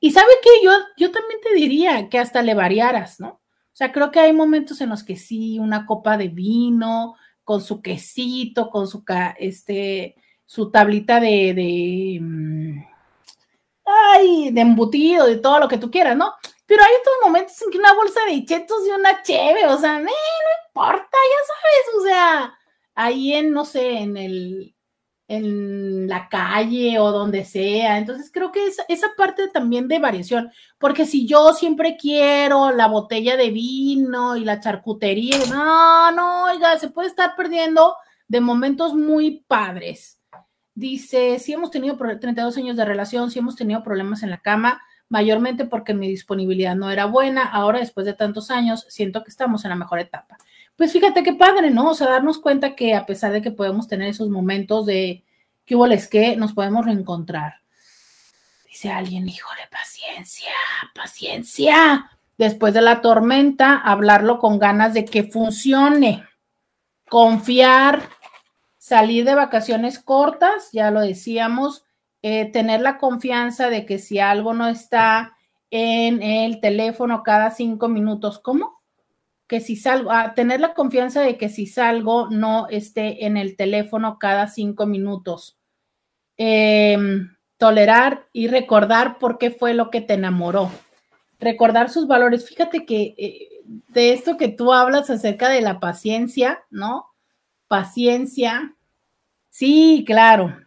Y 0.00 0.12
sabe 0.12 0.32
que 0.42 0.64
yo, 0.64 0.72
yo 0.96 1.12
también 1.12 1.40
te 1.42 1.54
diría 1.54 2.08
que 2.08 2.18
hasta 2.18 2.42
le 2.42 2.54
variaras, 2.54 3.20
¿no? 3.20 3.28
O 3.28 3.74
sea, 3.74 3.92
creo 3.92 4.10
que 4.10 4.20
hay 4.20 4.32
momentos 4.32 4.80
en 4.80 4.90
los 4.90 5.02
que 5.04 5.16
sí, 5.16 5.58
una 5.58 5.86
copa 5.86 6.16
de 6.16 6.28
vino, 6.28 7.14
con 7.44 7.60
su 7.60 7.82
quesito, 7.82 8.70
con 8.70 8.86
su, 8.86 9.04
este, 9.38 10.16
su 10.44 10.70
tablita 10.70 11.20
de, 11.20 12.18
mm, 12.20 12.91
ay, 14.14 14.50
de 14.50 14.60
embutido, 14.60 15.26
de 15.26 15.36
todo 15.36 15.60
lo 15.60 15.68
que 15.68 15.78
tú 15.78 15.90
quieras, 15.90 16.16
¿no? 16.16 16.32
Pero 16.66 16.82
hay 16.82 16.92
estos 16.96 17.14
momentos 17.22 17.60
en 17.62 17.70
que 17.70 17.78
una 17.78 17.94
bolsa 17.94 18.20
de 18.26 18.44
chetos 18.44 18.86
y 18.86 18.90
una 18.90 19.22
cheve, 19.22 19.66
o 19.66 19.78
sea, 19.78 19.98
no 19.98 20.10
importa, 20.68 21.04
ya 21.12 21.46
sabes, 21.46 21.96
o 21.98 22.02
sea, 22.04 22.58
ahí 22.94 23.34
en, 23.34 23.52
no 23.52 23.64
sé, 23.64 23.98
en 23.98 24.16
el, 24.16 24.74
en 25.28 26.08
la 26.08 26.28
calle 26.28 26.98
o 26.98 27.10
donde 27.10 27.44
sea. 27.44 27.98
Entonces 27.98 28.30
creo 28.32 28.52
que 28.52 28.66
es 28.66 28.78
esa 28.88 29.08
parte 29.16 29.48
también 29.48 29.88
de 29.88 29.98
variación, 29.98 30.50
porque 30.78 31.06
si 31.06 31.26
yo 31.26 31.52
siempre 31.52 31.96
quiero 31.96 32.70
la 32.70 32.86
botella 32.88 33.36
de 33.36 33.50
vino 33.50 34.36
y 34.36 34.44
la 34.44 34.60
charcutería, 34.60 35.38
no, 35.50 36.12
no, 36.12 36.44
oiga, 36.44 36.78
se 36.78 36.88
puede 36.90 37.08
estar 37.08 37.34
perdiendo 37.36 37.96
de 38.28 38.40
momentos 38.40 38.94
muy 38.94 39.44
padres. 39.46 40.21
Dice, 40.74 41.38
si 41.38 41.52
hemos 41.52 41.70
tenido 41.70 41.96
32 41.96 42.56
años 42.56 42.76
de 42.76 42.84
relación, 42.84 43.30
si 43.30 43.38
hemos 43.38 43.56
tenido 43.56 43.82
problemas 43.82 44.22
en 44.22 44.30
la 44.30 44.38
cama, 44.38 44.82
mayormente 45.08 45.66
porque 45.66 45.92
mi 45.92 46.08
disponibilidad 46.08 46.74
no 46.74 46.90
era 46.90 47.04
buena. 47.04 47.42
Ahora, 47.42 47.80
después 47.80 48.06
de 48.06 48.14
tantos 48.14 48.50
años, 48.50 48.86
siento 48.88 49.22
que 49.22 49.30
estamos 49.30 49.64
en 49.64 49.70
la 49.70 49.76
mejor 49.76 49.98
etapa. 49.98 50.38
Pues 50.76 50.92
fíjate 50.92 51.22
qué 51.22 51.34
padre, 51.34 51.70
¿no? 51.70 51.90
O 51.90 51.94
sea, 51.94 52.08
darnos 52.08 52.38
cuenta 52.38 52.74
que 52.74 52.94
a 52.94 53.04
pesar 53.04 53.32
de 53.32 53.42
que 53.42 53.50
podemos 53.50 53.88
tener 53.88 54.08
esos 54.08 54.30
momentos 54.30 54.86
de 54.86 55.22
que 55.66 55.76
hubo 55.76 55.86
les 55.86 56.08
que, 56.08 56.36
nos 56.36 56.54
podemos 56.54 56.86
reencontrar. 56.86 57.56
Dice 58.66 58.90
alguien, 58.90 59.28
híjole, 59.28 59.60
paciencia, 59.70 60.50
paciencia. 60.94 62.10
Después 62.38 62.72
de 62.72 62.80
la 62.80 63.02
tormenta, 63.02 63.76
hablarlo 63.76 64.38
con 64.38 64.58
ganas 64.58 64.94
de 64.94 65.04
que 65.04 65.24
funcione. 65.24 66.24
Confiar, 67.08 68.08
salir 68.82 69.24
de 69.24 69.36
vacaciones 69.36 70.00
cortas, 70.00 70.70
ya 70.72 70.90
lo 70.90 71.02
decíamos, 71.02 71.84
eh, 72.20 72.50
tener 72.50 72.80
la 72.80 72.98
confianza 72.98 73.70
de 73.70 73.86
que 73.86 74.00
si 74.00 74.18
algo 74.18 74.54
no 74.54 74.66
está 74.66 75.36
en 75.70 76.20
el 76.20 76.60
teléfono 76.60 77.22
cada 77.22 77.52
cinco 77.52 77.86
minutos, 77.86 78.40
¿cómo? 78.40 78.82
Que 79.46 79.60
si 79.60 79.76
salgo, 79.76 80.10
ah, 80.10 80.34
tener 80.34 80.58
la 80.58 80.74
confianza 80.74 81.20
de 81.20 81.38
que 81.38 81.48
si 81.48 81.68
salgo 81.68 82.28
no 82.30 82.66
esté 82.70 83.24
en 83.24 83.36
el 83.36 83.54
teléfono 83.54 84.18
cada 84.18 84.48
cinco 84.48 84.84
minutos. 84.86 85.60
Em, 86.36 87.36
tolerar 87.58 88.26
y 88.32 88.48
recordar 88.48 89.18
por 89.20 89.38
qué 89.38 89.52
fue 89.52 89.74
lo 89.74 89.90
que 89.90 90.00
te 90.00 90.14
enamoró. 90.14 90.72
Recordar 91.38 91.88
sus 91.88 92.08
valores. 92.08 92.48
Fíjate 92.48 92.84
que 92.84 93.14
eh, 93.16 93.48
de 93.64 94.12
esto 94.12 94.36
que 94.36 94.48
tú 94.48 94.72
hablas 94.72 95.08
acerca 95.08 95.50
de 95.50 95.60
la 95.60 95.78
paciencia, 95.78 96.64
¿no? 96.68 97.11
Paciencia. 97.72 98.76
Sí, 99.50 100.04
claro 100.06 100.62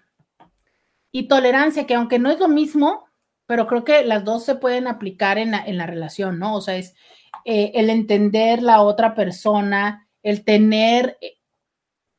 y 1.16 1.30
tolerancia, 1.30 1.88
que 1.88 1.95
aunque 1.95 2.20
no 2.20 2.30
es 2.30 2.41
lo 2.41 2.49
mismo, 2.49 3.08
pero 3.45 3.68
creo 3.68 3.86
que 3.86 4.03
las 4.03 4.26
dos 4.26 4.43
se 4.43 4.56
pueden 4.56 4.86
aplicar 4.86 5.38
en 5.38 5.51
la, 5.51 5.86
relación, 5.86 6.39
¿no? 6.39 6.53
O 6.53 6.60
sea, 6.60 6.76
es 6.76 6.93
eh, 7.45 7.72
el 7.76 7.89
entender 7.89 8.62
la 8.62 8.82
otra 8.82 9.16
persona, 9.16 10.10
el 10.24 10.43
tener, 10.43 11.18
eh, 11.22 11.38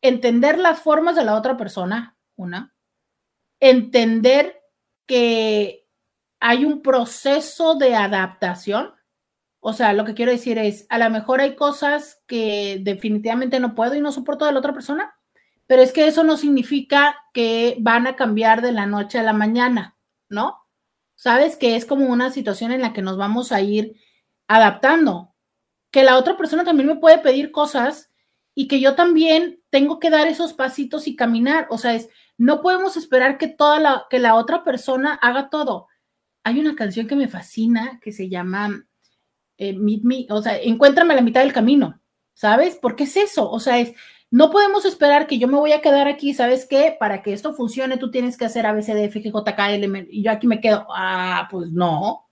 entender 0.00 0.58
las 0.58 0.80
formas 0.80 1.14
de 1.14 1.26
la 1.26 1.34
otra 1.34 1.58
persona, 1.58 2.16
una, 2.36 2.74
entender 3.60 4.62
que 5.04 5.86
hay 6.40 6.64
un 6.64 6.80
proceso 6.80 7.74
de 7.74 7.94
adaptación. 7.94 8.94
O 9.68 9.72
sea, 9.72 9.92
lo 9.94 10.04
que 10.04 10.14
quiero 10.14 10.30
decir 10.30 10.58
es, 10.58 10.86
a 10.90 10.96
lo 10.96 11.10
mejor 11.10 11.40
hay 11.40 11.56
cosas 11.56 12.22
que 12.28 12.78
definitivamente 12.84 13.58
no 13.58 13.74
puedo 13.74 13.96
y 13.96 14.00
no 14.00 14.12
soporto 14.12 14.44
de 14.44 14.52
la 14.52 14.60
otra 14.60 14.72
persona, 14.72 15.16
pero 15.66 15.82
es 15.82 15.92
que 15.92 16.06
eso 16.06 16.22
no 16.22 16.36
significa 16.36 17.16
que 17.34 17.76
van 17.80 18.06
a 18.06 18.14
cambiar 18.14 18.62
de 18.62 18.70
la 18.70 18.86
noche 18.86 19.18
a 19.18 19.24
la 19.24 19.32
mañana, 19.32 19.96
¿no? 20.28 20.56
Sabes 21.16 21.56
que 21.56 21.74
es 21.74 21.84
como 21.84 22.06
una 22.06 22.30
situación 22.30 22.70
en 22.70 22.80
la 22.80 22.92
que 22.92 23.02
nos 23.02 23.16
vamos 23.16 23.50
a 23.50 23.60
ir 23.60 23.96
adaptando, 24.46 25.34
que 25.90 26.04
la 26.04 26.16
otra 26.16 26.36
persona 26.36 26.62
también 26.62 26.86
me 26.88 27.00
puede 27.00 27.18
pedir 27.18 27.50
cosas 27.50 28.12
y 28.54 28.68
que 28.68 28.78
yo 28.78 28.94
también 28.94 29.60
tengo 29.70 29.98
que 29.98 30.10
dar 30.10 30.28
esos 30.28 30.52
pasitos 30.52 31.08
y 31.08 31.16
caminar, 31.16 31.66
o 31.70 31.78
sea, 31.78 31.92
es 31.92 32.08
no 32.38 32.62
podemos 32.62 32.96
esperar 32.96 33.36
que 33.36 33.48
toda 33.48 33.80
la 33.80 34.06
que 34.10 34.20
la 34.20 34.36
otra 34.36 34.62
persona 34.62 35.14
haga 35.14 35.50
todo. 35.50 35.88
Hay 36.44 36.60
una 36.60 36.76
canción 36.76 37.08
que 37.08 37.16
me 37.16 37.26
fascina 37.26 37.98
que 38.00 38.12
se 38.12 38.28
llama 38.28 38.86
eh, 39.58 39.72
Meet 39.72 40.02
Me, 40.04 40.26
o 40.30 40.42
sea, 40.42 40.58
encuéntrame 40.58 41.14
a 41.14 41.16
la 41.16 41.22
mitad 41.22 41.42
del 41.42 41.52
camino, 41.52 42.00
¿sabes? 42.34 42.78
Porque 42.80 43.04
es 43.04 43.16
eso, 43.16 43.50
o 43.50 43.60
sea, 43.60 43.78
es 43.78 43.94
no 44.30 44.50
podemos 44.50 44.84
esperar 44.84 45.26
que 45.26 45.38
yo 45.38 45.48
me 45.48 45.56
voy 45.58 45.72
a 45.72 45.80
quedar 45.80 46.08
aquí, 46.08 46.34
¿sabes 46.34 46.66
qué? 46.66 46.96
Para 46.98 47.22
que 47.22 47.32
esto 47.32 47.54
funcione, 47.54 47.96
tú 47.96 48.10
tienes 48.10 48.36
que 48.36 48.44
hacer 48.44 48.66
ABCDFGJKL 48.66 50.08
y 50.10 50.22
yo 50.22 50.30
aquí 50.32 50.46
me 50.46 50.60
quedo. 50.60 50.86
Ah, 50.90 51.48
pues 51.50 51.70
no. 51.70 52.26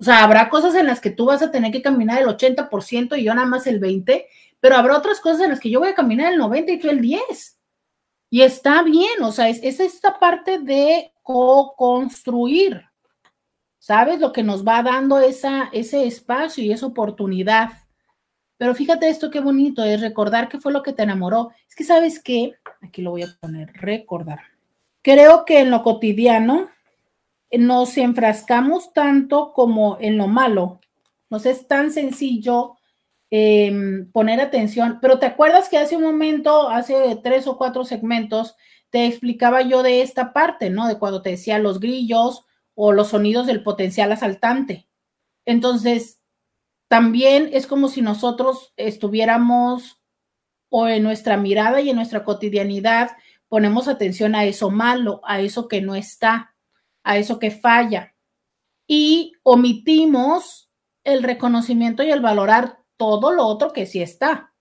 O 0.00 0.04
sea, 0.04 0.24
habrá 0.24 0.48
cosas 0.48 0.74
en 0.74 0.86
las 0.86 1.00
que 1.00 1.10
tú 1.10 1.26
vas 1.26 1.42
a 1.42 1.50
tener 1.50 1.70
que 1.72 1.82
caminar 1.82 2.20
el 2.22 2.28
80% 2.28 3.18
y 3.18 3.24
yo 3.24 3.34
nada 3.34 3.46
más 3.46 3.66
el 3.66 3.80
20%, 3.80 4.24
pero 4.60 4.76
habrá 4.76 4.96
otras 4.96 5.20
cosas 5.20 5.42
en 5.42 5.50
las 5.50 5.60
que 5.60 5.70
yo 5.70 5.80
voy 5.80 5.90
a 5.90 5.94
caminar 5.94 6.32
el 6.32 6.40
90% 6.40 6.64
y 6.68 6.78
tú 6.78 6.88
el 6.88 7.00
10%. 7.00 7.20
Y 8.30 8.42
está 8.42 8.82
bien, 8.82 9.22
o 9.22 9.32
sea, 9.32 9.48
es, 9.48 9.60
es 9.62 9.80
esta 9.80 10.18
parte 10.18 10.58
de 10.58 11.12
co-construir, 11.22 12.87
¿sabes? 13.88 14.20
Lo 14.20 14.34
que 14.34 14.42
nos 14.42 14.68
va 14.68 14.82
dando 14.82 15.18
esa, 15.18 15.70
ese 15.72 16.06
espacio 16.06 16.62
y 16.62 16.72
esa 16.72 16.84
oportunidad. 16.84 17.70
Pero 18.58 18.74
fíjate 18.74 19.08
esto 19.08 19.30
qué 19.30 19.40
bonito 19.40 19.82
es 19.82 20.02
recordar 20.02 20.50
qué 20.50 20.58
fue 20.58 20.74
lo 20.74 20.82
que 20.82 20.92
te 20.92 21.04
enamoró. 21.04 21.52
Es 21.66 21.74
que 21.74 21.84
sabes 21.84 22.22
qué, 22.22 22.52
aquí 22.82 23.00
lo 23.00 23.12
voy 23.12 23.22
a 23.22 23.34
poner, 23.40 23.72
recordar. 23.72 24.40
Creo 25.00 25.46
que 25.46 25.60
en 25.60 25.70
lo 25.70 25.82
cotidiano 25.82 26.68
nos 27.50 27.96
enfrascamos 27.96 28.92
tanto 28.92 29.54
como 29.54 29.96
en 30.02 30.18
lo 30.18 30.26
malo. 30.26 30.80
Nos 31.30 31.46
es 31.46 31.66
tan 31.66 31.90
sencillo 31.90 32.76
em, 33.30 34.12
poner 34.12 34.42
atención. 34.42 34.98
Pero 35.00 35.18
te 35.18 35.24
acuerdas 35.24 35.70
que 35.70 35.78
hace 35.78 35.96
un 35.96 36.02
momento, 36.02 36.68
hace 36.68 37.18
tres 37.24 37.46
o 37.46 37.56
cuatro 37.56 37.86
segmentos, 37.86 38.54
te 38.90 39.06
explicaba 39.06 39.62
yo 39.62 39.82
de 39.82 40.02
esta 40.02 40.34
parte, 40.34 40.68
¿no? 40.68 40.86
De 40.88 40.98
cuando 40.98 41.22
te 41.22 41.30
decía 41.30 41.58
los 41.58 41.80
grillos 41.80 42.44
o 42.80 42.92
los 42.92 43.08
sonidos 43.08 43.48
del 43.48 43.64
potencial 43.64 44.12
asaltante. 44.12 44.88
Entonces, 45.44 46.20
también 46.86 47.50
es 47.52 47.66
como 47.66 47.88
si 47.88 48.02
nosotros 48.02 48.72
estuviéramos 48.76 50.00
o 50.68 50.86
en 50.86 51.02
nuestra 51.02 51.36
mirada 51.36 51.80
y 51.80 51.90
en 51.90 51.96
nuestra 51.96 52.22
cotidianidad 52.22 53.16
ponemos 53.48 53.88
atención 53.88 54.36
a 54.36 54.44
eso 54.44 54.70
malo, 54.70 55.20
a 55.24 55.40
eso 55.40 55.66
que 55.66 55.80
no 55.80 55.96
está, 55.96 56.54
a 57.02 57.18
eso 57.18 57.40
que 57.40 57.50
falla 57.50 58.14
y 58.86 59.32
omitimos 59.42 60.70
el 61.02 61.24
reconocimiento 61.24 62.04
y 62.04 62.12
el 62.12 62.20
valorar 62.20 62.78
todo 62.96 63.32
lo 63.32 63.44
otro 63.44 63.72
que 63.72 63.86
sí 63.86 64.00
está. 64.00 64.54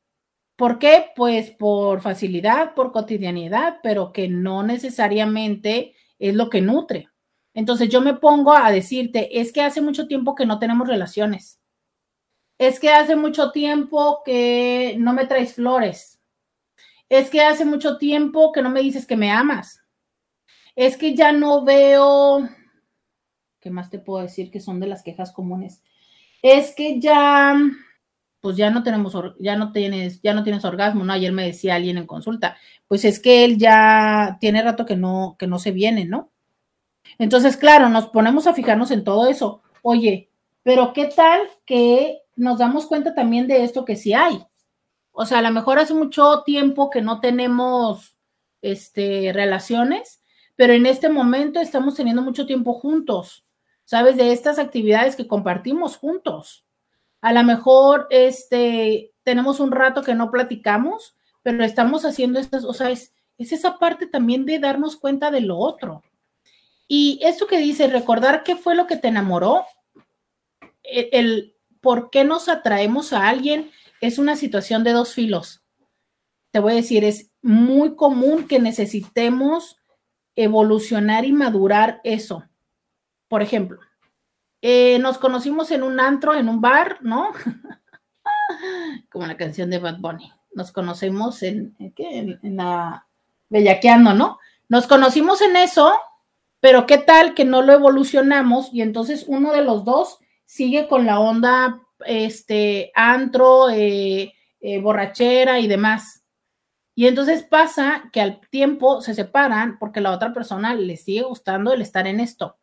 ¿Por 0.55 0.79
qué? 0.79 1.11
Pues 1.15 1.51
por 1.51 2.01
facilidad, 2.01 2.73
por 2.73 2.91
cotidianidad, 2.91 3.77
pero 3.83 4.11
que 4.11 4.27
no 4.27 4.63
necesariamente 4.63 5.93
es 6.17 6.33
lo 6.33 6.49
que 6.49 6.61
nutre. 6.61 7.09
Entonces 7.57 7.89
yo 7.89 8.01
me 8.01 8.13
pongo 8.13 8.53
a 8.53 8.71
decirte, 8.71 9.41
es 9.41 9.51
que 9.51 9.61
hace 9.61 9.81
mucho 9.81 10.07
tiempo 10.07 10.35
que 10.35 10.45
no 10.45 10.59
tenemos 10.59 10.87
relaciones 10.87 11.59
es 12.57 12.79
que 12.79 12.89
hace 12.89 13.15
mucho 13.15 13.51
tiempo 13.51 14.21
que 14.25 14.95
no 14.99 15.13
me 15.13 15.25
traes 15.25 15.53
flores. 15.53 16.19
Es 17.09 17.29
que 17.29 17.41
hace 17.41 17.65
mucho 17.65 17.97
tiempo 17.97 18.51
que 18.51 18.61
no 18.61 18.69
me 18.69 18.81
dices 18.81 19.05
que 19.05 19.15
me 19.15 19.31
amas. 19.31 19.81
Es 20.75 20.97
que 20.97 21.15
ya 21.15 21.31
no 21.31 21.63
veo, 21.63 22.47
¿qué 23.59 23.69
más 23.69 23.89
te 23.89 23.99
puedo 23.99 24.23
decir 24.23 24.51
que 24.51 24.59
son 24.59 24.79
de 24.79 24.87
las 24.87 25.03
quejas 25.03 25.31
comunes? 25.31 25.81
Es 26.41 26.73
que 26.75 26.99
ya, 26.99 27.55
pues 28.41 28.57
ya 28.57 28.69
no 28.69 28.83
tenemos, 28.83 29.15
ya 29.39 29.55
no 29.55 29.71
tienes, 29.71 30.21
ya 30.21 30.33
no 30.33 30.43
tienes 30.43 30.65
orgasmo, 30.65 31.03
¿no? 31.03 31.13
Ayer 31.13 31.31
me 31.31 31.45
decía 31.45 31.75
alguien 31.75 31.97
en 31.97 32.07
consulta, 32.07 32.57
pues 32.87 33.05
es 33.05 33.19
que 33.19 33.45
él 33.45 33.57
ya 33.57 34.37
tiene 34.39 34.61
rato 34.61 34.85
que 34.85 34.95
no, 34.95 35.35
que 35.39 35.47
no 35.47 35.59
se 35.59 35.71
viene, 35.71 36.05
¿no? 36.05 36.31
Entonces, 37.17 37.57
claro, 37.57 37.89
nos 37.89 38.07
ponemos 38.07 38.47
a 38.47 38.53
fijarnos 38.53 38.91
en 38.91 39.03
todo 39.03 39.27
eso. 39.27 39.61
Oye, 39.81 40.29
pero 40.63 40.93
¿qué 40.93 41.05
tal 41.05 41.41
que 41.65 42.21
nos 42.37 42.59
damos 42.59 42.85
cuenta 42.85 43.13
también 43.13 43.47
de 43.47 43.63
esto 43.63 43.83
que 43.83 43.97
sí 43.97 44.13
hay. 44.13 44.45
O 45.11 45.25
sea, 45.25 45.39
a 45.39 45.41
lo 45.41 45.51
mejor 45.51 45.79
hace 45.79 45.93
mucho 45.93 46.43
tiempo 46.45 46.89
que 46.89 47.01
no 47.01 47.19
tenemos 47.19 48.15
este, 48.61 49.31
relaciones, 49.33 50.21
pero 50.55 50.73
en 50.73 50.85
este 50.85 51.09
momento 51.09 51.59
estamos 51.59 51.95
teniendo 51.95 52.21
mucho 52.21 52.45
tiempo 52.45 52.73
juntos, 52.73 53.45
¿sabes? 53.83 54.15
De 54.15 54.31
estas 54.31 54.59
actividades 54.59 55.15
que 55.15 55.27
compartimos 55.27 55.97
juntos. 55.97 56.65
A 57.21 57.33
lo 57.33 57.43
mejor 57.43 58.07
este, 58.11 59.11
tenemos 59.23 59.59
un 59.59 59.71
rato 59.71 60.03
que 60.03 60.13
no 60.13 60.29
platicamos, 60.29 61.15
pero 61.41 61.63
estamos 61.63 62.05
haciendo 62.05 62.39
estas, 62.39 62.63
o 62.63 62.73
sea, 62.73 62.91
es, 62.91 63.15
es 63.39 63.51
esa 63.51 63.79
parte 63.79 64.05
también 64.05 64.45
de 64.45 64.59
darnos 64.59 64.95
cuenta 64.95 65.31
de 65.31 65.41
lo 65.41 65.57
otro. 65.57 66.03
Y 66.87 67.19
esto 67.23 67.47
que 67.47 67.57
dice, 67.57 67.87
recordar 67.87 68.43
qué 68.43 68.55
fue 68.55 68.75
lo 68.75 68.87
que 68.87 68.97
te 68.97 69.09
enamoró, 69.09 69.65
el, 70.83 71.55
por 71.81 72.09
qué 72.09 72.23
nos 72.23 72.47
atraemos 72.49 73.13
a 73.13 73.27
alguien 73.27 73.71
es 74.01 74.19
una 74.19 74.35
situación 74.35 74.83
de 74.83 74.93
dos 74.93 75.13
filos. 75.13 75.63
Te 76.51 76.59
voy 76.59 76.73
a 76.73 76.77
decir, 76.77 77.03
es 77.03 77.31
muy 77.41 77.95
común 77.95 78.47
que 78.47 78.59
necesitemos 78.59 79.77
evolucionar 80.35 81.25
y 81.25 81.33
madurar 81.33 81.99
eso. 82.03 82.43
Por 83.27 83.41
ejemplo, 83.41 83.79
eh, 84.61 84.99
nos 84.99 85.17
conocimos 85.17 85.71
en 85.71 85.83
un 85.83 85.99
antro, 85.99 86.35
en 86.35 86.47
un 86.47 86.61
bar, 86.61 86.99
¿no? 87.01 87.31
Como 89.11 89.25
la 89.25 89.35
canción 89.35 89.69
de 89.69 89.79
Bad 89.79 89.99
Bunny. 89.99 90.31
Nos 90.53 90.71
conocemos 90.71 91.43
en, 91.43 91.75
en, 91.79 92.39
en 92.41 92.57
la 92.57 93.05
bellaqueando, 93.49 94.13
¿no? 94.13 94.39
Nos 94.69 94.87
conocimos 94.87 95.41
en 95.41 95.55
eso, 95.55 95.93
pero 96.67 96.85
¿qué 96.85 96.97
tal 96.97 97.33
que 97.33 97.45
no 97.45 97.61
lo 97.61 97.71
evolucionamos 97.71 98.73
y 98.73 98.81
entonces 98.81 99.23
uno 99.29 99.53
de 99.53 99.61
los 99.61 99.85
dos 99.85 100.19
sigue 100.43 100.89
con 100.89 101.05
la 101.05 101.17
onda, 101.17 101.81
este, 102.05 102.91
antro, 102.93 103.69
eh, 103.69 104.33
eh, 104.59 104.81
borrachera 104.81 105.61
y 105.61 105.67
demás. 105.67 106.25
Y 106.93 107.07
entonces 107.07 107.43
pasa 107.43 108.09
que 108.11 108.19
al 108.19 108.41
tiempo 108.49 108.99
se 108.99 109.13
separan 109.13 109.79
porque 109.79 110.01
la 110.01 110.11
otra 110.11 110.33
persona 110.33 110.75
le 110.75 110.97
sigue 110.97 111.21
gustando 111.21 111.71
el 111.71 111.81
estar 111.81 112.05
en 112.05 112.19
esto. 112.19 112.57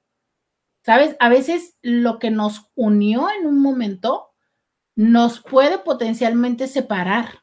¿Sabes? 0.83 1.17
A 1.19 1.31
veces 1.31 1.79
lo 1.81 2.19
que 2.19 2.31
nos 2.31 2.71
unió 2.75 3.29
en 3.31 3.47
un 3.47 3.63
momento 3.63 4.35
nos 4.97 5.41
puede 5.41 5.79
potencialmente 5.79 6.67
separar. 6.67 7.43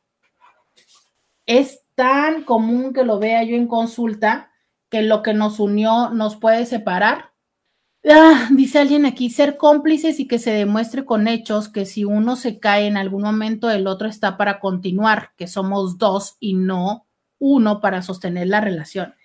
Es 1.48 1.82
tan 1.96 2.44
común 2.44 2.94
que 2.94 3.04
lo 3.04 3.18
vea 3.18 3.42
yo 3.42 3.56
en 3.56 3.66
consulta 3.66 4.51
que 4.92 5.02
lo 5.02 5.24
que 5.24 5.34
nos 5.34 5.60
unió 5.60 6.10
nos 6.10 6.36
puede 6.36 6.68
separar. 6.68 7.32
Ah, 8.08 8.50
dice 8.52 8.78
alguien 8.78 9.06
aquí, 9.06 9.30
ser 9.30 9.58
cómplices 9.58 10.20
y 10.20 10.28
que 10.28 10.38
se 10.38 10.52
demuestre 10.52 11.06
con 11.06 11.28
hechos 11.28 11.70
que 11.70 11.86
si 11.86 12.04
uno 12.04 12.36
se 12.36 12.60
cae 12.60 12.88
en 12.88 12.98
algún 12.98 13.24
momento, 13.24 13.72
el 13.72 13.88
otro 13.88 14.08
está 14.08 14.38
para 14.38 14.60
continuar, 14.60 15.32
que 15.38 15.48
somos 15.48 15.98
dos 15.98 16.36
y 16.40 16.56
no 16.56 17.08
uno 17.40 17.80
para 17.80 18.02
sostener 18.02 18.48
la 18.48 18.60
relación. 18.60 19.16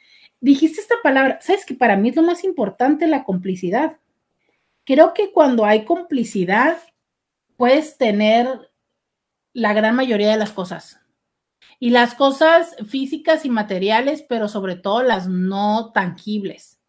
Dijiste 0.40 0.80
esta 0.80 0.94
palabra, 1.02 1.38
sabes 1.42 1.66
que 1.66 1.74
para 1.74 1.96
mí 1.96 2.10
es 2.10 2.16
lo 2.16 2.22
más 2.22 2.44
importante 2.44 3.08
la 3.08 3.24
complicidad. 3.24 3.98
Creo 4.84 5.14
que 5.14 5.32
cuando 5.32 5.64
hay 5.64 5.84
complicidad, 5.84 6.78
puedes 7.56 7.98
tener 7.98 8.70
la 9.52 9.72
gran 9.72 9.96
mayoría 9.96 10.30
de 10.30 10.36
las 10.36 10.52
cosas. 10.52 11.00
Y 11.78 11.90
las 11.90 12.14
cosas 12.14 12.76
físicas 12.88 13.44
y 13.44 13.50
materiales, 13.50 14.22
pero 14.22 14.48
sobre 14.48 14.76
todo 14.76 15.02
las 15.02 15.28
no 15.28 15.92
tangibles. 15.92 16.80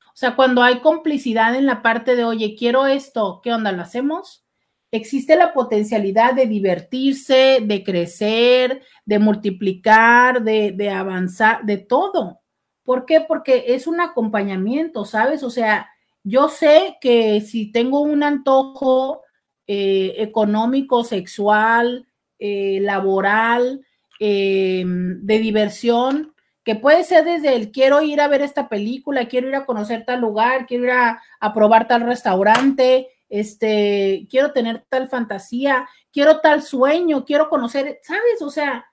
O 0.00 0.16
sea, 0.16 0.36
cuando 0.36 0.62
hay 0.62 0.80
complicidad 0.80 1.54
en 1.56 1.66
la 1.66 1.82
parte 1.82 2.16
de, 2.16 2.24
oye, 2.24 2.54
quiero 2.56 2.86
esto, 2.86 3.40
¿qué 3.42 3.52
onda? 3.52 3.72
¿Lo 3.72 3.82
hacemos? 3.82 4.44
Existe 4.90 5.36
la 5.36 5.52
potencialidad 5.52 6.34
de 6.34 6.46
divertirse, 6.46 7.58
de 7.62 7.82
crecer, 7.82 8.82
de 9.04 9.18
multiplicar, 9.18 10.42
de, 10.42 10.72
de 10.72 10.90
avanzar, 10.90 11.64
de 11.64 11.78
todo. 11.78 12.40
¿Por 12.84 13.06
qué? 13.06 13.20
Porque 13.20 13.64
es 13.68 13.86
un 13.86 14.00
acompañamiento, 14.00 15.04
¿sabes? 15.04 15.42
O 15.42 15.50
sea, 15.50 15.88
yo 16.22 16.48
sé 16.48 16.96
que 17.00 17.40
si 17.40 17.72
tengo 17.72 18.00
un 18.00 18.22
antojo 18.22 19.22
eh, 19.66 20.14
económico, 20.18 21.04
sexual, 21.04 22.06
eh, 22.38 22.78
laboral, 22.80 23.84
eh, 24.20 24.84
de 24.86 25.38
diversión, 25.38 26.34
que 26.64 26.74
puede 26.74 27.04
ser 27.04 27.24
desde 27.24 27.54
el 27.54 27.70
quiero 27.70 28.02
ir 28.02 28.20
a 28.20 28.28
ver 28.28 28.40
esta 28.40 28.68
película, 28.68 29.28
quiero 29.28 29.48
ir 29.48 29.54
a 29.54 29.66
conocer 29.66 30.04
tal 30.06 30.22
lugar, 30.22 30.66
quiero 30.66 30.84
ir 30.84 30.90
a, 30.90 31.20
probar 31.52 31.86
tal 31.86 32.02
restaurante, 32.02 33.08
este, 33.28 34.26
quiero 34.30 34.52
tener 34.52 34.84
tal 34.88 35.08
fantasía, 35.08 35.86
quiero 36.10 36.40
tal 36.40 36.62
sueño, 36.62 37.24
quiero 37.24 37.50
conocer, 37.50 37.98
¿sabes? 38.02 38.40
O 38.40 38.50
sea, 38.50 38.86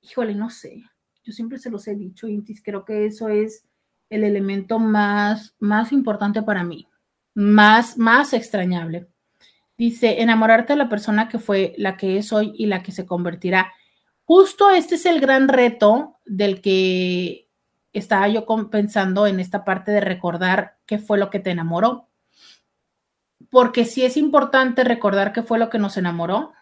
híjole, 0.00 0.34
no 0.34 0.48
sé. 0.48 0.84
Yo 1.24 1.32
siempre 1.32 1.58
se 1.58 1.70
los 1.70 1.86
he 1.88 1.94
dicho, 1.94 2.28
Intis, 2.28 2.62
creo 2.62 2.84
que 2.84 3.06
eso 3.06 3.28
es 3.28 3.64
el 4.10 4.24
elemento 4.24 4.78
más, 4.78 5.54
más 5.58 5.92
importante 5.92 6.42
para 6.42 6.64
mí, 6.64 6.88
más, 7.34 7.98
más 7.98 8.32
extrañable. 8.32 9.08
Dice, 9.76 10.22
enamorarte 10.22 10.72
de 10.72 10.78
la 10.78 10.88
persona 10.88 11.28
que 11.28 11.38
fue, 11.38 11.74
la 11.76 11.96
que 11.96 12.18
es 12.18 12.32
hoy 12.32 12.52
y 12.56 12.66
la 12.66 12.82
que 12.82 12.92
se 12.92 13.06
convertirá. 13.06 13.72
Justo 14.28 14.68
este 14.68 14.96
es 14.96 15.06
el 15.06 15.22
gran 15.22 15.48
reto 15.48 16.18
del 16.26 16.60
que 16.60 17.48
estaba 17.94 18.28
yo 18.28 18.44
pensando 18.70 19.26
en 19.26 19.40
esta 19.40 19.64
parte 19.64 19.90
de 19.90 20.02
recordar 20.02 20.76
qué 20.84 20.98
fue 20.98 21.16
lo 21.16 21.30
que 21.30 21.40
te 21.40 21.48
enamoró. 21.50 22.10
Porque 23.48 23.86
sí 23.86 24.04
es 24.04 24.18
importante 24.18 24.84
recordar 24.84 25.32
qué 25.32 25.40
fue 25.42 25.58
lo 25.58 25.70
que 25.70 25.78
nos 25.78 25.96
enamoró, 25.96 26.52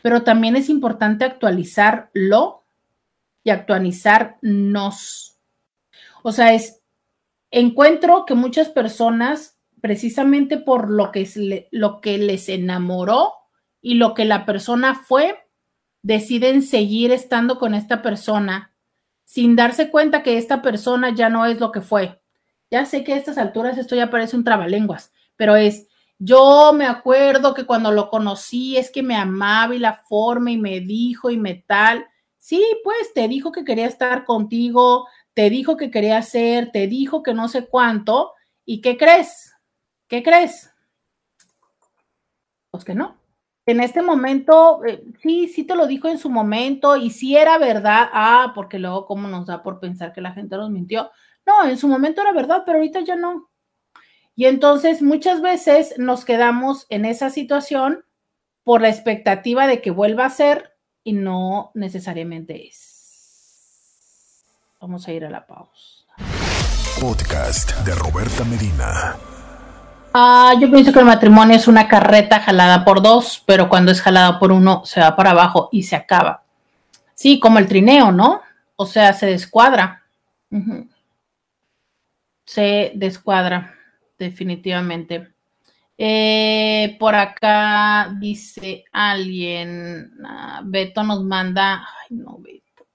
pero 0.00 0.22
también 0.22 0.56
es 0.56 0.70
importante 0.70 1.26
actualizarlo 1.26 2.64
y 3.44 3.50
actualizarnos. 3.50 5.38
O 6.22 6.32
sea, 6.32 6.54
es, 6.54 6.80
encuentro 7.50 8.24
que 8.24 8.34
muchas 8.34 8.70
personas 8.70 9.58
precisamente 9.82 10.56
por 10.56 10.88
lo 10.88 11.12
que, 11.12 11.68
lo 11.72 12.00
que 12.00 12.16
les 12.16 12.48
enamoró 12.48 13.34
y 13.82 13.96
lo 13.96 14.14
que 14.14 14.24
la 14.24 14.46
persona 14.46 14.94
fue, 14.94 15.44
deciden 16.02 16.62
seguir 16.62 17.12
estando 17.12 17.58
con 17.58 17.74
esta 17.74 18.02
persona 18.02 18.74
sin 19.24 19.56
darse 19.56 19.90
cuenta 19.90 20.22
que 20.22 20.38
esta 20.38 20.62
persona 20.62 21.14
ya 21.14 21.28
no 21.28 21.44
es 21.44 21.60
lo 21.60 21.70
que 21.70 21.82
fue. 21.82 22.20
Ya 22.70 22.86
sé 22.86 23.04
que 23.04 23.12
a 23.12 23.16
estas 23.16 23.36
alturas 23.36 23.76
esto 23.76 23.94
ya 23.94 24.10
parece 24.10 24.36
un 24.36 24.44
trabalenguas, 24.44 25.12
pero 25.36 25.54
es, 25.54 25.86
yo 26.18 26.72
me 26.72 26.86
acuerdo 26.86 27.54
que 27.54 27.66
cuando 27.66 27.92
lo 27.92 28.08
conocí 28.08 28.76
es 28.76 28.90
que 28.90 29.02
me 29.02 29.16
amaba 29.16 29.74
y 29.74 29.78
la 29.78 29.94
forma 29.94 30.50
y 30.50 30.56
me 30.56 30.80
dijo 30.80 31.30
y 31.30 31.36
me 31.36 31.54
tal. 31.54 32.06
Sí, 32.38 32.64
pues 32.82 33.12
te 33.14 33.28
dijo 33.28 33.52
que 33.52 33.64
quería 33.64 33.86
estar 33.86 34.24
contigo, 34.24 35.06
te 35.34 35.50
dijo 35.50 35.76
que 35.76 35.90
quería 35.90 36.18
hacer, 36.18 36.70
te 36.72 36.86
dijo 36.86 37.22
que 37.22 37.34
no 37.34 37.48
sé 37.48 37.66
cuánto. 37.66 38.32
¿Y 38.64 38.80
qué 38.80 38.96
crees? 38.96 39.54
¿Qué 40.08 40.22
crees? 40.22 40.70
Pues 42.70 42.84
que 42.84 42.94
no. 42.94 43.16
En 43.68 43.80
este 43.80 44.00
momento, 44.00 44.82
eh, 44.86 45.04
sí, 45.20 45.46
sí 45.46 45.62
te 45.62 45.76
lo 45.76 45.86
dijo 45.86 46.08
en 46.08 46.16
su 46.16 46.30
momento 46.30 46.96
y 46.96 47.10
sí 47.10 47.36
era 47.36 47.58
verdad. 47.58 48.08
Ah, 48.14 48.52
porque 48.54 48.78
luego, 48.78 49.04
¿cómo 49.04 49.28
nos 49.28 49.44
da 49.44 49.62
por 49.62 49.78
pensar 49.78 50.14
que 50.14 50.22
la 50.22 50.32
gente 50.32 50.56
nos 50.56 50.70
mintió? 50.70 51.10
No, 51.46 51.68
en 51.68 51.76
su 51.76 51.86
momento 51.86 52.22
era 52.22 52.32
verdad, 52.32 52.62
pero 52.64 52.78
ahorita 52.78 53.00
ya 53.00 53.14
no. 53.14 53.50
Y 54.34 54.46
entonces 54.46 55.02
muchas 55.02 55.42
veces 55.42 55.92
nos 55.98 56.24
quedamos 56.24 56.86
en 56.88 57.04
esa 57.04 57.28
situación 57.28 58.06
por 58.64 58.80
la 58.80 58.88
expectativa 58.88 59.66
de 59.66 59.82
que 59.82 59.90
vuelva 59.90 60.24
a 60.24 60.30
ser 60.30 60.74
y 61.04 61.12
no 61.12 61.70
necesariamente 61.74 62.68
es. 62.68 64.46
Vamos 64.80 65.06
a 65.08 65.12
ir 65.12 65.26
a 65.26 65.30
la 65.30 65.46
pausa. 65.46 66.06
Podcast 66.98 67.76
de 67.84 67.94
Roberta 67.96 68.44
Medina. 68.44 69.18
Ah, 70.14 70.54
yo 70.58 70.70
pienso 70.70 70.92
que 70.92 70.98
el 70.98 71.04
matrimonio 71.04 71.56
es 71.56 71.68
una 71.68 71.86
carreta 71.86 72.40
jalada 72.40 72.84
por 72.84 73.02
dos, 73.02 73.42
pero 73.46 73.68
cuando 73.68 73.92
es 73.92 74.00
jalada 74.00 74.38
por 74.38 74.52
uno 74.52 74.84
se 74.84 75.00
va 75.00 75.14
para 75.14 75.30
abajo 75.30 75.68
y 75.70 75.82
se 75.82 75.96
acaba. 75.96 76.44
Sí, 77.14 77.38
como 77.38 77.58
el 77.58 77.68
trineo, 77.68 78.10
¿no? 78.10 78.40
O 78.76 78.86
sea, 78.86 79.12
se 79.12 79.26
descuadra. 79.26 80.04
Se 82.44 82.92
descuadra, 82.94 83.74
definitivamente. 84.18 85.28
Eh, 85.98 86.96
por 86.98 87.14
acá 87.14 88.14
dice 88.18 88.84
alguien, 88.92 90.12
ah, 90.24 90.62
Beto 90.64 91.02
nos 91.02 91.24
manda, 91.24 91.86
ay 92.00 92.16
no, 92.16 92.38
Beto. 92.38 92.86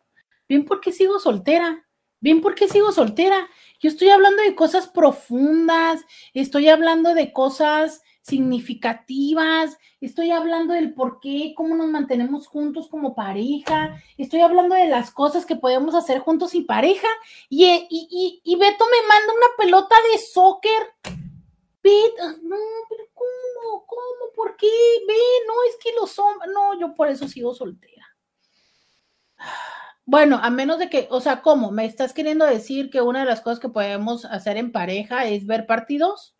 Bien, 0.48 0.65
porque 0.65 0.91
sigo 0.91 1.19
soltera? 1.19 1.85
Bien, 2.22 2.41
porque 2.41 2.69
sigo 2.69 2.91
soltera? 2.91 3.48
Yo 3.84 3.90
estoy 3.90 4.10
hablando 4.12 4.42
de 4.42 4.56
cosas 4.56 4.88
profundas, 4.88 6.06
estoy 6.34 6.70
hablando 6.70 7.14
de 7.14 7.34
cosas 7.34 8.02
significativas, 8.22 9.78
estoy 10.00 10.32
hablando 10.32 10.74
del 10.74 10.94
por 10.94 11.20
qué, 11.20 11.54
cómo 11.54 11.76
nos 11.76 11.88
mantenemos 11.88 12.48
juntos 12.48 12.88
como 12.88 13.14
pareja, 13.14 14.02
estoy 14.18 14.40
hablando 14.40 14.76
de 14.76 14.88
las 14.88 15.12
cosas 15.12 15.46
que 15.46 15.58
podemos 15.58 15.96
hacer 15.96 16.20
juntos 16.20 16.56
y 16.56 16.62
pareja, 16.62 17.10
y, 17.50 17.66
y, 17.90 18.42
y, 18.42 18.56
Beto 18.56 18.86
me 18.86 19.06
manda 19.06 19.34
una 19.34 19.58
pelota 19.58 19.96
de 20.14 20.18
soccer. 20.18 20.94
Beto, 21.84 22.38
no, 22.42 22.56
pero 22.88 23.04
¿cómo? 23.14 23.86
¿Cómo? 23.86 24.32
¿Por 24.34 24.56
qué? 24.56 24.70
Ve, 25.06 25.14
no, 25.46 25.56
es 25.70 25.76
que 25.84 25.92
los 26.00 26.18
hombres, 26.20 26.50
no, 26.54 26.80
yo 26.80 26.96
por 26.96 27.10
eso 27.10 27.28
sigo 27.28 27.54
soltera. 27.54 28.08
Bueno, 30.06 30.40
a 30.42 30.50
menos 30.50 30.80
de 30.80 30.90
que, 30.90 31.08
o 31.10 31.22
sea, 31.22 31.42
¿cómo? 31.42 31.72
¿Me 31.72 31.86
estás 31.86 32.14
queriendo 32.14 32.46
decir 32.46 32.90
que 32.90 33.02
una 33.02 33.22
de 33.22 33.26
las 33.26 33.42
cosas 33.42 33.60
que 33.60 33.70
podemos 33.70 34.26
hacer 34.26 34.58
en 34.58 34.72
pareja 34.72 35.26
es 35.26 35.46
ver 35.46 35.66
partidos? 35.66 36.36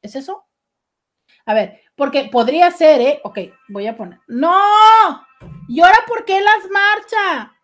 ¿Es 0.00 0.16
eso? 0.16 0.46
A 1.44 1.54
ver, 1.54 1.80
porque 1.96 2.24
podría 2.24 2.70
ser, 2.70 3.00
¿eh? 3.00 3.20
Ok, 3.24 3.38
voy 3.68 3.86
a 3.86 3.96
poner. 3.96 4.20
¡No! 4.26 4.56
¿Y 5.68 5.80
ahora 5.80 5.98
por 6.06 6.24
qué 6.24 6.40
las 6.40 6.70
marcha? 6.70 7.56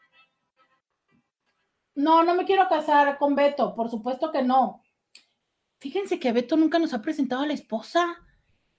No, 1.95 2.23
no 2.23 2.35
me 2.35 2.45
quiero 2.45 2.69
casar 2.69 3.19
con 3.19 3.35
Beto, 3.35 3.75
por 3.75 3.91
supuesto 3.91 4.31
que 4.31 4.43
no. 4.43 4.85
Fíjense 5.81 6.21
que 6.21 6.33
Beto 6.33 6.57
nunca 6.57 6.79
nos 6.79 6.93
ha 6.93 7.01
presentado 7.01 7.43
a 7.43 7.47
la 7.47 7.55
esposa. 7.55 8.19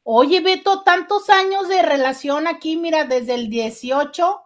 Oye, 0.04 0.42
Beto, 0.42 0.84
tantos 0.84 1.30
años 1.30 1.68
de 1.68 1.82
relación 1.82 2.48
aquí, 2.48 2.78
mira, 2.78 3.06
desde 3.06 3.36
el 3.36 3.50
18 3.50 4.42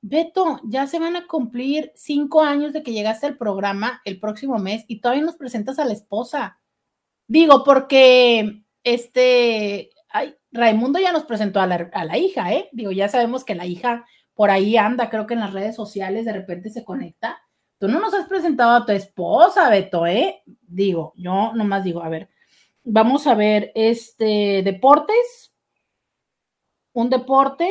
Beto, 0.00 0.60
ya 0.64 0.86
se 0.86 0.98
van 0.98 1.16
a 1.16 1.26
cumplir 1.26 1.92
cinco 1.94 2.42
años 2.42 2.72
de 2.72 2.82
que 2.82 2.92
llegaste 2.92 3.26
al 3.26 3.36
programa 3.36 4.00
el 4.04 4.20
próximo 4.20 4.58
mes 4.58 4.84
y 4.86 5.00
todavía 5.00 5.24
nos 5.24 5.36
presentas 5.36 5.78
a 5.78 5.84
la 5.84 5.92
esposa. 5.92 6.60
Digo, 7.26 7.64
porque 7.64 8.62
este, 8.84 9.90
ay, 10.08 10.36
Raimundo 10.52 10.98
ya 10.98 11.12
nos 11.12 11.24
presentó 11.24 11.60
a 11.60 11.66
la, 11.66 11.90
a 11.92 12.04
la 12.04 12.16
hija, 12.16 12.52
¿eh? 12.52 12.68
Digo, 12.72 12.92
ya 12.92 13.08
sabemos 13.08 13.44
que 13.44 13.54
la 13.54 13.66
hija 13.66 14.06
por 14.34 14.50
ahí 14.50 14.76
anda, 14.76 15.10
creo 15.10 15.26
que 15.26 15.34
en 15.34 15.40
las 15.40 15.52
redes 15.52 15.74
sociales 15.74 16.24
de 16.24 16.32
repente 16.32 16.70
se 16.70 16.84
conecta. 16.84 17.40
Tú 17.78 17.88
no 17.88 17.98
nos 18.00 18.14
has 18.14 18.28
presentado 18.28 18.76
a 18.76 18.86
tu 18.86 18.92
esposa, 18.92 19.68
Beto, 19.68 20.06
¿eh? 20.06 20.42
Digo, 20.46 21.12
yo 21.16 21.52
nomás 21.54 21.84
digo, 21.84 22.02
a 22.02 22.08
ver, 22.08 22.28
vamos 22.84 23.26
a 23.26 23.34
ver, 23.34 23.72
este, 23.74 24.62
deportes, 24.64 25.52
un 26.92 27.10
deporte, 27.10 27.68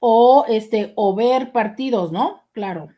o 0.00 0.44
este 0.48 0.92
o 0.96 1.14
ver 1.14 1.52
partidos, 1.52 2.10
¿no? 2.10 2.42
Claro. 2.52 2.88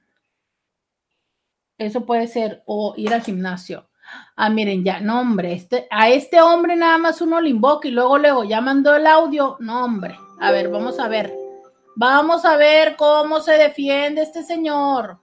Eso 1.77 2.07
puede 2.07 2.29
ser 2.29 2.63
o 2.65 2.95
ir 2.97 3.13
al 3.13 3.23
gimnasio. 3.23 3.89
Ah, 4.37 4.51
miren, 4.51 4.85
ya, 4.85 5.01
no, 5.01 5.21
hombre, 5.21 5.53
este, 5.53 5.87
a 5.91 6.09
este 6.09 6.41
hombre 6.41 6.77
nada 6.77 6.99
más 6.99 7.21
uno 7.21 7.41
le 7.41 7.51
invoca 7.51 7.89
y 7.89 7.91
luego, 7.91 8.19
luego 8.19 8.45
ya 8.45 8.61
mandó 8.61 8.95
el 8.95 9.07
audio. 9.07 9.57
No, 9.61 9.85
hombre. 9.85 10.17
A 10.41 10.51
ver, 10.51 10.69
vamos 10.69 10.99
a 10.99 11.09
ver. 11.09 11.33
Vamos 11.97 12.45
a 12.45 12.57
ver 12.57 12.97
cómo 12.97 13.41
se 13.41 13.53
defiende 13.53 14.23
este 14.23 14.43
señor. 14.43 15.19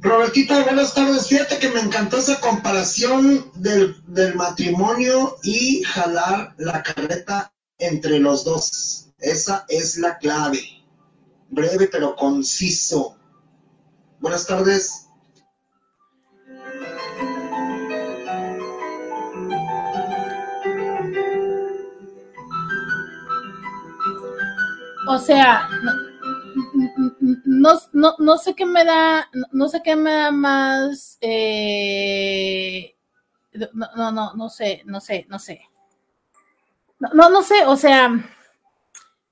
Robertita, 0.00 0.62
buenas 0.64 0.94
tardes. 0.94 1.28
Fíjate 1.28 1.58
que 1.58 1.70
me 1.70 1.80
encantó 1.80 2.18
esa 2.18 2.38
comparación 2.40 3.50
del, 3.54 3.96
del 4.06 4.34
matrimonio 4.34 5.36
y 5.42 5.82
jalar 5.84 6.54
la 6.58 6.82
carreta 6.82 7.52
entre 7.78 8.18
los 8.18 8.44
dos. 8.44 9.03
Esa 9.18 9.64
es 9.68 9.96
la 9.98 10.18
clave. 10.18 10.60
Breve 11.50 11.88
pero 11.90 12.16
conciso. 12.16 13.16
Buenas 14.20 14.46
tardes. 14.46 15.04
O 25.06 25.18
sea, 25.18 25.68
no, 27.44 27.72
no, 27.92 28.16
no, 28.18 28.36
sé 28.38 28.54
qué 28.54 28.64
me 28.64 28.84
da, 28.84 29.28
no 29.52 29.68
sé 29.68 29.82
qué 29.82 29.96
me 29.96 30.12
da 30.12 30.30
más, 30.30 31.18
eh, 31.20 32.96
no, 33.74 33.88
no, 33.96 34.12
no, 34.12 34.34
no 34.34 34.48
sé, 34.48 34.82
no 34.86 35.00
sé, 35.00 35.26
no 35.28 35.38
sé. 35.38 35.60
No, 37.12 37.28
no, 37.28 37.42
sé, 37.42 37.66
o 37.66 37.76
sea, 37.76 38.10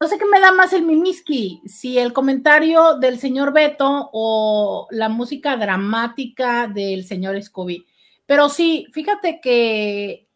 no 0.02 0.08
sé 0.08 0.18
qué 0.18 0.26
me 0.26 0.40
da 0.40 0.50
más 0.50 0.72
el 0.72 0.82
Mimiski, 0.82 1.62
si 1.64 1.96
el 1.96 2.12
comentario 2.12 2.98
del 2.98 3.20
señor 3.20 3.52
Beto 3.52 4.10
o 4.12 4.88
la 4.90 5.08
música 5.08 5.56
dramática 5.56 6.66
del 6.66 7.04
señor 7.04 7.40
Scooby. 7.40 7.86
Pero 8.26 8.48
sí, 8.48 8.88
fíjate 8.90 9.40
que 9.40 10.26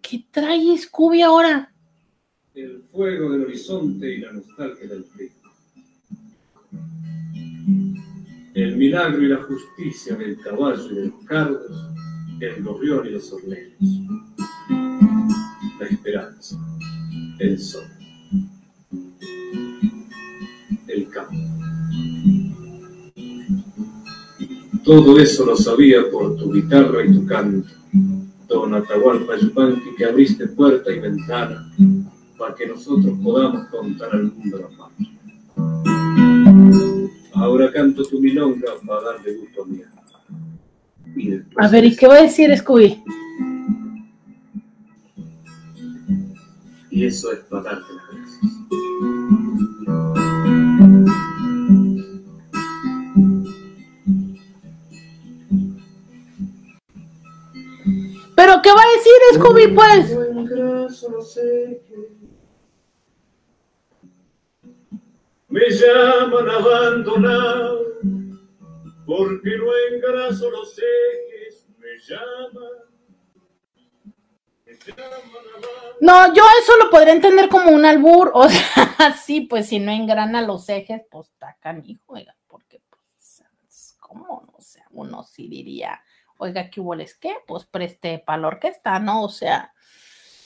¿Qué 0.00 0.24
trae 0.30 0.78
Scooby 0.78 1.22
ahora? 1.22 1.74
El 2.54 2.84
fuego 2.92 3.32
del 3.32 3.46
horizonte 3.46 4.14
y 4.14 4.18
la 4.18 4.32
nostalgia 4.34 4.86
del 4.86 5.04
frío. 5.04 5.32
El 8.54 8.76
milagro 8.76 9.20
y 9.20 9.26
la 9.26 9.42
justicia 9.42 10.14
del 10.14 10.38
caballo 10.38 10.92
y 10.92 10.94
de 10.94 11.06
los 11.06 11.24
cardos, 11.24 11.92
el 12.40 12.62
gorrión 12.62 13.04
y 13.04 13.10
los 13.10 13.32
horneros. 13.32 13.74
La 15.80 15.86
esperanza, 15.86 16.56
el 17.38 17.58
sol, 17.58 17.84
el 20.86 21.08
campo. 21.08 21.36
Todo 24.84 25.18
eso 25.18 25.44
lo 25.44 25.56
sabía 25.56 26.10
por 26.10 26.36
tu 26.36 26.52
guitarra 26.52 27.04
y 27.04 27.12
tu 27.12 27.26
canto 27.26 27.78
don 28.48 28.74
Atahualpa 28.74 29.36
Yupanqui, 29.36 29.94
que 29.96 30.04
abriste 30.06 30.48
puerta 30.48 30.90
y 30.90 30.98
ventana 30.98 31.70
para 32.38 32.54
que 32.54 32.66
nosotros 32.66 33.16
podamos 33.22 33.68
contar 33.68 34.10
al 34.12 34.32
mundo 34.32 34.58
la 34.58 34.68
patria. 34.76 35.08
Ahora 37.34 37.70
canto 37.72 38.02
tu 38.04 38.20
milonga 38.20 38.72
para 38.86 39.02
darle 39.12 39.34
gusto 39.34 39.62
a 39.62 39.66
mi 39.66 39.82
alma. 39.82 39.98
A 41.56 41.68
ver, 41.68 41.84
¿y 41.84 41.96
qué 41.96 42.06
va 42.06 42.14
a 42.14 42.22
decir 42.22 42.56
Scooby? 42.56 43.02
Y 46.98 47.06
eso 47.06 47.30
es 47.30 47.38
para 47.44 47.62
darte 47.62 47.92
las 47.92 48.06
gracias. 48.10 48.42
¿Pero 58.34 58.62
qué 58.62 58.72
va 58.72 58.82
a 58.82 58.94
decir 58.96 59.20
Scooby, 59.34 59.68
pues? 59.76 60.18
Me 65.50 65.70
llaman 65.70 66.50
abandonado, 66.50 67.86
porque 69.06 69.56
no 69.56 69.66
engraso 69.92 70.50
los 70.50 70.76
ejes, 70.76 71.68
me 71.78 71.96
llaman. 72.08 72.87
No, 76.00 76.32
yo 76.32 76.42
eso 76.62 76.76
lo 76.82 76.90
podría 76.90 77.12
entender 77.12 77.48
como 77.48 77.70
un 77.70 77.84
albur, 77.84 78.30
o 78.34 78.48
sea, 78.48 79.16
sí, 79.24 79.42
pues 79.42 79.68
si 79.68 79.78
no 79.78 79.90
engrana 79.90 80.42
los 80.42 80.68
ejes, 80.68 81.02
pues 81.10 81.32
tacan, 81.38 81.82
hijo, 81.84 82.14
porque, 82.46 82.80
pues, 82.88 83.42
¿cómo? 83.98 84.44
O 84.56 84.62
sea, 84.62 84.86
uno 84.90 85.24
sí 85.24 85.48
diría, 85.48 86.00
oiga, 86.38 86.70
¿qué 86.70 86.80
hubo 86.80 86.94
les 86.94 87.14
qué? 87.16 87.36
Pues 87.46 87.64
preste 87.66 88.20
para 88.20 88.38
la 88.38 88.48
orquesta, 88.48 88.98
¿no? 89.00 89.24
O 89.24 89.28
sea, 89.28 89.74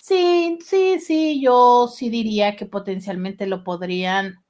sí, 0.00 0.58
sí, 0.64 0.98
sí, 1.00 1.40
yo 1.42 1.88
sí 1.88 2.08
diría 2.08 2.56
que 2.56 2.66
potencialmente 2.66 3.46
lo 3.46 3.62
podrían, 3.62 4.42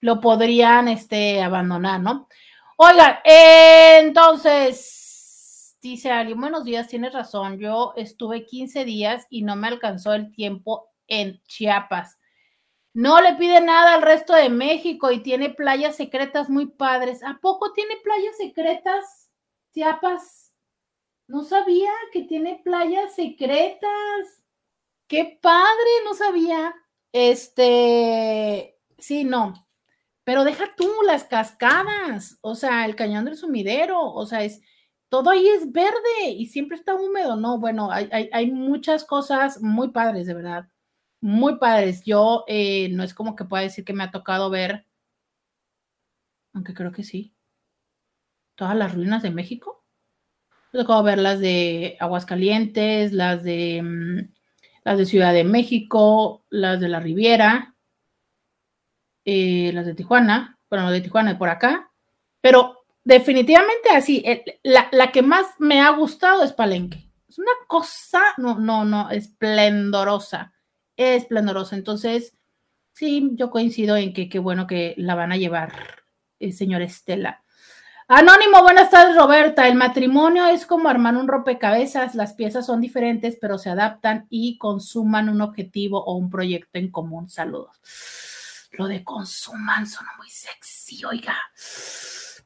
lo 0.00 0.20
podrían, 0.20 0.86
este, 0.88 1.42
abandonar, 1.42 2.00
¿no? 2.00 2.28
Oigan, 2.76 3.18
entonces, 3.24 4.99
dice 5.80 6.10
alguien, 6.10 6.40
buenos 6.40 6.64
días, 6.64 6.88
tienes 6.88 7.12
razón, 7.12 7.58
yo 7.58 7.92
estuve 7.96 8.44
15 8.44 8.84
días 8.84 9.26
y 9.30 9.42
no 9.42 9.56
me 9.56 9.68
alcanzó 9.68 10.12
el 10.14 10.32
tiempo 10.32 10.90
en 11.06 11.42
Chiapas. 11.44 12.18
No 12.92 13.20
le 13.20 13.34
pide 13.34 13.60
nada 13.60 13.94
al 13.94 14.02
resto 14.02 14.34
de 14.34 14.48
México 14.48 15.12
y 15.12 15.22
tiene 15.22 15.50
playas 15.50 15.96
secretas 15.96 16.50
muy 16.50 16.66
padres. 16.66 17.22
¿A 17.22 17.38
poco 17.40 17.72
tiene 17.72 17.96
playas 18.02 18.36
secretas? 18.36 19.30
Chiapas. 19.72 20.52
No 21.28 21.44
sabía 21.44 21.92
que 22.12 22.22
tiene 22.22 22.60
playas 22.64 23.14
secretas. 23.14 24.42
Qué 25.06 25.38
padre, 25.40 25.90
no 26.04 26.14
sabía. 26.14 26.74
Este, 27.12 28.76
sí, 28.98 29.22
no. 29.22 29.54
Pero 30.24 30.44
deja 30.44 30.74
tú 30.76 30.90
las 31.04 31.24
cascadas, 31.24 32.38
o 32.40 32.54
sea, 32.54 32.84
el 32.84 32.96
cañón 32.96 33.24
del 33.24 33.36
sumidero, 33.36 34.00
o 34.00 34.26
sea, 34.26 34.42
es 34.44 34.60
todo 35.10 35.30
ahí 35.30 35.46
es 35.48 35.70
verde 35.72 36.30
y 36.30 36.46
siempre 36.46 36.76
está 36.76 36.94
húmedo, 36.94 37.36
¿no? 37.36 37.58
Bueno, 37.58 37.90
hay, 37.90 38.50
muchas 38.50 39.04
cosas 39.04 39.60
muy 39.60 39.90
padres, 39.90 40.26
de 40.26 40.34
verdad, 40.34 40.68
muy 41.20 41.58
padres. 41.58 42.02
Yo 42.04 42.44
eh, 42.46 42.88
no 42.90 43.02
es 43.02 43.12
como 43.12 43.36
que 43.36 43.44
pueda 43.44 43.64
decir 43.64 43.84
que 43.84 43.92
me 43.92 44.04
ha 44.04 44.12
tocado 44.12 44.50
ver, 44.50 44.86
aunque 46.54 46.74
creo 46.74 46.92
que 46.92 47.02
sí, 47.02 47.34
todas 48.54 48.76
las 48.76 48.94
ruinas 48.94 49.22
de 49.22 49.30
México. 49.30 49.84
Me 50.72 50.80
tocado 50.80 51.02
ver 51.02 51.18
las 51.18 51.40
de 51.40 51.96
Aguascalientes, 52.00 53.12
las 53.12 53.42
de 53.42 53.82
mm, 53.82 54.32
las 54.84 54.98
de 54.98 55.06
Ciudad 55.06 55.32
de 55.32 55.44
México, 55.44 56.44
las 56.50 56.80
de 56.80 56.88
la 56.88 57.00
Riviera, 57.00 57.74
eh, 59.24 59.72
las 59.74 59.86
de 59.86 59.94
Tijuana, 59.94 60.58
bueno, 60.70 60.90
de 60.90 61.00
Tijuana 61.00 61.32
y 61.32 61.34
por 61.34 61.48
acá, 61.48 61.90
pero 62.40 62.79
definitivamente 63.04 63.90
así, 63.90 64.24
la, 64.62 64.88
la, 64.92 65.12
que 65.12 65.22
más 65.22 65.46
me 65.58 65.80
ha 65.80 65.90
gustado 65.90 66.42
es 66.42 66.52
Palenque. 66.52 67.06
Es 67.28 67.38
una 67.38 67.52
cosa, 67.66 68.22
no, 68.38 68.58
no, 68.58 68.84
no, 68.84 69.10
esplendorosa, 69.10 70.52
esplendorosa. 70.96 71.76
Entonces, 71.76 72.36
sí, 72.92 73.30
yo 73.34 73.50
coincido 73.50 73.96
en 73.96 74.12
que 74.12 74.28
qué 74.28 74.38
bueno 74.38 74.66
que 74.66 74.94
la 74.96 75.14
van 75.14 75.32
a 75.32 75.36
llevar, 75.36 75.72
el 76.38 76.52
señor 76.52 76.82
Estela. 76.82 77.42
Anónimo, 78.12 78.62
buenas 78.62 78.90
tardes, 78.90 79.14
Roberta. 79.14 79.68
El 79.68 79.76
matrimonio 79.76 80.46
es 80.46 80.66
como 80.66 80.88
armar 80.88 81.16
un 81.16 81.28
rompecabezas. 81.28 82.16
Las 82.16 82.32
piezas 82.34 82.66
son 82.66 82.80
diferentes, 82.80 83.38
pero 83.40 83.56
se 83.56 83.70
adaptan 83.70 84.26
y 84.28 84.58
consuman 84.58 85.28
un 85.28 85.40
objetivo 85.40 86.02
o 86.02 86.16
un 86.16 86.28
proyecto 86.28 86.80
en 86.80 86.90
común. 86.90 87.28
Saludos. 87.28 87.76
Lo 88.72 88.88
de 88.88 89.04
consuman 89.04 89.86
suena 89.86 90.10
muy 90.18 90.28
sexy, 90.28 91.04
oiga. 91.04 91.36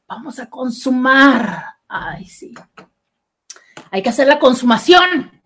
Vamos 0.07 0.39
a 0.39 0.49
consumar. 0.49 1.77
Ay, 1.89 2.27
sí. 2.27 2.55
Hay 3.91 4.03
que 4.03 4.09
hacer 4.09 4.27
la 4.27 4.39
consumación. 4.39 5.43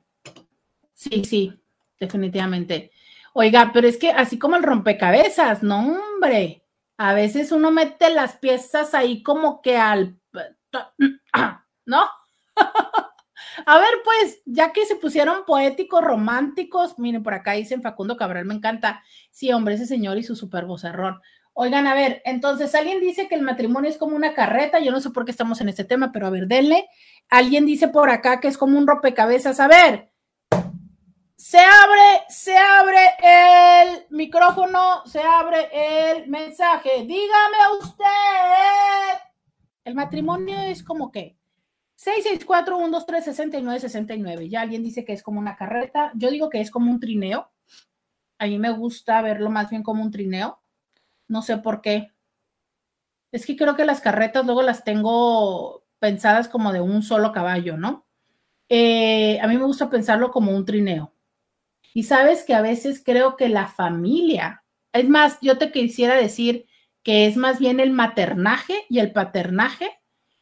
Sí, 0.95 1.25
sí, 1.25 1.61
definitivamente. 1.99 2.91
Oiga, 3.35 3.71
pero 3.73 3.87
es 3.87 3.99
que 3.99 4.11
así 4.11 4.39
como 4.39 4.57
el 4.57 4.63
rompecabezas, 4.63 5.63
no, 5.63 5.79
hombre 5.79 6.63
a 6.99 7.15
veces 7.15 7.53
uno 7.53 7.71
mete 7.71 8.11
las 8.11 8.37
piezas 8.37 8.93
ahí 8.93 9.23
como 9.23 9.63
que 9.63 9.77
al, 9.77 10.19
¿no? 11.87 12.09
a 13.67 13.79
ver, 13.79 13.91
pues, 14.05 14.43
ya 14.45 14.73
que 14.73 14.85
se 14.85 14.97
pusieron 14.97 15.45
poéticos, 15.47 16.03
románticos, 16.03 16.99
miren, 16.99 17.23
por 17.23 17.35
acá 17.35 17.53
dicen 17.53 17.83
Facundo 17.83 18.17
Cabral, 18.17 18.45
me 18.45 18.55
encanta. 18.55 19.03
Sí, 19.31 19.53
hombre, 19.53 19.77
ese 19.77 19.87
señor 19.87 20.19
y 20.19 20.25
su 20.25 20.35
super 20.35 20.67
vocerrón. 20.67 21.21
Oigan, 21.61 21.89
a 21.89 21.95
ver, 21.95 22.23
entonces 22.25 22.73
alguien 22.77 23.01
dice 23.01 23.27
que 23.27 23.35
el 23.35 23.43
matrimonio 23.43 23.91
es 23.91 23.99
como 23.99 24.15
una 24.15 24.33
carreta, 24.33 24.79
yo 24.79 24.93
no 24.93 25.01
sé 25.01 25.11
por 25.11 25.25
qué 25.25 25.33
estamos 25.33 25.61
en 25.61 25.69
este 25.69 25.83
tema, 25.83 26.13
pero 26.13 26.29
a 26.29 26.31
ver, 26.31 26.47
denle. 26.47 26.89
Alguien 27.29 27.67
dice 27.67 27.89
por 27.89 28.11
acá 28.11 28.39
que 28.39 28.47
es 28.47 28.57
como 28.57 28.79
un 28.79 28.87
rompecabezas. 28.87 29.59
A 29.59 29.67
ver, 29.67 30.13
se 31.35 31.59
abre, 31.59 32.23
se 32.29 32.57
abre 32.57 33.01
el 33.25 34.07
micrófono, 34.11 35.05
se 35.05 35.21
abre 35.21 35.69
el 35.73 36.29
mensaje. 36.29 37.05
Dígame 37.05 37.57
usted. 37.81 38.05
El 39.83 39.97
matrimonio 39.97 40.61
es 40.61 40.85
como 40.85 41.11
que 41.11 41.37
664-123-6969. 41.97 44.49
Ya 44.49 44.61
alguien 44.61 44.85
dice 44.85 45.05
que 45.05 45.13
es 45.13 45.25
como 45.25 45.41
una 45.41 45.57
carreta. 45.57 46.13
Yo 46.15 46.31
digo 46.31 46.51
que 46.51 46.61
es 46.61 46.71
como 46.71 46.89
un 46.89 47.01
trineo. 47.01 47.51
A 48.39 48.47
mí 48.47 48.61
me 48.61 48.71
gusta 48.71 49.21
verlo 49.23 49.51
más 49.51 49.71
bien 49.71 49.83
como 49.83 50.05
un 50.05 50.13
trineo. 50.13 50.61
No 51.29 51.43
sé 51.43 51.59
por 51.59 51.81
qué. 51.81 52.13
Es 53.33 53.45
que 53.47 53.57
creo 53.57 53.77
que 53.77 53.85
las 53.85 54.01
carretas 54.01 54.45
luego 54.45 54.63
las 54.63 54.85
tengo 54.85 55.85
pensadas 55.99 56.49
como 56.49 56.73
de 56.73 56.81
un 56.81 57.03
solo 57.03 57.33
caballo, 57.33 57.77
¿no? 57.77 58.07
Eh, 58.69 59.41
a 59.41 59.49
mí 59.49 59.59
me 59.59 59.65
gusta 59.65 59.91
pensarlo 59.91 60.31
como 60.31 60.53
un 60.53 60.65
trineo. 60.65 61.15
Y 61.95 62.05
sabes 62.05 62.45
que 62.45 62.55
a 62.55 62.63
veces 62.63 63.03
creo 63.05 63.37
que 63.37 63.49
la 63.49 63.69
familia, 63.69 64.65
es 64.93 65.09
más, 65.09 65.39
yo 65.43 65.59
te 65.59 65.73
quisiera 65.73 66.17
decir 66.17 66.67
que 67.03 67.27
es 67.27 67.37
más 67.37 67.59
bien 67.59 67.81
el 67.81 67.91
maternaje 67.93 68.85
y 68.89 69.01
el 69.01 69.13
paternaje, 69.13 69.91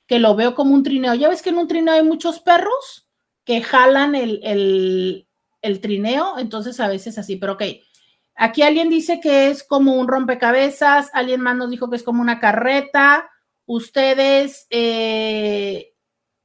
que 0.06 0.18
lo 0.20 0.36
veo 0.36 0.54
como 0.54 0.74
un 0.74 0.82
trineo. 0.82 1.14
Ya 1.14 1.28
ves 1.28 1.42
que 1.42 1.50
en 1.50 1.58
un 1.58 1.68
trineo 1.68 1.94
hay 1.94 2.02
muchos 2.02 2.40
perros 2.40 3.08
que 3.44 3.62
jalan 3.62 4.14
el, 4.14 4.40
el, 4.44 5.28
el 5.62 5.80
trineo, 5.80 6.38
entonces 6.38 6.80
a 6.80 6.88
veces 6.88 7.18
así, 7.18 7.36
pero 7.36 7.54
ok. 7.54 7.62
Aquí 8.36 8.62
alguien 8.62 8.90
dice 8.90 9.20
que 9.20 9.48
es 9.48 9.64
como 9.64 9.94
un 9.94 10.08
rompecabezas, 10.08 11.10
alguien 11.14 11.40
más 11.40 11.56
nos 11.56 11.70
dijo 11.70 11.88
que 11.90 11.96
es 11.96 12.02
como 12.02 12.20
una 12.20 12.38
carreta. 12.38 13.30
Ustedes, 13.64 14.66
eh, 14.70 15.94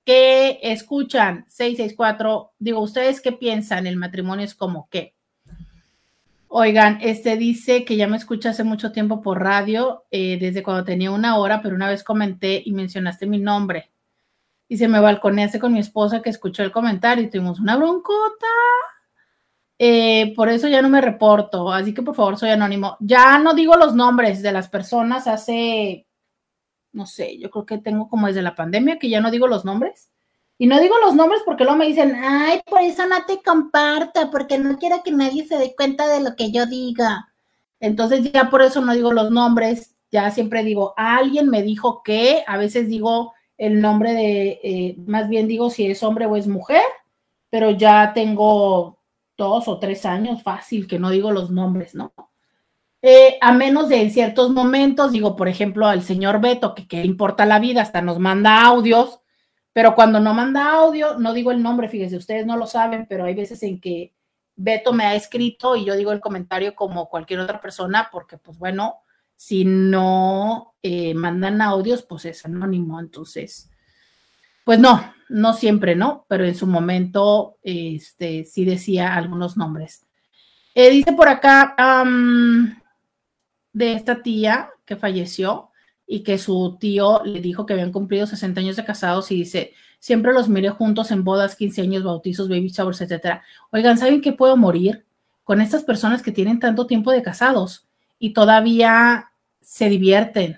¿Qué 0.05 0.59
escuchan? 0.63 1.45
664. 1.47 2.53
Digo, 2.57 2.79
¿ustedes 2.81 3.21
qué 3.21 3.31
piensan? 3.31 3.85
El 3.85 3.97
matrimonio 3.97 4.45
es 4.45 4.55
como 4.55 4.89
qué. 4.89 5.15
Oigan, 6.47 6.97
este 7.01 7.37
dice 7.37 7.85
que 7.85 7.95
ya 7.95 8.07
me 8.07 8.17
escucha 8.17 8.49
hace 8.49 8.63
mucho 8.63 8.91
tiempo 8.91 9.21
por 9.21 9.39
radio, 9.39 10.03
eh, 10.11 10.37
desde 10.39 10.63
cuando 10.63 10.83
tenía 10.83 11.11
una 11.11 11.37
hora, 11.37 11.61
pero 11.61 11.75
una 11.75 11.87
vez 11.87 12.03
comenté 12.03 12.61
y 12.65 12.73
mencionaste 12.73 13.25
mi 13.25 13.37
nombre. 13.37 13.91
Y 14.67 14.77
se 14.77 14.87
me 14.87 14.99
balconeaste 14.99 15.59
con 15.59 15.71
mi 15.73 15.79
esposa 15.79 16.21
que 16.21 16.29
escuchó 16.29 16.63
el 16.63 16.71
comentario 16.71 17.23
y 17.23 17.29
tuvimos 17.29 17.59
una 17.59 17.77
broncota. 17.77 18.47
Eh, 19.83 20.33
por 20.35 20.49
eso 20.49 20.67
ya 20.67 20.81
no 20.83 20.89
me 20.89 21.01
reporto, 21.01 21.71
así 21.71 21.93
que 21.93 22.03
por 22.03 22.13
favor 22.13 22.37
soy 22.37 22.51
anónimo. 22.51 22.97
Ya 22.99 23.39
no 23.39 23.53
digo 23.55 23.75
los 23.75 23.95
nombres 23.95 24.43
de 24.43 24.51
las 24.51 24.69
personas 24.69 25.27
hace 25.27 26.05
no 26.93 27.05
sé, 27.05 27.37
yo 27.37 27.49
creo 27.49 27.65
que 27.65 27.77
tengo 27.77 28.09
como 28.09 28.27
desde 28.27 28.41
la 28.41 28.55
pandemia 28.55 28.99
que 28.99 29.09
ya 29.09 29.21
no 29.21 29.31
digo 29.31 29.47
los 29.47 29.65
nombres. 29.65 30.09
Y 30.57 30.67
no 30.67 30.79
digo 30.79 30.95
los 30.99 31.15
nombres 31.15 31.41
porque 31.43 31.63
luego 31.63 31.79
me 31.79 31.87
dicen, 31.87 32.15
ay, 32.23 32.61
por 32.67 32.81
eso 32.81 33.07
no 33.07 33.25
te 33.25 33.41
comparta, 33.41 34.29
porque 34.29 34.59
no 34.59 34.77
quiero 34.77 35.01
que 35.03 35.11
nadie 35.11 35.47
se 35.47 35.57
dé 35.57 35.73
cuenta 35.75 36.07
de 36.07 36.21
lo 36.21 36.35
que 36.35 36.51
yo 36.51 36.67
diga. 36.67 37.29
Entonces 37.79 38.31
ya 38.31 38.49
por 38.49 38.61
eso 38.61 38.81
no 38.81 38.93
digo 38.93 39.11
los 39.11 39.31
nombres, 39.31 39.95
ya 40.11 40.29
siempre 40.29 40.63
digo, 40.63 40.93
alguien 40.97 41.49
me 41.49 41.63
dijo 41.63 42.03
que, 42.03 42.43
a 42.45 42.57
veces 42.57 42.89
digo 42.89 43.33
el 43.57 43.81
nombre 43.81 44.13
de, 44.13 44.59
eh, 44.63 44.95
más 45.07 45.29
bien 45.29 45.47
digo 45.47 45.69
si 45.69 45.87
es 45.87 46.03
hombre 46.03 46.27
o 46.27 46.35
es 46.35 46.47
mujer, 46.47 46.83
pero 47.49 47.71
ya 47.71 48.13
tengo 48.13 48.99
dos 49.37 49.67
o 49.67 49.79
tres 49.79 50.05
años 50.05 50.43
fácil 50.43 50.87
que 50.87 50.99
no 50.99 51.09
digo 51.09 51.31
los 51.31 51.51
nombres, 51.51 51.95
¿no? 51.95 52.13
Eh, 53.01 53.37
a 53.41 53.51
menos 53.51 53.89
de 53.89 54.01
en 54.01 54.11
ciertos 54.11 54.51
momentos, 54.51 55.11
digo, 55.11 55.35
por 55.35 55.47
ejemplo, 55.47 55.87
al 55.87 56.03
señor 56.03 56.39
Beto, 56.39 56.75
que, 56.75 56.87
que 56.87 57.03
importa 57.03 57.45
la 57.45 57.59
vida, 57.59 57.81
hasta 57.81 58.01
nos 58.01 58.19
manda 58.19 58.63
audios, 58.63 59.21
pero 59.73 59.95
cuando 59.95 60.19
no 60.19 60.33
manda 60.33 60.71
audio, 60.71 61.17
no 61.17 61.33
digo 61.33 61.51
el 61.51 61.63
nombre, 61.63 61.89
fíjense, 61.89 62.17
ustedes 62.17 62.45
no 62.45 62.57
lo 62.57 62.67
saben, 62.67 63.07
pero 63.09 63.25
hay 63.25 63.33
veces 63.33 63.63
en 63.63 63.79
que 63.79 64.13
Beto 64.55 64.93
me 64.93 65.05
ha 65.05 65.15
escrito 65.15 65.75
y 65.75 65.85
yo 65.85 65.95
digo 65.95 66.11
el 66.11 66.19
comentario 66.19 66.75
como 66.75 67.09
cualquier 67.09 67.39
otra 67.39 67.59
persona, 67.59 68.09
porque 68.11 68.37
pues 68.37 68.59
bueno, 68.59 68.97
si 69.35 69.65
no 69.65 70.75
eh, 70.83 71.15
mandan 71.15 71.61
audios, 71.61 72.03
pues 72.03 72.25
es 72.25 72.45
anónimo, 72.45 72.99
entonces, 72.99 73.70
pues 74.63 74.79
no, 74.79 75.13
no 75.29 75.53
siempre, 75.53 75.95
¿no? 75.95 76.25
Pero 76.27 76.45
en 76.45 76.55
su 76.55 76.67
momento, 76.67 77.57
este, 77.63 78.45
sí 78.45 78.65
decía 78.65 79.15
algunos 79.15 79.57
nombres. 79.57 80.05
Eh, 80.75 80.89
dice 80.89 81.13
por 81.13 81.27
acá, 81.27 81.75
de 83.73 83.93
esta 83.93 84.21
tía 84.21 84.69
que 84.85 84.95
falleció 84.95 85.69
y 86.05 86.23
que 86.23 86.37
su 86.37 86.77
tío 86.79 87.23
le 87.23 87.39
dijo 87.39 87.65
que 87.65 87.73
habían 87.73 87.91
cumplido 87.91 88.27
60 88.27 88.59
años 88.59 88.75
de 88.75 88.85
casados 88.85 89.31
y 89.31 89.35
dice, 89.35 89.73
siempre 89.99 90.33
los 90.33 90.49
miré 90.49 90.69
juntos 90.69 91.11
en 91.11 91.23
bodas, 91.23 91.55
15 91.55 91.81
años, 91.81 92.03
bautizos, 92.03 92.49
baby 92.49 92.67
showers, 92.67 93.01
etcétera. 93.01 93.43
Oigan, 93.71 93.97
¿saben 93.97 94.21
qué 94.21 94.33
puedo 94.33 94.57
morir 94.57 95.05
con 95.43 95.61
estas 95.61 95.83
personas 95.83 96.21
que 96.21 96.31
tienen 96.31 96.59
tanto 96.59 96.87
tiempo 96.87 97.11
de 97.11 97.23
casados 97.23 97.87
y 98.19 98.33
todavía 98.33 99.31
se 99.61 99.89
divierten, 99.89 100.57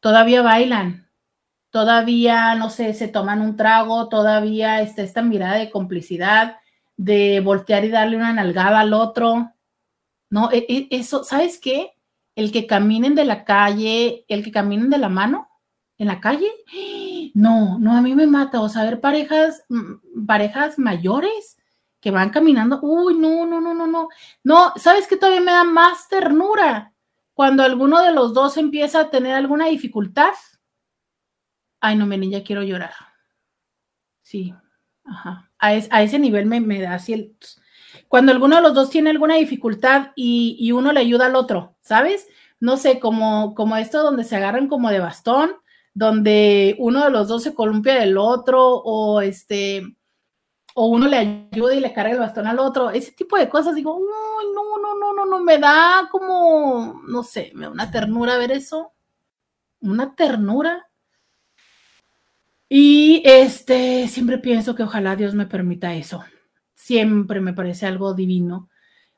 todavía 0.00 0.42
bailan, 0.42 1.03
todavía, 1.74 2.54
no 2.54 2.70
sé, 2.70 2.94
se 2.94 3.08
toman 3.08 3.40
un 3.40 3.56
trago, 3.56 4.08
todavía 4.08 4.80
está 4.80 5.02
esta 5.02 5.22
mirada 5.22 5.56
de 5.56 5.72
complicidad, 5.72 6.58
de 6.96 7.40
voltear 7.40 7.84
y 7.84 7.88
darle 7.88 8.16
una 8.16 8.32
nalgada 8.32 8.78
al 8.78 8.92
otro? 8.92 9.50
No, 10.30 10.52
e, 10.52 10.64
e, 10.68 10.86
eso, 10.92 11.24
¿sabes 11.24 11.58
qué? 11.58 11.94
el 12.36 12.52
que 12.52 12.68
caminen 12.68 13.16
de 13.16 13.24
la 13.24 13.44
calle, 13.44 14.24
el 14.28 14.44
que 14.44 14.52
caminen 14.52 14.88
de 14.88 14.98
la 14.98 15.08
mano 15.08 15.48
en 15.98 16.06
la 16.06 16.20
calle, 16.20 16.48
no, 17.34 17.78
no, 17.80 17.96
a 17.96 18.02
mí 18.02 18.14
me 18.14 18.28
mata, 18.28 18.60
o 18.60 18.68
sea, 18.68 19.00
parejas, 19.00 19.64
mm, 19.68 20.26
parejas 20.26 20.78
mayores 20.78 21.56
que 22.00 22.12
van 22.12 22.30
caminando, 22.30 22.78
uy, 22.82 23.16
no, 23.18 23.46
no, 23.46 23.60
no, 23.60 23.74
no, 23.74 23.86
no, 23.88 24.08
no, 24.44 24.72
¿sabes 24.76 25.08
qué 25.08 25.16
todavía 25.16 25.40
me 25.40 25.52
da 25.52 25.64
más 25.64 26.08
ternura? 26.08 26.92
Cuando 27.32 27.64
alguno 27.64 28.00
de 28.00 28.12
los 28.12 28.32
dos 28.32 28.56
empieza 28.58 29.00
a 29.00 29.10
tener 29.10 29.34
alguna 29.34 29.66
dificultad, 29.66 30.34
ay, 31.84 31.96
no, 31.96 32.06
me 32.06 32.28
ya 32.28 32.42
quiero 32.42 32.62
llorar. 32.62 32.92
Sí, 34.22 34.54
ajá, 35.04 35.50
a, 35.58 35.74
ese 35.74 36.18
nivel 36.18 36.46
me, 36.46 36.60
me 36.60 36.80
da 36.80 36.94
así 36.94 37.12
el 37.12 37.36
cuando 38.08 38.32
alguno 38.32 38.56
de 38.56 38.62
los 38.62 38.74
dos 38.74 38.90
tiene 38.90 39.10
alguna 39.10 39.36
dificultad 39.36 40.12
y, 40.14 40.70
uno 40.72 40.92
le 40.92 41.00
ayuda 41.00 41.26
al 41.26 41.36
otro, 41.36 41.76
¿sabes? 41.80 42.26
No 42.60 42.76
sé, 42.76 43.00
como, 43.00 43.54
como 43.54 43.76
esto 43.76 44.02
donde 44.02 44.24
se 44.24 44.36
agarran 44.36 44.68
como 44.68 44.90
de 44.90 45.00
bastón, 45.00 45.52
donde 45.94 46.76
uno 46.78 47.04
de 47.04 47.10
los 47.10 47.28
dos 47.28 47.42
se 47.42 47.54
columpia 47.54 47.94
del 47.94 48.16
otro 48.18 48.76
o 48.76 49.20
este 49.20 49.96
o 50.76 50.86
uno 50.86 51.06
le 51.06 51.48
ayuda 51.52 51.74
y 51.74 51.80
le 51.80 51.92
carga 51.92 52.12
el 52.12 52.18
bastón 52.18 52.48
al 52.48 52.58
otro, 52.58 52.90
ese 52.90 53.12
tipo 53.12 53.36
de 53.36 53.48
cosas, 53.48 53.76
digo, 53.76 53.98
no, 54.00 54.52
no, 54.52 54.94
no, 54.96 55.14
no, 55.14 55.26
no, 55.26 55.38
me 55.40 55.58
da 55.58 56.08
como, 56.10 57.00
no 57.06 57.22
sé, 57.22 57.52
me 57.54 57.66
da 57.66 57.70
una 57.70 57.90
ternura 57.90 58.38
ver 58.38 58.50
eso, 58.50 58.92
una 59.80 60.14
ternura. 60.14 60.88
Y 62.76 63.22
este, 63.24 64.08
siempre 64.08 64.38
pienso 64.38 64.74
que 64.74 64.82
ojalá 64.82 65.14
Dios 65.14 65.34
me 65.34 65.46
permita 65.46 65.94
eso 65.94 66.24
siempre 66.84 67.40
me 67.40 67.54
parece 67.54 67.86
algo 67.86 68.12
divino. 68.12 68.68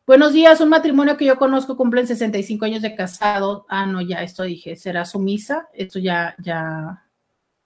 Buenos 0.07 0.33
días, 0.33 0.61
un 0.61 0.69
matrimonio 0.69 1.17
que 1.17 1.25
yo 1.25 1.37
conozco 1.37 1.77
cumplen 1.77 2.07
65 2.07 2.65
años 2.65 2.81
de 2.81 2.95
casado. 2.95 3.67
Ah, 3.69 3.87
no, 3.87 4.01
ya 4.01 4.23
esto 4.23 4.45
dije, 4.45 4.77
será 4.77 5.05
sumisa. 5.05 5.69
Esto 5.73 5.99
ya, 5.99 6.37
ya, 6.39 7.05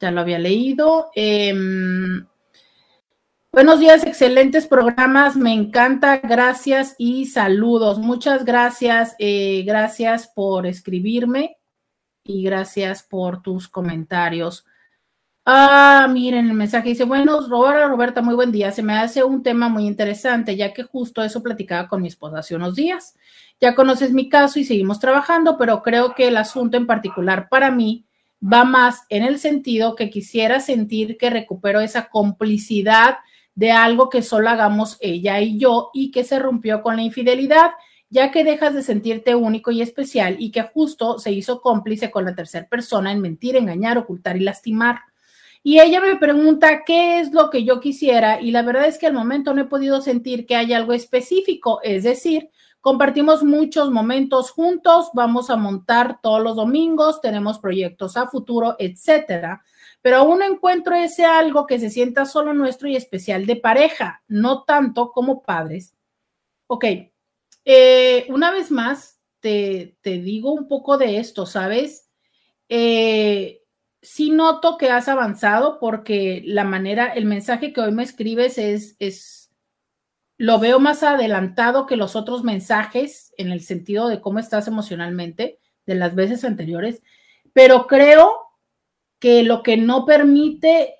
ya 0.00 0.10
lo 0.10 0.22
había 0.22 0.38
leído. 0.38 1.10
Em, 1.14 2.26
buenos 3.52 3.78
días, 3.78 4.06
excelentes 4.06 4.66
programas, 4.66 5.36
me 5.36 5.52
encanta, 5.52 6.16
gracias 6.16 6.94
y 6.96 7.26
saludos. 7.26 7.98
Muchas 7.98 8.46
gracias, 8.46 9.16
eh, 9.18 9.64
gracias 9.66 10.28
por 10.28 10.66
escribirme 10.66 11.58
y 12.24 12.42
gracias 12.42 13.02
por 13.02 13.42
tus 13.42 13.68
comentarios. 13.68 14.64
Ah, 15.46 16.06
miren, 16.10 16.48
el 16.48 16.54
mensaje 16.54 16.90
dice, 16.90 17.04
bueno, 17.04 17.40
Roberta, 17.48 17.88
Roberta, 17.88 18.22
muy 18.22 18.34
buen 18.34 18.52
día. 18.52 18.72
Se 18.72 18.82
me 18.82 18.92
hace 18.94 19.24
un 19.24 19.42
tema 19.42 19.68
muy 19.68 19.86
interesante, 19.86 20.54
ya 20.56 20.72
que 20.72 20.82
justo 20.84 21.22
eso 21.24 21.42
platicaba 21.42 21.88
con 21.88 22.02
mi 22.02 22.08
esposa 22.08 22.38
hace 22.38 22.54
unos 22.54 22.74
días. 22.76 23.16
Ya 23.60 23.74
conoces 23.74 24.12
mi 24.12 24.28
caso 24.28 24.58
y 24.58 24.64
seguimos 24.64 25.00
trabajando, 25.00 25.56
pero 25.58 25.82
creo 25.82 26.14
que 26.14 26.28
el 26.28 26.36
asunto 26.36 26.76
en 26.76 26.86
particular 26.86 27.48
para 27.48 27.70
mí 27.70 28.06
va 28.42 28.64
más 28.64 29.04
en 29.08 29.24
el 29.24 29.38
sentido 29.38 29.96
que 29.96 30.10
quisiera 30.10 30.60
sentir 30.60 31.16
que 31.18 31.30
recupero 31.30 31.80
esa 31.80 32.08
complicidad 32.08 33.18
de 33.54 33.72
algo 33.72 34.08
que 34.08 34.22
solo 34.22 34.48
hagamos 34.48 34.96
ella 35.00 35.40
y 35.40 35.58
yo 35.58 35.90
y 35.92 36.10
que 36.10 36.24
se 36.24 36.38
rompió 36.38 36.82
con 36.82 36.96
la 36.96 37.02
infidelidad, 37.02 37.72
ya 38.08 38.30
que 38.30 38.44
dejas 38.44 38.74
de 38.74 38.82
sentirte 38.82 39.34
único 39.34 39.70
y 39.70 39.82
especial 39.82 40.36
y 40.38 40.50
que 40.50 40.62
justo 40.62 41.18
se 41.18 41.32
hizo 41.32 41.60
cómplice 41.60 42.10
con 42.10 42.24
la 42.24 42.34
tercera 42.34 42.66
persona 42.68 43.12
en 43.12 43.20
mentir, 43.20 43.56
engañar, 43.56 43.98
ocultar 43.98 44.36
y 44.36 44.40
lastimar. 44.40 45.00
Y 45.62 45.78
ella 45.78 46.00
me 46.00 46.16
pregunta 46.16 46.84
qué 46.86 47.20
es 47.20 47.32
lo 47.32 47.50
que 47.50 47.64
yo 47.64 47.80
quisiera 47.80 48.40
y 48.40 48.50
la 48.50 48.62
verdad 48.62 48.86
es 48.86 48.98
que 48.98 49.06
al 49.06 49.12
momento 49.12 49.52
no 49.52 49.62
he 49.62 49.66
podido 49.66 50.00
sentir 50.00 50.46
que 50.46 50.56
haya 50.56 50.78
algo 50.78 50.94
específico, 50.94 51.80
es 51.82 52.04
decir, 52.04 52.48
compartimos 52.80 53.44
muchos 53.44 53.90
momentos 53.90 54.50
juntos, 54.50 55.10
vamos 55.12 55.50
a 55.50 55.56
montar 55.56 56.20
todos 56.22 56.42
los 56.42 56.56
domingos, 56.56 57.20
tenemos 57.20 57.58
proyectos 57.58 58.16
a 58.16 58.26
futuro, 58.26 58.74
etcétera. 58.78 59.62
Pero 60.00 60.16
aún 60.18 60.38
no 60.38 60.46
encuentro 60.46 60.94
ese 60.94 61.26
algo 61.26 61.66
que 61.66 61.78
se 61.78 61.90
sienta 61.90 62.24
solo 62.24 62.54
nuestro 62.54 62.88
y 62.88 62.96
especial 62.96 63.44
de 63.44 63.56
pareja, 63.56 64.22
no 64.28 64.62
tanto 64.62 65.12
como 65.12 65.42
padres. 65.42 65.94
Ok, 66.68 66.84
eh, 67.64 68.26
una 68.30 68.50
vez 68.50 68.70
más, 68.70 69.20
te, 69.40 69.96
te, 70.00 70.18
digo 70.18 70.52
un 70.52 70.68
poco 70.68 70.96
de 70.96 71.18
esto, 71.18 71.44
¿sabes? 71.44 72.08
Eh, 72.68 73.59
sí 74.02 74.30
noto 74.30 74.78
que 74.78 74.90
has 74.90 75.08
avanzado 75.08 75.78
porque 75.78 76.42
la 76.46 76.64
manera, 76.64 77.08
el 77.12 77.26
mensaje 77.26 77.72
que 77.72 77.80
hoy 77.80 77.92
me 77.92 78.02
escribes 78.02 78.58
es, 78.58 78.96
es, 78.98 79.50
lo 80.38 80.58
veo 80.58 80.80
más 80.80 81.02
adelantado 81.02 81.86
que 81.86 81.96
los 81.96 82.16
otros 82.16 82.44
mensajes 82.44 83.32
en 83.36 83.52
el 83.52 83.60
sentido 83.60 84.08
de 84.08 84.20
cómo 84.20 84.38
estás 84.38 84.68
emocionalmente 84.68 85.58
de 85.86 85.94
las 85.94 86.14
veces 86.14 86.44
anteriores, 86.44 87.02
pero 87.52 87.86
creo 87.86 88.32
que 89.18 89.42
lo 89.42 89.62
que 89.62 89.76
no 89.76 90.06
permite 90.06 90.94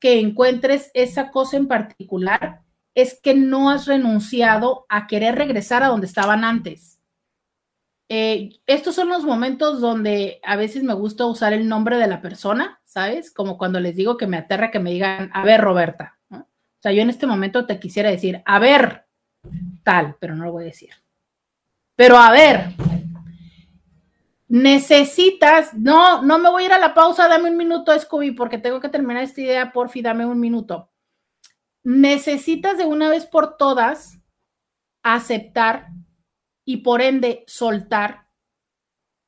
que 0.00 0.18
encuentres 0.18 0.90
esa 0.94 1.30
cosa 1.30 1.56
en 1.56 1.68
particular 1.68 2.62
es 2.94 3.20
que 3.20 3.34
no 3.34 3.70
has 3.70 3.86
renunciado 3.86 4.86
a 4.88 5.06
querer 5.06 5.34
regresar 5.34 5.82
a 5.82 5.88
donde 5.88 6.06
estaban 6.06 6.44
antes. 6.44 6.95
Eh, 8.08 8.50
estos 8.66 8.94
son 8.94 9.08
los 9.08 9.24
momentos 9.24 9.80
donde 9.80 10.40
a 10.44 10.56
veces 10.56 10.84
me 10.84 10.94
gusta 10.94 11.26
usar 11.26 11.52
el 11.52 11.68
nombre 11.68 11.96
de 11.96 12.06
la 12.06 12.20
persona, 12.20 12.80
¿sabes? 12.84 13.32
Como 13.32 13.58
cuando 13.58 13.80
les 13.80 13.96
digo 13.96 14.16
que 14.16 14.28
me 14.28 14.36
aterra 14.36 14.70
que 14.70 14.78
me 14.78 14.92
digan, 14.92 15.30
a 15.34 15.44
ver, 15.44 15.60
Roberta. 15.60 16.18
O 16.30 16.44
sea, 16.78 16.92
yo 16.92 17.02
en 17.02 17.10
este 17.10 17.26
momento 17.26 17.66
te 17.66 17.80
quisiera 17.80 18.10
decir, 18.10 18.42
a 18.44 18.58
ver, 18.58 19.06
tal, 19.82 20.16
pero 20.20 20.36
no 20.36 20.44
lo 20.44 20.52
voy 20.52 20.64
a 20.64 20.66
decir. 20.66 20.90
Pero 21.96 22.16
a 22.16 22.30
ver, 22.30 22.74
necesitas, 24.48 25.74
no, 25.74 26.22
no 26.22 26.38
me 26.38 26.50
voy 26.50 26.62
a 26.62 26.66
ir 26.66 26.72
a 26.72 26.78
la 26.78 26.94
pausa, 26.94 27.26
dame 27.26 27.50
un 27.50 27.56
minuto, 27.56 27.98
Scooby, 27.98 28.32
porque 28.32 28.58
tengo 28.58 28.80
que 28.80 28.88
terminar 28.88 29.22
esta 29.22 29.40
idea, 29.40 29.72
porfi, 29.72 30.02
dame 30.02 30.26
un 30.26 30.38
minuto. 30.38 30.90
Necesitas 31.82 32.78
de 32.78 32.84
una 32.84 33.08
vez 33.08 33.26
por 33.26 33.56
todas 33.56 34.18
aceptar 35.02 35.88
y 36.66 36.78
por 36.78 37.00
ende 37.00 37.44
soltar 37.46 38.26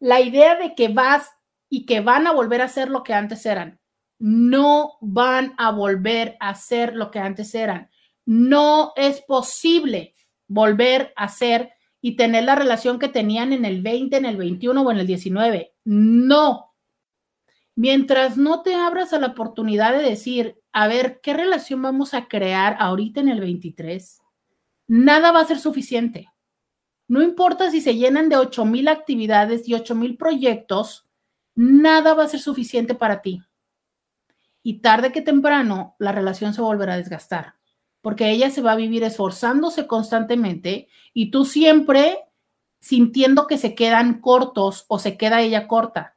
la 0.01 0.21
idea 0.21 0.57
de 0.57 0.75
que 0.75 0.89
vas 0.89 1.31
y 1.71 1.87
que 1.87 2.01
van 2.01 2.27
a 2.27 2.33
volver 2.33 2.61
a 2.61 2.69
ser 2.69 2.91
lo 2.91 3.03
que 3.03 3.15
antes 3.15 3.47
eran. 3.47 3.81
No 4.19 4.99
van 5.01 5.55
a 5.57 5.71
volver 5.71 6.37
a 6.41 6.55
ser 6.55 6.95
lo 6.95 7.11
que 7.11 7.21
antes 7.21 7.55
eran. 7.55 7.89
No 8.27 8.93
es 8.97 9.23
posible 9.23 10.15
volver 10.49 11.13
a 11.17 11.29
ser 11.29 11.73
y 12.01 12.17
tener 12.17 12.45
la 12.45 12.57
relación 12.57 12.99
que 12.99 13.09
tenían 13.09 13.53
en 13.53 13.65
el 13.65 13.83
20, 13.83 14.17
en 14.17 14.25
el 14.25 14.37
21 14.37 14.83
o 14.83 14.91
en 14.91 14.99
el 14.99 15.07
19. 15.07 15.75
No. 15.85 16.75
Mientras 17.77 18.37
no 18.37 18.63
te 18.63 18.75
abras 18.75 19.13
a 19.13 19.21
la 19.21 19.29
oportunidad 19.29 19.93
de 19.93 20.03
decir, 20.03 20.61
a 20.73 20.89
ver, 20.89 21.21
¿qué 21.23 21.35
relación 21.35 21.83
vamos 21.83 22.15
a 22.15 22.27
crear 22.27 22.77
ahorita 22.81 23.21
en 23.21 23.29
el 23.29 23.41
23? 23.41 24.21
Nada 24.89 25.31
va 25.31 25.41
a 25.41 25.47
ser 25.47 25.61
suficiente. 25.61 26.29
No 27.09 27.23
importa 27.23 27.71
si 27.71 27.81
se 27.81 27.97
llenan 27.97 28.29
de 28.29 28.37
8 28.37 28.67
mil 28.67 28.87
actividades 28.87 29.67
y 29.67 29.75
8 29.75 29.95
mil 29.95 30.17
proyectos, 30.19 31.09
nada 31.55 32.15
va 32.15 32.25
a 32.25 32.29
ser 32.29 32.41
suficiente 32.41 32.95
para 32.95 33.23
ti. 33.23 33.43
Y 34.63 34.81
tarde 34.81 35.11
que 35.11 35.23
temprano, 35.23 35.97
la 35.99 36.13
relación 36.13 36.53
se 36.53 36.61
volverá 36.61 36.95
a 36.95 36.99
desgastar, 36.99 37.55
porque 38.03 38.31
ella 38.31 38.51
se 38.51 38.61
va 38.61 38.73
a 38.73 38.77
vivir 38.77 39.03
esforzándose 39.03 39.87
constantemente 39.87 40.89
y 41.15 41.31
tú 41.31 41.47
siempre 41.47 42.19
sintiendo 42.81 43.47
que 43.47 43.59
se 43.59 43.75
quedan 43.75 44.21
cortos 44.21 44.85
o 44.89 44.99
se 44.99 45.17
queda 45.17 45.41
ella 45.41 45.67
corta. 45.67 46.17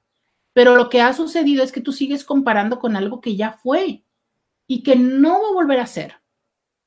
Pero 0.53 0.75
lo 0.75 0.89
que 0.89 1.01
ha 1.01 1.13
sucedido 1.13 1.63
es 1.63 1.71
que 1.71 1.81
tú 1.81 1.93
sigues 1.93 2.25
comparando 2.25 2.79
con 2.79 2.97
algo 2.97 3.21
que 3.21 3.35
ya 3.37 3.53
fue 3.53 4.03
y 4.67 4.83
que 4.83 4.95
no 4.97 5.41
va 5.41 5.47
a 5.49 5.53
volver 5.53 5.79
a 5.79 5.87
ser. 5.87 6.15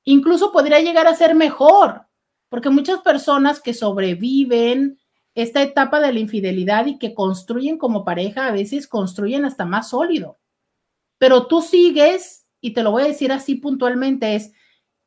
Incluso 0.05 0.53
podría 0.53 0.81
llegar 0.81 1.07
a 1.07 1.15
ser 1.15 1.35
mejor, 1.35 2.07
porque 2.49 2.71
muchas 2.71 3.01
personas 3.01 3.61
que 3.61 3.75
sobreviven 3.75 4.99
esta 5.35 5.63
etapa 5.63 6.01
de 6.01 6.13
la 6.13 6.21
infidelidad 6.21 6.87
y 6.87 6.99
que 6.99 7.15
construyen 7.15 7.79
como 7.79 8.05
pareja, 8.05 8.47
a 8.47 8.53
veces 8.53 8.87
construyen 8.87 9.45
hasta 9.45 9.65
más 9.65 9.91
sólido. 9.91 10.39
Pero 11.19 11.47
tú 11.47 11.61
sigues, 11.61 12.47
y 12.61 12.73
te 12.73 12.83
lo 12.83 12.93
voy 12.93 13.03
a 13.03 13.09
decir 13.09 13.33
así 13.33 13.57
puntualmente, 13.57 14.37
es, 14.37 14.53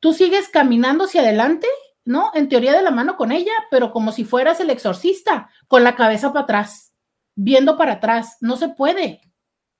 tú 0.00 0.12
sigues 0.12 0.48
caminando 0.48 1.04
hacia 1.04 1.22
adelante, 1.22 1.66
¿no? 2.04 2.30
En 2.34 2.48
teoría 2.48 2.72
de 2.72 2.82
la 2.82 2.90
mano 2.90 3.16
con 3.16 3.32
ella, 3.32 3.52
pero 3.70 3.90
como 3.90 4.12
si 4.12 4.24
fueras 4.24 4.60
el 4.60 4.70
exorcista, 4.70 5.50
con 5.66 5.84
la 5.84 5.96
cabeza 5.96 6.32
para 6.32 6.44
atrás, 6.44 6.94
viendo 7.34 7.76
para 7.76 7.94
atrás. 7.94 8.36
No 8.40 8.56
se 8.56 8.68
puede. 8.68 9.20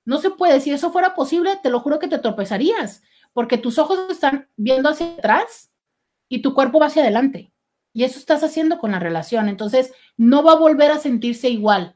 No 0.05 0.17
se 0.17 0.31
puede. 0.31 0.59
Si 0.59 0.71
eso 0.71 0.91
fuera 0.91 1.15
posible, 1.15 1.59
te 1.61 1.69
lo 1.69 1.79
juro 1.79 1.99
que 1.99 2.07
te 2.07 2.19
tropezarías, 2.19 3.01
porque 3.33 3.57
tus 3.57 3.77
ojos 3.77 3.99
están 4.09 4.49
viendo 4.55 4.89
hacia 4.89 5.07
atrás 5.07 5.68
y 6.29 6.41
tu 6.41 6.53
cuerpo 6.53 6.79
va 6.79 6.85
hacia 6.85 7.01
adelante. 7.01 7.51
Y 7.91 8.03
eso 8.03 8.19
estás 8.19 8.43
haciendo 8.43 8.77
con 8.77 8.91
la 8.91 8.99
relación. 8.99 9.49
Entonces, 9.49 9.91
no 10.15 10.43
va 10.43 10.53
a 10.53 10.57
volver 10.57 10.91
a 10.91 10.99
sentirse 10.99 11.49
igual, 11.49 11.95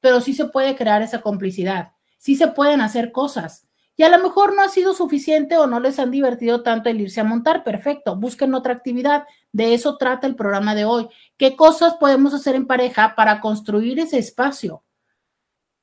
pero 0.00 0.20
sí 0.20 0.34
se 0.34 0.44
puede 0.44 0.76
crear 0.76 1.02
esa 1.02 1.22
complicidad. 1.22 1.92
Sí 2.18 2.36
se 2.36 2.48
pueden 2.48 2.82
hacer 2.82 3.10
cosas. 3.10 3.66
Y 3.96 4.02
a 4.02 4.08
lo 4.08 4.22
mejor 4.22 4.54
no 4.54 4.62
ha 4.62 4.68
sido 4.68 4.94
suficiente 4.94 5.56
o 5.58 5.66
no 5.66 5.80
les 5.80 5.98
han 5.98 6.10
divertido 6.10 6.62
tanto 6.62 6.88
el 6.88 7.00
irse 7.00 7.20
a 7.20 7.24
montar. 7.24 7.64
Perfecto, 7.64 8.16
busquen 8.16 8.54
otra 8.54 8.74
actividad. 8.74 9.24
De 9.52 9.74
eso 9.74 9.96
trata 9.96 10.26
el 10.26 10.36
programa 10.36 10.74
de 10.74 10.84
hoy. 10.84 11.08
¿Qué 11.36 11.56
cosas 11.56 11.94
podemos 11.94 12.32
hacer 12.32 12.54
en 12.54 12.66
pareja 12.66 13.14
para 13.14 13.40
construir 13.40 13.98
ese 13.98 14.18
espacio? 14.18 14.84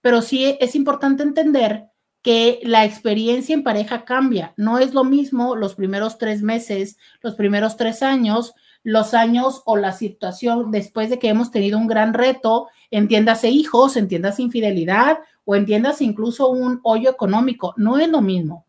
Pero 0.01 0.21
sí 0.21 0.57
es 0.59 0.75
importante 0.75 1.23
entender 1.23 1.89
que 2.28 2.60
la 2.64 2.84
experiencia 2.84 3.54
en 3.54 3.64
pareja 3.64 4.04
cambia. 4.04 4.54
No 4.58 4.80
es 4.80 4.94
lo 4.94 5.06
mismo 5.06 5.56
los 5.56 5.76
primeros 5.76 6.18
tres 6.18 6.41
meses, 6.41 6.98
los 7.22 7.36
primeros 7.36 7.78
tres 7.78 8.04
años, 8.04 8.54
los 8.84 9.14
años 9.14 9.62
o 9.66 9.78
la 9.78 9.94
situación 9.94 10.70
después 10.70 11.10
de 11.10 11.20
que 11.20 11.30
hemos 11.30 11.52
tenido 11.52 11.78
un 11.78 11.88
gran 11.88 12.14
reto, 12.14 12.68
entiéndase 12.91 13.48
hijos, 13.48 13.95
entiéndase 13.95 14.41
infidelidad 14.41 15.20
o 15.45 15.56
entiéndase 15.56 16.04
incluso 16.04 16.49
un 16.49 16.82
hoyo 16.84 17.10
económico, 17.10 17.74
no 17.78 17.98
es 17.98 18.10
lo 18.10 18.20
mismo. 18.20 18.66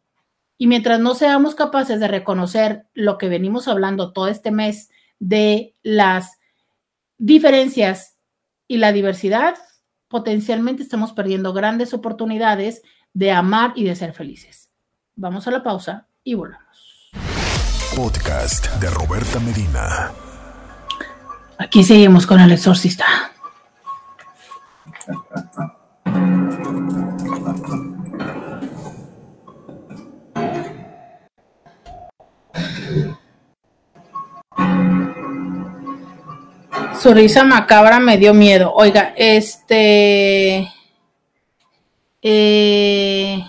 Y 0.57 0.69
mientras 0.69 1.01
no 1.01 1.17
seamos 1.17 1.57
capaces 1.57 1.99
de 1.99 2.07
reconocer 2.07 2.87
lo 2.95 3.19
que 3.19 3.29
venimos 3.29 3.67
hablando 3.67 4.13
todo 4.13 4.29
este 4.29 4.53
mes 4.53 4.89
de 5.19 5.75
las 5.83 6.39
diferencias 7.17 8.19
y 8.69 8.77
la 8.77 8.93
diversidad, 8.93 9.57
potencialmente 10.07 10.85
estamos 10.85 11.13
perdiendo 11.13 11.53
grandes 11.53 11.93
oportunidades 11.93 12.83
de 13.19 13.33
amar 13.33 13.73
y 13.75 13.83
de 13.83 13.97
ser 13.97 14.13
felices. 14.13 14.71
Vamos 15.17 15.49
a 15.49 15.51
la 15.51 15.65
pausa 15.65 16.07
y 16.23 16.35
volvemos 16.35 16.69
podcast 17.97 18.73
de 18.75 18.89
Roberta 18.91 19.41
Medina. 19.41 20.13
Aquí 21.59 21.83
seguimos 21.83 22.29
con 22.29 22.39
el 22.39 22.53
exorcista. 22.53 23.05
Su 37.03 37.15
risa 37.15 37.43
macabra 37.43 37.99
me 37.99 38.17
dio 38.17 38.33
miedo. 38.33 38.73
Oiga, 38.73 39.13
este... 39.17 40.69
Eh, 42.23 43.41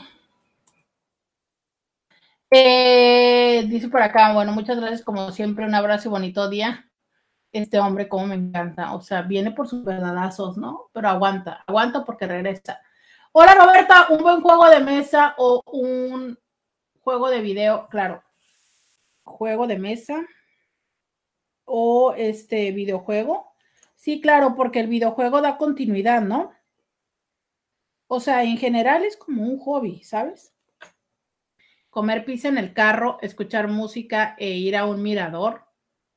eh, 2.52 3.66
dice 3.68 3.90
por 3.90 4.02
acá, 4.02 4.34
bueno, 4.34 4.52
muchas 4.52 4.80
gracias 4.80 5.04
como 5.04 5.32
siempre, 5.32 5.66
un 5.66 5.76
abrazo 5.76 6.10
y 6.10 6.12
bonito 6.12 6.50
día. 6.50 6.86
Este 7.52 7.80
hombre, 7.80 8.08
como 8.08 8.28
me 8.28 8.36
encanta, 8.36 8.94
o 8.94 9.02
sea, 9.02 9.24
viene 9.24 9.52
por 9.52 9.68
sus 9.68 9.84
verdadazos, 9.84 10.58
¿no? 10.58 10.90
Pero 10.94 11.10
aguanta, 11.10 11.64
aguanta 11.68 12.06
porque 12.06 12.28
regresa. 12.28 12.80
Hola 13.32 13.56
Roberta, 13.56 14.08
un 14.10 14.20
buen 14.22 14.42
juego 14.42 14.70
de 14.70 14.80
mesa 14.82 15.36
o 15.38 15.64
un 15.66 16.38
juego 17.02 17.30
de 17.30 17.42
video, 17.42 17.88
claro, 17.90 18.24
juego 19.24 19.68
de 19.68 19.80
mesa 19.80 20.26
o 21.66 22.14
este 22.18 22.72
videojuego. 22.72 23.54
Sí, 23.96 24.22
claro, 24.22 24.56
porque 24.56 24.80
el 24.80 24.88
videojuego 24.88 25.42
da 25.42 25.58
continuidad, 25.58 26.22
¿no? 26.22 26.52
O 28.10 28.20
sea, 28.20 28.44
en 28.44 28.58
general 28.58 29.06
es 29.06 29.16
como 29.16 29.44
un 29.44 29.60
hobby, 29.60 30.04
¿sabes? 30.04 30.54
comer 31.90 32.26
pizza 32.26 32.48
en 32.48 32.58
el 32.58 32.74
carro, 32.74 33.18
escuchar 33.22 33.68
música 33.68 34.36
e 34.38 34.52
ir 34.52 34.76
a 34.76 34.86
un 34.86 35.02
mirador. 35.02 35.66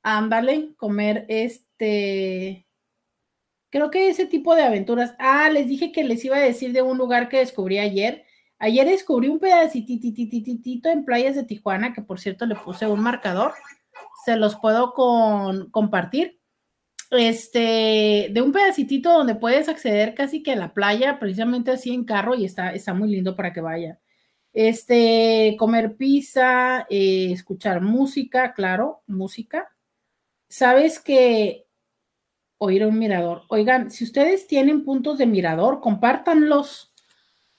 Ándale, 0.02 0.74
comer 0.76 1.26
este. 1.28 2.66
Creo 3.70 3.90
que 3.90 4.08
ese 4.08 4.26
tipo 4.26 4.54
de 4.54 4.62
aventuras. 4.62 5.14
Ah, 5.18 5.48
les 5.50 5.68
dije 5.68 5.92
que 5.92 6.04
les 6.04 6.24
iba 6.24 6.36
a 6.36 6.40
decir 6.40 6.72
de 6.72 6.82
un 6.82 6.98
lugar 6.98 7.28
que 7.28 7.38
descubrí 7.38 7.78
ayer. 7.78 8.24
Ayer 8.58 8.86
descubrí 8.86 9.28
un 9.28 9.40
pedacitito 9.40 10.88
en 10.88 11.04
playas 11.04 11.34
de 11.34 11.44
Tijuana, 11.44 11.92
que 11.92 12.02
por 12.02 12.20
cierto 12.20 12.46
le 12.46 12.54
puse 12.54 12.86
un 12.86 13.00
marcador. 13.00 13.54
Se 14.24 14.36
los 14.36 14.56
puedo 14.56 14.94
compartir. 15.72 16.40
Este, 17.12 18.30
de 18.32 18.40
un 18.40 18.52
pedacitito 18.52 19.12
donde 19.12 19.34
puedes 19.34 19.68
acceder 19.68 20.14
casi 20.14 20.42
que 20.42 20.52
a 20.52 20.56
la 20.56 20.72
playa, 20.72 21.18
precisamente 21.18 21.70
así 21.70 21.92
en 21.92 22.04
carro, 22.04 22.34
y 22.34 22.46
está, 22.46 22.72
está 22.72 22.94
muy 22.94 23.10
lindo 23.10 23.36
para 23.36 23.52
que 23.52 23.60
vayan. 23.60 23.98
Este, 24.54 25.54
comer 25.58 25.96
pizza, 25.96 26.86
eh, 26.88 27.30
escuchar 27.30 27.82
música, 27.82 28.54
claro, 28.54 29.02
música. 29.06 29.68
Sabes 30.48 30.98
que 31.00 31.66
oír 32.56 32.86
un 32.86 32.98
mirador. 32.98 33.42
Oigan, 33.48 33.90
si 33.90 34.04
ustedes 34.04 34.46
tienen 34.46 34.82
puntos 34.82 35.18
de 35.18 35.26
mirador, 35.26 35.80
compártanlos. 35.80 36.94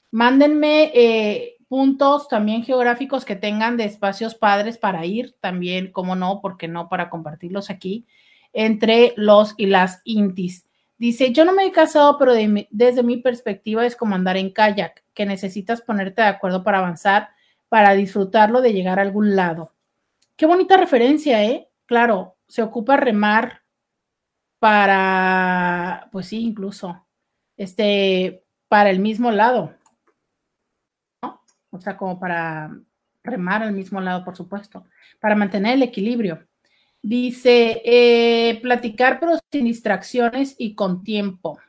Mándenme 0.10 0.92
eh, 0.96 1.58
puntos 1.68 2.28
también 2.28 2.64
geográficos 2.64 3.24
que 3.24 3.36
tengan 3.36 3.78
de 3.78 3.86
espacios 3.86 4.34
padres 4.34 4.80
para 4.80 5.06
ir, 5.06 5.36
también, 5.42 5.92
como 5.92 6.16
no, 6.16 6.40
porque 6.42 6.68
no, 6.68 6.90
para 6.90 7.12
compartirlos 7.12 7.70
aquí, 7.70 8.08
entre 8.54 9.14
los 9.18 9.56
y 9.58 9.66
las 9.66 10.02
intis. 10.06 10.68
Dice, 10.98 11.34
yo 11.34 11.44
no 11.44 11.54
me 11.54 11.66
he 11.66 11.72
casado, 11.72 12.18
pero 12.18 12.34
desde 12.70 13.04
mi 13.04 13.18
perspectiva 13.18 13.86
es 13.86 13.96
como 13.96 14.16
andar 14.16 14.38
en 14.38 14.52
kayak, 14.52 15.04
que 15.14 15.26
necesitas 15.26 15.82
ponerte 15.82 16.22
de 16.22 16.30
acuerdo 16.30 16.64
para 16.64 16.78
avanzar, 16.78 17.30
para 17.68 17.94
disfrutarlo 17.94 18.62
de 18.62 18.72
llegar 18.72 19.00
a 19.00 19.02
algún 19.02 19.36
lado. 19.36 19.74
Qué 20.38 20.46
bonita 20.46 20.78
referencia, 20.78 21.44
¿eh? 21.44 21.68
Claro, 21.86 22.38
se 22.48 22.62
ocupa 22.62 22.96
remar 22.96 23.64
para, 24.60 26.08
pues 26.12 26.28
sí, 26.28 26.42
incluso, 26.42 27.06
este, 27.58 28.46
para 28.70 28.90
el 28.90 29.00
mismo 29.00 29.30
lado, 29.32 29.74
¿no? 31.22 31.42
O 31.72 31.82
sea, 31.82 31.98
como 31.98 32.20
para 32.20 32.72
remar 33.24 33.64
al 33.64 33.74
mismo 33.74 34.00
lado, 34.00 34.24
por 34.24 34.38
supuesto, 34.38 34.86
para 35.20 35.36
mantener 35.36 35.74
el 35.74 35.84
equilibrio. 35.84 36.48
Dice, 37.06 37.82
eh, 37.84 38.60
platicar 38.62 39.20
pero 39.20 39.38
sin 39.52 39.66
distracciones 39.66 40.56
y 40.58 40.74
con 40.74 41.04
tiempo. 41.04 41.60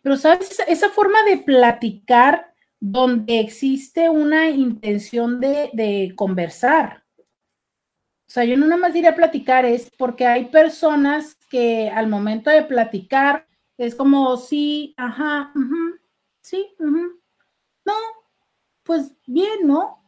Pero, 0.00 0.16
¿sabes? 0.16 0.62
Esa, 0.68 0.90
forma 0.90 1.24
de 1.24 1.38
platicar 1.38 2.54
donde 2.78 3.40
existe 3.40 4.08
una 4.08 4.48
intención 4.50 5.40
de, 5.40 5.70
de, 5.72 6.12
conversar. 6.14 7.04
O 7.18 8.30
sea, 8.34 8.44
yo 8.44 8.56
no 8.56 8.66
nada 8.66 8.80
más 8.80 8.92
diría 8.92 9.16
platicar, 9.16 9.64
es 9.64 9.90
porque 9.98 10.26
hay 10.26 10.46
personas 10.46 11.36
que 11.50 11.90
al 11.90 12.06
momento 12.06 12.50
de 12.50 12.62
platicar 12.62 13.46
es 13.76 13.94
como, 13.94 14.36
sí, 14.36 14.94
ajá, 14.96 15.52
sí, 16.40 16.74
no, 16.78 17.94
pues 18.84 19.12
bien, 19.26 19.66
¿no? 19.66 20.00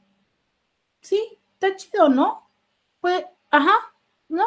Sí, 1.00 1.20
está 1.52 1.74
chido, 1.76 2.08
¿no? 2.08 2.48
Pues 3.00 3.24
ajá, 3.50 3.74
¿no? 4.28 4.44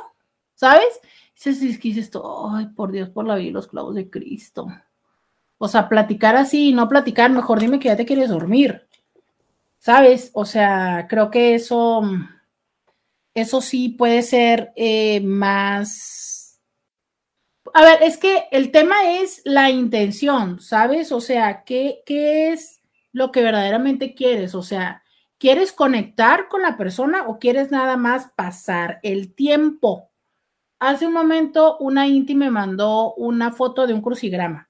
¿Sabes? 0.56 1.00
Dices, 1.36 1.80
dices 1.80 2.06
esto, 2.06 2.50
ay, 2.54 2.68
por 2.68 2.92
Dios, 2.92 3.10
por 3.10 3.26
la 3.26 3.36
vida 3.36 3.50
y 3.50 3.52
los 3.52 3.68
clavos 3.68 3.96
de 3.96 4.10
Cristo. 4.10 4.68
O 5.58 5.68
sea, 5.68 5.88
platicar 5.90 6.36
así, 6.36 6.74
no 6.74 6.88
platicar, 6.90 7.32
mejor 7.32 7.60
dime 7.60 7.80
que 7.80 7.90
ya 7.90 7.96
te 7.96 8.06
quieres 8.06 8.30
dormir. 8.30 8.88
¿Sabes? 9.78 10.32
O 10.34 10.46
sea, 10.46 11.08
creo 11.10 11.32
que 11.32 11.56
eso, 11.56 12.02
eso 13.34 13.62
sí 13.62 13.90
puede 13.90 14.22
ser 14.24 14.74
eh, 14.76 15.22
más. 15.22 16.60
A 17.74 17.84
ver, 17.84 18.04
es 18.04 18.18
que 18.18 18.46
el 18.52 18.72
tema 18.72 18.96
es 19.20 19.42
la 19.46 19.70
intención, 19.70 20.60
¿sabes? 20.60 21.12
O 21.12 21.22
sea, 21.22 21.64
¿qué, 21.64 22.02
qué 22.06 22.52
es 22.52 22.82
lo 23.12 23.32
que 23.32 23.42
verdaderamente 23.42 24.16
quieres? 24.16 24.56
O 24.56 24.64
sea, 24.64 25.04
¿Quieres 25.40 25.72
conectar 25.72 26.50
con 26.50 26.62
la 26.62 26.76
persona 26.76 27.26
o 27.28 27.40
quieres 27.40 27.72
nada 27.72 27.96
más 27.96 28.30
pasar 28.36 29.00
el 29.04 29.34
tiempo? 29.34 30.12
Hace 30.80 31.08
un 31.08 31.14
momento 31.14 31.78
una 31.80 32.08
Inti 32.08 32.36
me 32.36 32.52
mandó 32.52 33.14
una 33.16 33.52
foto 33.52 33.88
de 33.88 33.94
un 33.94 34.02
crucigrama. 34.02 34.70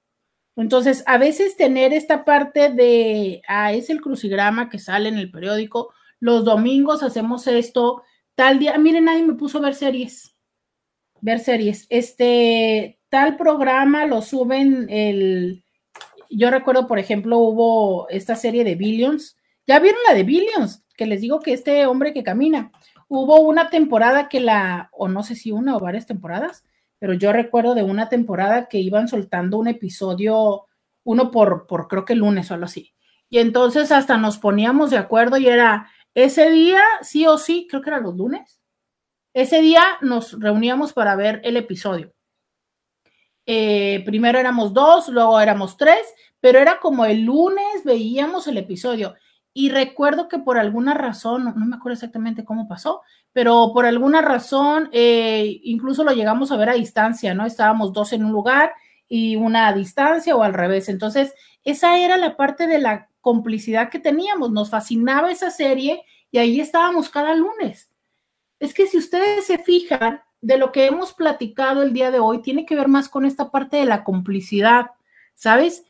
Entonces, 0.56 1.04
a 1.08 1.18
veces 1.18 1.58
tener 1.58 1.91
esta 1.91 2.24
parte 2.24 2.70
de, 2.70 3.41
ah, 3.48 3.74
es 3.74 3.90
el 3.90 4.00
crucigrama 4.00 4.70
que 4.70 4.78
sale 4.78 5.10
en 5.10 5.18
el 5.18 5.32
periódico, 5.32 5.91
los 6.20 6.46
domingos 6.46 7.02
hacemos 7.02 7.48
esto, 7.48 8.04
tal 8.36 8.60
día, 8.60 8.78
miren, 8.78 9.06
nadie 9.06 9.24
me 9.24 9.34
puso 9.34 9.58
a 9.58 9.62
ver 9.62 9.74
series, 9.74 10.36
ver 11.22 11.40
series, 11.40 11.88
este, 11.90 13.00
tal 13.10 13.38
programa 13.38 14.06
lo 14.06 14.22
suben 14.22 14.88
el, 14.90 15.64
yo 16.30 16.52
recuerdo, 16.52 16.88
por 16.88 17.00
ejemplo, 17.00 17.40
hubo 17.40 18.10
esta 18.10 18.36
serie 18.36 18.64
de 18.64 18.76
Billions, 18.76 19.39
ya 19.70 19.78
vieron 19.78 20.02
la 20.08 20.16
de 20.16 20.24
Billions, 20.24 20.84
que 20.98 21.06
les 21.06 21.22
digo 21.22 21.41
que 21.41 21.54
este 21.54 21.86
hombre 21.86 22.12
que 22.12 22.24
camina, 22.24 22.72
hubo 23.08 23.40
una 23.40 23.70
temporada 23.70 24.28
que 24.28 24.40
la, 24.40 24.90
o 24.91 25.08
no 25.08 25.22
sé 25.22 25.36
si 25.36 25.52
una 25.52 25.78
o 25.78 25.80
varias 25.80 26.08
temporadas, 26.08 26.66
pero 26.98 27.14
yo 27.14 27.32
recuerdo 27.32 27.76
de 27.76 27.84
una 27.84 28.10
temporada 28.10 28.68
que 28.68 28.80
iban 28.80 29.08
soltando 29.08 29.60
un 29.60 29.68
episodio, 29.68 30.66
uno 31.04 31.30
por, 31.30 31.68
por 31.68 31.88
creo 31.88 32.04
que 32.04 32.16
lunes 32.16 32.50
o 32.50 32.56
algo 32.56 32.66
así. 32.66 32.96
Y 33.30 33.38
entonces 33.38 33.91
hasta 33.91 34.18
nos 34.18 34.40
poníamos 34.40 34.90
de 34.90 34.98
acuerdo 34.98 35.38
y 35.38 35.48
era 35.48 35.88
ese 36.16 36.50
día, 36.50 36.82
sí 37.04 37.28
o 37.28 37.38
sí, 37.38 37.68
creo 37.70 37.84
que 37.84 37.91
era 37.91 38.00
los 38.00 38.16
lunes. 38.18 38.60
Ese 39.36 39.62
día 39.62 39.84
nos 40.02 40.40
reuníamos 40.40 40.94
para 40.94 41.16
ver 41.16 41.41
el 41.44 41.58
episodio. 41.58 42.12
Eh, 43.46 44.02
primero 44.04 44.40
éramos 44.40 44.74
dos, 44.74 45.10
luego 45.10 45.40
éramos 45.40 45.78
tres, 45.78 46.12
pero 46.40 46.58
era 46.58 46.80
como 46.80 47.06
el 47.06 47.22
lunes 47.22 47.84
veíamos 47.86 48.48
el 48.48 48.58
episodio. 48.58 49.14
Y 49.60 49.68
recuerdo 49.68 50.30
que 50.30 50.40
por 50.40 50.57
alguna 50.57 50.94
razón, 50.94 51.44
no, 51.44 51.53
me 51.53 51.76
acuerdo 51.76 51.95
exactamente 51.95 52.45
cómo 52.45 52.69
pasó, 52.69 53.02
pero 53.34 53.72
por 53.73 53.86
alguna 53.86 54.22
razón, 54.22 54.88
eh, 54.94 55.60
incluso 55.64 56.06
lo 56.06 56.14
llegamos 56.14 56.53
a 56.53 56.56
ver 56.56 56.69
a 56.69 56.76
distancia, 56.76 57.34
¿no? 57.34 57.45
Estábamos 57.45 57.91
dos 57.91 58.14
en 58.14 58.23
un 58.23 58.31
lugar 58.31 58.72
y 59.10 59.36
una 59.36 59.68
a 59.68 59.73
distancia 59.73 60.34
o 60.34 60.44
al 60.44 60.53
revés. 60.53 60.88
Entonces, 60.88 61.34
esa 61.65 61.99
era 61.99 62.15
la 62.15 62.38
parte 62.38 62.68
de 62.68 62.80
la 62.80 63.10
complicidad 63.19 63.90
que 63.90 63.99
teníamos. 63.99 64.49
Nos 64.49 64.69
fascinaba 64.69 65.30
esa 65.30 65.52
serie 65.52 66.06
y 66.31 66.38
ahí 66.38 66.61
estábamos 66.61 67.10
cada 67.10 67.36
lunes. 67.36 67.91
Es 68.61 68.73
que 68.73 68.88
si 68.88 68.98
ustedes 68.98 69.45
se 69.45 69.57
fijan, 69.57 70.22
de 70.40 70.57
lo 70.57 70.72
que 70.72 70.86
hemos 70.86 71.11
platicado 71.14 71.84
el 71.84 71.91
día 71.91 72.11
de 72.11 72.19
hoy, 72.19 72.41
tiene 72.41 72.65
que 72.65 72.77
ver 72.77 72.88
más 72.88 73.10
con 73.10 73.26
esta 73.26 73.52
parte 73.52 73.76
de 73.76 73.84
la 73.84 74.06
complicidad, 74.06 74.91
¿sabes? 75.36 75.84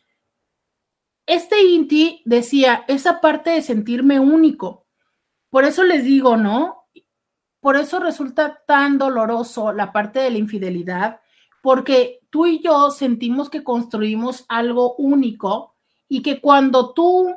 Este 1.30 1.62
Inti 1.62 2.24
decía 2.26 2.86
esa 2.88 3.22
parte 3.22 3.52
de 3.52 3.62
sentirme 3.62 4.20
único. 4.20 4.88
Por 5.52 5.64
eso 5.64 5.84
les 5.84 6.04
digo, 6.04 6.38
¿no? 6.38 6.88
Por 7.60 7.76
eso 7.76 8.00
resulta 8.00 8.64
tan 8.66 8.98
doloroso 8.98 9.72
la 9.72 9.92
parte 9.92 10.20
de 10.20 10.32
la 10.32 10.40
infidelidad, 10.40 11.22
porque 11.62 12.22
tú 12.32 12.48
y 12.48 12.64
yo 12.64 12.90
sentimos 12.90 13.52
que 13.52 13.64
construimos 13.64 14.44
algo 14.50 14.96
único 14.96 15.76
y 16.08 16.24
que 16.24 16.42
cuando 16.42 16.96
tú 16.96 17.36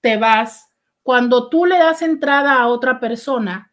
te 0.00 0.16
vas, 0.16 0.68
cuando 1.04 1.48
tú 1.48 1.64
le 1.64 1.78
das 1.78 2.02
entrada 2.02 2.60
a 2.60 2.66
otra 2.66 2.98
persona 2.98 3.72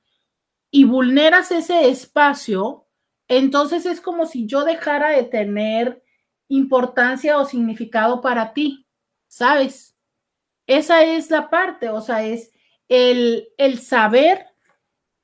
y 0.69 0.83
vulneras 0.83 1.49
ese 1.49 1.89
espacio, 1.89 2.85
entonces 3.27 3.87
es 3.87 3.99
como 3.99 4.27
si 4.27 4.45
yo 4.45 4.63
dejara 4.63 5.09
de 5.09 5.23
tener 5.23 6.03
importancia 6.49 7.39
o 7.39 7.45
significado 7.45 8.21
para 8.21 8.53
ti. 8.53 8.85
¿Sabes? 9.29 9.95
Esa 10.67 11.03
es 11.03 11.31
la 11.31 11.49
parte, 11.49 11.87
o 11.87 12.01
sea, 12.01 12.23
es 12.25 12.51
el, 12.89 13.47
el 13.57 13.79
saber 13.79 14.47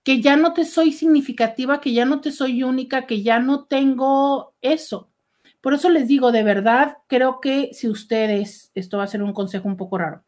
que 0.03 0.21
ya 0.21 0.37
no 0.37 0.53
te 0.53 0.63
soy 0.63 0.93
significativa, 0.93 1.81
que 1.81 1.91
ya 1.91 2.05
no 2.05 2.21
te 2.21 2.31
soy 2.31 2.63
única, 2.63 3.05
que 3.05 3.23
ya 3.23 3.39
no 3.39 3.65
tengo 3.65 4.55
eso. 4.61 5.11
Por 5.59 5.73
eso 5.73 5.89
les 5.89 6.07
digo, 6.07 6.31
de 6.31 6.43
verdad, 6.43 6.99
creo 7.07 7.41
que 7.41 7.71
si 7.73 7.89
ustedes, 7.89 8.71
esto 8.75 8.99
va 8.99 9.03
a 9.03 9.07
ser 9.07 9.23
un 9.23 9.33
consejo 9.33 9.67
un 9.67 9.77
poco 9.77 9.97
raro, 9.97 10.23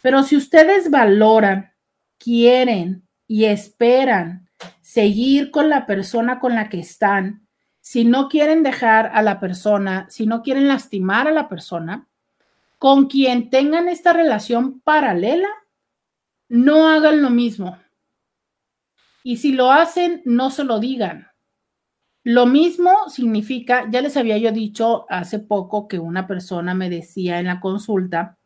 pero 0.00 0.22
si 0.22 0.36
ustedes 0.36 0.90
valoran, 0.90 1.72
quieren 2.18 3.06
y 3.26 3.44
esperan 3.46 4.48
seguir 4.80 5.50
con 5.50 5.68
la 5.68 5.86
persona 5.86 6.38
con 6.38 6.54
la 6.54 6.68
que 6.68 6.78
están, 6.78 7.46
si 7.80 8.04
no 8.04 8.28
quieren 8.28 8.62
dejar 8.62 9.10
a 9.12 9.22
la 9.22 9.40
persona, 9.40 10.06
si 10.10 10.26
no 10.26 10.42
quieren 10.42 10.68
lastimar 10.68 11.26
a 11.26 11.32
la 11.32 11.48
persona, 11.48 12.08
con 12.78 13.06
quien 13.06 13.50
tengan 13.50 13.88
esta 13.88 14.12
relación 14.12 14.80
paralela, 14.80 15.48
no 16.48 16.88
hagan 16.88 17.22
lo 17.22 17.30
mismo. 17.30 17.78
Y 19.22 19.36
si 19.38 19.52
lo 19.52 19.72
hacen, 19.72 20.22
no 20.24 20.50
se 20.50 20.64
lo 20.64 20.78
digan. 20.78 21.28
Lo 22.24 22.46
mismo 22.46 23.08
significa, 23.08 23.88
ya 23.90 24.00
les 24.00 24.16
había 24.16 24.38
yo 24.38 24.52
dicho 24.52 25.06
hace 25.08 25.38
poco 25.38 25.88
que 25.88 25.98
una 25.98 26.26
persona 26.26 26.74
me 26.74 26.90
decía 26.90 27.40
en 27.40 27.46
la 27.46 27.60
consulta 27.60 28.38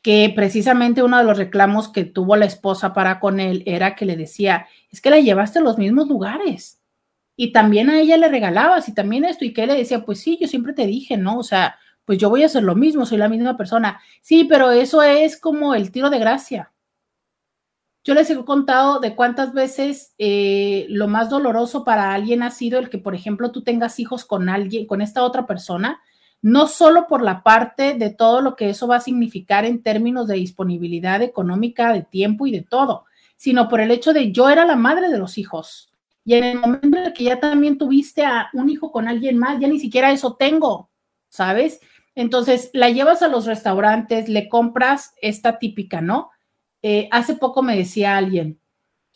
que 0.00 0.32
precisamente 0.34 1.02
uno 1.02 1.18
de 1.18 1.24
los 1.24 1.38
reclamos 1.38 1.88
que 1.88 2.04
tuvo 2.04 2.36
la 2.36 2.46
esposa 2.46 2.92
para 2.92 3.20
con 3.20 3.40
él 3.40 3.62
era 3.66 3.94
que 3.94 4.04
le 4.04 4.16
decía, 4.16 4.66
es 4.90 5.00
que 5.00 5.10
la 5.10 5.20
llevaste 5.20 5.60
a 5.60 5.62
los 5.62 5.78
mismos 5.78 6.08
lugares 6.08 6.80
y 7.36 7.52
también 7.52 7.88
a 7.88 8.00
ella 8.00 8.16
le 8.16 8.28
regalabas 8.28 8.88
y 8.88 8.94
también 8.94 9.24
esto 9.24 9.44
y 9.44 9.52
que 9.52 9.66
le 9.66 9.74
decía, 9.74 10.04
pues 10.04 10.20
sí, 10.20 10.38
yo 10.40 10.48
siempre 10.48 10.72
te 10.72 10.86
dije, 10.86 11.16
¿no? 11.16 11.38
O 11.38 11.42
sea, 11.42 11.78
pues 12.04 12.18
yo 12.18 12.30
voy 12.30 12.42
a 12.42 12.46
hacer 12.46 12.62
lo 12.62 12.74
mismo, 12.74 13.06
soy 13.06 13.18
la 13.18 13.28
misma 13.28 13.56
persona. 13.56 14.00
Sí, 14.20 14.44
pero 14.44 14.70
eso 14.70 15.02
es 15.02 15.38
como 15.40 15.74
el 15.74 15.90
tiro 15.92 16.10
de 16.10 16.18
gracia. 16.18 16.72
Yo 18.04 18.14
les 18.14 18.28
he 18.30 18.44
contado 18.44 18.98
de 18.98 19.14
cuántas 19.14 19.52
veces 19.52 20.14
eh, 20.18 20.86
lo 20.88 21.06
más 21.06 21.30
doloroso 21.30 21.84
para 21.84 22.12
alguien 22.12 22.42
ha 22.42 22.50
sido 22.50 22.80
el 22.80 22.90
que, 22.90 22.98
por 22.98 23.14
ejemplo, 23.14 23.52
tú 23.52 23.62
tengas 23.62 24.00
hijos 24.00 24.24
con 24.24 24.48
alguien, 24.48 24.86
con 24.86 25.00
esta 25.00 25.22
otra 25.22 25.46
persona, 25.46 26.00
no 26.40 26.66
solo 26.66 27.06
por 27.06 27.22
la 27.22 27.44
parte 27.44 27.94
de 27.94 28.10
todo 28.10 28.40
lo 28.40 28.56
que 28.56 28.70
eso 28.70 28.88
va 28.88 28.96
a 28.96 29.00
significar 29.00 29.64
en 29.64 29.84
términos 29.84 30.26
de 30.26 30.34
disponibilidad 30.34 31.22
económica, 31.22 31.92
de 31.92 32.02
tiempo 32.02 32.48
y 32.48 32.50
de 32.50 32.62
todo, 32.62 33.04
sino 33.36 33.68
por 33.68 33.80
el 33.80 33.92
hecho 33.92 34.12
de 34.12 34.32
yo 34.32 34.50
era 34.50 34.64
la 34.64 34.74
madre 34.74 35.08
de 35.08 35.18
los 35.18 35.38
hijos. 35.38 35.92
Y 36.24 36.34
en 36.34 36.44
el 36.44 36.58
momento 36.58 36.98
en 36.98 37.06
el 37.06 37.12
que 37.12 37.24
ya 37.24 37.38
también 37.38 37.78
tuviste 37.78 38.24
a 38.24 38.50
un 38.52 38.68
hijo 38.68 38.90
con 38.90 39.06
alguien 39.06 39.38
más, 39.38 39.60
ya 39.60 39.68
ni 39.68 39.78
siquiera 39.78 40.10
eso 40.10 40.34
tengo, 40.34 40.90
¿sabes? 41.28 41.80
Entonces, 42.14 42.70
la 42.74 42.90
llevas 42.90 43.22
a 43.22 43.28
los 43.28 43.46
restaurantes, 43.46 44.28
le 44.28 44.48
compras 44.48 45.14
esta 45.22 45.58
típica, 45.58 46.00
¿no? 46.00 46.30
Eh, 46.82 47.08
hace 47.10 47.34
poco 47.34 47.62
me 47.62 47.76
decía 47.76 48.16
alguien, 48.16 48.60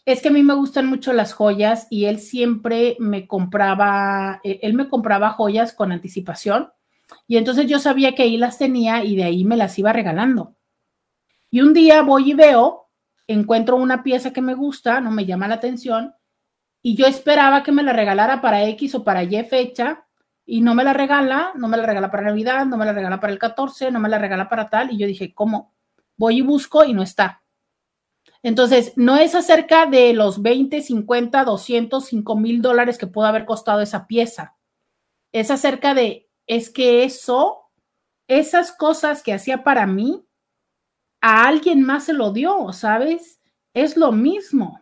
es 0.06 0.23
que 0.23 0.28
a 0.28 0.32
mí 0.32 0.43
me 0.44 0.55
gustan 0.55 0.86
mucho 0.86 1.12
las 1.12 1.32
joyas 1.32 1.89
y 1.90 2.05
él 2.05 2.20
siempre 2.20 2.97
me 3.01 3.27
compraba, 3.27 4.40
eh, 4.44 4.60
él 4.62 4.74
me 4.74 4.89
compraba 4.89 5.31
joyas 5.31 5.73
con 5.73 5.90
anticipación 5.90 6.70
y 7.27 7.36
entonces 7.36 7.66
yo 7.66 7.81
sabía 7.81 8.14
que 8.14 8.23
ahí 8.23 8.36
las 8.36 8.56
tenía 8.56 9.05
y 9.05 9.16
de 9.16 9.24
ahí 9.24 9.44
me 9.44 9.56
las 9.56 9.77
iba 9.78 9.93
regalando. 9.93 10.55
Y 11.51 11.60
un 11.60 11.73
día 11.74 12.02
voy 12.02 12.31
y 12.31 12.35
veo, 12.35 12.89
encuentro 13.27 13.77
una 13.77 14.05
pieza 14.05 14.32
que 14.32 14.43
me 14.43 14.55
gusta, 14.55 15.01
no 15.01 15.10
me 15.10 15.27
llama 15.27 15.48
la 15.48 15.56
atención 15.56 16.14
y 16.82 16.94
yo 16.94 17.06
esperaba 17.06 17.64
que 17.64 17.73
me 17.73 17.82
la 17.82 17.93
regalara 17.93 18.40
para 18.40 18.64
X 18.68 18.94
o 18.94 19.02
para 19.02 19.24
Y 19.24 19.43
fecha 19.44 20.06
y 20.47 20.60
no 20.60 20.77
me 20.77 20.85
la 20.85 20.93
regala, 20.93 21.51
no 21.56 21.66
me 21.66 21.77
la 21.77 21.85
regala 21.85 22.10
para 22.10 22.23
Navidad, 22.23 22.64
no 22.66 22.77
me 22.77 22.86
la 22.86 22.93
regala 22.93 23.18
para 23.18 23.32
el 23.32 23.39
14, 23.39 23.90
no 23.90 23.98
me 23.98 24.09
la 24.09 24.18
regala 24.18 24.48
para 24.48 24.70
tal. 24.70 24.93
Y 24.93 24.98
yo 24.98 25.06
dije, 25.09 25.35
¿cómo? 25.35 25.74
Voy 26.16 26.39
y 26.39 26.43
busco 26.43 26.85
y 26.85 26.94
no 26.94 27.02
está. 27.02 27.43
Entonces, 28.44 28.93
no 28.94 29.16
es 29.16 29.35
acerca 29.35 29.86
de 29.86 30.12
los 30.12 30.40
20, 30.40 30.81
50, 30.81 31.44
200, 31.44 32.05
5 32.05 32.36
mil 32.36 32.62
dólares 32.62 32.97
que 32.97 33.09
pudo 33.09 33.27
haber 33.27 33.44
costado 33.44 33.81
esa 33.81 34.06
pieza. 34.06 34.56
Es 35.32 35.51
acerca 35.51 35.94
de, 35.94 36.31
es 36.47 36.70
que 36.70 37.02
eso, 37.02 37.73
esas 38.28 38.70
cosas 38.70 39.24
que 39.24 39.32
hacía 39.32 39.64
para 39.64 39.86
mí, 39.89 40.24
a 41.20 41.48
alguien 41.48 41.82
más 41.82 42.05
se 42.05 42.12
lo 42.12 42.32
dio, 42.32 42.73
¿sabes? 42.73 43.43
Es 43.74 43.97
lo 43.97 44.12
mismo. 44.12 44.81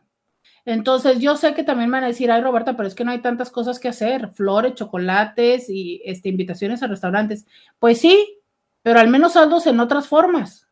Entonces, 0.67 1.19
yo 1.19 1.37
sé 1.37 1.55
que 1.55 1.63
también 1.63 1.91
van 1.91 2.05
a 2.05 2.09
decir, 2.09 2.31
ay, 2.31 2.41
Roberta, 2.41 2.77
pero 2.77 2.89
es 2.89 2.95
que 2.95 3.05
no 3.05 3.11
hay 3.11 3.21
tantas 3.21 3.51
cosas 3.51 3.79
que 3.79 3.89
hacer, 3.89 4.31
flores, 4.31 4.75
chocolates 4.75 5.69
y 5.69 6.01
este, 6.05 6.31
invitaciones 6.31 6.83
a 6.83 6.87
restaurantes. 6.87 7.47
Pues 7.79 8.01
sí, 8.01 8.39
pero 8.83 8.99
al 8.99 9.09
menos 9.09 9.35
saldos 9.35 9.67
en 9.67 9.81
otras 9.81 10.09
formas. 10.09 10.67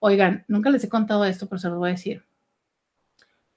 Oigan, 0.00 0.44
nunca 0.48 0.70
les 0.70 0.84
he 0.84 0.88
contado 0.88 1.24
esto, 1.24 1.48
pero 1.48 1.58
se 1.58 1.68
los 1.68 1.78
voy 1.78 1.90
a 1.90 1.92
decir. 1.92 2.24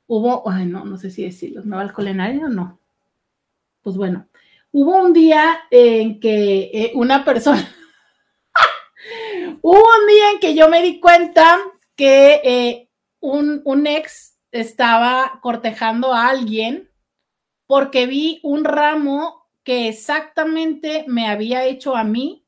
Hubo, 0.08 0.50
ay, 0.50 0.66
no, 0.66 0.86
no 0.86 0.98
sé 0.98 1.10
si 1.10 1.24
decirlo, 1.24 1.62
¿no 1.64 1.80
alcohol 1.80 2.08
en 2.08 2.44
o 2.44 2.50
no? 2.50 2.80
Pues 3.82 3.98
bueno, 3.98 4.28
hubo 4.72 5.02
un 5.02 5.14
día 5.14 5.62
en 5.72 6.20
que 6.20 6.72
eh, 6.74 6.92
una 6.96 7.26
persona, 7.26 7.68
hubo 9.62 9.78
un 9.78 10.08
día 10.08 10.32
en 10.32 10.40
que 10.40 10.56
yo 10.56 10.70
me 10.70 10.82
di 10.82 11.00
cuenta 11.00 11.60
que 11.96 12.42
eh, 12.44 12.90
un, 13.20 13.62
un 13.66 13.88
ex 13.88 14.33
estaba 14.54 15.40
cortejando 15.42 16.14
a 16.14 16.30
alguien 16.30 16.90
porque 17.66 18.06
vi 18.06 18.40
un 18.44 18.64
ramo 18.64 19.50
que 19.64 19.90
exactamente 19.90 21.06
me 21.08 21.28
había 21.28 21.66
hecho 21.66 21.96
a 21.96 22.04
mí. 22.04 22.46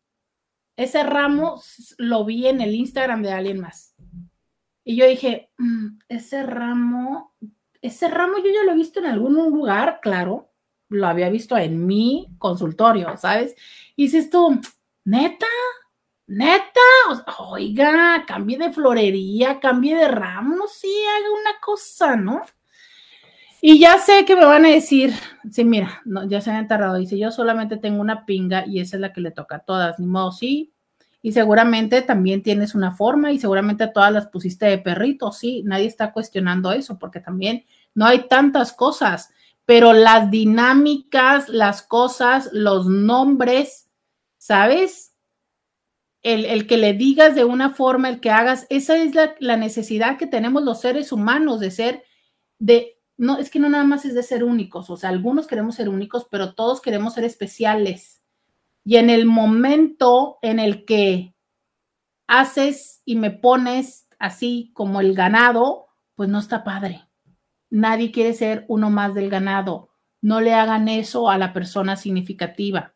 Ese 0.78 1.04
ramo 1.04 1.62
lo 1.98 2.24
vi 2.24 2.48
en 2.48 2.62
el 2.62 2.76
Instagram 2.76 3.24
de 3.24 3.32
alguien 3.32 3.60
más. 3.60 3.96
Y 4.84 4.96
yo 4.96 5.08
dije, 5.08 5.50
mm, 5.58 6.00
ese 6.08 6.44
ramo, 6.44 7.34
ese 7.82 8.08
ramo 8.08 8.38
yo 8.38 8.52
ya 8.54 8.64
lo 8.64 8.74
he 8.74 8.76
visto 8.76 9.00
en 9.00 9.08
algún 9.08 9.34
lugar, 9.34 10.00
claro, 10.02 10.52
lo 10.90 11.08
había 11.08 11.30
visto 11.30 11.58
en 11.58 11.88
mi 11.88 12.28
consultorio, 12.38 13.18
¿sabes? 13.18 13.56
Y 13.96 14.04
dices 14.04 14.30
tú, 14.30 14.62
neta, 15.06 15.48
Neta, 16.28 16.80
oiga, 17.38 18.24
cambie 18.26 18.58
de 18.58 18.72
florería, 18.72 19.60
cambie 19.60 19.96
de 19.96 20.08
ramo, 20.08 20.66
sí, 20.68 20.92
haga 21.18 21.32
una 21.32 21.60
cosa, 21.62 22.16
¿no? 22.16 22.42
Y 23.62 23.80
ya 23.80 23.98
sé 24.00 24.26
que 24.26 24.36
me 24.36 24.46
van 24.46 24.66
a 24.66 24.70
decir, 24.70 25.14
sí, 25.52 25.64
mira, 25.64 26.02
no, 26.06 26.28
ya 26.28 26.42
se 26.42 26.52
han 26.52 26.58
enterrado, 26.58 26.98
dice, 26.98 27.18
yo 27.18 27.32
solamente 27.32 27.78
tengo 27.78 28.02
una 28.02 28.26
pinga 28.26 28.66
y 28.66 28.80
esa 28.80 28.98
es 28.98 29.02
la 29.02 29.14
que 29.14 29.22
le 29.22 29.32
toca 29.32 29.58
a 29.58 29.60
todas, 29.60 30.00
ni 30.00 30.08
modo, 30.08 30.32
sí. 30.32 30.72
Y 31.22 31.32
seguramente 31.32 32.02
también 32.04 32.44
tienes 32.44 32.76
una 32.76 32.92
forma 32.92 33.32
y 33.32 33.40
seguramente 33.40 33.88
todas 33.88 34.12
las 34.12 34.28
pusiste 34.28 34.68
de 34.68 34.78
perrito, 34.78 35.32
sí, 35.32 35.64
nadie 35.64 35.88
está 35.88 36.12
cuestionando 36.12 36.72
eso 36.72 37.00
porque 37.00 37.20
también 37.20 37.66
no 37.96 38.06
hay 38.06 38.28
tantas 38.28 38.74
cosas, 38.74 39.32
pero 39.66 39.94
las 39.94 40.30
dinámicas, 40.30 41.50
las 41.50 41.82
cosas, 41.82 42.50
los 42.52 42.86
nombres, 42.88 43.90
¿sabes? 44.38 45.15
El, 46.26 46.66
que 46.66 46.78
le 46.78 46.94
digas 46.94 47.36
de 47.36 47.46
una 47.46 47.70
forma, 47.70 48.10
el 48.10 48.20
que 48.20 48.32
hagas, 48.32 48.66
esa 48.72 48.98
es 48.98 49.14
la, 49.14 49.58
necesidad 49.58 50.18
que 50.18 50.26
tenemos 50.26 50.64
los 50.64 50.82
seres 50.82 51.12
humanos 51.12 51.60
de 51.60 51.70
ser, 51.70 52.04
de, 52.58 52.98
no, 53.16 53.38
es 53.38 53.52
que 53.52 53.60
no 53.60 53.70
nada 53.70 53.84
más 53.84 54.06
es 54.06 54.16
de 54.16 54.24
ser 54.24 54.44
únicos, 54.44 54.90
o 54.90 54.98
sea, 54.98 55.10
algunos 55.12 55.46
queremos 55.46 55.76
ser 55.76 55.88
únicos, 55.88 56.26
pero 56.32 56.56
todos 56.56 56.82
queremos 56.82 57.14
ser 57.14 57.26
especiales. 57.26 58.24
Y 58.84 58.96
en 58.96 59.12
el 59.12 59.28
momento 59.28 60.40
en 60.42 60.60
el 60.60 60.84
que 60.86 61.36
haces 62.26 63.04
y 63.06 63.18
me 63.18 63.30
pones 63.30 64.08
así 64.18 64.72
como 64.74 65.02
el 65.02 65.14
ganado, 65.14 65.90
pues 66.16 66.28
no 66.28 66.40
está 66.40 66.64
padre. 66.64 67.08
Nadie 67.70 68.12
quiere 68.12 68.34
ser 68.34 68.66
uno 68.68 68.90
más 68.90 69.14
del 69.14 69.30
ganado. 69.30 69.90
No 70.22 70.42
le 70.42 70.54
hagan 70.54 70.88
eso 70.88 71.30
a 71.30 71.38
la 71.38 71.54
persona 71.54 71.98
significativa. 71.98 72.96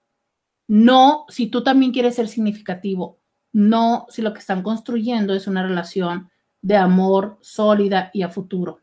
No, 0.68 1.26
si 1.30 1.48
tú 1.48 1.64
también 1.64 1.92
quieres 1.92 2.16
ser 2.16 2.28
significativo, 2.28 3.19
no 3.52 4.06
si 4.10 4.22
lo 4.22 4.34
que 4.34 4.40
están 4.40 4.64
construyendo 4.64 5.34
es 5.34 5.48
una 5.48 5.66
relación 5.66 6.30
de 6.62 6.78
amor 6.78 7.38
sólida 7.42 8.12
y 8.14 8.22
a 8.22 8.30
futuro. 8.30 8.82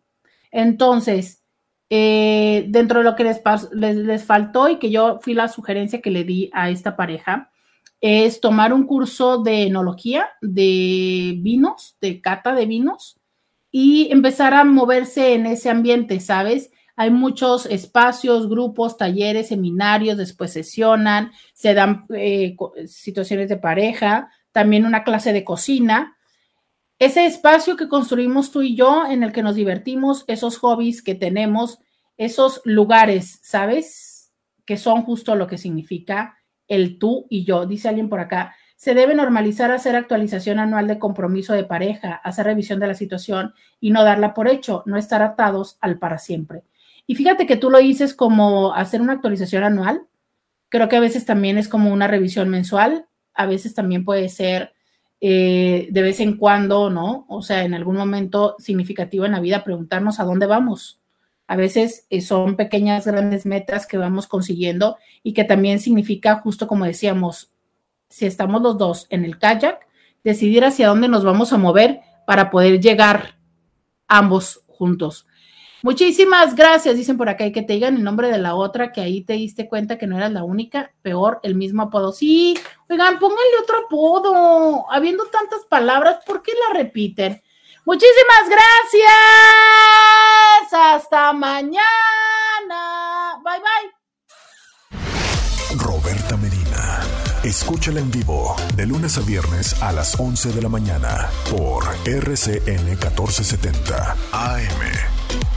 Entonces, 0.51 1.43
eh, 1.91 2.67
dentro 2.69 3.01
de 3.01 3.05
lo 3.05 3.15
que 3.15 3.25
les, 3.25 3.41
les, 3.73 4.25
faltó 4.25 4.69
y 4.69 4.79
que 4.79 4.91
yo 4.91 5.21
fui 5.21 5.35
la 5.35 5.49
sugerencia 5.49 6.01
que 6.01 6.11
le 6.11 6.25
di 6.25 6.51
a 6.53 6.71
esta 6.71 6.97
pareja, 6.97 7.51
es 8.01 8.41
tomar 8.41 8.73
un 8.73 8.85
curso 8.85 9.43
de 9.43 9.65
enología, 9.65 10.29
de 10.41 11.35
vinos, 11.39 11.97
de 12.01 12.21
cata 12.21 12.55
de 12.55 12.67
vinos, 12.67 13.21
y 13.71 14.11
empezar 14.11 14.55
a 14.55 14.65
moverse 14.65 15.35
en 15.35 15.47
ese 15.47 15.71
ambiente, 15.71 16.21
¿sabes? 16.21 16.71
Hay 16.97 17.11
muchos 17.11 17.67
espacios, 17.67 18.49
grupos, 18.49 18.97
talleres, 18.97 19.49
seminarios, 19.49 20.17
después 20.17 20.53
sesionan, 20.53 21.31
se 21.53 21.75
dan 21.75 22.07
eh, 22.15 22.57
situaciones 22.87 23.49
de 23.51 23.59
pareja, 23.59 24.31
también 24.57 24.87
una 24.87 25.05
clase 25.05 25.35
de 25.35 25.45
cocina. 25.45 26.17
Ese 26.99 27.27
espacio 27.27 27.77
que 27.77 27.91
construimos 27.91 28.53
tú 28.53 28.63
y 28.63 28.75
yo, 28.75 29.05
en 29.05 29.23
el 29.23 29.31
que 29.31 29.43
nos 29.43 29.55
divertimos, 29.55 30.25
esos 30.29 30.57
hobbies 30.57 31.03
que 31.03 31.15
tenemos, 31.15 31.79
esos 32.17 32.63
lugares, 32.65 33.39
¿sabes? 33.43 34.33
Que 34.65 34.79
son 34.79 35.03
justo 35.03 35.35
lo 35.35 35.47
que 35.47 35.59
significa 35.59 36.39
el 36.69 36.99
tú 36.99 37.27
y 37.29 37.45
yo. 37.45 37.67
Dice 37.67 37.91
alguien 37.91 38.09
por 38.09 38.19
acá, 38.19 38.57
se 38.77 38.95
debe 38.95 39.15
normalizar 39.15 39.71
hacer 39.73 39.95
actualización 39.95 40.59
anual 40.59 40.87
de 40.87 40.99
compromiso 40.99 41.53
de 41.53 41.65
pareja, 41.65 42.15
hacer 42.15 42.47
revisión 42.47 42.81
de 42.81 42.87
la 42.87 42.95
situación 42.95 43.53
y 43.79 43.91
no 43.91 44.05
darla 44.05 44.33
por 44.33 44.49
hecho, 44.49 44.85
no 44.87 44.97
estar 44.97 45.21
atados 45.21 45.77
al 45.83 45.99
para 45.99 46.17
siempre. 46.17 46.63
Y 47.07 47.17
fíjate 47.17 47.47
que 47.47 47.59
tú 47.59 47.69
lo 47.69 47.77
dices 47.77 48.15
como 48.15 48.73
hacer 48.73 49.03
una 49.03 49.13
actualización 49.13 49.65
anual. 49.65 50.07
Creo 50.71 50.89
que 50.89 50.97
a 50.97 51.01
veces 51.01 51.27
también 51.27 51.59
es 51.59 51.69
como 51.69 51.93
una 51.93 52.07
revisión 52.07 52.49
mensual 52.49 53.07
a 53.37 53.47
veces 53.47 53.75
también 53.75 54.05
puede 54.05 54.29
ser 54.29 54.73
eh, 55.21 55.89
de 55.91 56.03
vez 56.03 56.21
en 56.21 56.37
cuando, 56.37 56.91
¿no? 56.91 57.27
O 57.29 57.43
sea, 57.43 57.65
en 57.65 57.75
algún 57.75 57.97
momento 57.97 58.57
significativo 58.59 59.25
en 59.25 59.33
la 59.33 59.41
vida, 59.41 59.65
preguntarnos 59.65 60.21
a 60.21 60.25
dónde 60.25 60.47
vamos. 60.47 61.01
A 61.47 61.57
veces 61.57 62.07
eh, 62.11 62.21
son 62.21 62.57
pequeñas, 62.57 63.07
grandes 63.07 63.47
metas 63.47 63.87
que 63.87 63.99
vamos 63.99 64.27
consiguiendo 64.27 64.97
y 65.23 65.33
que 65.33 65.45
también 65.45 65.81
significa, 65.81 66.37
justo 66.41 66.67
como 66.67 66.85
decíamos, 66.85 67.53
si 68.09 68.27
estamos 68.27 68.63
los 68.63 68.79
dos 68.79 69.07
en 69.11 69.25
el 69.25 69.39
kayak, 69.39 69.87
decidir 70.23 70.65
hacia 70.65 70.89
dónde 70.89 71.09
nos 71.09 71.25
vamos 71.25 71.53
a 71.53 71.59
mover 71.59 72.01
para 72.27 72.51
poder 72.51 72.81
llegar 72.81 73.39
ambos 74.09 74.65
juntos. 74.67 75.27
Muchísimas 75.83 76.55
gracias, 76.55 76.97
dicen 76.97 77.17
por 77.17 77.29
acá, 77.29 77.47
y 77.47 77.53
que 77.53 77.63
te 77.63 77.75
digan 77.75 77.97
el 77.97 78.05
nombre 78.05 78.29
de 78.29 78.39
la 78.39 78.55
otra, 78.55 78.93
que 78.93 79.01
ahí 79.01 79.23
te 79.23 79.35
diste 79.35 79.69
cuenta 79.69 79.99
que 79.99 80.07
no 80.07 80.17
eras 80.17 80.33
la 80.33 80.43
única, 80.43 80.93
peor, 81.03 81.41
el 81.43 81.55
mismo 81.55 81.83
apodo. 81.83 82.13
Sí, 82.13 82.59
oigan, 82.89 83.19
pónganle 83.19 83.59
otro 83.63 83.79
apodo. 83.87 84.87
Habiendo 84.91 85.27
tantas 85.27 85.65
palabras, 85.67 86.19
¿por 86.27 86.43
qué 86.43 86.53
la 86.69 86.79
repiten? 86.79 87.43
Muchísimas 87.85 88.49
gracias. 88.49 89.13
Hasta 90.73 91.33
mañana. 91.33 91.83
Bye 93.45 93.61
bye. 93.61 93.93
Roberta 95.79 96.37
Medina. 96.37 97.01
Escúchala 97.45 98.01
en 98.01 98.11
vivo 98.11 98.57
de 98.75 98.87
lunes 98.87 99.19
a 99.19 99.21
viernes 99.21 99.81
a 99.81 99.93
las 99.93 100.19
11 100.19 100.53
de 100.53 100.63
la 100.63 100.69
mañana 100.69 101.29
por 101.49 101.85
RCN 102.05 102.87
1470 102.87 104.17
AM. 104.33 105.56